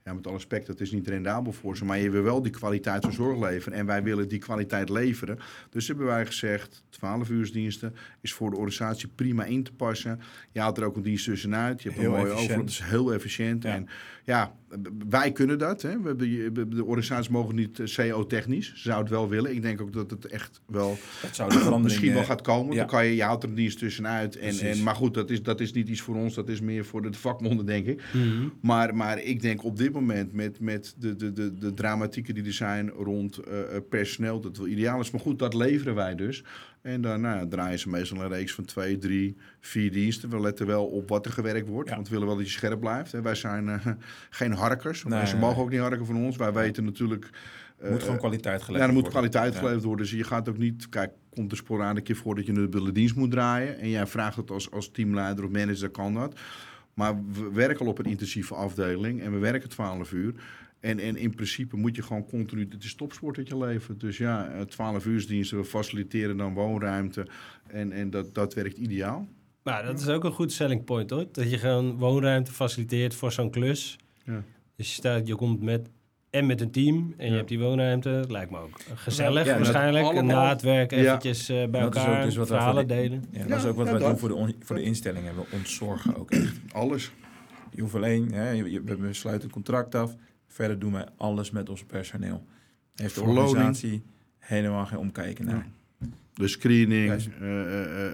Ja, 0.08 0.14
met 0.14 0.26
alle 0.26 0.36
respect, 0.36 0.66
dat 0.66 0.80
is 0.80 0.90
niet 0.90 1.08
rendabel 1.08 1.52
voor 1.52 1.76
ze. 1.76 1.84
Maar 1.84 1.98
je 1.98 2.10
wil 2.10 2.22
wel 2.22 2.42
die 2.42 2.52
kwaliteit 2.52 3.02
van 3.02 3.12
zorg 3.12 3.38
leveren. 3.38 3.78
En 3.78 3.86
wij 3.86 4.02
willen 4.02 4.28
die 4.28 4.38
kwaliteit 4.38 4.88
leveren. 4.88 5.38
Dus 5.70 5.88
hebben 5.88 6.06
wij 6.06 6.26
gezegd, 6.26 6.82
12 6.88 7.28
uursdiensten 7.28 7.94
is 8.20 8.32
voor 8.32 8.50
de 8.50 8.56
organisatie 8.56 9.08
prima 9.08 9.44
in 9.44 9.62
te 9.62 9.72
passen. 9.72 10.20
Je 10.50 10.60
haalt 10.60 10.78
er 10.78 10.84
ook 10.84 10.96
een 10.96 11.02
dienst 11.02 11.24
tussenuit. 11.24 11.82
Je 11.82 11.88
hebt 11.88 12.00
Heel 12.00 12.14
een 12.14 12.18
mooie 12.18 12.32
efficiënt. 12.32 12.58
Dat 12.58 12.68
is 12.68 12.80
heel 12.82 13.12
efficiënt. 13.12 13.62
Ja. 13.62 13.74
En 13.74 13.88
ja, 14.24 14.54
wij 15.08 15.32
kunnen 15.32 15.58
dat. 15.58 15.82
Hè. 15.82 16.00
We 16.02 16.16
de 16.68 16.84
organisaties 16.84 17.28
mogen 17.28 17.54
niet 17.54 17.78
eh, 17.78 18.10
CO-technisch. 18.10 18.66
Ze 18.66 18.80
zouden 18.80 19.04
het 19.06 19.14
wel 19.14 19.28
willen. 19.28 19.54
Ik 19.54 19.62
denk 19.62 19.80
ook 19.80 19.92
dat 19.92 20.10
het 20.10 20.26
echt 20.26 20.60
wel 20.66 20.98
Dat 21.22 21.34
zou 21.34 21.80
misschien 21.80 22.12
wel 22.12 22.20
eh, 22.22 22.26
gaat 22.26 22.40
komen. 22.42 22.72
ja. 22.72 22.78
Dan 22.78 22.86
kan 22.88 23.06
je, 23.06 23.16
je 23.16 23.22
haalt 23.22 23.42
er 23.42 23.48
een 23.48 23.54
dienst 23.54 23.78
tussenuit. 23.78 24.36
En, 24.36 24.40
Precies. 24.40 24.78
en, 24.78 24.82
maar 24.82 24.94
goed, 24.94 25.14
dat 25.14 25.30
is, 25.30 25.42
dat 25.42 25.60
is 25.60 25.72
niet 25.72 25.88
iets 25.88 26.00
voor 26.00 26.16
ons. 26.16 26.34
Dat 26.34 26.48
is 26.48 26.60
meer 26.60 26.84
voor 26.84 27.02
de 27.02 27.12
vakmonden, 27.12 27.66
denk 27.66 27.86
ik. 27.86 28.02
Mhm. 28.12 28.48
Maar, 28.60 28.94
maar 28.94 29.22
ik 29.22 29.42
denk 29.42 29.64
op 29.64 29.76
dit 29.76 29.92
moment 29.92 30.32
met, 30.32 30.60
met 30.60 30.94
de, 30.98 31.16
de, 31.16 31.32
de, 31.32 31.54
de 31.54 31.74
dramatieken 31.74 32.34
die 32.34 32.44
er 32.44 32.52
zijn 32.52 32.90
rond 32.90 33.38
eh, 33.38 33.76
eh, 33.76 33.82
personeel, 33.88 34.40
dat 34.40 34.44
het 34.44 34.58
wel 34.58 34.66
ideaal 34.66 35.00
is. 35.00 35.10
Maar 35.10 35.20
goed, 35.20 35.38
dat 35.38 35.54
leveren 35.54 35.94
wij 35.94 36.14
dus. 36.14 36.44
En 36.88 37.00
dan 37.00 37.20
nou, 37.20 37.48
draaien 37.48 37.78
ze 37.78 37.88
meestal 37.88 38.20
een 38.20 38.28
reeks 38.28 38.54
van 38.54 38.64
twee, 38.64 38.98
drie, 38.98 39.36
vier 39.60 39.92
diensten. 39.92 40.30
We 40.30 40.40
letten 40.40 40.66
wel 40.66 40.86
op 40.86 41.08
wat 41.08 41.26
er 41.26 41.32
gewerkt 41.32 41.68
wordt, 41.68 41.88
Ja. 41.88 41.94
want 41.94 42.06
we 42.06 42.12
willen 42.12 42.28
wel 42.28 42.36
dat 42.36 42.46
je 42.46 42.52
scherp 42.52 42.80
blijft. 42.80 43.12
Hè. 43.12 43.22
Wij 43.22 43.34
zijn 43.34 43.68
eh, 43.68 43.86
geen 44.30 44.52
harkers. 44.52 45.04
Nee, 45.04 45.26
ze 45.26 45.36
mogen 45.36 45.56
nee. 45.56 45.64
ook 45.64 45.70
niet 45.70 45.80
harken 45.80 46.06
van 46.06 46.16
ons. 46.16 46.36
Wij 46.36 46.52
weten 46.52 46.84
natuurlijk... 46.84 47.30
eh, 47.78 47.90
moet 47.90 48.02
gewoon 48.02 48.18
kwaliteit 48.18 48.62
geleverd 48.62 48.80
ja, 48.80 48.86
er 48.86 49.02
moet 49.02 49.12
worden. 49.12 49.30
kwaliteit 49.30 49.56
geleverd 49.56 49.84
worden. 49.84 50.06
Dus 50.06 50.14
je 50.14 50.24
gaat 50.24 50.48
ook 50.48 50.58
niet... 50.58 50.88
Kijk, 50.88 51.12
komt 51.30 51.50
er 51.50 51.56
sporadisch 51.56 51.98
een 51.98 52.02
keer 52.02 52.16
voor 52.16 52.34
dat 52.34 52.46
je 52.46 52.52
een 52.52 52.58
dubbele 52.58 52.92
dienst 52.92 53.14
moet 53.14 53.30
draaien. 53.30 53.78
En 53.78 53.88
jij 53.88 54.06
vraagt 54.06 54.36
het 54.36 54.50
als, 54.50 54.70
als 54.70 54.90
teamleider 54.90 55.44
of 55.44 55.50
manager, 55.50 55.80
dan 55.80 55.90
kan 55.90 56.14
dat. 56.14 56.38
Maar 56.94 57.14
we 57.32 57.50
werken 57.52 57.84
al 57.84 57.90
op 57.90 57.98
een 57.98 58.04
intensieve 58.04 58.54
afdeling. 58.54 59.22
En 59.22 59.32
we 59.32 59.38
werken 59.38 59.68
12 59.68 60.12
uur. 60.12 60.34
En, 60.80 60.98
en 60.98 61.16
in 61.16 61.34
principe 61.34 61.76
moet 61.76 61.96
je 61.96 62.02
gewoon 62.02 62.24
continu... 62.24 62.66
Het 62.70 62.84
is 62.84 62.94
topsport 62.94 63.36
dat 63.36 63.48
je 63.48 63.58
levert. 63.58 64.00
Dus 64.00 64.16
ja, 64.18 64.48
eh, 64.48 64.60
12 64.60 65.06
uursdiensten. 65.06 65.58
We 65.58 65.64
faciliteren 65.64 66.36
dan 66.36 66.54
woonruimte. 66.54 67.26
En, 67.66 67.92
en 67.92 68.10
dat, 68.10 68.34
dat 68.34 68.54
werkt 68.54 68.76
ideaal. 68.78 69.28
Maar 69.62 69.84
dat 69.84 70.00
is 70.00 70.08
ook 70.08 70.24
een 70.24 70.32
goed 70.32 70.52
selling 70.52 70.84
point, 70.84 71.10
hoor. 71.10 71.26
Dat 71.32 71.50
je 71.50 71.58
gewoon 71.58 71.96
woonruimte 71.96 72.52
faciliteert 72.52 73.14
voor 73.14 73.32
zo'n 73.32 73.50
klus. 73.50 73.98
Ja. 74.24 74.42
Dus 74.76 74.86
je, 74.88 74.94
staat, 74.94 75.26
je 75.26 75.34
komt 75.34 75.62
met 75.62 75.88
en 76.30 76.46
met 76.46 76.60
een 76.60 76.70
team 76.70 77.14
en 77.16 77.24
je 77.24 77.30
Ja. 77.30 77.36
hebt 77.36 77.48
die 77.48 77.58
woonruimte. 77.58 78.24
Lijkt 78.28 78.50
me 78.50 78.58
ook 78.58 78.80
gezellig 78.94 79.46
Ja, 79.46 79.56
waarschijnlijk. 79.56 80.04
Allemaal- 80.04 80.24
na 80.42 80.48
het 80.48 80.62
werk 80.62 80.90
Ja. 80.90 80.96
eventjes 80.96 81.48
eh, 81.48 81.56
bij 81.56 81.80
Dat 81.80 81.94
is 81.94 82.00
ook 82.00 82.06
elkaar 82.06 82.24
dus 82.24 82.36
wat 82.36 82.46
verhalen 82.46 82.88
de- 82.88 82.94
delen. 82.94 83.24
Ja, 83.30 83.44
dat 83.46 83.58
is 83.58 83.64
ook 83.64 83.76
wat 83.76 83.86
ja, 83.86 83.92
wij 83.92 84.00
dat. 84.00 84.10
doen 84.10 84.18
voor 84.18 84.28
de, 84.28 84.34
on- 84.34 84.54
voor 84.60 84.76
de 84.76 84.82
instellingen. 84.82 85.34
We 85.34 85.42
ontzorgen 85.52 86.16
ook 86.16 86.30
echt. 86.30 86.54
Alles. 86.72 87.12
Je 87.74 87.80
hoeft 87.80 87.94
alleen, 87.94 88.32
hè, 88.32 88.50
je- 88.50 88.70
je- 88.70 88.82
we 88.82 89.12
sluiten 89.12 89.44
het 89.44 89.52
contract 89.52 89.94
af. 89.94 90.14
Verder 90.48 90.78
doen 90.78 90.92
wij 90.92 91.06
alles 91.16 91.50
met 91.50 91.68
ons 91.68 91.84
personeel. 91.84 92.44
Heeft 92.94 93.14
de 93.14 93.20
Verloning. 93.20 93.48
organisatie 93.48 94.02
helemaal 94.38 94.86
geen 94.86 94.98
omkijken 94.98 95.44
naar. 95.44 95.66
De 96.34 96.48
screening, 96.48 97.06
Juist. 97.06 97.26
eh, 97.26 97.32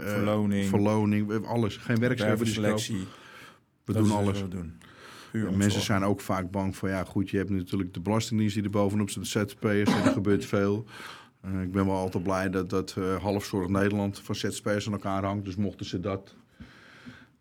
Verloning, 0.09 0.68
verloning, 0.68 1.26
we 1.26 1.32
hebben 1.32 1.51
alles. 1.51 1.76
Geen 1.76 1.99
werkgeversrisico. 1.99 2.61
wervenselectie. 2.62 3.07
We 3.85 3.93
dat 3.93 4.05
doen 4.05 4.12
alles. 4.16 4.41
We 4.41 4.49
doen. 4.49 4.72
Ja, 5.32 5.51
mensen 5.51 5.80
zijn 5.80 6.03
ook 6.05 6.20
vaak 6.20 6.51
bang 6.51 6.76
van, 6.76 6.89
ja 6.89 7.05
goed, 7.05 7.30
je 7.30 7.37
hebt 7.37 7.51
natuurlijk 7.51 7.95
de 7.95 8.01
Belastingdienst 8.01 8.55
die 8.55 8.64
er 8.64 8.70
bovenop 8.70 9.11
zit, 9.11 9.22
de 9.22 9.28
ZZP'ers, 9.28 9.91
er 10.05 10.12
gebeurt 10.12 10.45
veel. 10.45 10.85
Ik 11.62 11.72
ben 11.72 11.87
wel 11.87 11.95
altijd 11.97 12.22
blij 12.22 12.51
dat, 12.51 12.70
dat 12.70 12.95
eh 12.99 13.22
halfzorg 13.22 13.68
Nederland 13.68 14.18
van 14.20 14.35
ZZP'ers 14.35 14.87
aan 14.87 14.93
elkaar 14.93 15.24
hangt. 15.24 15.45
Dus 15.45 15.57
mochten 15.57 15.87
ze 15.87 16.01
dat 16.01 16.35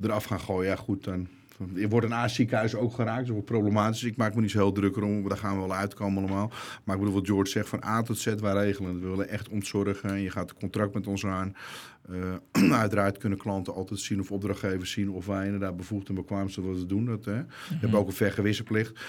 eraf 0.01 0.23
gaan 0.23 0.39
gooien, 0.39 0.69
ja 0.69 0.75
goed, 0.75 1.03
dan 1.03 1.27
er 1.75 1.89
wordt 1.89 2.05
een 2.05 2.13
A-ziekenhuis 2.13 2.75
ook 2.75 2.93
geraakt. 2.93 3.17
Dat 3.17 3.27
is 3.27 3.33
wel 3.33 3.41
problematisch. 3.41 4.03
Ik 4.03 4.17
maak 4.17 4.35
me 4.35 4.41
niet 4.41 4.51
zo 4.51 4.57
heel 4.57 4.71
drukker 4.71 5.03
om, 5.03 5.27
daar 5.27 5.37
gaan 5.37 5.55
we 5.55 5.67
wel 5.67 5.75
uitkomen 5.75 6.23
allemaal. 6.23 6.51
Maar 6.83 6.95
ik 6.95 7.01
bedoel 7.01 7.19
wat 7.19 7.27
George 7.27 7.51
zegt, 7.51 7.69
van 7.69 7.83
A 7.85 8.01
tot 8.01 8.17
Z, 8.17 8.25
wij 8.25 8.53
regelen. 8.53 9.01
We 9.01 9.07
willen 9.07 9.29
echt 9.29 9.49
ontzorgen. 9.49 10.21
Je 10.21 10.29
gaat 10.29 10.49
een 10.49 10.57
contract 10.59 10.93
met 10.93 11.07
ons 11.07 11.25
aan. 11.25 11.55
Eh, 12.09 12.71
uiteraard 12.81 13.17
kunnen 13.17 13.37
klanten 13.37 13.73
altijd 13.73 13.99
zien 13.99 14.19
of 14.19 14.31
opdrachtgevers 14.31 14.91
zien 14.91 15.09
of 15.09 15.25
wij 15.25 15.45
inderdaad 15.45 15.77
bevoegd 15.77 16.09
en 16.09 16.15
bekwaam 16.15 16.49
zijn 16.49 16.65
wat 16.65 16.77
we 16.77 16.85
doen. 16.85 17.05
Dat, 17.05 17.25
hè. 17.25 17.37
We 17.43 17.77
hebben 17.79 17.99
ook 17.99 18.07
een 18.07 18.13
vergewissenplicht. 18.13 18.99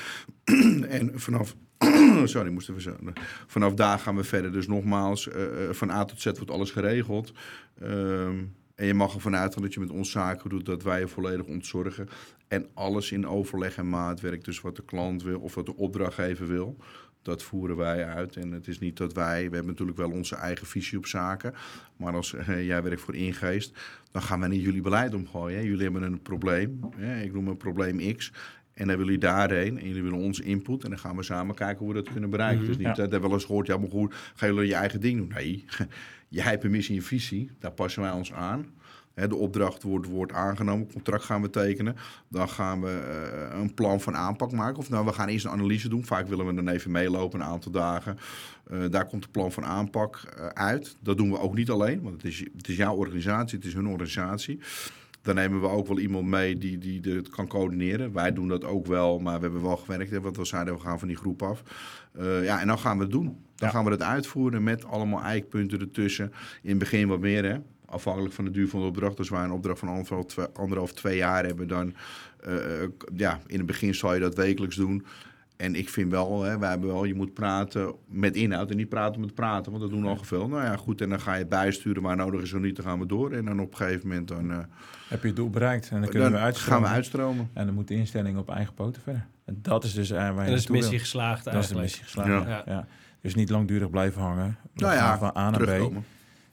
en 0.89 1.11
vanaf... 1.15 1.57
Sorry, 2.25 2.51
moest 2.51 2.69
even 2.69 2.83
zo. 2.83 2.97
Vanaf 3.47 3.75
daar 3.75 3.99
gaan 3.99 4.17
we 4.17 4.25
verder. 4.25 4.53
Dus 4.53 4.67
nogmaals, 4.67 5.29
eh, 5.29 5.69
eh, 5.69 5.75
van 5.75 5.91
A 5.91 6.05
tot 6.05 6.21
Z 6.21 6.25
wordt 6.25 6.51
alles 6.51 6.71
geregeld. 6.71 7.33
Ehm, 7.81 8.37
en 8.75 8.87
je 8.87 8.95
mag 8.95 9.15
ervan 9.15 9.37
uitgaan 9.37 9.63
dat 9.63 9.75
je 9.75 9.81
met 9.81 9.91
ons 9.91 10.11
zaken 10.11 10.51
doet, 10.51 10.67
dat 10.67 10.83
wij 10.83 11.01
je 11.01 11.09
volledig 11.09 11.47
ontzorgen. 11.47 12.09
En 12.49 12.67
alles 12.75 13.13
in 13.13 13.27
overleg 13.27 13.77
en 13.77 13.89
maatwerk. 13.89 14.45
Dus 14.45 14.61
wat 14.61 14.77
de 14.77 14.85
klant 14.85 15.23
wil 15.23 15.41
of 15.41 15.55
wat 15.55 15.67
de 15.67 15.77
opdrachtgever 15.77 16.47
wil, 16.47 16.77
dat 17.23 17.43
voeren 17.43 17.77
wij 17.77 18.07
uit. 18.07 18.37
En 18.37 18.53
het 18.53 18.69
is 18.69 18.79
niet 18.79 18.97
dat 18.97 19.13
wij, 19.13 19.37
we 19.37 19.55
hebben 19.55 19.67
natuurlijk 19.67 19.99
wel 19.99 20.11
onze 20.11 20.37
eigen 20.37 20.67
visie 20.67 20.99
op 20.99 21.07
zaken. 21.07 21.55
Maar 21.97 22.15
als 22.15 22.35
eh, 22.35 22.67
jij 22.67 22.83
werkt 22.83 23.01
voor 23.01 23.15
Ingeest, 23.15 23.79
dan 24.11 24.23
gaan 24.23 24.41
wij 24.41 24.49
niet 24.49 24.63
jullie 24.63 24.83
beleid 24.83 25.15
omgooien. 25.15 25.59
Hè. 25.59 25.65
Jullie 25.65 25.83
hebben 25.83 26.03
een 26.03 26.23
probleem. 26.23 26.81
Hè. 26.97 27.23
Ik 27.23 27.33
noem 27.33 27.49
een 27.49 27.57
probleem 27.57 28.15
X. 28.17 28.33
En 28.75 28.87
dan 28.87 28.97
willen 28.97 29.05
jullie 29.05 29.19
daarheen 29.19 29.79
en 29.79 29.87
jullie 29.87 30.03
willen 30.03 30.19
ons 30.19 30.41
input. 30.41 30.85
En 30.85 30.91
dan 30.91 30.99
gaan 30.99 31.17
we 31.17 31.23
samen 31.23 31.55
kijken 31.55 31.85
hoe 31.85 31.95
we 31.95 32.03
dat 32.03 32.13
kunnen 32.13 32.31
bereiken. 32.31 32.67
Dus 32.67 32.77
niet, 32.77 32.87
ja. 32.87 32.93
dat 32.93 32.97
hebben 32.97 33.21
we 33.21 33.27
wel 33.27 33.37
eens 33.37 33.45
gehoord, 33.45 33.67
ja 33.67 33.77
maar 33.77 33.91
goed, 33.91 34.15
gaan 34.35 34.55
jullie 34.55 34.69
je 34.69 34.75
eigen 34.75 35.01
ding 35.01 35.19
doen? 35.19 35.33
Nee, 35.35 35.65
jij 36.35 36.51
hebt 36.51 36.65
een 36.65 36.71
missie 36.71 36.97
en 36.97 37.03
visie, 37.03 37.51
daar 37.59 37.73
passen 37.73 38.03
wij 38.03 38.11
ons 38.11 38.33
aan. 38.33 38.67
De 39.15 39.37
opdracht 39.37 39.83
wordt, 39.83 40.07
wordt 40.07 40.33
aangenomen, 40.33 40.93
contract 40.93 41.25
gaan 41.25 41.43
we 41.43 41.51
tekenen. 41.51 41.97
Dan 42.29 42.49
gaan 42.49 42.81
we 42.81 42.91
eh, 43.51 43.61
een 43.61 43.75
plan 43.75 44.01
van 44.01 44.17
aanpak 44.17 44.53
maken. 44.53 44.79
Of 44.79 44.91
nou, 44.91 45.05
we 45.05 45.13
gaan 45.13 45.29
eerst 45.29 45.45
een 45.45 45.51
analyse 45.51 45.89
doen. 45.89 46.05
Vaak 46.05 46.27
willen 46.27 46.47
we 46.47 46.55
dan 46.55 46.69
even 46.69 46.91
meelopen 46.91 47.41
een 47.41 47.47
aantal 47.47 47.73
dagen. 47.73 48.19
Eh, 48.71 48.79
daar 48.91 49.07
komt 49.07 49.23
de 49.23 49.29
plan 49.29 49.53
van 49.53 49.65
aanpak 49.65 50.17
eh, 50.17 50.47
uit. 50.47 50.97
Dat 51.01 51.17
doen 51.17 51.31
we 51.31 51.39
ook 51.39 51.55
niet 51.55 51.71
alleen, 51.71 52.03
want 52.03 52.15
het 52.15 52.25
is, 52.25 52.39
het 52.57 52.69
is 52.69 52.77
jouw 52.77 52.95
organisatie, 52.95 53.59
het 53.59 53.67
is 53.67 53.75
hun 53.75 53.89
organisatie. 53.89 54.61
Dan 55.25 55.35
nemen 55.35 55.61
we 55.61 55.67
ook 55.69 55.87
wel 55.87 55.99
iemand 55.99 56.27
mee 56.27 56.59
die, 56.59 56.79
die 56.79 57.15
het 57.15 57.29
kan 57.29 57.47
coördineren. 57.47 58.13
Wij 58.13 58.33
doen 58.33 58.49
dat 58.49 58.65
ook 58.65 58.87
wel, 58.87 59.19
maar 59.19 59.37
we 59.37 59.43
hebben 59.43 59.63
wel 59.63 59.77
gewerkt. 59.77 60.11
Hè, 60.11 60.21
want 60.21 60.37
we 60.37 60.45
zeiden, 60.45 60.75
we 60.75 60.81
gaan 60.81 60.99
van 60.99 61.09
die 61.09 61.17
groep 61.17 61.43
af. 61.43 61.63
Uh, 62.21 62.45
ja, 62.45 62.61
en 62.61 62.67
dan 62.67 62.79
gaan 62.79 62.97
we 62.97 63.03
het 63.03 63.13
doen. 63.13 63.25
Dan 63.25 63.69
Ja. 63.69 63.69
gaan 63.69 63.85
we 63.85 63.91
het 63.91 64.03
uitvoeren 64.03 64.63
met 64.63 64.85
allemaal 64.85 65.23
eikpunten 65.23 65.81
ertussen. 65.81 66.33
In 66.63 66.69
het 66.71 66.79
begin 66.79 67.09
wat 67.09 67.21
meer, 67.21 67.45
hè. 67.45 67.57
Afhankelijk 67.87 68.35
van 68.35 68.45
de 68.45 68.51
duur 68.51 68.69
van 68.69 68.81
de 68.81 68.87
opdracht. 68.87 69.19
Als 69.19 69.29
wij 69.29 69.45
een 69.45 69.53
opdracht 69.53 69.79
van 69.79 69.89
anderhalf, 69.89 70.27
twee, 70.27 70.47
anderhalf 70.47 70.93
twee 70.93 71.17
jaar 71.17 71.45
hebben, 71.45 71.69
dan... 71.69 71.95
eh, 72.41 72.55
ja, 73.17 73.41
in 73.47 73.57
het 73.57 73.67
begin 73.67 73.95
zal 73.95 74.15
je 74.15 74.21
dat 74.21 74.35
wekelijks 74.35 74.77
doen. 74.77 75.05
En 75.57 75.75
ik 75.75 75.89
vind 75.89 76.11
wel, 76.11 76.43
hè, 76.43 76.59
wij 76.59 76.71
hebben 76.71 76.89
wel, 76.89 77.05
je 77.05 77.15
moet 77.15 77.35
praten 77.35 77.95
met 78.09 78.37
inhoud 78.37 78.71
en 78.71 78.77
niet 78.77 78.89
praten 78.89 79.21
met 79.21 79.35
praten, 79.35 79.71
want 79.71 79.83
dat 79.83 79.93
doen 79.93 80.05
al 80.07 80.17
veel. 80.17 80.49
Nou 80.49 80.63
ja, 80.63 80.77
goed, 80.77 81.01
en 81.01 81.09
dan 81.09 81.21
ga 81.21 81.35
je 81.35 81.47
bijsturen 81.47 82.03
waar 82.03 82.17
nodig 82.17 82.43
is, 82.43 82.49
zo 82.49 82.59
niet, 82.59 82.77
dan 82.77 82.85
gaan 82.85 82.99
we 82.99 83.07
door. 83.07 83.33
En 83.33 83.45
dan 83.45 83.61
op 83.61 83.71
een 83.71 83.77
gegeven 83.77 84.09
moment, 84.09 84.29
dan, 84.29 84.51
eh, 84.51 84.59
Heb 85.09 85.21
je 85.21 85.27
het 85.27 85.37
doel 85.37 85.51
bereikt 85.51 85.91
en 85.91 86.01
dan 86.01 86.11
kunnen 86.11 86.31
dan 86.31 86.39
we 86.41 86.45
uitstromen. 86.47 86.81
gaan 86.83 86.91
we 86.91 86.97
uitstromen. 86.97 87.51
En 87.53 87.67
dan 87.67 87.75
moet 87.75 87.89
de 87.89 87.95
instelling 87.95 88.39
op 88.39 88.51
eigen 88.51 88.75
poten 88.75 89.03
verder. 89.03 89.27
En 89.45 89.59
dat 89.63 89.85
is 89.85 89.95
dus 89.95 90.11
eh, 90.11 90.17
waar 90.19 90.33
je 90.35 90.41
En 90.41 90.47
dat 90.47 90.59
is 90.59 90.67
de 90.67 90.73
missie 90.73 90.99
geslaagd 90.99 91.45
Dat 91.45 91.55
is 91.55 91.69
de 91.69 91.75
eigenlijk. 91.75 91.83
missie 91.83 92.05
geslaagd. 92.05 92.49
Ja. 92.67 92.73
Ja. 92.75 92.87
Dus 93.21 93.35
niet 93.35 93.51
langdurig 93.51 93.91
blijven 93.91 94.23
hangen. 94.23 94.57
Nou 94.75 94.95
ja, 94.95 95.19
van 95.19 95.33
A 95.37 95.51
naar 95.51 95.61
B. 95.89 95.93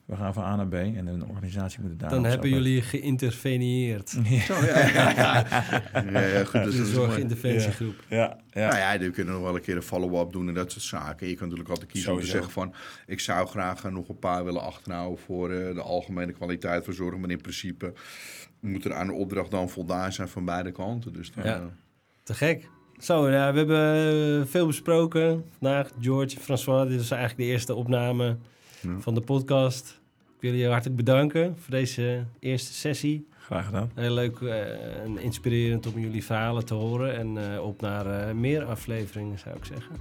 We 0.06 0.16
gaan 0.16 0.34
van 0.34 0.44
A 0.44 0.56
naar 0.56 0.68
B 0.68 0.74
en 0.74 1.08
een 1.08 1.26
organisatie 1.26 1.82
moet 1.82 1.90
het 1.90 2.00
daar 2.00 2.10
Dan 2.10 2.24
hebben 2.24 2.50
jullie 2.50 2.82
geïnterveneerd. 2.82 4.10
Zo, 4.48 4.54
ja, 4.54 4.88
ja, 4.88 5.10
ja. 5.16 5.46
ja, 6.12 6.22
ja, 6.22 6.44
goed, 6.44 6.64
dus 6.64 6.72
De 6.74 6.78
dat 6.78 6.88
is 6.88 6.94
mooi. 6.94 6.94
zorginterventiegroep. 6.94 7.96
Ja, 8.10 8.38
ja. 8.52 8.68
Nou 8.68 8.78
ja, 8.78 8.98
we 9.06 9.10
kunnen 9.12 9.34
nog 9.34 9.44
wel 9.44 9.56
een 9.56 9.62
keer 9.62 9.76
een 9.76 9.82
follow-up 9.84 10.32
doen 10.32 10.48
en 10.48 10.54
dat 10.54 10.72
soort 10.72 10.84
zaken. 10.84 11.28
Je 11.28 11.34
kan 11.34 11.44
natuurlijk 11.44 11.70
altijd 11.70 11.92
kiezen 11.92 12.12
om 12.14 12.20
te 12.20 12.26
zeggen 12.26 12.52
van... 12.52 12.74
ik 13.08 13.20
zou 13.20 13.48
graag 13.48 13.84
nog 13.92 14.10
een 14.10 14.20
paar 14.20 14.44
willen 14.44 14.62
achterhouden 14.62 15.20
voor 15.26 15.52
eh, 15.52 15.74
de 15.76 15.82
algemene 15.82 16.32
kwaliteit 16.32 16.86
van 16.86 16.94
zorg. 16.94 17.18
Maar 17.18 17.30
in 17.30 17.42
principe 17.42 17.94
moet 18.60 18.86
er 18.86 18.94
aan 18.94 19.08
de 19.08 19.14
opdracht 19.14 19.52
dan 19.52 19.70
voldaan 19.70 20.12
zijn 20.14 20.28
van 20.28 20.46
beide 20.46 20.72
kanten. 20.72 21.14
Dus 21.14 21.32
dan, 21.32 21.44
Ja. 21.44 21.56
eh, 21.56 21.62
Te 22.24 22.34
gek. 22.34 22.70
Zo, 23.00 23.30
ja, 23.30 23.52
we 23.52 23.58
hebben 23.58 24.42
eh, 24.42 24.48
veel 24.48 24.66
besproken 24.68 25.46
vandaag. 25.60 25.90
George, 26.02 26.40
François, 26.40 26.88
dit 26.90 27.00
is 27.02 27.12
eigenlijk 27.12 27.42
de 27.42 27.54
eerste 27.54 27.74
opname 27.76 28.38
Ja. 28.82 29.00
van 29.00 29.14
de 29.14 29.22
podcast. 29.22 30.00
Ik 30.36 30.50
wil 30.50 30.54
je 30.54 30.68
hartelijk 30.68 30.96
bedanken 30.96 31.56
voor 31.58 31.72
deze 31.72 32.26
eerste 32.40 32.74
sessie. 32.74 33.28
Graag 33.38 33.66
gedaan. 33.66 33.92
Heel 33.96 34.14
leuk 34.14 34.40
eh, 34.40 35.04
en 35.04 35.18
inspirerend 35.18 35.94
om 35.94 36.00
jullie 36.00 36.24
verhalen 36.24 36.66
te 36.66 36.74
horen. 36.74 37.18
En 37.18 37.54
eh, 37.54 37.64
op 37.64 37.82
naar 37.82 38.06
eh, 38.06 38.34
meer 38.34 38.64
afleveringen, 38.64 39.40
zou 39.40 39.56
ik 39.56 39.66
zeggen. 39.66 39.96